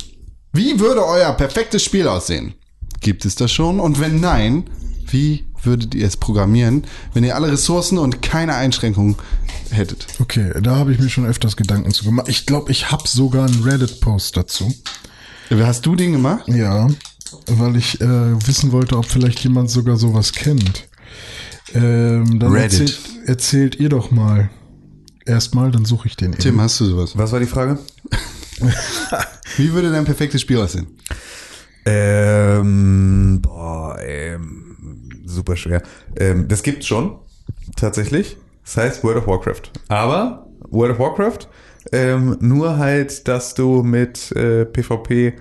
wie 0.52 0.78
würde 0.81 1.05
euer 1.05 1.32
perfektes 1.32 1.82
Spiel 1.82 2.09
aussehen? 2.09 2.55
Gibt 3.01 3.24
es 3.24 3.35
das 3.35 3.52
schon? 3.52 3.81
Und 3.81 4.01
wenn 4.01 4.20
nein, 4.20 4.64
wie 5.09 5.44
würdet 5.62 5.94
ihr 5.94 6.06
es 6.06 6.16
programmieren, 6.16 6.85
wenn 7.12 7.24
ihr 7.24 7.35
alle 7.35 7.52
Ressourcen 7.52 7.98
und 7.98 8.23
keine 8.23 8.55
Einschränkungen 8.55 9.16
hättet? 9.70 10.06
Okay, 10.20 10.52
da 10.62 10.77
habe 10.77 10.93
ich 10.93 10.98
mir 10.98 11.09
schon 11.09 11.27
öfters 11.27 11.56
Gedanken 11.56 11.93
zu 11.93 12.05
gemacht. 12.05 12.28
Ich 12.28 12.47
glaube, 12.47 12.70
ich 12.70 12.90
habe 12.90 13.06
sogar 13.06 13.47
einen 13.47 13.62
Reddit-Post 13.62 14.36
dazu. 14.36 14.73
Hast 15.51 15.86
du 15.86 15.94
den 15.94 16.12
gemacht? 16.12 16.48
Ja, 16.48 16.89
weil 17.47 17.77
ich 17.77 18.01
äh, 18.01 18.47
wissen 18.47 18.73
wollte, 18.73 18.97
ob 18.97 19.06
vielleicht 19.06 19.40
jemand 19.40 19.70
sogar 19.70 19.97
sowas 19.97 20.32
kennt. 20.32 20.89
Ähm, 21.74 22.39
dann 22.39 22.52
Reddit. 22.52 22.81
Erzählt, 22.81 23.01
erzählt 23.27 23.74
ihr 23.77 23.89
doch 23.89 24.10
mal. 24.10 24.51
Erstmal, 25.24 25.73
dann 25.73 25.85
suche 25.85 26.06
ich 26.06 26.16
den 26.16 26.32
eben. 26.32 26.40
Tim, 26.40 26.60
hast 26.60 26.78
du 26.81 26.85
sowas? 26.85 27.16
Was 27.16 27.32
war 27.32 27.40
die 27.40 27.47
Frage? 27.47 27.78
Wie 29.57 29.73
würde 29.73 29.91
dein 29.91 30.05
perfektes 30.05 30.41
Spiel 30.41 30.59
aussehen? 30.59 30.87
Ähm, 31.85 33.41
boah, 33.43 33.99
ähm, 34.01 35.09
super 35.24 35.57
schwer. 35.57 35.83
Ähm, 36.19 36.49
das 36.49 36.62
gibt's 36.62 36.87
schon, 36.87 37.19
tatsächlich. 37.77 38.37
Das 38.65 38.77
heißt 38.77 39.05
World 39.05 39.19
of 39.19 39.27
Warcraft. 39.27 39.70
Aber 39.89 40.47
World 40.70 40.93
of 40.93 40.99
Warcraft, 40.99 41.49
ähm, 41.93 42.37
nur 42.41 42.78
halt, 42.78 43.28
dass 43.28 43.55
du 43.55 43.83
mit 43.83 44.33
äh, 44.33 44.65
PvP 44.65 45.35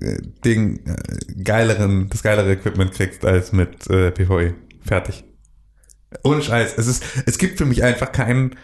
äh, 0.00 0.18
den 0.44 0.86
äh, 0.86 1.42
geileren, 1.42 2.08
das 2.08 2.22
geilere 2.22 2.52
Equipment 2.52 2.92
kriegst 2.92 3.24
als 3.24 3.52
mit 3.52 3.88
äh, 3.90 4.10
PvE. 4.10 4.54
Fertig. 4.84 5.24
Ohne 6.24 6.42
Scheiß. 6.42 6.74
Es 6.76 6.86
ist, 6.86 7.04
es 7.26 7.38
gibt 7.38 7.58
für 7.58 7.66
mich 7.66 7.82
einfach 7.82 8.12
kein, 8.12 8.54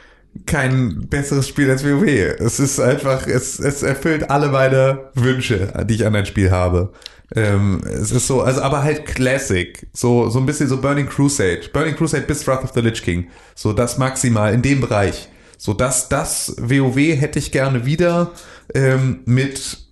kein 0.46 1.09
besseres 1.09 1.48
Spiel 1.48 1.70
als 1.70 1.84
WoW. 1.84 2.06
Es 2.06 2.60
ist 2.60 2.80
einfach, 2.80 3.26
es, 3.26 3.59
es 3.59 3.82
erfüllt 3.82 4.30
alle 4.30 4.48
meine 4.48 5.10
Wünsche, 5.14 5.72
die 5.88 5.94
ich 5.94 6.06
an 6.06 6.14
ein 6.14 6.26
Spiel 6.26 6.50
habe. 6.50 6.92
Ähm, 7.34 7.82
es 7.84 8.10
ist 8.10 8.26
so, 8.26 8.40
also 8.40 8.62
aber 8.62 8.82
halt 8.82 9.05
Classic. 9.05 9.86
So, 9.92 10.30
so 10.30 10.38
ein 10.38 10.46
bisschen 10.46 10.68
so 10.68 10.80
Burning 10.80 11.09
Crusade. 11.09 11.62
Burning 11.72 11.94
Crusade 11.94 12.24
bis 12.24 12.46
Wrath 12.46 12.64
of 12.64 12.72
the 12.74 12.80
Lich 12.80 13.02
King. 13.02 13.28
So 13.55 13.72
das 13.72 13.98
maximal 13.98 14.55
in 14.55 14.62
dem 14.62 14.80
Bereich. 14.80 15.28
So 15.59 15.74
das, 15.74 16.09
das 16.09 16.55
WoW 16.59 16.96
hätte 16.96 17.38
ich 17.38 17.52
gerne 17.52 17.84
wieder 17.84 18.32
ähm, 18.74 19.20
mit 19.26 19.88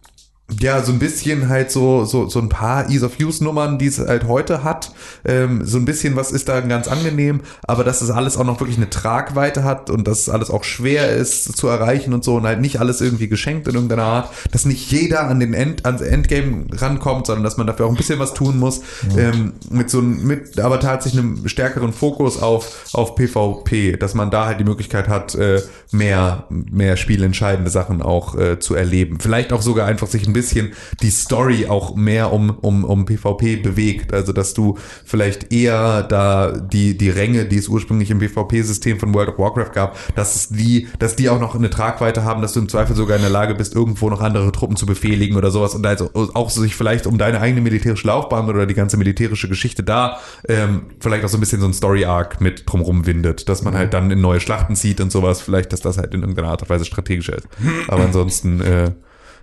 ja, 0.61 0.81
so 0.81 0.93
ein 0.93 1.01
bisschen 1.01 1.49
halt 1.49 1.73
so, 1.73 2.05
so, 2.05 2.29
so 2.29 2.39
ein 2.39 2.49
paar 2.49 2.89
Ease 2.89 3.05
of 3.05 3.19
Use 3.21 3.43
Nummern, 3.43 3.79
die 3.79 3.87
es 3.87 3.99
halt 3.99 4.29
heute 4.29 4.63
hat. 4.63 4.93
Ähm, 5.25 5.67
so 5.67 5.77
ein 5.77 5.85
bisschen 5.85 6.15
was 6.15 6.31
ist 6.31 6.49
da 6.49 6.61
ganz 6.61 6.87
angenehm, 6.87 7.41
aber 7.67 7.83
dass 7.83 7.99
das 7.99 8.11
alles 8.11 8.37
auch 8.37 8.45
noch 8.45 8.61
wirklich 8.61 8.77
eine 8.77 8.89
Tragweite 8.89 9.65
hat 9.65 9.91
und 9.91 10.07
dass 10.07 10.21
es 10.21 10.29
alles 10.29 10.51
auch 10.51 10.63
schwer 10.63 11.11
ist 11.11 11.57
zu 11.57 11.67
erreichen 11.67 12.15
und 12.15 12.23
so 12.23 12.37
und 12.37 12.47
halt 12.47 12.61
nicht 12.61 12.79
alles 12.79 13.01
irgendwie 13.01 13.27
geschenkt 13.29 13.67
in 13.67 13.75
irgendeiner 13.75 14.05
Art, 14.05 14.31
dass 14.53 14.65
nicht 14.67 14.91
jeder 14.91 15.27
an 15.27 15.41
den 15.41 15.53
End, 15.53 15.85
ans 15.85 16.01
Endgame 16.01 16.67
rankommt, 16.73 17.27
sondern 17.27 17.43
dass 17.43 17.57
man 17.57 17.67
dafür 17.67 17.87
auch 17.87 17.91
ein 17.91 17.97
bisschen 17.97 18.21
was 18.21 18.33
tun 18.33 18.59
muss, 18.59 18.83
ähm, 19.17 19.55
mit 19.69 19.91
so 19.91 19.99
einem, 19.99 20.27
mit, 20.29 20.61
aber 20.61 20.79
tatsächlich 20.79 21.21
einem 21.21 21.49
stärkeren 21.49 21.93
Fokus 21.93 22.41
auf, 22.41 22.89
auf 22.93 23.17
PvP, 23.17 23.97
dass 23.97 24.15
man 24.15 24.31
da 24.31 24.47
halt 24.47 24.61
die 24.61 24.65
Möglichkeit 24.65 25.09
hat, 25.09 25.35
äh, 25.35 25.61
mehr, 25.91 26.45
mehr 26.51 26.97
spielentscheidende 26.97 27.71
Sachen 27.71 28.01
auch 28.01 28.37
äh, 28.37 28.61
zu 28.61 28.77
erleben. 28.77 29.19
Vielleicht 29.19 29.53
auch 29.53 29.63
sogar 29.63 29.89
einfach 29.89 30.07
sich 30.07 30.27
ein 30.27 30.36
bisschen 30.37 30.73
die 31.03 31.11
Story 31.11 31.67
auch 31.67 31.97
mehr 31.97 32.33
um, 32.33 32.51
um, 32.51 32.85
um 32.85 33.07
PvP 33.07 33.57
bewegt. 33.57 34.13
Also, 34.13 34.33
dass 34.33 34.55
du 34.55 34.79
vielleicht 35.05 35.53
eher 35.53 36.03
da 36.03 36.53
die, 36.53 36.97
die 36.97 37.11
Ränge, 37.11 37.47
die 37.47 37.57
es 37.57 37.69
ursprünglich 37.69 38.11
im 38.11 38.19
PvP-System 38.19 38.99
von 39.01 39.15
World 39.15 39.31
of 39.31 39.39
Warcraft 39.39 39.73
gab, 39.73 40.15
dass 40.15 40.37
es 40.37 40.49
die, 40.49 40.89
dass 40.99 41.17
die 41.17 41.29
auch 41.29 41.41
noch 41.41 41.55
eine 41.55 41.71
Tragweite 41.71 42.25
haben, 42.25 42.43
dass 42.43 42.53
du 42.53 42.61
im 42.61 42.69
Zweifel 42.69 42.95
sogar 42.95 43.17
in 43.17 43.23
der 43.23 43.31
Lage 43.31 43.55
bist, 43.55 43.75
irgendwo 43.75 44.11
noch 44.11 44.21
andere 44.21 44.53
Truppen 44.53 44.77
zu 44.77 44.87
befehligen 44.87 45.37
oder 45.37 45.51
sowas 45.51 45.75
und 45.75 45.87
also 45.87 46.11
auch 46.15 46.51
sich 46.51 46.77
vielleicht 46.77 47.07
um 47.07 47.19
deine 47.19 47.41
eigene 47.41 47.61
militärische 47.61 48.07
Laufbahn 48.07 48.49
oder 48.49 48.67
die 48.67 48.75
ganze 48.75 48.97
militärische 48.97 49.49
Geschichte 49.49 49.83
da 49.83 50.19
ähm, 50.49 50.83
vielleicht 51.01 51.25
auch 51.25 51.29
so 51.29 51.37
ein 51.37 51.41
bisschen 51.41 51.61
so 51.61 51.67
ein 51.67 51.73
Story-Arc 51.73 52.41
mit 52.41 52.65
drumrum 52.67 53.07
windet, 53.07 53.49
dass 53.49 53.63
man 53.63 53.75
halt 53.75 53.95
dann 53.95 54.11
in 54.11 54.21
neue 54.21 54.41
Schlachten 54.41 54.77
zieht 54.77 55.01
und 55.01 55.11
sowas, 55.11 55.41
vielleicht, 55.41 55.73
dass 55.73 55.81
das 55.81 55.99
halt 55.99 56.15
in 56.15 56.21
irgendeiner 56.21 56.49
Art 56.49 56.63
und 56.63 56.69
Weise 56.69 56.85
strategischer 56.85 57.37
ist. 57.37 57.49
Aber 57.89 58.05
ansonsten 58.05 58.61
äh, 58.61 58.93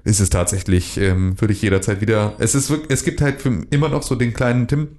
ist 0.03 0.19
es 0.19 0.29
tatsächlich, 0.29 0.97
ähm, 0.97 1.39
würde 1.39 1.53
ich 1.53 1.61
jederzeit 1.61 2.01
wieder, 2.01 2.33
es 2.39 2.55
ist 2.55 2.69
wirklich, 2.69 2.91
es 2.91 3.03
gibt 3.03 3.21
halt 3.21 3.45
immer 3.69 3.89
noch 3.89 4.03
so 4.03 4.15
den 4.15 4.33
kleinen 4.33 4.67
Tim 4.67 4.97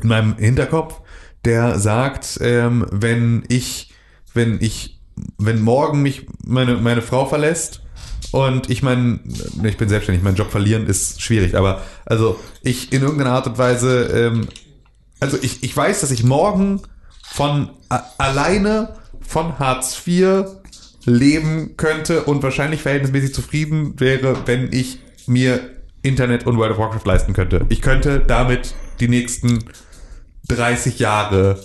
in 0.00 0.08
meinem 0.08 0.36
Hinterkopf, 0.36 1.00
der 1.44 1.78
sagt, 1.78 2.38
ähm, 2.40 2.86
wenn 2.90 3.44
ich, 3.48 3.92
wenn 4.32 4.60
ich, 4.60 5.00
wenn 5.38 5.60
morgen 5.60 6.02
mich 6.02 6.26
meine, 6.44 6.76
meine 6.76 7.02
Frau 7.02 7.26
verlässt 7.26 7.82
und 8.30 8.70
ich 8.70 8.82
mein, 8.82 9.20
ich 9.64 9.76
bin 9.76 9.88
selbstständig, 9.88 10.22
meinen 10.22 10.36
Job 10.36 10.50
verlieren 10.50 10.86
ist 10.86 11.20
schwierig, 11.20 11.56
aber 11.56 11.82
also 12.06 12.38
ich 12.62 12.92
in 12.92 13.02
irgendeiner 13.02 13.32
Art 13.32 13.46
und 13.48 13.58
Weise, 13.58 14.04
ähm, 14.04 14.48
also 15.20 15.36
ich, 15.42 15.62
ich 15.62 15.76
weiß, 15.76 16.00
dass 16.00 16.10
ich 16.12 16.22
morgen 16.22 16.80
von 17.22 17.70
alleine 18.18 18.96
von 19.20 19.58
Hartz 19.58 20.00
IV 20.06 20.44
leben 21.04 21.76
könnte 21.76 22.24
und 22.24 22.42
wahrscheinlich 22.42 22.82
verhältnismäßig 22.82 23.34
zufrieden 23.34 23.98
wäre, 23.98 24.46
wenn 24.46 24.72
ich 24.72 25.00
mir 25.26 25.60
Internet 26.02 26.46
und 26.46 26.56
World 26.58 26.72
of 26.72 26.78
Warcraft 26.78 27.04
leisten 27.04 27.32
könnte. 27.32 27.66
Ich 27.68 27.80
könnte 27.80 28.20
damit 28.20 28.74
die 29.00 29.08
nächsten 29.08 29.64
30 30.48 30.98
Jahre 30.98 31.60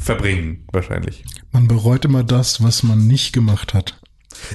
verbringen, 0.00 0.64
wahrscheinlich. 0.72 1.24
Man 1.52 1.68
bereut 1.68 2.04
immer 2.04 2.24
das, 2.24 2.62
was 2.62 2.82
man 2.82 3.06
nicht 3.06 3.32
gemacht 3.32 3.74
hat. 3.74 4.00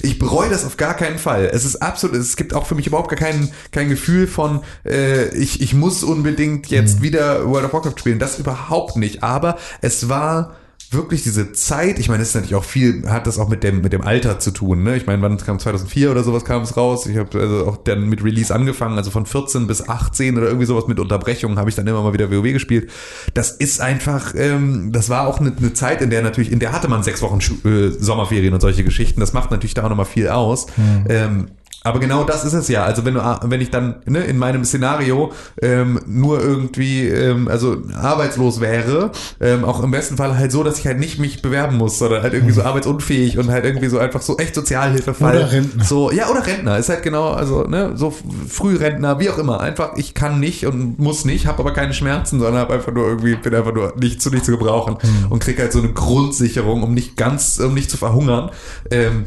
Ich 0.02 0.18
bereue 0.18 0.50
das 0.50 0.66
auf 0.66 0.78
gar 0.78 0.96
keinen 0.96 1.18
Fall. 1.18 1.50
Es 1.52 1.66
ist 1.66 1.78
absolut, 1.78 2.16
es 2.16 2.36
gibt 2.36 2.54
auch 2.54 2.66
für 2.66 2.76
mich 2.76 2.88
überhaupt 2.88 3.10
gar 3.10 3.20
kein, 3.20 3.52
kein 3.72 3.90
Gefühl 3.90 4.28
von, 4.28 4.62
äh, 4.86 5.36
ich, 5.36 5.62
ich 5.62 5.74
muss 5.74 6.04
unbedingt 6.04 6.68
jetzt 6.68 7.02
wieder 7.02 7.46
World 7.50 7.66
of 7.66 7.74
Warcraft 7.74 8.00
spielen. 8.00 8.20
Das 8.20 8.40
überhaupt 8.40 8.96
nicht. 8.96 9.24
Aber 9.24 9.58
es 9.82 10.08
war 10.08 10.56
wirklich 10.94 11.24
diese 11.24 11.52
Zeit, 11.54 12.00
ich 12.00 12.10
meine, 12.10 12.24
es 12.24 12.30
ist 12.30 12.36
natürlich 12.36 12.56
auch 12.56 12.64
viel, 12.64 13.10
hat 13.10 13.28
das 13.28 13.40
auch 13.40 13.50
mit 13.50 13.64
dem, 13.64 13.82
mit 13.82 13.94
dem 13.94 14.02
Alter 14.02 14.40
zu 14.40 14.52
tun, 14.52 14.84
ne? 14.84 14.96
Ich 14.96 15.06
meine, 15.06 15.22
wann 15.22 15.38
kam 15.38 15.60
2004 15.60 16.12
oder 16.12 16.24
sowas 16.24 16.46
kam 16.46 16.62
es 16.64 16.78
raus? 16.78 17.06
Ich 17.06 17.18
habe 17.18 17.40
also 17.40 17.68
auch 17.68 17.78
dann 17.78 18.08
mit 18.08 18.24
Release 18.24 18.54
angefangen, 18.54 18.98
also 18.98 19.12
von 19.12 19.26
14 19.26 19.68
bis 19.68 19.88
18 19.88 20.38
oder 20.38 20.48
irgendwie 20.48 20.66
sowas 20.66 20.88
mit 20.88 21.00
Unterbrechungen 21.00 21.58
habe 21.58 21.70
ich 21.70 21.76
dann 21.76 21.88
immer 21.88 22.02
mal 22.02 22.14
wieder 22.14 22.32
WoW 22.32 22.54
gespielt. 22.54 22.90
Das 23.34 23.52
ist 23.52 23.82
einfach, 23.82 24.34
ähm, 24.36 24.92
das 24.92 25.10
war 25.10 25.28
auch 25.28 25.40
eine, 25.40 25.54
eine 25.56 25.74
Zeit, 25.74 26.02
in 26.02 26.10
der 26.10 26.22
natürlich, 26.22 26.52
in 26.52 26.60
der 26.60 26.72
hatte 26.72 26.88
man 26.88 27.04
sechs 27.04 27.22
Wochen 27.22 27.42
Schu 27.42 27.56
äh, 27.68 27.92
Sommerferien 27.92 28.54
und 28.54 28.62
solche 28.62 28.84
Geschichten. 28.84 29.20
Das 29.20 29.34
macht 29.34 29.52
natürlich 29.52 29.74
da 29.74 29.84
auch 29.84 29.90
nochmal 29.90 30.06
viel 30.06 30.28
aus. 30.28 30.68
Ähm, 31.10 31.48
aber 31.84 32.00
genau 32.00 32.24
das 32.24 32.46
ist 32.46 32.54
es 32.54 32.68
ja. 32.70 32.84
Also 32.84 33.04
wenn 33.06 33.16
du, 33.16 33.40
wenn 33.44 33.62
ich 33.62 33.70
dann 33.70 33.96
ne, 34.06 34.24
in 34.24 34.38
meinem 34.38 34.64
Szenario 34.64 35.34
ähm, 35.62 36.00
nur 36.06 36.42
irgendwie 36.42 37.08
ähm, 37.08 37.48
also 37.50 37.78
arbeitslos 37.94 38.62
wäre, 38.62 39.12
ähm, 39.42 39.66
auch 39.66 39.84
im 39.84 39.92
besten 39.92 40.16
Fall 40.16 40.38
halt 40.38 40.52
so, 40.52 40.64
dass 40.64 40.80
ich 40.80 40.88
halt 40.88 41.00
nicht 41.00 41.20
mich 41.20 41.42
bewerben 41.42 41.78
muss, 41.78 42.00
sondern 42.00 42.24
halt 42.24 42.34
irgendwie 42.34 42.54
so 42.54 42.64
arbeitsunfähig 42.64 43.38
und 43.38 43.52
halt 43.52 43.66
irgendwie 43.66 43.90
so 43.90 44.00
einfach 44.00 44.22
so 44.22 44.38
echt 44.38 44.56
Sozialhilfefall. 44.56 45.36
Oder 45.36 45.52
Rentner. 45.52 45.84
So 45.84 46.12
ja 46.12 46.30
oder 46.30 46.46
Rentner 46.46 46.78
ist 46.78 46.90
halt 46.90 47.04
genau 47.04 47.32
also 47.32 47.64
ne 47.64 47.94
so 47.96 48.14
Frührentner 48.48 49.20
wie 49.20 49.30
auch 49.30 49.38
immer. 49.38 49.60
Einfach 49.60 49.98
ich 49.98 50.14
kann 50.14 50.40
nicht 50.40 50.66
und 50.66 51.00
muss 51.00 51.26
nicht, 51.26 51.48
habe 51.48 51.60
aber 51.60 51.74
keine 51.74 51.94
Schmerzen, 51.94 52.40
sondern 52.40 52.62
habe 52.62 52.76
einfach 52.76 52.94
nur 52.94 53.08
irgendwie 53.08 53.36
bin 53.36 53.54
einfach 53.54 53.74
nur 53.74 53.94
nicht 53.98 54.22
zu 54.22 54.30
nicht 54.30 54.46
zu 54.46 54.52
gebrauchen 54.52 54.98
und 55.30 55.40
krieg 55.40 55.60
halt 55.60 55.74
so 55.74 55.80
eine 55.80 55.92
Grundsicherung, 55.92 56.84
um 56.84 56.94
nicht 56.94 57.18
ganz 57.18 57.60
um 57.60 57.74
nicht 57.74 57.92
zu 57.92 57.98
verhungern. 57.98 58.52
Ähm, 58.90 59.26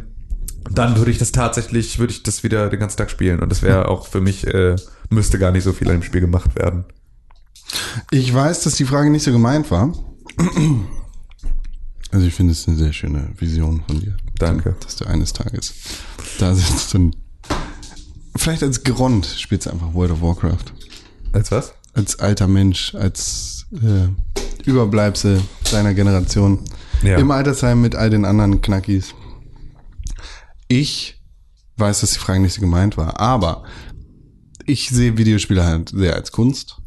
dann 0.71 0.97
würde 0.97 1.11
ich 1.11 1.19
das 1.19 1.33
tatsächlich, 1.33 1.99
würde 1.99 2.13
ich 2.13 2.23
das 2.23 2.43
wieder 2.43 2.69
den 2.69 2.81
ganzen 2.81 2.97
Tag 2.97 3.11
spielen. 3.11 3.41
Und 3.41 3.51
das 3.51 3.63
wäre 3.63 3.89
auch 3.89 4.07
für 4.07 4.21
mich, 4.21 4.47
äh, 4.47 4.77
müsste 5.11 5.39
gar 5.39 5.53
nicht 5.53 5.65
so 5.65 5.73
viel 5.73 5.89
an 5.89 5.99
dem 5.99 6.03
Spiel 6.03 6.21
gemacht 6.21 6.57
werden. 6.57 6.85
Ich 8.11 8.33
weiß, 8.33 8.63
dass 8.63 8.75
die 8.77 8.85
Frage 8.85 9.11
nicht 9.11 9.25
so 9.25 9.33
gemeint 9.33 9.71
war. 9.71 9.93
Also 12.13 12.27
ich 12.27 12.35
finde 12.35 12.53
es 12.53 12.67
eine 12.69 12.77
sehr 12.77 12.93
schöne 12.93 13.31
Vision 13.37 13.83
von 13.87 14.01
dir. 14.01 14.17
Danke. 14.39 14.77
Dass 14.81 14.97
du 14.97 15.07
eines 15.07 15.33
Tages 15.33 15.75
da 16.39 16.55
sitzt 16.55 16.95
und 16.95 17.17
vielleicht 18.37 18.63
als 18.63 18.85
Gerond 18.85 19.27
spielst 19.27 19.67
du 19.67 19.71
einfach 19.71 19.93
World 19.93 20.13
of 20.13 20.23
Warcraft. 20.23 20.73
Als 21.33 21.51
was? 21.51 21.75
Als 21.95 22.19
alter 22.19 22.47
Mensch, 22.47 22.95
als 22.95 23.67
äh, 23.73 24.09
Überbleibsel 24.69 25.41
deiner 25.73 25.95
Generation. 25.95 26.61
Ja. 27.03 27.19
Im 27.19 27.31
Altersheim 27.31 27.81
mit 27.81 27.95
all 27.95 28.11
den 28.11 28.25
anderen 28.25 28.61
Knackis. 28.61 29.15
Ich 30.69 31.21
weiß, 31.77 32.01
dass 32.01 32.13
die 32.13 32.19
Frage 32.19 32.41
nicht 32.41 32.55
so 32.55 32.61
gemeint 32.61 32.97
war, 32.97 33.21
aber 33.21 33.65
ich 34.65 34.89
sehe 34.89 35.17
Videospiele 35.19 35.65
halt 35.65 35.91
sehr 35.91 36.15
als 36.15 36.33
Kunst. 36.33 36.81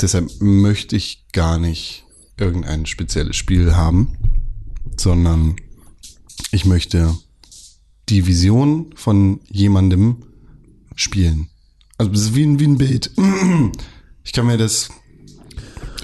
Deshalb 0.00 0.30
möchte 0.40 0.96
ich 0.96 1.26
gar 1.32 1.58
nicht 1.58 2.04
irgendein 2.36 2.86
spezielles 2.86 3.36
Spiel 3.36 3.74
haben, 3.76 4.16
sondern 4.96 5.56
ich 6.50 6.64
möchte 6.64 7.14
die 8.08 8.26
Vision 8.26 8.90
von 8.96 9.40
jemandem 9.50 10.24
spielen. 10.94 11.48
Also 11.98 12.12
das 12.12 12.22
ist 12.22 12.34
wie 12.34 12.44
ein, 12.44 12.58
wie 12.58 12.66
ein 12.66 12.78
Bild. 12.78 13.10
Ich 14.26 14.32
kann 14.32 14.46
mir 14.46 14.56
das. 14.56 14.88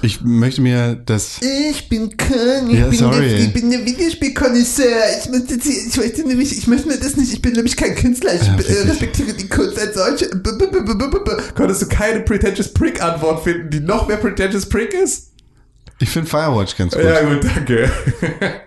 Ich 0.03 0.21
möchte 0.21 0.61
mir 0.61 0.95
das. 0.95 1.39
Ich 1.41 1.87
bin 1.87 2.17
Köln, 2.17 2.69
ich, 2.69 2.79
Ja, 2.79 2.87
bin, 2.87 2.97
sorry. 2.97 3.29
Der, 3.29 3.39
ich 3.39 3.53
bin 3.53 3.69
der 3.69 3.85
Videospielkonnoisseur. 3.85 4.97
Ich, 5.19 5.29
möchte 5.29 5.55
ich 5.55 5.97
möchte 5.97 6.27
nämlich, 6.27 6.57
ich 6.57 6.67
möchte 6.67 6.87
mir 6.87 6.97
das 6.97 7.15
nicht, 7.17 7.31
ich 7.31 7.41
bin 7.41 7.53
nämlich 7.53 7.77
kein 7.77 7.93
Künstler, 7.95 8.33
ich 8.33 8.47
Ja, 8.47 8.55
äh, 8.55 8.87
respektiere 8.87 9.33
die 9.33 9.47
Kunst 9.47 9.77
als 9.77 9.95
solche. 9.95 10.25
-b 10.25 10.57
-b 10.57 10.71
-b 10.71 11.53
Konntest 11.53 11.83
du 11.83 11.87
keine 11.87 12.21
Pretentious 12.21 12.73
Prick 12.73 13.01
Antwort 13.01 13.43
finden, 13.43 13.69
die 13.69 13.79
noch 13.79 14.07
mehr 14.07 14.17
Pretentious 14.17 14.67
Prick 14.67 14.93
ist? 14.93 15.33
Ich 15.99 16.09
finde 16.09 16.27
Firewatch 16.27 16.75
ganz 16.75 16.93
gut. 16.93 17.03
Ja, 17.03 17.21
gut, 17.21 17.43
danke. 17.43 17.91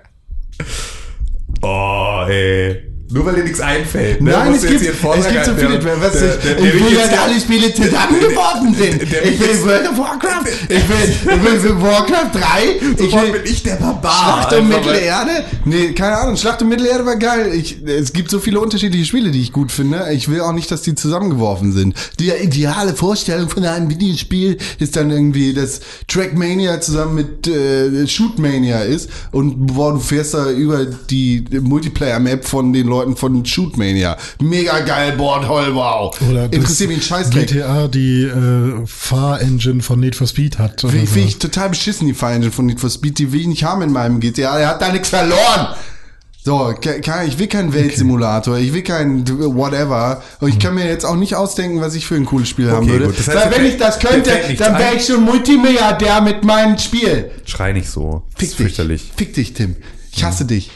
oh, 1.62 2.27
ey. 2.28 2.94
Nur 3.10 3.26
weil 3.26 3.35
dir 3.36 3.44
nichts 3.44 3.60
einfällt. 3.60 4.20
Ne? 4.22 4.31
Nein, 4.31 4.55
es 4.55 4.62
gibt, 4.62 4.81
es 4.81 4.86
gibt 4.90 5.44
so 5.44 5.55
viele, 5.55 5.68
halten, 5.68 5.89
was 6.01 6.12
der- 6.14 6.36
ich, 6.36 6.43
der- 6.43 6.55
der 6.56 6.64
ich 6.74 6.74
will, 6.86 6.94
dass 6.97 7.18
alle 7.18 7.40
Spiele 7.40 7.74
zusammengeworden 7.74 8.74
sind. 8.74 9.12
der 9.12 9.24
Ich 9.26 9.39
will 9.40 9.64
World 9.64 9.89
of 9.90 9.98
Warcraft, 9.98 10.44
ich 10.68 10.89
will, 10.89 11.55
ich 11.56 11.62
will 11.62 11.82
Warcraft 11.82 12.31
3, 12.32 12.40
ich 12.93 12.98
Sofort 12.98 13.26
will 13.26 13.32
bin 13.40 13.52
ich 13.52 13.62
der 13.62 13.74
Barbar. 13.76 14.48
Schlacht 14.48 14.59
um 14.60 14.68
Mittelerde? 14.68 15.44
Nee, 15.66 15.93
keine 15.93 16.16
Ahnung, 16.16 16.36
Schlacht 16.36 16.62
um 16.62 16.68
Mittelerde 16.70 17.05
war 17.06 17.16
geil. 17.16 17.52
Ich, 17.55 17.82
es 17.86 18.12
gibt 18.12 18.31
so 18.31 18.39
viele 18.40 18.59
unterschiedliche 18.59 19.05
Spiele, 19.05 19.31
die 19.31 19.43
ich 19.43 19.52
gut 19.52 19.70
finde. 19.70 20.06
Ich 20.12 20.28
will 20.31 20.40
auch 20.40 20.52
nicht, 20.52 20.70
dass 20.70 20.82
die 20.82 20.94
zusammengeworfen 20.94 21.72
sind. 21.72 21.94
Die 22.18 22.31
ideale 22.31 22.94
Vorstellung 22.94 23.48
von 23.51 23.64
einem 23.64 23.90
Videospiel 23.90 24.56
ist 24.81 24.97
dann 24.97 25.10
irgendwie, 25.10 25.52
dass 25.52 25.81
Trackmania 26.09 26.81
zusammen 26.81 27.14
mit 27.16 27.47
äh, 27.47 28.06
Shootmania 28.09 28.81
ist 28.81 29.10
und 29.31 29.66
boah, 29.68 29.93
du 29.93 30.01
fährst 30.01 30.35
da 30.35 30.51
über 30.51 30.85
die 30.86 31.44
Multiplayer-Map 31.60 32.44
von 32.47 32.72
den 32.72 32.86
Leuten 32.89 32.94
von 33.16 33.45
Shootmania. 33.45 34.16
Mega 34.41 34.81
geil, 34.81 35.15
toll, 35.16 35.75
wow. 35.75 36.15
Oder 36.31 36.45
Interessiert 36.53 36.89
mich 36.91 36.99
ein 36.99 37.03
Scheißdreck. 37.03 37.49
GTA 37.49 37.89
die 37.89 38.23
äh, 38.23 38.87
Fahrengine 38.87 39.83
von 39.83 40.01
Need 40.01 40.16
for 40.16 40.27
Speed 40.27 40.59
hat. 40.59 40.81
Finde 40.81 41.07
so. 41.07 41.19
ich 41.21 41.39
total 41.39 41.71
beschissen, 41.71 42.07
die 42.07 42.15
Fire 42.15 42.33
Engine 42.33 42.53
von 42.53 42.66
Need 42.66 42.81
for 42.81 42.91
Speed. 42.91 43.19
Die 43.19 43.33
will 43.33 43.41
ich 43.41 43.47
nicht 43.47 43.65
haben 43.65 43.83
in 43.83 43.93
meinem 43.93 44.21
GTA. 44.21 44.59
Der 44.59 44.69
hat 44.69 44.83
da 44.83 44.91
nichts 44.91 45.09
verloren. 45.11 45.69
So, 46.47 46.75
ich 47.27 47.39
will 47.39 47.47
keinen 47.47 47.73
Weltsimulator, 47.73 48.59
ich 48.59 48.75
will 48.75 48.83
keinen 48.83 49.27
whatever. 49.57 50.23
Und 50.41 50.51
ich 50.51 50.59
kann 50.59 50.75
mir 50.75 50.87
jetzt 50.87 51.07
auch 51.07 51.16
nicht 51.16 51.35
ausdenken, 51.37 51.81
was 51.81 51.95
ich 51.95 52.05
für 52.07 52.16
ein 52.16 52.27
cooles 52.27 52.51
Spiel 52.51 52.71
haben 52.71 52.83
Okay, 52.83 52.93
würde. 52.93 53.07
gut. 53.07 53.19
Das 53.19 53.29
heißt, 53.29 53.47
Weil 53.47 53.57
wenn 53.57 53.65
ich 53.65 53.79
das 53.79 53.99
könnte, 53.99 54.31
dann 54.59 54.79
wäre 54.79 54.97
ich 54.97 55.07
schon 55.07 55.25
Multimilliardär 55.25 56.21
mit 56.21 56.45
meinem 56.45 56.77
Spiel. 56.77 57.31
Schrei 57.47 57.73
nicht 57.73 57.89
so. 57.89 58.25
Das 58.35 58.41
Fick 58.41 58.43
ist 58.43 58.59
dich. 58.59 58.66
fürchterlich. 58.66 59.11
Fick 59.16 59.33
dich, 59.33 59.55
Tim. 59.55 59.77
Ich 60.12 60.23
hasse 60.23 60.45
dich. 60.45 60.71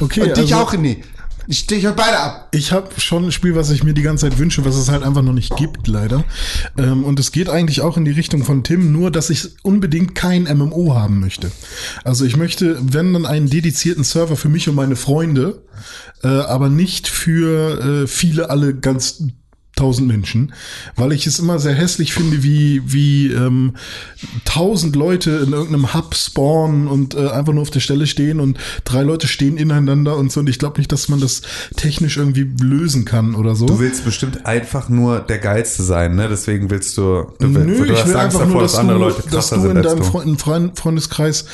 Okay, 0.00 0.22
Und 0.22 0.36
dich 0.36 0.54
also- 0.54 0.56
auch, 0.56 0.72
René. 0.74 0.98
Ich 1.46 1.58
stehe 1.58 1.86
euch 1.86 1.94
beide 1.94 2.18
ab. 2.18 2.48
Ich 2.52 2.72
habe 2.72 2.88
schon 2.96 3.26
ein 3.26 3.32
Spiel, 3.32 3.54
was 3.54 3.70
ich 3.70 3.84
mir 3.84 3.92
die 3.92 4.00
ganze 4.00 4.28
Zeit 4.28 4.38
wünsche, 4.38 4.64
was 4.64 4.76
es 4.76 4.88
halt 4.88 5.02
einfach 5.02 5.20
noch 5.20 5.34
nicht 5.34 5.54
gibt, 5.56 5.86
leider. 5.88 6.24
Ähm, 6.78 7.04
und 7.04 7.20
es 7.20 7.32
geht 7.32 7.50
eigentlich 7.50 7.82
auch 7.82 7.98
in 7.98 8.06
die 8.06 8.12
Richtung 8.12 8.44
von 8.44 8.64
Tim, 8.64 8.92
nur 8.92 9.10
dass 9.10 9.28
ich 9.28 9.50
unbedingt 9.62 10.14
kein 10.14 10.44
MMO 10.44 10.94
haben 10.94 11.20
möchte. 11.20 11.50
Also 12.02 12.24
ich 12.24 12.38
möchte, 12.38 12.78
wenn 12.80 13.12
dann 13.12 13.26
einen 13.26 13.50
dedizierten 13.50 14.04
Server 14.04 14.36
für 14.36 14.48
mich 14.48 14.70
und 14.70 14.74
meine 14.74 14.96
Freunde, 14.96 15.62
äh, 16.22 16.28
aber 16.28 16.70
nicht 16.70 17.08
für 17.08 18.04
äh, 18.04 18.06
viele 18.06 18.48
alle 18.48 18.74
ganz 18.74 19.24
tausend 19.76 20.08
Menschen, 20.08 20.52
weil 20.96 21.12
ich 21.12 21.26
es 21.26 21.38
immer 21.38 21.58
sehr 21.58 21.74
hässlich 21.74 22.12
finde, 22.12 22.42
wie 22.42 22.82
wie 22.84 23.32
ähm, 23.32 23.74
tausend 24.44 24.96
Leute 24.96 25.30
in 25.46 25.52
irgendeinem 25.52 25.94
Hub 25.94 26.14
spawnen 26.14 26.86
und 26.86 27.14
äh, 27.14 27.28
einfach 27.28 27.52
nur 27.52 27.62
auf 27.62 27.70
der 27.70 27.80
Stelle 27.80 28.06
stehen 28.06 28.40
und 28.40 28.58
drei 28.84 29.02
Leute 29.02 29.26
stehen 29.26 29.56
ineinander 29.56 30.16
und 30.16 30.30
so. 30.32 30.40
Und 30.40 30.48
ich 30.48 30.58
glaube 30.58 30.78
nicht, 30.78 30.92
dass 30.92 31.08
man 31.08 31.20
das 31.20 31.42
technisch 31.76 32.16
irgendwie 32.16 32.50
lösen 32.62 33.04
kann 33.04 33.34
oder 33.34 33.54
so. 33.54 33.66
Du 33.66 33.78
willst 33.78 34.04
bestimmt 34.04 34.46
einfach 34.46 34.88
nur 34.88 35.20
der 35.20 35.38
Geilste 35.38 35.82
sein, 35.82 36.14
ne? 36.14 36.28
Deswegen 36.28 36.70
willst 36.70 36.96
du, 36.96 37.26
du, 37.38 37.48
Nö, 37.48 37.76
du 37.78 37.84
ich 37.84 37.92
hast 38.00 38.08
will 38.08 38.16
Angst 38.16 38.36
einfach 38.36 38.46
nur, 38.46 38.46
davor, 38.46 38.62
dass 38.62 38.72
dass 38.72 38.80
andere 38.80 38.98
Leute 38.98 39.22
dass 39.30 39.50
du 39.50 39.56
in 39.68 39.82
deinem 39.82 39.98
du. 39.98 40.04
Freund, 40.04 40.40
Freund, 40.40 40.78
Freundeskreis 40.78 41.44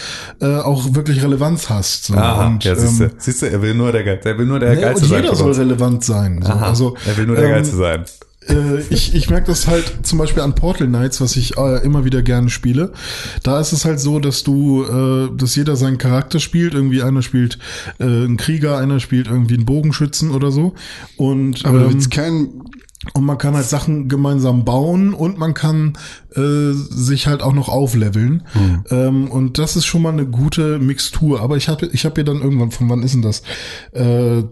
äh, 0.40 0.46
auch 0.56 0.94
wirklich 0.94 1.22
Relevanz 1.22 1.68
hast. 1.70 2.06
So. 2.06 2.14
Aha, 2.14 2.46
und, 2.46 2.64
ja, 2.64 2.74
siehst 2.74 3.00
du, 3.00 3.04
ähm, 3.04 3.10
siehst 3.18 3.42
du, 3.42 3.46
er 3.50 3.62
will 3.62 3.74
nur 3.74 3.92
der 3.92 4.04
Geilste, 4.04 4.28
er 4.30 4.38
will 4.38 4.46
nur 4.46 4.58
der 4.60 4.74
ne, 4.74 4.80
Geilste 4.80 5.04
und 5.04 5.10
sein. 5.10 5.22
jeder 5.22 5.34
soll 5.34 5.52
relevant 5.52 6.04
sein. 6.04 6.42
So. 6.42 6.48
Aha, 6.52 6.66
Also, 6.66 6.96
er 7.06 7.16
will 7.16 7.26
nur 7.26 7.36
der 7.36 7.46
ähm, 7.46 7.50
Geilste 7.52 7.76
sein. 7.76 8.04
Äh, 8.48 8.80
ich, 8.90 9.14
ich 9.14 9.28
merke 9.28 9.48
das 9.48 9.66
halt 9.66 10.06
zum 10.06 10.18
Beispiel 10.18 10.42
an 10.42 10.54
Portal 10.54 10.86
Knights, 10.86 11.20
was 11.20 11.36
ich 11.36 11.56
äh, 11.56 11.84
immer 11.84 12.04
wieder 12.04 12.22
gerne 12.22 12.50
spiele. 12.50 12.92
Da 13.42 13.60
ist 13.60 13.72
es 13.72 13.84
halt 13.84 14.00
so, 14.00 14.18
dass 14.18 14.42
du, 14.42 14.84
äh, 14.84 15.36
dass 15.36 15.56
jeder 15.56 15.76
seinen 15.76 15.98
Charakter 15.98 16.40
spielt. 16.40 16.74
Irgendwie 16.74 17.02
einer 17.02 17.22
spielt 17.22 17.58
äh, 17.98 18.04
einen 18.04 18.36
Krieger, 18.36 18.78
einer 18.78 19.00
spielt 19.00 19.26
irgendwie 19.28 19.54
einen 19.54 19.66
Bogenschützen 19.66 20.30
oder 20.30 20.50
so. 20.50 20.74
Und 21.16 21.64
Aber 21.66 21.78
du 21.78 21.84
ähm, 21.84 21.92
willst 21.94 22.10
kein, 22.10 22.48
und 23.14 23.24
man 23.24 23.38
kann 23.38 23.54
halt 23.54 23.66
Sachen 23.66 24.08
gemeinsam 24.08 24.64
bauen 24.64 25.14
und 25.14 25.38
man 25.38 25.54
kann 25.54 25.94
äh, 26.34 26.72
sich 26.72 27.26
halt 27.26 27.42
auch 27.42 27.54
noch 27.54 27.68
aufleveln. 27.68 28.42
Ähm, 28.90 29.30
und 29.30 29.58
das 29.58 29.76
ist 29.76 29.86
schon 29.86 30.02
mal 30.02 30.12
eine 30.12 30.26
gute 30.26 30.78
Mixtur. 30.78 31.40
Aber 31.40 31.56
ich 31.56 31.68
habe 31.68 31.86
ich 31.92 32.04
hab 32.04 32.16
hier 32.16 32.24
dann 32.24 32.42
irgendwann, 32.42 32.70
von 32.70 32.88
wann 32.88 33.02
ist 33.02 33.14
denn 33.14 33.22
das? 33.22 33.42
Äh, 33.92 34.44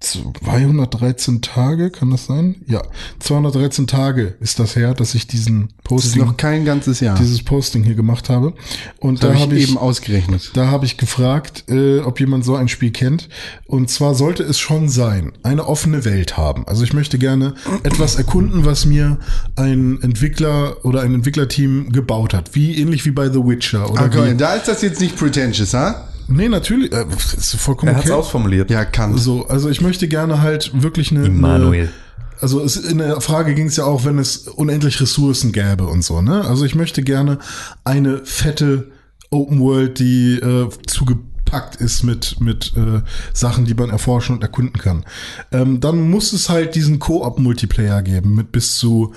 213 0.00 1.42
Tage, 1.42 1.90
kann 1.90 2.10
das 2.10 2.26
sein? 2.26 2.56
Ja, 2.66 2.82
213 3.18 3.86
Tage 3.88 4.34
ist 4.40 4.58
das 4.60 4.76
her, 4.76 4.94
dass 4.94 5.14
ich 5.14 5.26
diesen 5.26 5.68
das 5.68 5.74
ist 5.74 5.84
Posting, 5.84 6.24
noch 6.24 6.36
kein 6.36 6.64
ganzes 6.64 7.00
Jahr. 7.00 7.16
dieses 7.18 7.42
Posting 7.42 7.82
hier 7.82 7.94
gemacht 7.94 8.28
habe. 8.28 8.54
Und 9.00 9.22
das 9.22 9.30
da 9.30 9.34
habe 9.34 9.40
habe 9.40 9.56
ich 9.56 9.64
ich, 9.64 9.70
eben 9.70 9.78
ausgerechnet. 9.78 10.50
da 10.54 10.68
habe 10.68 10.86
ich 10.86 10.98
gefragt, 10.98 11.64
äh, 11.68 12.00
ob 12.00 12.20
jemand 12.20 12.44
so 12.44 12.54
ein 12.54 12.68
Spiel 12.68 12.90
kennt. 12.92 13.28
Und 13.66 13.90
zwar 13.90 14.14
sollte 14.14 14.42
es 14.44 14.58
schon 14.58 14.88
sein, 14.88 15.32
eine 15.42 15.66
offene 15.66 16.04
Welt 16.04 16.36
haben. 16.36 16.66
Also 16.68 16.84
ich 16.84 16.92
möchte 16.92 17.18
gerne 17.18 17.54
etwas 17.82 18.16
erkunden, 18.16 18.64
was 18.64 18.84
mir 18.86 19.18
ein 19.56 20.00
Entwickler 20.02 20.84
oder 20.84 21.00
ein 21.02 21.14
Entwicklerteam 21.14 21.90
gebaut 21.90 22.34
hat. 22.34 22.54
Wie 22.54 22.76
ähnlich 22.78 23.04
wie 23.04 23.10
bei 23.10 23.28
The 23.30 23.38
Witcher. 23.40 23.90
Oder 23.90 24.04
Okay, 24.04 24.32
wie, 24.32 24.36
da 24.36 24.54
ist 24.54 24.68
das 24.68 24.82
jetzt 24.82 25.00
nicht 25.00 25.16
pretentious, 25.16 25.74
ha? 25.74 26.07
Nee, 26.28 26.48
natürlich. 26.48 26.92
Äh, 26.92 27.06
ist 27.16 27.56
vollkommen 27.56 27.92
Er 27.92 27.96
hat 27.96 28.04
es 28.04 28.10
okay. 28.10 28.20
ausformuliert. 28.20 28.70
Ja, 28.70 28.84
kann. 28.84 29.16
So, 29.16 29.46
also 29.48 29.68
ich 29.68 29.80
möchte 29.80 30.08
gerne 30.08 30.40
halt 30.40 30.70
wirklich 30.82 31.10
eine. 31.10 31.26
Immanuel. 31.26 31.82
Eine, 31.82 31.92
also 32.40 32.62
es, 32.62 32.76
in 32.76 32.98
der 32.98 33.20
Frage 33.20 33.54
ging 33.54 33.66
es 33.66 33.76
ja 33.76 33.84
auch, 33.84 34.04
wenn 34.04 34.18
es 34.18 34.48
unendlich 34.48 35.00
Ressourcen 35.00 35.52
gäbe 35.52 35.86
und 35.86 36.02
so, 36.02 36.22
ne? 36.22 36.44
Also 36.44 36.64
ich 36.64 36.74
möchte 36.74 37.02
gerne 37.02 37.38
eine 37.84 38.24
fette 38.24 38.92
Open 39.30 39.60
World, 39.60 39.98
die 39.98 40.36
äh, 40.36 40.68
zugepackt 40.86 41.76
ist 41.76 42.02
mit, 42.02 42.40
mit 42.40 42.72
äh, 42.76 43.02
Sachen, 43.32 43.64
die 43.64 43.74
man 43.74 43.90
erforschen 43.90 44.36
und 44.36 44.42
erkunden 44.42 44.80
kann. 44.80 45.04
Ähm, 45.52 45.80
dann 45.80 46.10
muss 46.10 46.32
es 46.32 46.48
halt 46.48 46.74
diesen 46.74 46.98
Koop-Multiplayer 46.98 48.02
geben 48.02 48.34
mit 48.34 48.52
bis 48.52 48.76
zu 48.76 49.12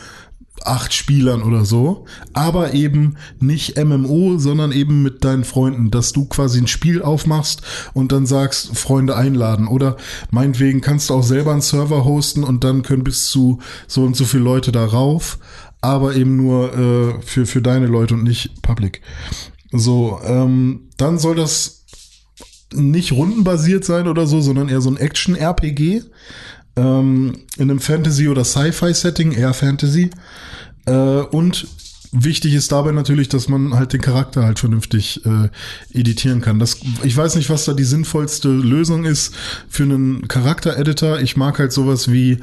acht 0.63 0.93
Spielern 0.93 1.43
oder 1.43 1.65
so, 1.65 2.05
aber 2.33 2.73
eben 2.73 3.15
nicht 3.39 3.83
MMO, 3.83 4.37
sondern 4.37 4.71
eben 4.71 5.01
mit 5.01 5.23
deinen 5.23 5.43
Freunden, 5.43 5.91
dass 5.91 6.13
du 6.13 6.25
quasi 6.25 6.59
ein 6.59 6.67
Spiel 6.67 7.01
aufmachst 7.01 7.61
und 7.93 8.11
dann 8.11 8.25
sagst, 8.25 8.77
Freunde 8.77 9.15
einladen 9.15 9.67
oder 9.67 9.97
meinetwegen 10.29 10.81
kannst 10.81 11.09
du 11.09 11.15
auch 11.15 11.23
selber 11.23 11.51
einen 11.51 11.61
Server 11.61 12.05
hosten 12.05 12.43
und 12.43 12.63
dann 12.63 12.83
können 12.83 13.03
bis 13.03 13.27
zu 13.27 13.59
so 13.87 14.03
und 14.03 14.15
so 14.15 14.25
viele 14.25 14.43
Leute 14.43 14.71
darauf, 14.71 15.39
aber 15.81 16.15
eben 16.15 16.37
nur 16.37 16.73
äh, 16.77 17.21
für, 17.21 17.45
für 17.45 17.61
deine 17.61 17.87
Leute 17.87 18.13
und 18.13 18.23
nicht 18.23 18.61
public. 18.61 19.01
So, 19.71 20.19
ähm, 20.23 20.89
dann 20.97 21.17
soll 21.17 21.35
das 21.35 21.85
nicht 22.73 23.11
rundenbasiert 23.11 23.83
sein 23.83 24.07
oder 24.07 24.27
so, 24.27 24.41
sondern 24.41 24.69
eher 24.69 24.81
so 24.81 24.89
ein 24.89 24.97
Action-RPG 24.97 26.03
ähm, 26.75 27.33
in 27.57 27.69
einem 27.69 27.79
Fantasy- 27.79 28.27
oder 28.27 28.43
Sci-Fi-Setting, 28.43 29.31
eher 29.33 29.53
Fantasy. 29.53 30.09
Äh, 30.85 30.91
und 30.91 31.67
wichtig 32.11 32.53
ist 32.53 32.71
dabei 32.71 32.91
natürlich, 32.91 33.29
dass 33.29 33.47
man 33.47 33.73
halt 33.73 33.93
den 33.93 34.01
Charakter 34.01 34.43
halt 34.43 34.59
vernünftig 34.59 35.21
äh, 35.25 35.49
editieren 35.97 36.41
kann. 36.41 36.59
Das, 36.59 36.77
ich 37.03 37.15
weiß 37.15 37.35
nicht, 37.35 37.49
was 37.49 37.65
da 37.65 37.73
die 37.73 37.85
sinnvollste 37.85 38.49
Lösung 38.49 39.05
ist 39.05 39.33
für 39.69 39.83
einen 39.83 40.27
Charakter-Editor. 40.27 41.21
Ich 41.21 41.37
mag 41.37 41.57
halt 41.59 41.71
sowas 41.71 42.11
wie 42.11 42.39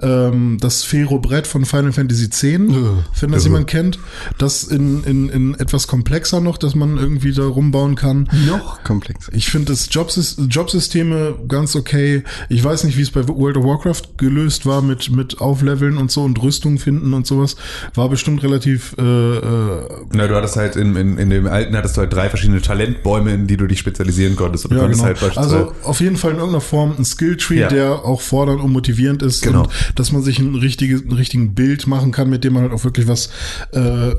ähm, 0.00 0.56
das 0.60 0.84
Fero-Brett 0.84 1.46
von 1.46 1.64
Final 1.66 1.92
Fantasy 1.92 2.26
X, 2.26 2.42
wenn 2.42 3.32
das 3.32 3.44
jemand 3.44 3.66
kennt. 3.66 3.98
Das 4.38 4.64
in, 4.64 5.04
in, 5.04 5.28
in 5.28 5.54
etwas 5.54 5.86
komplexer 5.86 6.40
noch, 6.40 6.56
dass 6.56 6.74
man 6.74 6.96
irgendwie 6.96 7.32
da 7.32 7.44
rumbauen 7.44 7.96
kann. 7.96 8.28
Noch 8.46 8.82
komplex. 8.84 9.28
Ich 9.32 9.50
finde 9.50 9.72
das 9.72 9.88
Jobsys 9.90 10.36
Jobsysteme 10.48 11.34
ganz 11.46 11.76
okay. 11.76 12.24
Ich 12.48 12.64
weiß 12.64 12.84
nicht, 12.84 12.96
wie 12.96 13.02
es 13.02 13.10
bei 13.10 13.26
World 13.28 13.58
of 13.58 13.64
Warcraft 13.64 14.16
gelöst 14.16 14.64
war 14.64 14.80
mit, 14.80 15.10
mit 15.10 15.40
Aufleveln 15.40 15.98
und 15.98 16.10
so 16.10 16.22
und 16.22 16.40
Rüstung 16.42 16.78
finden 16.78 17.12
und 17.12 17.26
sowas. 17.26 17.56
War 17.94 18.08
bestimmt 18.08 18.42
relativ 18.42 18.94
äh, 18.96 19.09
äh, 19.10 20.04
Na, 20.12 20.26
du 20.26 20.34
hattest 20.34 20.56
halt 20.56 20.76
in, 20.76 20.96
in, 20.96 21.18
in 21.18 21.30
dem 21.30 21.46
alten 21.46 21.76
hattest 21.76 21.96
du 21.96 22.00
halt 22.02 22.12
drei 22.12 22.28
verschiedene 22.28 22.60
Talentbäume, 22.60 23.32
in 23.32 23.46
die 23.46 23.56
du 23.56 23.66
dich 23.66 23.78
spezialisieren 23.78 24.36
konntest. 24.36 24.66
Und 24.66 24.72
ja, 24.76 24.80
konntest 24.82 25.02
genau. 25.04 25.20
halt 25.20 25.38
Also 25.38 25.72
auf 25.84 26.00
jeden 26.00 26.16
Fall 26.16 26.30
in 26.32 26.36
irgendeiner 26.38 26.60
Form 26.60 26.94
ein 26.98 27.04
Skilltree, 27.04 27.60
Ja. 27.60 27.68
der 27.68 28.04
auch 28.04 28.20
fordernd 28.20 28.60
und 28.62 28.72
motivierend 28.72 29.22
ist 29.22 29.42
Genau. 29.42 29.62
und 29.62 29.70
dass 29.96 30.12
man 30.12 30.22
sich 30.22 30.38
ein 30.38 30.54
richtiges, 30.54 31.02
ein 31.02 31.12
richtigen 31.12 31.54
Bild 31.54 31.86
machen 31.86 32.12
kann, 32.12 32.30
mit 32.30 32.44
dem 32.44 32.54
man 32.54 32.62
halt 32.64 32.72
auch 32.72 32.84
wirklich 32.84 33.08
was, 33.08 33.30
äh, 33.72 34.14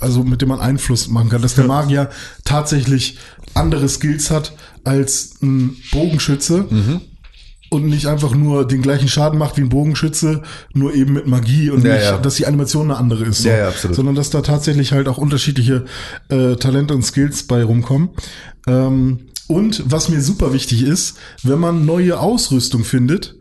also 0.00 0.24
mit 0.24 0.42
dem 0.42 0.48
man 0.48 0.60
Einfluss 0.60 1.08
machen 1.08 1.28
kann, 1.30 1.42
dass 1.42 1.54
der 1.54 1.66
Magier 1.66 2.10
tatsächlich 2.44 3.18
andere 3.54 3.88
Skills 3.88 4.30
hat 4.30 4.52
als 4.84 5.32
ein 5.42 5.76
Bogenschütze. 5.92 6.64
Mhm. 6.70 7.00
Und 7.70 7.86
nicht 7.86 8.06
einfach 8.06 8.34
nur 8.34 8.66
den 8.66 8.82
gleichen 8.82 9.06
Schaden 9.08 9.38
macht 9.38 9.56
wie 9.56 9.60
ein 9.60 9.68
Bogenschütze, 9.68 10.42
nur 10.74 10.92
eben 10.92 11.12
mit 11.12 11.28
Magie 11.28 11.70
und 11.70 11.84
Ja, 11.84 11.94
nicht, 11.94 12.04
ja. 12.04 12.18
dass 12.18 12.34
die 12.34 12.46
Animation 12.46 12.90
eine 12.90 12.98
andere 12.98 13.24
ist. 13.24 13.42
So. 13.42 13.48
Ja, 13.48 13.58
ja, 13.58 13.68
absolut. 13.68 13.96
Sondern 13.96 14.16
dass 14.16 14.30
da 14.30 14.40
tatsächlich 14.42 14.90
halt 14.92 15.06
auch 15.06 15.18
unterschiedliche 15.18 15.84
äh, 16.28 16.56
Talente 16.56 16.94
und 16.94 17.04
Skills 17.04 17.44
bei 17.44 17.62
rumkommen. 17.62 18.10
Ähm, 18.66 19.20
und 19.46 19.84
was 19.86 20.08
mir 20.08 20.20
super 20.20 20.52
wichtig 20.52 20.82
ist, 20.82 21.16
wenn 21.44 21.58
man 21.60 21.86
neue 21.86 22.18
Ausrüstung 22.18 22.84
findet, 22.84 23.36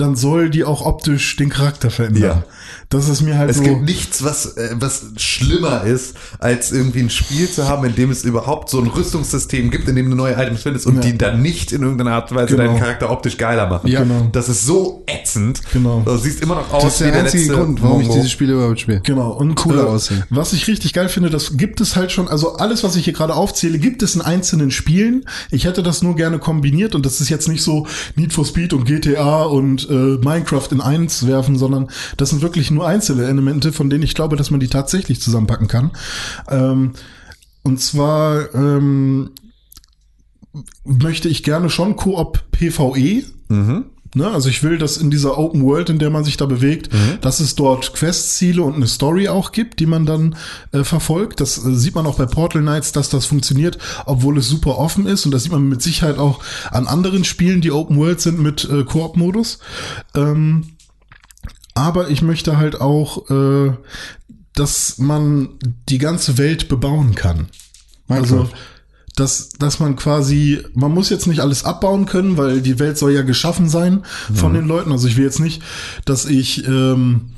dann 0.00 0.16
soll 0.16 0.48
die 0.50 0.64
auch 0.64 0.84
optisch 0.84 1.36
den 1.36 1.48
Charakter 1.50 1.90
verändern. 1.90 2.22
Ja. 2.22 2.44
Das 2.90 3.08
ist 3.10 3.20
mir 3.20 3.36
halt 3.36 3.50
Es 3.50 3.58
so. 3.58 3.62
gibt 3.64 3.82
nichts, 3.82 4.24
was, 4.24 4.56
äh, 4.56 4.70
was 4.78 5.06
schlimmer 5.18 5.82
ist, 5.84 6.16
als 6.38 6.72
irgendwie 6.72 7.00
ein 7.00 7.10
Spiel 7.10 7.48
zu 7.50 7.68
haben, 7.68 7.84
in 7.84 7.94
dem 7.94 8.10
es 8.10 8.24
überhaupt 8.24 8.70
so 8.70 8.78
ein 8.80 8.86
Rüstungssystem 8.86 9.70
gibt, 9.70 9.88
in 9.88 9.96
dem 9.96 10.08
du 10.08 10.16
neue 10.16 10.34
Items 10.34 10.62
findest 10.62 10.86
und 10.86 10.96
Ja. 10.96 11.00
die 11.02 11.18
dann 11.18 11.42
nicht 11.42 11.72
in 11.72 11.82
irgendeiner 11.82 12.12
Art 12.12 12.30
und 12.30 12.38
Weise 12.38 12.56
Genau. 12.56 12.70
deinen 12.70 12.78
Charakter 12.80 13.10
optisch 13.10 13.36
geiler 13.36 13.68
machen. 13.68 13.88
Ja. 13.90 14.02
Genau. 14.02 14.28
Das 14.32 14.48
ist 14.48 14.64
so 14.64 15.02
ätzend. 15.06 15.60
Genau. 15.72 16.00
Du 16.04 16.16
siehst 16.16 16.40
immer 16.42 16.54
noch 16.54 16.72
aus 16.72 16.82
Das 16.84 16.94
ist 16.94 17.00
wie 17.06 17.10
der 17.10 17.20
einzige 17.24 17.42
letzte 17.44 17.56
Grund, 17.56 17.82
warum 17.82 18.00
ich 18.00 18.06
Mongo. 18.06 18.20
diese 18.20 18.30
Spiele 18.30 18.52
überhaupt 18.54 18.80
spiele. 18.80 19.00
Genau, 19.02 19.32
und 19.32 19.54
Cooler 19.56 19.82
äh, 19.84 19.88
aussehen. 19.88 20.24
Was 20.30 20.52
ich 20.54 20.66
richtig 20.68 20.92
geil 20.94 21.08
finde, 21.10 21.28
das 21.30 21.56
gibt 21.56 21.80
es 21.82 21.94
halt 21.96 22.10
schon, 22.12 22.28
also 22.28 22.54
alles, 22.56 22.84
was 22.84 22.96
ich 22.96 23.04
hier 23.04 23.12
gerade 23.12 23.34
aufzähle, 23.34 23.78
gibt 23.78 24.02
es 24.02 24.14
in 24.14 24.22
einzelnen 24.22 24.70
Spielen. 24.70 25.24
Ich 25.50 25.64
hätte 25.66 25.82
das 25.82 26.02
nur 26.02 26.16
gerne 26.16 26.38
kombiniert 26.38 26.94
und 26.94 27.04
das 27.04 27.20
ist 27.20 27.28
jetzt 27.28 27.48
nicht 27.48 27.62
so 27.62 27.86
Need 28.16 28.32
for 28.32 28.44
Speed 28.46 28.72
und 28.72 28.84
GTA 28.84 29.42
und 29.42 29.87
äh, 29.88 30.18
Minecraft 30.18 30.68
in 30.70 30.80
eins 30.80 31.26
werfen, 31.26 31.56
sondern 31.56 31.88
das 32.16 32.30
sind 32.30 32.42
wirklich 32.42 32.70
nur 32.70 32.86
einzelne 32.86 33.24
Elemente, 33.24 33.72
von 33.72 33.90
denen 33.90 34.02
ich 34.04 34.14
glaube, 34.14 34.36
dass 34.36 34.50
man 34.50 34.60
die 34.60 34.68
tatsächlich 34.68 35.20
zusammenpacken 35.20 35.68
kann. 35.68 35.90
Ähm, 36.48 36.92
und 37.62 37.80
zwar 37.80 38.54
ähm, 38.54 39.30
möchte 40.84 41.28
ich 41.28 41.42
gerne 41.42 41.70
schon 41.70 41.96
Koop 41.96 42.44
PvE. 42.52 43.24
Ne, 44.18 44.28
also 44.28 44.48
ich 44.48 44.64
will, 44.64 44.78
dass 44.78 44.96
in 44.96 45.12
dieser 45.12 45.38
Open 45.38 45.62
World, 45.62 45.90
in 45.90 46.00
der 46.00 46.10
man 46.10 46.24
sich 46.24 46.36
da 46.36 46.44
bewegt, 46.44 46.90
dass 47.20 47.38
es 47.38 47.54
dort 47.54 47.94
Questziele 47.94 48.64
und 48.64 48.74
eine 48.74 48.88
Story 48.88 49.28
auch 49.28 49.52
gibt, 49.52 49.78
die 49.78 49.86
man 49.86 50.06
dann 50.06 50.34
äh, 50.72 50.82
verfolgt. 50.82 51.40
Das 51.40 51.64
äh, 51.64 51.72
sieht 51.76 51.94
man 51.94 52.04
auch 52.04 52.16
bei 52.16 52.26
Portal 52.26 52.62
Knights, 52.62 52.90
dass 52.90 53.10
das 53.10 53.26
funktioniert, 53.26 53.78
obwohl 54.06 54.36
es 54.38 54.48
super 54.48 54.76
offen 54.76 55.06
ist. 55.06 55.24
Und 55.24 55.30
das 55.30 55.44
sieht 55.44 55.52
man 55.52 55.68
mit 55.68 55.82
Sicherheit 55.82 56.18
auch 56.18 56.42
an 56.72 56.88
anderen 56.88 57.22
Spielen, 57.22 57.60
die 57.60 57.70
Open 57.70 57.96
World 57.96 58.20
sind 58.20 58.40
mit 58.40 58.68
äh, 58.68 58.82
Koop-Modus. 58.82 59.60
Ähm, 60.16 60.64
aber 61.74 62.10
ich 62.10 62.20
möchte 62.20 62.56
halt 62.56 62.80
auch, 62.80 63.30
äh, 63.30 63.72
dass 64.52 64.98
man 64.98 65.50
die 65.88 65.98
ganze 65.98 66.38
Welt 66.38 66.68
bebauen 66.68 67.14
kann. 67.14 67.50
Also, 68.08 68.50
dass, 69.18 69.50
dass 69.50 69.80
man 69.80 69.96
quasi, 69.96 70.60
man 70.74 70.92
muss 70.92 71.10
jetzt 71.10 71.26
nicht 71.26 71.40
alles 71.40 71.64
abbauen 71.64 72.06
können, 72.06 72.36
weil 72.36 72.60
die 72.60 72.78
Welt 72.78 72.98
soll 72.98 73.12
ja 73.12 73.22
geschaffen 73.22 73.68
sein 73.68 74.04
von 74.32 74.54
den 74.54 74.66
Leuten. 74.66 74.92
Also 74.92 75.08
ich 75.08 75.16
will 75.16 75.24
jetzt 75.24 75.40
nicht, 75.40 75.62
dass 76.04 76.24
ich 76.24 76.66
ähm, 76.66 77.30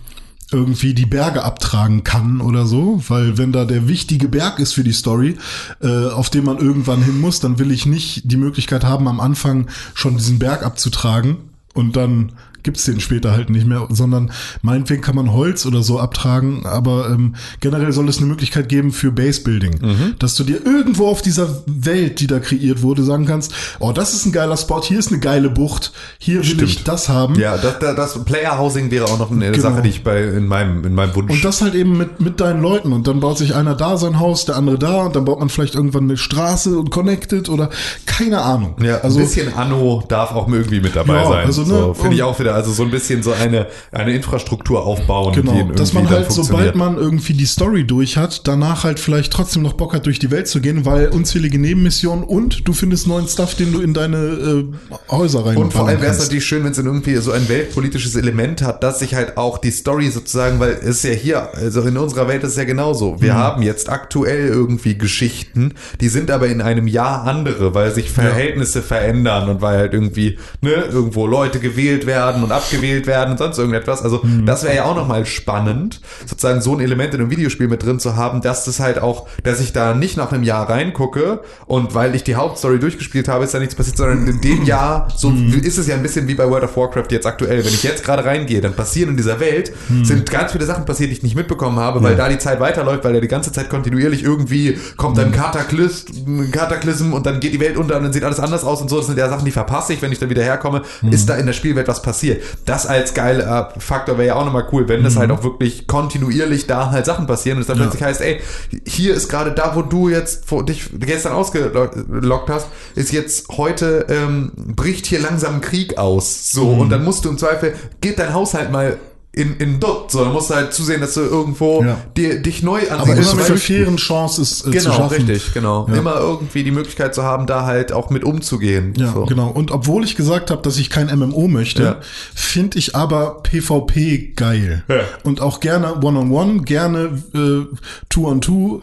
irgendwie 0.53 0.95
die 0.95 1.07
Berge 1.07 1.45
abtragen 1.45 2.03
kann 2.03 2.41
oder 2.41 2.67
so, 2.67 3.03
weil 3.09 3.39
wenn 3.39 3.53
da 3.53 3.65
der 3.65 3.89
wichtige 3.89 4.29
Berg 4.29 4.59
ist 4.59 4.75
für 4.75 4.85
die 4.85 4.93
Story, 4.93 5.37
äh, 5.81 6.07
auf 6.09 6.29
den 6.31 6.45
man 6.45 6.59
irgendwann 6.59 7.03
hin 7.03 7.21
muss, 7.21 7.41
dann 7.41 7.59
will 7.59 7.71
ich 7.71 7.87
nicht 7.87 8.31
die 8.31 8.37
Möglichkeit 8.37 8.85
haben, 8.85 9.07
am 9.07 9.21
Anfang 9.21 9.69
schon 9.95 10.17
diesen 10.17 10.39
Berg 10.39 10.65
abzutragen 10.65 11.37
und 11.75 11.97
dann 11.97 12.33
gibt's 12.63 12.85
den 12.85 13.01
später 13.01 13.33
halt 13.33 13.51
nicht 13.51 13.67
mehr, 13.67 13.87
sondern 13.91 14.31
meinetwegen 14.63 15.03
kann 15.03 15.17
man 15.17 15.33
Holz 15.33 15.67
oder 15.67 15.83
so 15.83 15.99
abtragen, 15.99 16.67
aber 16.67 17.09
ähm, 17.11 17.35
generell 17.61 17.93
soll 17.93 18.09
es 18.09 18.19
eine 18.19 18.27
Möglichkeit 18.27 18.69
geben 18.69 18.93
für 18.93 19.13
Base-Building, 19.13 19.79
Mhm. 19.83 20.15
dass 20.19 20.35
du 20.35 20.45
dir 20.45 20.65
irgendwo 20.65 21.07
auf 21.09 21.23
dieser 21.23 21.63
Welt, 21.67 22.21
die 22.21 22.27
da 22.27 22.39
kreiert 22.41 22.83
wurde, 22.83 23.03
sagen 23.03 23.27
kannst, 23.27 23.53
oh, 23.79 23.93
das 23.93 24.15
ist 24.15 24.27
ein 24.27 24.33
geiler 24.33 24.57
Spot, 24.57 24.83
hier 24.83 24.99
ist 24.99 25.09
eine 25.09 25.21
geile 25.21 25.51
Bucht, 25.51 25.93
hier 26.19 26.45
will 26.47 26.63
ich 26.65 26.85
das 26.85 27.09
haben. 27.09 27.35
Ja, 27.39 27.57
das, 27.57 27.79
das, 27.79 27.97
das 27.97 28.25
Player 28.25 28.59
Housing 28.59 28.91
wäre 28.91 29.07
auch 29.07 29.19
noch 29.19 29.31
eine 29.31 29.51
Genau. 29.51 29.63
Sache, 29.63 29.83
die 29.83 29.89
ich 29.89 30.05
bei 30.05 30.23
in 30.23 30.47
meinem 30.47 30.85
in 30.85 30.95
meinem 30.95 31.15
Wunsch 31.15 31.33
Und 31.33 31.45
das 31.45 31.63
halt 31.63 31.75
eben 31.75 31.97
mit, 31.97 32.21
mit 32.21 32.41
deinen 32.41 32.63
Leuten. 32.63 32.93
Und 32.93 33.07
dann 33.07 33.21
baut 33.21 33.39
sich 33.39 33.55
einer 33.55 33.75
da 33.75 33.97
sein 33.97 34.19
Haus, 34.21 34.45
der 34.45 34.57
andere 34.57 34.79
da. 34.79 35.07
Und 35.07 35.17
dann 35.17 35.25
baut 35.25 35.39
man 35.41 35.49
vielleicht 35.49 35.75
irgendwann 35.75 36.05
eine 36.05 36.17
Straße 36.17 36.79
und 36.79 36.91
connected 36.91 37.49
oder 37.49 37.71
keine 38.07 38.41
Ahnung. 38.43 38.75
Ja, 38.83 38.99
also 38.99 39.19
ein 39.19 39.25
bisschen 39.25 39.55
Anno 39.55 40.03
darf 40.09 40.33
auch 40.33 40.49
irgendwie 40.49 40.81
mit 40.81 40.95
dabei 40.97 41.15
Ja, 41.15 41.29
sein. 41.29 41.47
also, 41.47 41.63
ne, 41.63 41.67
so, 41.69 41.95
Finde 41.95 42.17
ich 42.17 42.23
auch 42.23 42.39
wieder, 42.39 42.50
also 42.55 42.73
so 42.73 42.83
ein 42.83 42.91
bisschen 42.91 43.23
so 43.23 43.33
eine, 43.33 43.67
eine 43.93 44.13
Infrastruktur 44.13 44.85
aufbauen, 44.85 45.35
Genau, 45.35 45.71
dass 45.73 45.93
man 45.93 46.09
halt, 46.09 46.31
sobald 46.31 46.75
man 46.75 46.97
irgendwie 46.97 47.33
die 47.33 47.47
Story 47.47 47.85
durch 47.85 48.17
hat, 48.17 48.47
danach 48.47 48.85
halt 48.85 49.01
vielleicht 49.01 49.33
trotzdem 49.33 49.63
noch 49.63 49.75
Bock 49.75 49.95
hat, 49.95 50.07
durch 50.07 50.19
die 50.19 50.31
Welt 50.31 50.49
zu 50.49 50.61
gehen, 50.61 50.85
weil 50.85 51.09
unzählige 51.09 51.59
Nebenmissionen 51.59 52.25
und 52.25 52.67
du 52.67 52.73
findest 52.73 53.07
neuen 53.07 53.27
Stuff, 53.29 53.55
den 53.55 53.73
du 53.73 53.81
in 53.81 53.95
deine 53.95 54.17
äh, 54.17 54.65
Häuser 55.11 55.47
rein 55.47 55.57
Und 55.57 55.73
vor 55.73 55.89
allem 55.89 56.01
wäre 56.01 56.13
es 56.13 56.19
natürlich 56.19 56.45
schön, 56.45 56.65
wenn 56.65 56.71
es 56.71 56.77
dann 56.77 56.87
irgendwie 56.87 57.17
so 57.17 57.33
ein 57.33 57.49
weltpolitisches 57.49 58.17
Element 58.17 58.63
hat, 58.63 58.83
dass 58.83 58.99
sich 59.01 59.15
halt 59.15 59.37
auch 59.37 59.59
die 59.59 59.71
Story 59.71 60.11
sozusagen, 60.11 60.61
weil 60.61 60.73
es 60.73 61.03
ist 61.03 61.05
ja 61.05 61.11
hier, 61.11 61.55
also 61.55 61.83
in 61.83 61.97
unserer 61.97 62.29
Welt 62.29 62.43
ist 62.43 62.53
es 62.53 62.57
ja 62.57 62.65
genauso. 62.65 63.13
Mhm. 63.13 63.23
Wir 63.23 63.35
haben 63.35 63.63
jetzt 63.63 63.89
aktuell 63.89 64.49
irgendwie 64.49 64.97
Geschichten, 64.97 65.75
die 66.01 66.09
sind 66.09 66.31
aber 66.31 66.49
in 66.49 66.61
einem 66.61 66.87
Jahr 66.87 67.25
andere, 67.25 67.75
weil 67.75 67.93
sich 67.93 68.11
Verhältnisse 68.11 68.83
verändern 68.83 69.49
und 69.49 69.63
weil 69.63 69.79
halt 69.79 69.95
irgendwie, 69.95 70.39
ne, 70.61 70.71
irgendwo 70.71 71.27
Leute 71.27 71.61
gewählt 71.61 72.07
werden 72.07 72.40
und 72.45 72.53
abgewählt 72.53 73.07
werden 73.07 73.33
und 73.33 73.39
sonst 73.39 73.59
irgendetwas. 73.59 74.03
Also 74.03 74.21
Mhm. 74.23 74.47
das 74.47 74.63
wäre 74.65 74.75
ja 74.77 74.85
auch 74.85 74.95
nochmal 74.97 75.27
spannend, 75.27 76.01
sozusagen 76.27 76.61
so 76.61 76.75
ein 76.75 76.81
Element 76.81 77.15
in 77.15 77.21
einem 77.21 77.31
Videospiel 77.31 77.69
mit 77.69 77.83
drin 77.85 77.99
zu 78.01 78.17
haben, 78.17 78.41
dass 78.41 78.65
das 78.65 78.81
halt 78.81 79.01
auch, 79.01 79.27
dass 79.45 79.61
ich 79.61 79.73
da 79.73 79.95
nicht 79.95 80.17
nach 80.17 80.33
einem 80.33 80.43
Jahr 80.43 80.69
reingucke 80.69 81.41
und 81.67 81.95
weil 81.95 82.15
ich 82.15 82.25
die 82.25 82.35
Hauptstory 82.35 82.79
durchgespielt 82.79 83.29
habe, 83.29 83.45
ist 83.45 83.55
da 83.55 83.59
nichts 83.59 83.75
passiert, 83.75 83.97
sondern 83.97 84.27
in 84.27 84.41
dem 84.41 84.65
Jahr, 84.65 85.09
so 85.17 85.31
Mhm. 85.31 85.55
ist 85.63 85.79
es 85.79 85.87
ja 85.87 85.95
ein 85.95 86.03
bisschen 86.03 86.29
wie 86.29 86.35
bei 86.35 86.49
World 86.49 86.65
of 86.65 86.77
Warcraft 86.77 87.07
jetzt 87.11 87.27
aktuell. 87.27 87.59
Wenn 87.65 87.73
ich 87.73 87.83
jetzt 87.83 88.05
gerade 88.05 88.25
reingehe, 88.25 88.61
dann 88.61 88.75
passieren 88.75 89.11
in 89.11 89.17
dieser 89.17 89.41
Welt, 89.41 89.73
Mhm. 89.89 90.05
sind 90.05 90.31
ganz 90.31 90.53
viele 90.53 90.65
Sachen 90.67 90.85
passiert, 90.85 91.11
die 91.11 91.15
ich 91.15 91.23
nicht 91.23 91.37
mitbekommen 91.37 91.79
habe, 91.79 92.03
weil 92.03 92.17
da 92.17 92.29
die 92.29 92.39
Zeit 92.39 92.61
weiterläuft, 92.61 93.05
weil 93.05 93.13
da 93.15 93.21
die 93.21 93.29
ganze 93.29 93.53
Zeit 93.53 93.69
kontinuierlich 93.71 94.23
irgendwie 94.23 94.79
kommt 94.97 95.17
Mhm. 95.17 95.25
ein 95.25 95.33
Kataklysm, 95.33 96.41
ein 96.41 96.51
Kataklysm 96.51 97.13
und 97.13 97.27
dann 97.27 97.41
geht 97.41 97.53
die 97.55 97.61
Welt 97.61 97.77
unter 97.77 97.97
und 97.97 98.05
dann 98.05 98.13
sieht 98.13 98.25
alles 98.25 98.41
anders 98.41 98.65
aus 98.65 98.81
und 98.81 98.89
so. 98.89 98.99
Das 98.99 99.07
sind 99.07 99.19
ja 99.19 99.29
Sachen, 99.29 99.45
die 99.45 99.51
verpasse 99.51 99.93
ich, 99.93 100.03
wenn 100.03 100.13
ich 100.13 100.19
dann 100.19 100.31
wieder 100.31 100.43
herkomme. 100.43 100.83
Mhm. 101.03 101.13
Ist 101.13 101.29
da 101.29 101.35
in 101.37 101.47
der 101.47 101.53
Spielwelt 101.53 101.89
was 101.89 102.03
passiert? 102.03 102.30
Das 102.65 102.87
als 102.87 103.15
geiler 103.15 103.73
Faktor 103.79 104.19
wäre 104.19 104.29
ja 104.29 104.35
auch 104.37 104.45
nochmal 104.45 104.67
cool, 104.73 104.89
wenn 104.89 105.03
das 105.05 105.15
Mhm. 105.15 105.19
halt 105.21 105.31
auch 105.33 105.43
wirklich 105.45 105.87
kontinuierlich 105.87 106.67
da 106.67 106.91
halt 106.91 107.07
Sachen 107.07 107.27
passieren 107.27 107.57
und 107.59 107.63
es 107.63 107.67
dann 107.69 107.79
plötzlich 107.79 108.03
heißt, 108.03 108.21
ey, 108.21 108.41
hier 108.87 109.15
ist 109.15 109.29
gerade 109.29 109.53
da, 109.53 109.75
wo 109.77 109.83
du 109.83 110.09
jetzt 110.09 110.51
wo 110.51 110.63
dich 110.63 110.91
gestern 110.99 111.33
ausgelockt 111.33 112.51
hast, 112.51 112.67
ist 112.95 113.13
jetzt 113.13 113.49
heute 113.57 114.07
ähm, 114.09 114.53
bricht 114.57 115.07
hier 115.07 115.21
langsam 115.21 115.61
Krieg 115.61 115.99
aus. 115.99 116.53
So, 116.53 116.75
Mhm. 116.75 116.81
und 116.81 116.91
dann 116.91 117.05
musst 117.05 117.25
du 117.25 117.29
im 117.31 117.39
Zweifel, 117.39 117.75
geht 118.01 118.19
dein 118.19 118.35
Haushalt 118.35 118.71
mal 118.71 118.97
in, 119.33 119.57
in 119.59 119.79
dort. 119.79 120.11
So, 120.11 120.25
dann 120.25 120.33
musst 120.33 120.51
du 120.51 120.55
halt 120.55 120.73
zusehen, 120.75 121.01
dass 121.01 121.15
du 121.15 121.21
irgendwo 121.21 121.85
Ja. 121.85 121.99
dir, 122.17 122.43
dich 122.43 122.65
neu 122.65 122.81
aber 122.91 123.03
ansiedelst. 123.03 123.33
immer 123.33 123.41
mit 123.43 123.51
einer 123.51 123.59
fairen 123.61 123.97
Chance 123.97 124.43
ist 124.43 124.61
äh, 124.63 124.65
zu 124.65 124.71
Genau, 124.71 124.95
schaffen. 124.97 125.25
richtig, 125.29 125.55
genau. 125.55 125.87
Ja. 125.89 125.95
Immer 125.99 126.17
irgendwie 126.17 126.65
die 126.65 126.73
Möglichkeit 126.73 127.15
zu 127.15 127.23
haben, 127.23 127.47
da 127.47 127.65
halt 127.65 127.93
auch 127.93 128.11
mit 128.11 128.25
umzugehen. 128.25 128.93
Ja, 128.97 129.13
so. 129.13 129.27
genau. 129.27 129.49
Und 129.51 129.71
obwohl 129.71 130.03
ich 130.05 130.17
gesagt 130.17 130.51
habe, 130.51 130.63
dass 130.63 130.79
ich 130.79 130.91
kein 130.91 131.07
MMO 131.17 131.47
möchte, 131.47 131.83
Ja. 131.83 131.97
finde 132.35 132.79
ich 132.79 132.97
aber 132.97 133.41
PvP 133.45 134.33
geil. 134.35 134.83
Und 135.23 135.41
auch 135.41 135.61
gerne 135.61 136.03
One-on-One, 136.03 136.63
gerne 136.63 137.23
äh, 137.33 137.77
Two-on-Two 138.09 138.83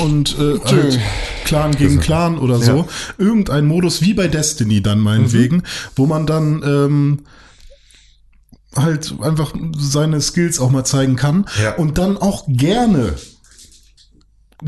und 0.00 0.36
äh, 0.38 0.58
halt 0.64 0.98
Clan 1.44 1.72
gegen 1.76 1.98
Clan 2.00 2.38
oder 2.38 2.58
so. 2.58 2.86
Irgendein 3.18 3.66
Modus 3.66 4.02
wie 4.02 4.14
bei 4.14 4.28
Destiny 4.28 4.82
dann 4.82 4.98
meinetwegen, 5.00 5.56
Mhm. 5.56 5.62
wo 5.96 6.06
man 6.06 6.26
dann 6.26 6.62
ähm, 6.64 7.18
halt 8.76 9.14
einfach 9.20 9.54
seine 9.78 10.20
Skills 10.20 10.58
auch 10.60 10.70
mal 10.70 10.84
zeigen 10.84 11.16
kann 11.16 11.46
Ja. 11.62 11.74
und 11.76 11.98
dann 11.98 12.16
auch 12.16 12.44
gerne 12.48 13.14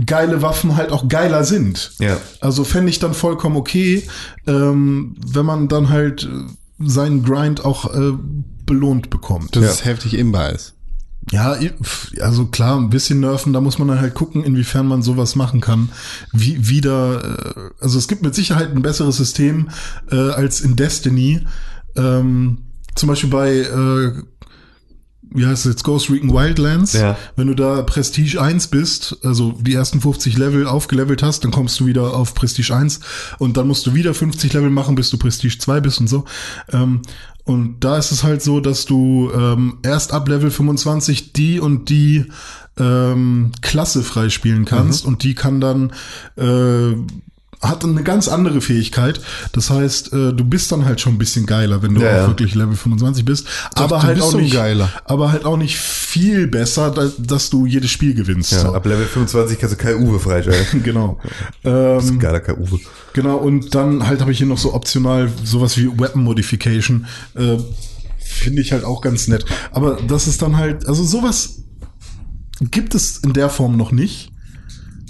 geile 0.07 0.43
Waffen 0.43 0.77
halt 0.77 0.91
auch 0.91 1.09
geiler 1.09 1.45
sind. 1.45 1.93
Ja. 2.01 2.17
Also 2.41 2.65
fände 2.65 2.91
ich 2.91 2.99
dann 2.99 3.15
vollkommen 3.15 3.57
okay, 3.57 4.03
ähm, 4.47 5.15
wenn 5.25 5.47
man 5.47 5.69
dann 5.69 5.89
halt 5.89 6.25
äh, 6.25 6.29
seinen 6.85 7.23
Grind 7.23 7.65
auch 7.65 7.95
äh, 7.95 8.13
belohnt 8.67 9.11
bekommt. 9.11 9.55
Das 9.55 9.63
Ja. 9.65 9.71
ist 9.71 9.85
heftig 9.85 10.15
imbar 10.15 10.51
ist. 10.51 10.75
Ja, 11.31 11.57
also 12.21 12.47
klar, 12.47 12.77
ein 12.77 12.91
bisschen 12.91 13.21
nerven, 13.21 13.55
da 13.55 13.61
muss 13.63 13.79
man 13.79 13.89
dann 13.89 14.01
halt 14.01 14.13
gucken, 14.15 14.45
inwiefern 14.45 14.87
man 14.87 15.03
sowas 15.03 15.37
machen 15.37 15.63
kann. 15.63 15.89
Wie 16.33 16.69
wieder, 16.69 17.55
äh, 17.57 17.71
also 17.81 17.97
es 17.97 18.09
gibt 18.09 18.23
mit 18.23 18.35
Sicherheit 18.35 18.73
ein 18.75 18.83
besseres 18.83 19.17
System 19.17 19.71
äh, 20.11 20.17
als 20.17 20.61
in 20.61 20.77
Destiny. 20.77 21.47
Ähm, 21.97 22.59
zum 22.95 23.09
Beispiel 23.09 23.31
bei 23.31 23.57
äh, 23.57 24.13
wie 25.35 25.47
heißt 25.47 25.67
es 25.67 25.73
jetzt, 25.73 25.83
Ghost 25.85 26.11
Recon 26.11 26.33
Wildlands. 26.33 26.93
Ja. 26.93 27.19
Wenn 27.35 27.49
du 27.49 27.55
da 27.55 27.83
Prestige 27.83 28.41
1 28.41 28.69
bist, 28.69 29.19
also 29.23 29.53
die 29.61 29.75
ersten 29.75 30.01
50 30.01 30.39
Level 30.39 30.67
aufgelevelt 30.67 31.23
hast, 31.23 31.43
dann 31.43 31.51
kommst 31.51 31.81
du 31.81 31.87
wieder 31.87 32.15
auf 32.15 32.35
Prestige 32.35 32.75
1 32.75 33.01
und 33.39 33.57
dann 33.57 33.67
musst 33.67 33.85
du 33.87 33.95
wieder 33.95 34.15
50 34.15 34.53
Level 34.53 34.71
machen, 34.71 34.95
bis 34.95 35.11
du 35.11 35.19
Prestige 35.19 35.59
2 35.59 35.81
bist 35.81 36.01
und 36.01 36.09
so. 36.09 36.25
Ähm, 36.73 37.03
und 37.43 37.81
da 37.81 37.99
ist 37.99 38.13
es 38.13 38.23
halt 38.23 38.43
so, 38.43 38.61
dass 38.61 38.87
du 38.87 39.31
ähm, 39.35 39.79
erst 39.83 40.13
ab 40.13 40.29
Level 40.29 40.51
25 40.51 41.33
die 41.33 41.59
und 41.59 41.91
die 41.91 42.27
ähm, 42.79 43.53
Klasse 43.61 44.03
freispielen 44.03 44.65
kannst 44.65 45.05
und 45.05 45.23
die 45.25 45.35
kann 45.35 45.61
dann 45.61 45.93
äh, 46.37 46.97
hat 47.69 47.85
eine 47.85 48.03
ganz 48.03 48.29
andere 48.29 48.61
Fähigkeit. 48.61 49.21
Das 49.53 49.71
heißt, 49.71 50.13
äh, 50.13 50.33
du 50.33 50.45
bist 50.45 50.71
dann 50.73 50.85
halt 50.85 51.01
schon 51.01 51.15
ein 51.15 51.19
bisschen 51.19 51.47
geiler, 51.47 51.83
wenn 51.83 51.95
du 51.95 52.03
Ja, 52.03 52.09
auch 52.11 52.15
ja. 52.17 52.27
wirklich 52.29 52.55
Level 52.55 52.77
25 52.77 53.25
bist. 53.25 53.47
aber 53.75 53.97
du 53.99 54.03
halt 54.03 54.15
bist 54.17 54.27
auch 54.29 54.35
nicht 54.39 54.55
geiler. 54.55 54.91
aber 55.05 55.33
halt 55.33 55.45
auch 55.45 55.57
nicht 55.57 55.77
viel 55.77 56.47
besser, 56.47 56.91
da, 56.91 57.11
dass 57.19 57.51
du 57.51 57.67
jedes 57.67 57.91
Spiel 57.91 58.15
gewinnst. 58.15 58.53
Ja, 58.53 58.61
so. 58.61 58.75
ab 58.75 58.85
Level 58.87 59.07
25 59.07 59.59
kannst 59.59 59.75
du 59.75 59.79
Kai 59.83 59.97
Uwe 59.97 60.19
freischalten. 60.21 60.83
Genau. 60.85 61.19
Ähm, 61.65 62.19
Geiler 62.19 62.41
Kai 62.41 62.55
Uwe. 62.55 62.79
genau, 63.13 63.37
und 63.37 63.75
dann 63.75 64.07
halt 64.07 64.21
habe 64.21 64.33
ich 64.33 64.39
hier 64.39 64.47
noch 64.47 64.59
so 64.59 64.75
optional 64.75 65.31
sowas 65.45 65.77
wie 65.77 65.89
Weapon 65.99 66.23
Modification. 66.23 67.07
Äh, 67.35 67.57
Finde 68.19 68.63
ich 68.63 68.73
halt 68.73 68.85
auch 68.85 69.01
ganz 69.01 69.29
nett. 69.29 69.45
Aber 69.71 69.99
das 70.07 70.27
ist 70.27 70.43
dann 70.43 70.57
halt, 70.57 70.87
also 70.89 71.05
sowas 71.05 71.63
gibt 72.61 72.95
es 72.95 73.19
in 73.19 73.33
der 73.33 73.49
Form 73.51 73.77
noch 73.77 73.93
nicht. 73.93 74.31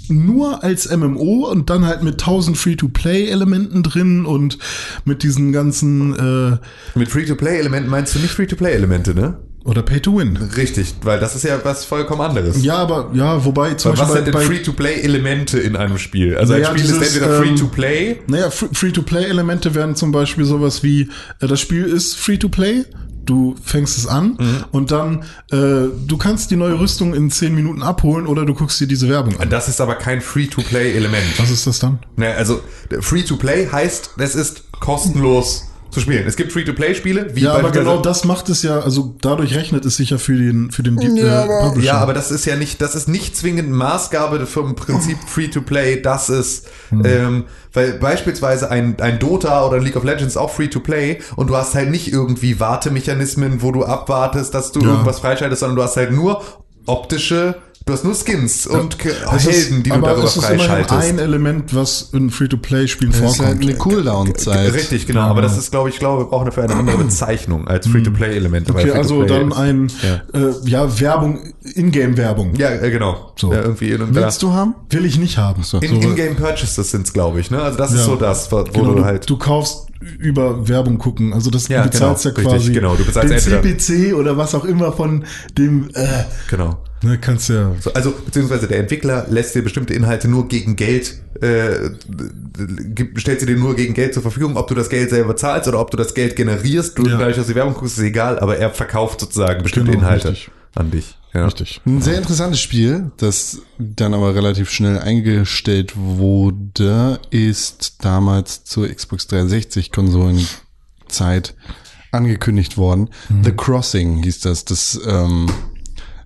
Nur 0.09 0.63
als 0.63 0.89
MMO 0.95 1.47
und 1.49 1.69
dann 1.69 1.85
halt 1.85 2.03
mit 2.03 2.19
tausend 2.19 2.57
Free-to-Play-Elementen 2.57 3.83
drin 3.83 4.25
und 4.25 4.57
mit 5.05 5.23
diesen 5.23 5.51
ganzen 5.51 6.13
äh, 6.15 6.97
Mit 6.97 7.09
Free-to-Play-Elementen 7.09 7.89
meinst 7.89 8.15
du 8.15 8.19
nicht 8.19 8.31
Free-to-Play-Elemente, 8.33 9.13
ne? 9.15 9.37
oder 9.63 9.81
Pay-to-Win. 9.81 10.37
Richtig, 10.37 10.93
weil 11.01 11.19
das 11.19 11.35
ist 11.35 11.43
ja 11.43 11.59
was 11.63 11.85
vollkommen 11.85 12.21
anderes. 12.21 12.63
Ja, 12.63 12.75
aber 12.75 13.09
ja, 13.15 13.43
wobei 13.45 13.73
zum 13.73 13.93
was 13.93 13.99
Beispiel 14.01 14.15
sind 14.25 14.27
denn 14.35 14.41
Free-to-Play-Elemente 14.43 15.57
in 15.59 15.75
einem 15.75 15.97
Spiel? 15.97 16.37
Also 16.37 16.53
Naja, 16.53 16.69
ein 16.69 16.77
Spiel 16.77 16.91
dieses, 16.91 17.01
ist 17.07 17.15
entweder 17.15 17.37
ähm, 17.39 17.43
Free-to-Play, 17.43 18.17
Naja, 18.27 18.47
Fr- 18.49 18.69
Free-to-Play-Elemente 18.71 19.73
wären 19.73 19.95
zum 19.95 20.11
Beispiel 20.11 20.45
sowas 20.45 20.83
wie, 20.83 21.09
äh, 21.39 21.47
das 21.47 21.59
Spiel 21.59 21.83
ist 21.85 22.15
Free-to-Play, 22.15 22.85
du 23.25 23.55
fängst 23.63 23.97
es 23.97 24.07
an 24.07 24.37
Mhm. 24.39 24.65
und 24.71 24.91
dann, 24.91 25.23
äh, 25.51 25.87
du 26.07 26.17
kannst 26.17 26.51
die 26.51 26.55
neue 26.55 26.79
Rüstung 26.79 27.13
in 27.13 27.29
10 27.31 27.53
Minuten 27.55 27.83
abholen 27.83 28.27
oder 28.27 28.45
du 28.45 28.53
guckst 28.53 28.79
dir 28.79 28.87
diese 28.87 29.09
Werbung 29.09 29.39
an. 29.39 29.49
das 29.49 29.67
ist 29.67 29.81
aber 29.81 29.95
kein 29.95 30.21
Free-to-Play-Element. 30.21 31.37
Was 31.39 31.49
ist 31.49 31.67
das 31.67 31.79
dann? 31.79 31.99
Ne, 32.15 32.33
also 32.35 32.61
Free-to-Play 32.99 33.69
heißt, 33.71 34.11
es 34.17 34.35
ist 34.35 34.71
kostenlos 34.79 35.65
zu 35.91 35.99
spielen. 36.01 36.25
Es 36.27 36.35
gibt 36.35 36.51
Free-to-Play-Spiele, 36.51 37.35
wie 37.35 37.41
Ja, 37.43 37.53
aber 37.53 37.71
genau 37.71 37.97
das 38.01 38.25
macht 38.25 38.49
es 38.49 38.63
ja, 38.63 38.79
also 38.79 39.15
dadurch 39.21 39.55
rechnet 39.55 39.85
es 39.85 39.95
sich 39.97 40.09
ja 40.09 40.17
für 40.17 40.35
den, 40.37 40.69
für 40.71 40.83
den 40.83 40.97
äh, 40.99 41.21
Ja, 41.25 41.43
aber- 41.43 41.69
Publisher. 41.69 41.87
Ja, 41.87 41.97
aber 41.99 42.13
das 42.13 42.31
ist 42.31 42.45
ja 42.45 42.55
nicht, 42.57 42.81
das 42.81 42.95
ist 42.95 43.07
nicht 43.07 43.37
zwingend 43.37 43.71
Maßgabe 43.71 44.45
vom 44.45 44.75
Prinzip 44.75 45.17
Free-to-Play, 45.27 46.01
das 46.01 46.29
ist, 46.29 46.67
ähm, 46.91 47.45
weil 47.73 47.93
beispielsweise 47.93 48.69
ein, 48.71 48.95
ein 48.99 49.19
Dota 49.19 49.65
oder 49.65 49.77
ein 49.77 49.83
League 49.83 49.95
of 49.95 50.03
Legends 50.03 50.35
auch 50.37 50.49
Free-to-Play 50.51 51.19
und 51.37 51.47
du 51.49 51.55
hast 51.55 51.75
halt 51.75 51.89
nicht 51.91 52.11
irgendwie 52.11 52.59
Wartemechanismen, 52.59 53.61
wo 53.61 53.71
du 53.71 53.85
abwartest, 53.85 54.53
dass 54.53 54.71
du 54.73 54.81
Ja. 54.81 54.87
irgendwas 54.91 55.19
freischaltest, 55.19 55.61
sondern 55.61 55.77
du 55.77 55.83
hast 55.83 55.95
halt 55.97 56.11
nur 56.11 56.41
optische, 56.85 57.55
du 57.85 57.93
hast 57.93 58.03
nur 58.03 58.15
Skins 58.15 58.65
und 58.67 58.95
ist- 59.03 59.47
Helden, 59.47 59.83
die 59.83 59.89
du 59.89 59.95
aber 59.95 60.07
darüber 60.07 60.23
es 60.25 60.35
ist 60.37 60.43
immerhin 60.49 60.59
freischaltest. 60.59 60.93
ein 61.09 61.19
Element, 61.19 61.75
was 61.75 62.09
in 62.13 62.29
Free-to-Play-Spielen 62.31 63.11
Das 63.11 63.19
ist 63.21 63.25
halt 63.39 63.49
vorkommt. 63.49 63.63
eine 63.63 63.75
Cooldown-Zeit. 63.75 64.73
Richtig, 64.73 65.05
genau. 65.07 65.21
Aber 65.21 65.41
das 65.41 65.57
ist, 65.57 65.71
glaube 65.71 65.89
ich, 65.89 65.99
glaube, 65.99 66.23
wir 66.23 66.29
brauchen 66.29 66.45
dafür 66.45 66.63
eine 66.63 66.75
andere 66.75 66.97
Bezeichnung 66.97 67.67
als 67.67 67.87
Free-to-Play-Elemente. 67.87 68.73
weil 68.73 68.89
Okay, 68.89 68.97
also 68.97 69.19
Free-to-Play 69.21 69.49
dann 69.49 69.53
ein, 69.53 69.91
Ja. 70.33 70.39
äh, 70.49 70.53
ja, 70.65 70.99
Werbung, 70.99 71.39
Ingame-Werbung. 71.75 72.55
Ja, 72.55 72.69
äh, 72.71 72.89
genau. 72.89 73.31
So. 73.35 73.53
Ja, 73.53 73.61
irgendwie 73.61 73.91
in, 73.91 74.15
Willst 74.15 74.41
du 74.41 74.51
haben? 74.53 74.75
Will 74.89 75.05
ich 75.05 75.17
nicht 75.19 75.37
haben. 75.37 75.63
So. 75.63 75.79
in, 75.79 76.01
In-Game 76.01 76.35
Purchases 76.35 76.91
sind's, 76.91 77.13
glaube 77.13 77.39
ich. 77.39 77.51
Ne? 77.51 77.61
Also 77.61 77.77
das 77.77 77.91
ist 77.91 77.99
Ja. 77.99 78.05
so 78.05 78.15
das, 78.15 78.51
wo 78.51 78.63
Genau, 78.63 78.85
du 78.91 78.95
du, 78.95 79.05
halt. 79.05 79.29
du 79.29 79.37
kaufst 79.37 79.87
über 80.19 80.67
Werbung 80.67 80.97
gucken. 80.97 81.33
Also 81.33 81.49
das 81.49 81.67
Ja, 81.67 81.83
du 81.83 81.89
bezahlst 81.89 82.23
genau, 82.23 82.35
ja 82.35 82.39
richtig, 82.55 82.59
quasi 82.59 82.73
genau. 82.73 82.95
Du 82.95 83.05
bezahlst 83.05 83.47
den 83.47 83.77
CPC 83.77 84.13
oder 84.15 84.37
was 84.37 84.53
auch 84.55 84.65
immer 84.65 84.91
von 84.91 85.23
dem, 85.57 85.89
äh, 85.93 86.05
Genau. 86.49 86.77
Ne, 87.03 87.17
kannst 87.19 87.49
ja, 87.49 87.75
So, 87.79 87.93
also 87.93 88.11
beziehungsweise 88.25 88.67
der 88.67 88.79
Entwickler 88.79 89.25
lässt 89.29 89.53
dir 89.55 89.61
bestimmte 89.61 89.93
Inhalte 89.93 90.27
nur 90.27 90.47
gegen 90.47 90.75
Geld, 90.75 91.21
äh, 91.41 91.89
stellt 93.15 93.39
sie 93.39 93.45
dir 93.45 93.57
nur 93.57 93.75
gegen 93.75 93.93
Geld 93.93 94.13
zur 94.13 94.23
Verfügung, 94.23 94.57
ob 94.57 94.67
du 94.67 94.75
das 94.75 94.89
Geld 94.89 95.09
selber 95.09 95.35
zahlst 95.35 95.67
oder 95.67 95.79
ob 95.79 95.91
du 95.91 95.97
das 95.97 96.13
Geld 96.13 96.35
generierst. 96.35 96.97
Du 96.97 97.05
Ja. 97.07 97.17
dadurch, 97.17 97.37
dass 97.37 97.47
die 97.47 97.55
Werbung 97.55 97.73
guckst, 97.73 97.97
ist 97.97 98.03
egal, 98.03 98.39
aber 98.39 98.57
er 98.57 98.71
verkauft 98.71 99.19
sozusagen 99.19 99.61
bestimmte 99.63 99.91
Genau, 99.91 100.03
Inhalte 100.03 100.29
richtig. 100.29 100.51
an 100.75 100.91
dich. 100.91 101.17
Ja. 101.33 101.43
richtig. 101.45 101.81
Ein 101.85 102.01
sehr 102.01 102.17
interessantes 102.17 102.61
Spiel, 102.61 103.11
das 103.17 103.59
dann 103.77 104.13
aber 104.13 104.33
relativ 104.35 104.69
schnell 104.71 104.97
eingestellt 104.99 105.91
wurde, 105.97 107.19
ist 107.29 108.05
damals 108.05 108.63
zur 108.63 108.87
Xbox 108.87 109.27
360 109.27 109.91
Konsolenzeit 109.91 111.55
angekündigt 112.13 112.77
worden. 112.77 113.09
The 113.43 113.51
Crossing 113.51 114.23
hieß 114.23 114.39
das. 114.39 114.63
Das, 114.63 114.97
ähm, 115.05 115.47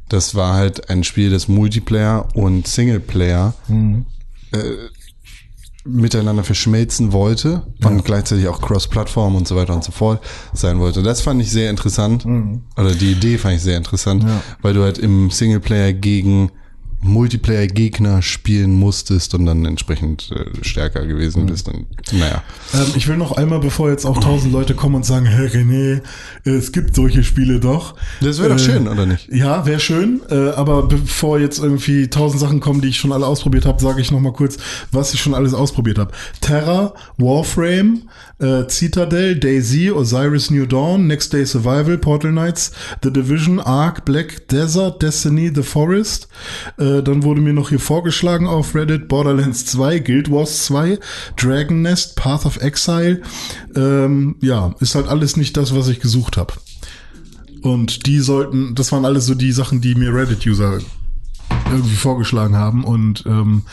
das 0.09 0.35
war 0.35 0.53
halt 0.53 0.89
ein 0.89 1.03
Spiel, 1.03 1.29
das 1.29 1.47
Multiplayer 1.47 2.27
und 2.33 2.67
Singleplayer 2.67 3.53
äh, 4.51 4.57
miteinander 5.85 6.43
verschmelzen 6.43 7.13
wollte 7.13 7.63
und 7.83 8.03
gleichzeitig 8.03 8.47
auch 8.47 8.61
Cross-Plattform 8.61 9.35
und 9.35 9.47
so 9.47 9.55
weiter 9.55 9.73
und 9.73 9.83
so 9.83 9.91
fort 9.91 10.21
sein 10.53 10.79
wollte. 10.79 11.01
Das 11.03 11.21
fand 11.21 11.41
ich 11.41 11.49
sehr 11.49 11.69
interessant. 11.69 12.25
Oder 12.77 12.93
die 12.93 13.11
Idee 13.13 13.37
fand 13.37 13.55
ich 13.55 13.61
sehr 13.61 13.77
interessant, 13.77 14.25
weil 14.61 14.73
du 14.73 14.83
halt 14.83 14.97
im 14.97 15.31
Singleplayer 15.31 15.93
gegen 15.93 16.51
Multiplayer-Gegner 17.01 18.21
spielen 18.21 18.73
musstest 18.73 19.33
und 19.33 19.45
dann 19.45 19.65
entsprechend 19.65 20.31
äh, 20.31 20.63
stärker 20.63 21.05
gewesen 21.05 21.45
bist. 21.45 21.69
Und, 21.69 21.85
naja. 22.11 22.43
Ähm, 22.73 22.87
ich 22.95 23.07
will 23.07 23.15
noch 23.15 23.31
einmal, 23.31 23.59
bevor 23.59 23.89
jetzt 23.89 24.05
auch 24.05 24.19
tausend 24.19 24.51
Leute 24.51 24.75
kommen 24.75 24.95
und 24.95 25.05
sagen, 25.05 25.25
Herr 25.25 25.47
René, 25.47 26.01
äh, 26.45 26.49
es 26.49 26.73
gibt 26.73 26.95
solche 26.95 27.23
Spiele 27.23 27.59
doch. 27.59 27.95
Das 28.19 28.39
wäre 28.39 28.49
doch 28.49 28.59
schön, 28.59 28.87
oder 28.87 29.05
nicht? 29.05 29.29
Ja, 29.31 29.65
wäre 29.65 29.79
schön. 29.79 30.21
Äh, 30.29 30.49
aber 30.49 30.87
bevor 30.87 31.39
jetzt 31.39 31.59
irgendwie 31.59 32.09
tausend 32.09 32.41
Sachen 32.41 32.59
kommen, 32.59 32.81
die 32.81 32.89
ich 32.89 32.97
schon 32.97 33.13
alle 33.13 33.25
ausprobiert 33.25 33.65
habe, 33.65 33.81
sage 33.81 34.01
ich 34.01 34.11
noch 34.11 34.19
mal 34.19 34.33
kurz, 34.33 34.57
was 34.91 35.13
ich 35.13 35.21
schon 35.21 35.33
alles 35.33 35.53
ausprobiert 35.53 35.99
habe. 35.99 36.11
Terra, 36.41 36.93
Warframe, 37.17 38.09
äh, 38.39 38.67
Citadel, 38.67 39.39
Daisy, 39.39 39.89
Osiris 39.89 40.51
New 40.51 40.65
Dawn, 40.65 41.07
Next 41.07 41.31
Day 41.31 41.45
Survival, 41.45 41.97
Portal 41.97 42.31
Knights, 42.31 42.71
The 43.03 43.11
Division, 43.11 43.61
Ark, 43.61 44.03
Black 44.03 44.49
Desert, 44.49 45.01
Destiny, 45.01 45.51
The 45.53 45.63
Forest. 45.63 46.27
Äh, 46.77 46.88
dann 47.03 47.23
wurde 47.23 47.41
mir 47.41 47.53
noch 47.53 47.69
hier 47.69 47.79
vorgeschlagen 47.79 48.47
auf 48.47 48.75
Reddit 48.75 49.07
Borderlands 49.07 49.65
2, 49.65 49.99
Guild 49.99 50.31
Wars 50.31 50.65
2, 50.65 50.99
Dragon 51.37 51.81
Nest, 51.81 52.15
Path 52.15 52.45
of 52.45 52.61
Exile. 52.61 53.21
Ähm, 53.75 54.35
ja, 54.41 54.73
ist 54.79 54.95
halt 54.95 55.07
alles 55.07 55.37
nicht 55.37 55.57
das, 55.57 55.75
was 55.75 55.87
ich 55.87 55.99
gesucht 55.99 56.37
habe. 56.37 56.53
Und 57.61 58.05
die 58.05 58.19
sollten, 58.19 58.75
das 58.75 58.91
waren 58.91 59.05
alles 59.05 59.25
so 59.25 59.35
die 59.35 59.51
Sachen, 59.51 59.81
die 59.81 59.95
mir 59.95 60.13
Reddit-User 60.13 60.79
irgendwie 61.71 61.95
vorgeschlagen 61.95 62.55
haben. 62.55 62.83
Und 62.83 63.23
ähm, 63.25 63.63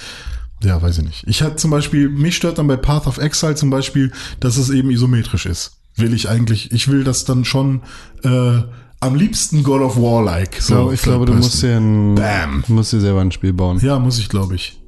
ja, 0.62 0.80
weiß 0.80 0.98
ich 0.98 1.04
nicht. 1.04 1.24
Ich 1.26 1.42
hatte 1.42 1.56
zum 1.56 1.70
Beispiel, 1.70 2.08
mich 2.08 2.36
stört 2.36 2.58
dann 2.58 2.66
bei 2.66 2.76
Path 2.76 3.06
of 3.06 3.18
Exile 3.18 3.54
zum 3.54 3.70
Beispiel, 3.70 4.12
dass 4.40 4.56
es 4.56 4.70
eben 4.70 4.90
isometrisch 4.90 5.46
ist. 5.46 5.76
Will 5.96 6.12
ich 6.12 6.28
eigentlich, 6.28 6.72
ich 6.72 6.88
will 6.88 7.04
das 7.04 7.24
dann 7.24 7.44
schon 7.44 7.82
äh, 8.22 8.62
am 9.00 9.14
liebsten 9.14 9.62
God 9.62 9.82
of 9.82 9.96
War-like. 9.96 10.58
Ich 10.58 10.66
glaube, 10.66 10.94
ich 10.94 11.02
glaube 11.02 11.26
du 11.26 11.34
musst 11.34 11.62
dir, 11.62 11.76
ein, 11.76 12.14
Bam. 12.14 12.64
musst 12.68 12.92
dir 12.92 13.00
selber 13.00 13.20
ein 13.20 13.32
Spiel 13.32 13.52
bauen. 13.52 13.78
Ja, 13.80 13.98
muss 13.98 14.18
ich, 14.18 14.28
glaube 14.28 14.54
ich. 14.54 14.78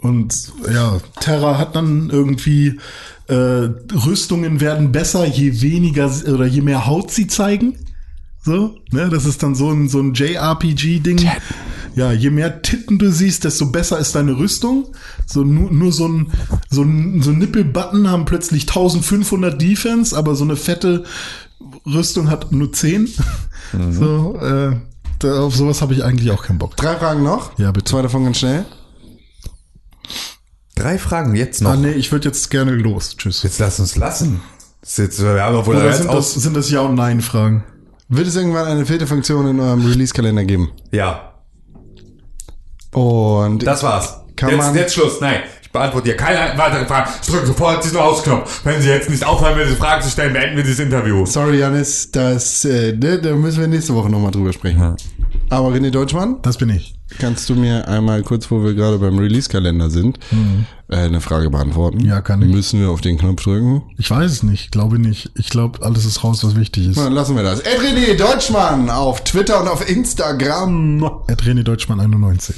Und 0.00 0.52
ja, 0.72 0.98
Terra 1.20 1.58
hat 1.58 1.76
dann 1.76 2.10
irgendwie 2.10 2.78
äh, 3.28 3.34
Rüstungen 3.34 4.60
werden 4.60 4.92
besser, 4.92 5.26
je 5.26 5.60
weniger 5.60 6.10
oder 6.26 6.46
je 6.46 6.62
mehr 6.62 6.86
Haut 6.86 7.10
sie 7.10 7.26
zeigen. 7.26 7.76
So, 8.42 8.76
ne, 8.90 9.10
das 9.10 9.26
ist 9.26 9.42
dann 9.42 9.54
so 9.54 9.70
ein, 9.70 9.88
so 9.88 10.00
ein 10.00 10.14
JRPG-Ding. 10.14 11.30
Ja, 11.94 12.12
je 12.12 12.30
mehr 12.30 12.62
Titten 12.62 12.98
du 12.98 13.10
siehst, 13.10 13.44
desto 13.44 13.66
besser 13.66 13.98
ist 13.98 14.14
deine 14.14 14.38
Rüstung. 14.38 14.86
So 15.26 15.44
nur, 15.44 15.70
nur 15.70 15.92
so 15.92 16.08
ein, 16.08 16.32
so 16.70 16.82
ein, 16.82 17.20
so 17.20 17.30
ein 17.30 17.38
Nippelbutton 17.38 18.08
haben 18.08 18.24
plötzlich 18.24 18.62
1500 18.62 19.60
Defense, 19.60 20.16
aber 20.16 20.34
so 20.34 20.44
eine 20.44 20.56
fette 20.56 21.04
Rüstung 21.92 22.30
hat 22.30 22.50
nur 22.52 22.72
10. 22.72 23.08
So, 23.90 24.36
äh, 24.40 24.76
da, 25.20 25.40
auf 25.42 25.54
sowas 25.54 25.80
habe 25.82 25.94
ich 25.94 26.02
eigentlich 26.04 26.30
auch 26.30 26.42
keinen 26.42 26.58
Bock. 26.58 26.76
Drei 26.76 26.96
Fragen 26.96 27.22
noch. 27.22 27.56
Ja, 27.58 27.70
bitte. 27.72 27.90
Zwei 27.90 28.02
davon 28.02 28.24
ganz 28.24 28.38
schnell. 28.38 28.64
Drei 30.74 30.98
Fragen 30.98 31.34
jetzt 31.36 31.60
noch. 31.62 31.70
Ah, 31.72 31.76
nee, 31.76 31.92
ich 31.92 32.10
würde 32.10 32.28
jetzt 32.28 32.50
gerne 32.50 32.72
los. 32.72 33.16
Tschüss. 33.16 33.42
Jetzt 33.42 33.58
lass 33.58 33.78
uns 33.80 33.96
lassen. 33.96 34.40
Das 34.80 34.90
ist 34.90 34.98
jetzt, 34.98 35.22
wir 35.22 35.42
haben 35.42 35.66
wohl 35.66 35.76
Oder 35.76 35.92
sind 35.92 36.12
das, 36.12 36.32
sind 36.34 36.56
das 36.56 36.70
Ja- 36.70 36.80
und 36.80 36.94
Nein-Fragen? 36.94 37.64
Wird 38.08 38.26
es 38.26 38.34
irgendwann 38.34 38.66
eine 38.66 38.86
Filterfunktion 38.86 39.46
in 39.46 39.60
eurem 39.60 39.84
Release-Kalender 39.86 40.44
geben? 40.44 40.70
Ja, 40.90 41.34
Und 42.92 43.60
das 43.66 43.82
war's. 43.82 44.20
Kann 44.36 44.50
jetzt, 44.50 44.58
man- 44.58 44.74
jetzt 44.74 44.94
Schluss. 44.94 45.20
Nein, 45.20 45.40
ich 45.70 45.72
beantworte 45.72 46.06
hier 46.08 46.16
keine 46.16 46.58
weiteren 46.58 46.84
Fragen. 46.88 47.10
Ich 47.22 47.28
drücke 47.28 47.46
sofort 47.46 47.84
diesen 47.84 47.98
Ausknopf. 47.98 48.62
Wenn 48.64 48.82
Sie 48.82 48.88
jetzt 48.88 49.08
nicht 49.08 49.24
aufhören, 49.24 49.56
mir 49.56 49.62
diese 49.64 49.76
Fragen 49.76 50.02
zu 50.02 50.10
stellen, 50.10 50.32
beenden 50.32 50.56
wir 50.56 50.64
dieses 50.64 50.80
Interview. 50.80 51.24
sorry, 51.26 51.60
Janis, 51.60 52.10
das, 52.10 52.64
äh, 52.64 52.92
ne, 52.92 53.20
da 53.20 53.36
müssen 53.36 53.60
wir 53.60 53.68
nächste 53.68 53.94
Woche 53.94 54.10
nochmal 54.10 54.32
drüber 54.32 54.52
sprechen. 54.52 54.96
Aber 55.48 55.68
René 55.68 55.90
Deutschmann, 55.90 56.38
Das 56.42 56.56
bin 56.58 56.70
ich. 56.70 56.96
kannst 57.20 57.48
du 57.50 57.54
mir 57.54 57.86
einmal 57.86 58.22
kurz, 58.24 58.50
wo 58.50 58.64
wir 58.64 58.74
gerade 58.74 58.98
beim 58.98 59.16
Release-Kalender 59.16 59.90
sind, 59.90 60.18
äh, 60.88 60.96
eine 60.96 61.20
Frage 61.20 61.50
beantworten? 61.50 61.98
Mhm. 61.98 62.06
Ja, 62.06 62.20
kann 62.20 62.42
ich. 62.42 62.48
Müssen 62.52 62.80
wir 62.80 62.90
auf 62.90 63.00
den 63.00 63.16
Knopf 63.18 63.44
drücken? 63.44 63.82
Ich 63.96 64.10
weiß 64.10 64.28
es 64.28 64.42
nicht. 64.42 64.72
Glaube 64.72 64.98
nicht. 64.98 65.30
Ich 65.36 65.50
glaube, 65.50 65.84
alles 65.86 66.04
ist 66.04 66.24
raus, 66.24 66.42
was 66.42 66.56
wichtig 66.56 66.88
ist. 66.88 66.98
Dann 66.98 67.12
lassen 67.12 67.36
wir 67.36 67.44
das. 67.44 67.60
Ed 67.60 67.78
René 67.80 68.16
Deutschmann 68.16 68.90
auf 68.90 69.22
Twitter 69.22 69.60
und 69.60 69.68
auf 69.68 69.88
Instagram. 69.88 71.04
Ed 71.28 71.42
René 71.44 71.62
Deutschmann 71.62 72.00
91. 72.00 72.56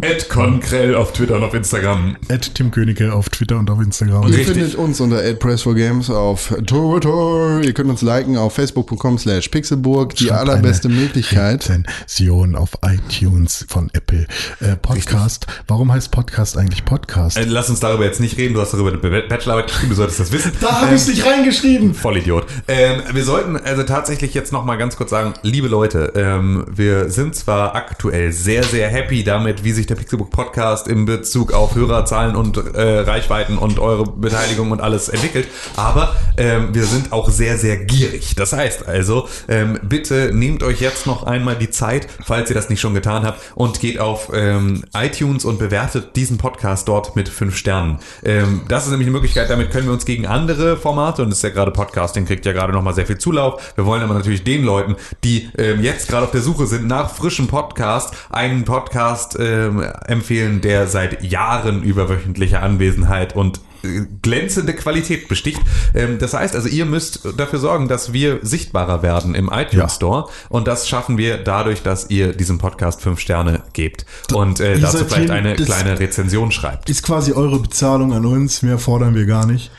Ed 0.00 0.28
Konkrell 0.28 0.94
auf 0.94 1.12
Twitter 1.12 1.36
und 1.36 1.42
auf 1.44 1.52
Instagram. 1.52 2.16
Ed 2.28 2.54
Tim 2.54 2.70
Königke 2.70 3.12
auf 3.12 3.28
Twitter 3.28 3.58
und 3.58 3.68
auf 3.70 3.80
Instagram. 3.80 4.22
Ihr 4.28 4.38
Richtig. 4.38 4.46
findet 4.56 4.74
uns 4.76 5.00
unter 5.00 5.18
@press4games 5.18 6.10
auf 6.12 6.54
Twitter. 6.66 7.60
Ihr 7.62 7.72
könnt 7.74 7.90
uns 7.90 8.00
liken 8.02 8.36
auf 8.36 8.54
facebook.com 8.54 9.18
slash 9.18 9.48
pixelburg. 9.48 10.14
Die 10.14 10.26
Schreibt 10.28 10.40
allerbeste 10.40 10.88
Möglichkeit. 10.88 11.68
Rezension 11.68 12.54
auf 12.54 12.70
iTunes 12.82 13.66
von 13.68 13.90
Apple. 13.92 14.26
Äh, 14.60 14.76
Podcast. 14.76 15.46
Warum 15.66 15.92
heißt 15.92 16.10
Podcast 16.12 16.56
eigentlich 16.56 16.84
Podcast? 16.84 17.36
Äh, 17.36 17.44
Lass 17.44 17.68
uns 17.68 17.80
darüber 17.80 18.04
jetzt 18.04 18.20
nicht 18.20 18.38
reden. 18.38 18.54
Du 18.54 18.60
hast 18.60 18.72
darüber 18.72 18.90
eine 18.90 18.98
Be- 18.98 19.24
Bachelorarbeit 19.28 19.68
geschrieben. 19.68 19.90
Du 19.90 19.96
solltest 19.96 20.20
das 20.20 20.32
wissen. 20.32 20.52
da 20.60 20.82
habe 20.82 20.94
ich 20.94 21.02
es 21.02 21.08
nicht 21.08 21.26
reingeschrieben. 21.26 21.94
Vollidiot. 21.94 22.46
Ähm, 22.68 23.02
wir 23.12 23.24
sollten 23.24 23.56
also 23.56 23.82
tatsächlich 23.82 24.34
jetzt 24.34 24.52
noch 24.52 24.64
mal 24.64 24.76
ganz 24.76 24.96
kurz 24.96 25.10
sagen, 25.10 25.34
liebe 25.42 25.68
Leute, 25.68 26.12
ähm, 26.16 26.64
wir 26.70 27.10
sind 27.10 27.34
zwar 27.34 27.74
aktuell 27.74 28.32
sehr, 28.32 28.62
sehr 28.62 28.88
happy 28.88 29.07
damit, 29.08 29.64
wie 29.64 29.72
sich 29.72 29.86
der 29.86 29.94
Pixelbook 29.94 30.30
Podcast 30.30 30.86
in 30.86 31.06
Bezug 31.06 31.54
auf 31.54 31.74
Hörerzahlen 31.74 32.36
und 32.36 32.58
äh, 32.58 33.00
Reichweiten 33.00 33.56
und 33.56 33.78
eure 33.78 34.04
Beteiligung 34.04 34.70
und 34.70 34.82
alles 34.82 35.08
entwickelt, 35.08 35.48
aber 35.76 36.14
ähm, 36.36 36.74
wir 36.74 36.84
sind 36.84 37.10
auch 37.12 37.30
sehr, 37.30 37.56
sehr 37.56 37.78
gierig. 37.78 38.34
Das 38.36 38.52
heißt 38.52 38.86
also, 38.86 39.26
ähm, 39.48 39.78
bitte 39.82 40.30
nehmt 40.34 40.62
euch 40.62 40.80
jetzt 40.82 41.06
noch 41.06 41.22
einmal 41.22 41.56
die 41.56 41.70
Zeit, 41.70 42.06
falls 42.22 42.50
ihr 42.50 42.54
das 42.54 42.68
nicht 42.68 42.80
schon 42.80 42.92
getan 42.92 43.24
habt, 43.24 43.40
und 43.54 43.80
geht 43.80 43.98
auf 43.98 44.30
ähm, 44.34 44.84
iTunes 44.94 45.46
und 45.46 45.58
bewertet 45.58 46.14
diesen 46.14 46.36
Podcast 46.36 46.86
dort 46.86 47.16
mit 47.16 47.30
fünf 47.30 47.56
Sternen. 47.56 48.00
Ähm, 48.24 48.60
das 48.68 48.84
ist 48.84 48.90
nämlich 48.90 49.06
eine 49.06 49.14
Möglichkeit, 49.14 49.48
damit 49.48 49.70
können 49.70 49.86
wir 49.86 49.94
uns 49.94 50.04
gegen 50.04 50.26
andere 50.26 50.76
Formate, 50.76 51.22
und 51.22 51.30
das 51.30 51.38
ist 51.38 51.44
ja 51.44 51.50
gerade 51.50 51.70
Podcasting, 51.70 52.26
kriegt 52.26 52.44
ja 52.44 52.52
gerade 52.52 52.74
nochmal 52.74 52.94
sehr 52.94 53.06
viel 53.06 53.16
Zulauf. 53.16 53.72
Wir 53.74 53.86
wollen 53.86 54.02
aber 54.02 54.12
natürlich 54.12 54.44
den 54.44 54.64
Leuten, 54.64 54.96
die 55.24 55.48
ähm, 55.56 55.82
jetzt 55.82 56.08
gerade 56.08 56.26
auf 56.26 56.30
der 56.30 56.42
Suche 56.42 56.66
sind 56.66 56.86
nach 56.86 57.10
frischem 57.14 57.46
Podcast, 57.46 58.14
einen 58.30 58.64
Podcast 58.64 58.97
ähm, 59.38 59.82
empfehlen, 60.06 60.60
der 60.60 60.86
seit 60.86 61.22
Jahren 61.22 61.82
über 61.82 62.08
wöchentliche 62.08 62.60
Anwesenheit 62.60 63.34
und 63.36 63.60
äh, 63.82 64.02
glänzende 64.22 64.74
Qualität 64.74 65.28
besticht. 65.28 65.60
Ähm, 65.94 66.18
das 66.18 66.34
heißt 66.34 66.54
also, 66.54 66.68
ihr 66.68 66.84
müsst 66.84 67.20
dafür 67.36 67.58
sorgen, 67.58 67.88
dass 67.88 68.12
wir 68.12 68.40
sichtbarer 68.42 69.02
werden 69.02 69.34
im 69.34 69.46
iTunes 69.52 69.72
Ja. 69.74 69.88
Store. 69.88 70.28
Und 70.48 70.66
das 70.66 70.88
schaffen 70.88 71.16
wir 71.18 71.38
dadurch, 71.38 71.82
dass 71.82 72.10
ihr 72.10 72.32
diesem 72.32 72.58
Podcast 72.58 73.00
fünf 73.00 73.20
Sterne 73.20 73.62
gebt 73.72 74.04
und 74.32 74.60
äh, 74.60 74.78
dazu 74.78 75.04
vielleicht 75.04 75.30
eine 75.30 75.54
kleine 75.54 75.98
Rezension 76.00 76.50
schreibt. 76.50 76.90
Ist 76.90 77.02
quasi 77.02 77.32
eure 77.32 77.60
Bezahlung 77.60 78.12
an 78.12 78.26
uns. 78.26 78.62
Mehr 78.62 78.78
fordern 78.78 79.14
wir 79.14 79.26
gar 79.26 79.46
nicht. 79.46 79.70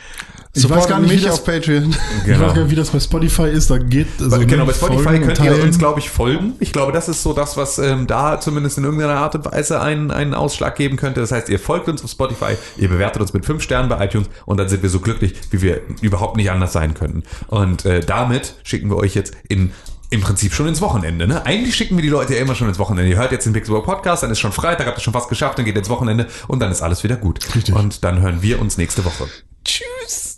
Ich 0.53 0.67
weiß 0.67 0.88
gar 0.88 0.99
nicht, 0.99 1.11
wie 1.11 1.21
das, 1.21 1.34
auf 1.34 1.45
Patreon. 1.45 1.95
ich 2.26 2.39
weiß 2.39 2.53
gar 2.53 2.63
nicht, 2.63 2.71
wie 2.71 2.76
das 2.76 2.89
bei 2.89 2.99
Spotify 2.99 3.49
ist. 3.49 3.69
Da 3.69 3.77
geht 3.77 4.07
also, 4.19 4.39
genau, 4.39 4.65
bei 4.65 4.73
Spotify 4.73 5.03
Folgen 5.03 5.26
könnt 5.26 5.39
ihr 5.39 5.51
teilen. 5.51 5.61
uns, 5.61 5.77
glaube 5.77 5.99
ich, 5.99 6.09
folgen. 6.09 6.53
Ich 6.59 6.73
glaube, 6.73 6.91
das 6.91 7.07
ist 7.07 7.21
so 7.21 7.34
das, 7.34 7.55
was 7.55 7.77
ähm, 7.77 8.07
da 8.07 8.39
zumindest 8.39 8.80
in 8.80 8.84
irgendeiner 8.84 9.15
Art 9.15 9.35
und 9.35 9.45
Weise 9.45 9.80
einen, 9.80 10.09
einen 10.09 10.34
Ausschlag 10.34 10.76
geben 10.76 10.97
könnte. 10.97 11.21
Das 11.21 11.31
heißt, 11.31 11.49
ihr 11.49 11.59
folgt 11.59 11.88
uns 11.88 12.03
auf 12.03 12.09
Spotify, 12.09 12.55
ihr 12.77 12.89
bewertet 12.89 13.21
uns 13.21 13.31
mit 13.34 13.45
fünf 13.45 13.61
Sternen 13.61 13.89
bei 13.89 14.03
iTunes 14.03 14.27
und 14.45 14.57
dann 14.57 14.67
sind 14.69 14.81
wir 14.81 14.89
so 14.89 14.99
glücklich, 14.99 15.35
wie 15.51 15.61
wir 15.61 15.81
überhaupt 16.01 16.35
nicht 16.35 16.49
anders 16.49 16.73
sein 16.73 16.95
können. 16.95 17.23
Und 17.47 17.85
äh, 17.85 17.99
damit 17.99 18.55
schicken 18.63 18.89
wir 18.89 18.97
euch 18.97 19.13
jetzt 19.13 19.34
in 19.47 19.71
im 20.11 20.21
Prinzip 20.21 20.53
schon 20.53 20.67
ins 20.67 20.81
Wochenende. 20.81 21.27
Ne? 21.27 21.45
Eigentlich 21.45 21.76
schicken 21.76 21.95
wir 21.95 22.01
die 22.01 22.09
Leute 22.09 22.34
ja 22.34 22.41
immer 22.41 22.55
schon 22.55 22.67
ins 22.67 22.80
Wochenende. 22.80 23.09
Ihr 23.09 23.17
hört 23.17 23.31
jetzt 23.31 23.45
den 23.45 23.53
Pixelburg 23.53 23.85
Podcast, 23.85 24.23
dann 24.23 24.31
ist 24.31 24.39
schon 24.39 24.51
Freitag, 24.51 24.88
habt 24.88 24.97
ihr 24.97 25.01
schon 25.01 25.13
fast 25.13 25.30
geschafft, 25.30 25.59
dann 25.59 25.65
geht 25.65 25.77
ins 25.77 25.89
Wochenende 25.89 26.26
und 26.47 26.59
dann 26.59 26.71
ist 26.71 26.81
alles 26.81 27.03
wieder 27.03 27.15
gut. 27.15 27.39
Richtig. 27.55 27.76
Und 27.76 28.03
dann 28.03 28.19
hören 28.19 28.41
wir 28.41 28.59
uns 28.59 28.77
nächste 28.77 29.05
Woche. 29.05 29.27
Tschüss. 29.63 30.28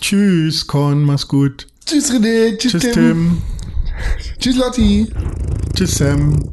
Tschüss, 0.00 0.66
Con, 0.66 1.04
mach's 1.04 1.28
gut. 1.28 1.68
Tschüss 1.86 2.10
René, 2.10 2.58
tschüss, 2.58 2.72
Tschüss, 2.72 2.82
Tim. 2.82 2.92
Tim. 2.92 3.42
Tschüss 4.40 4.56
Lotti. 4.56 5.06
Tschüss, 5.74 5.94
Sam. 5.96 6.50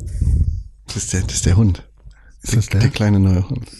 Das 0.85 0.97
ist 0.97 1.13
der, 1.13 1.21
das 1.21 1.33
ist 1.33 1.45
der 1.47 1.57
Hund. 1.57 1.83
Ist 2.43 2.55
das 2.55 2.67
der? 2.67 2.81
Der 2.81 2.89
kleine 2.91 3.19
neue 3.19 3.49
Hund. 3.49 3.67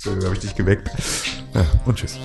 So, 0.00 0.12
habe 0.12 0.34
ich 0.34 0.40
dich 0.40 0.54
geweckt. 0.54 0.88
Ja, 1.54 1.66
und 1.84 1.96
tschüss. 1.96 2.18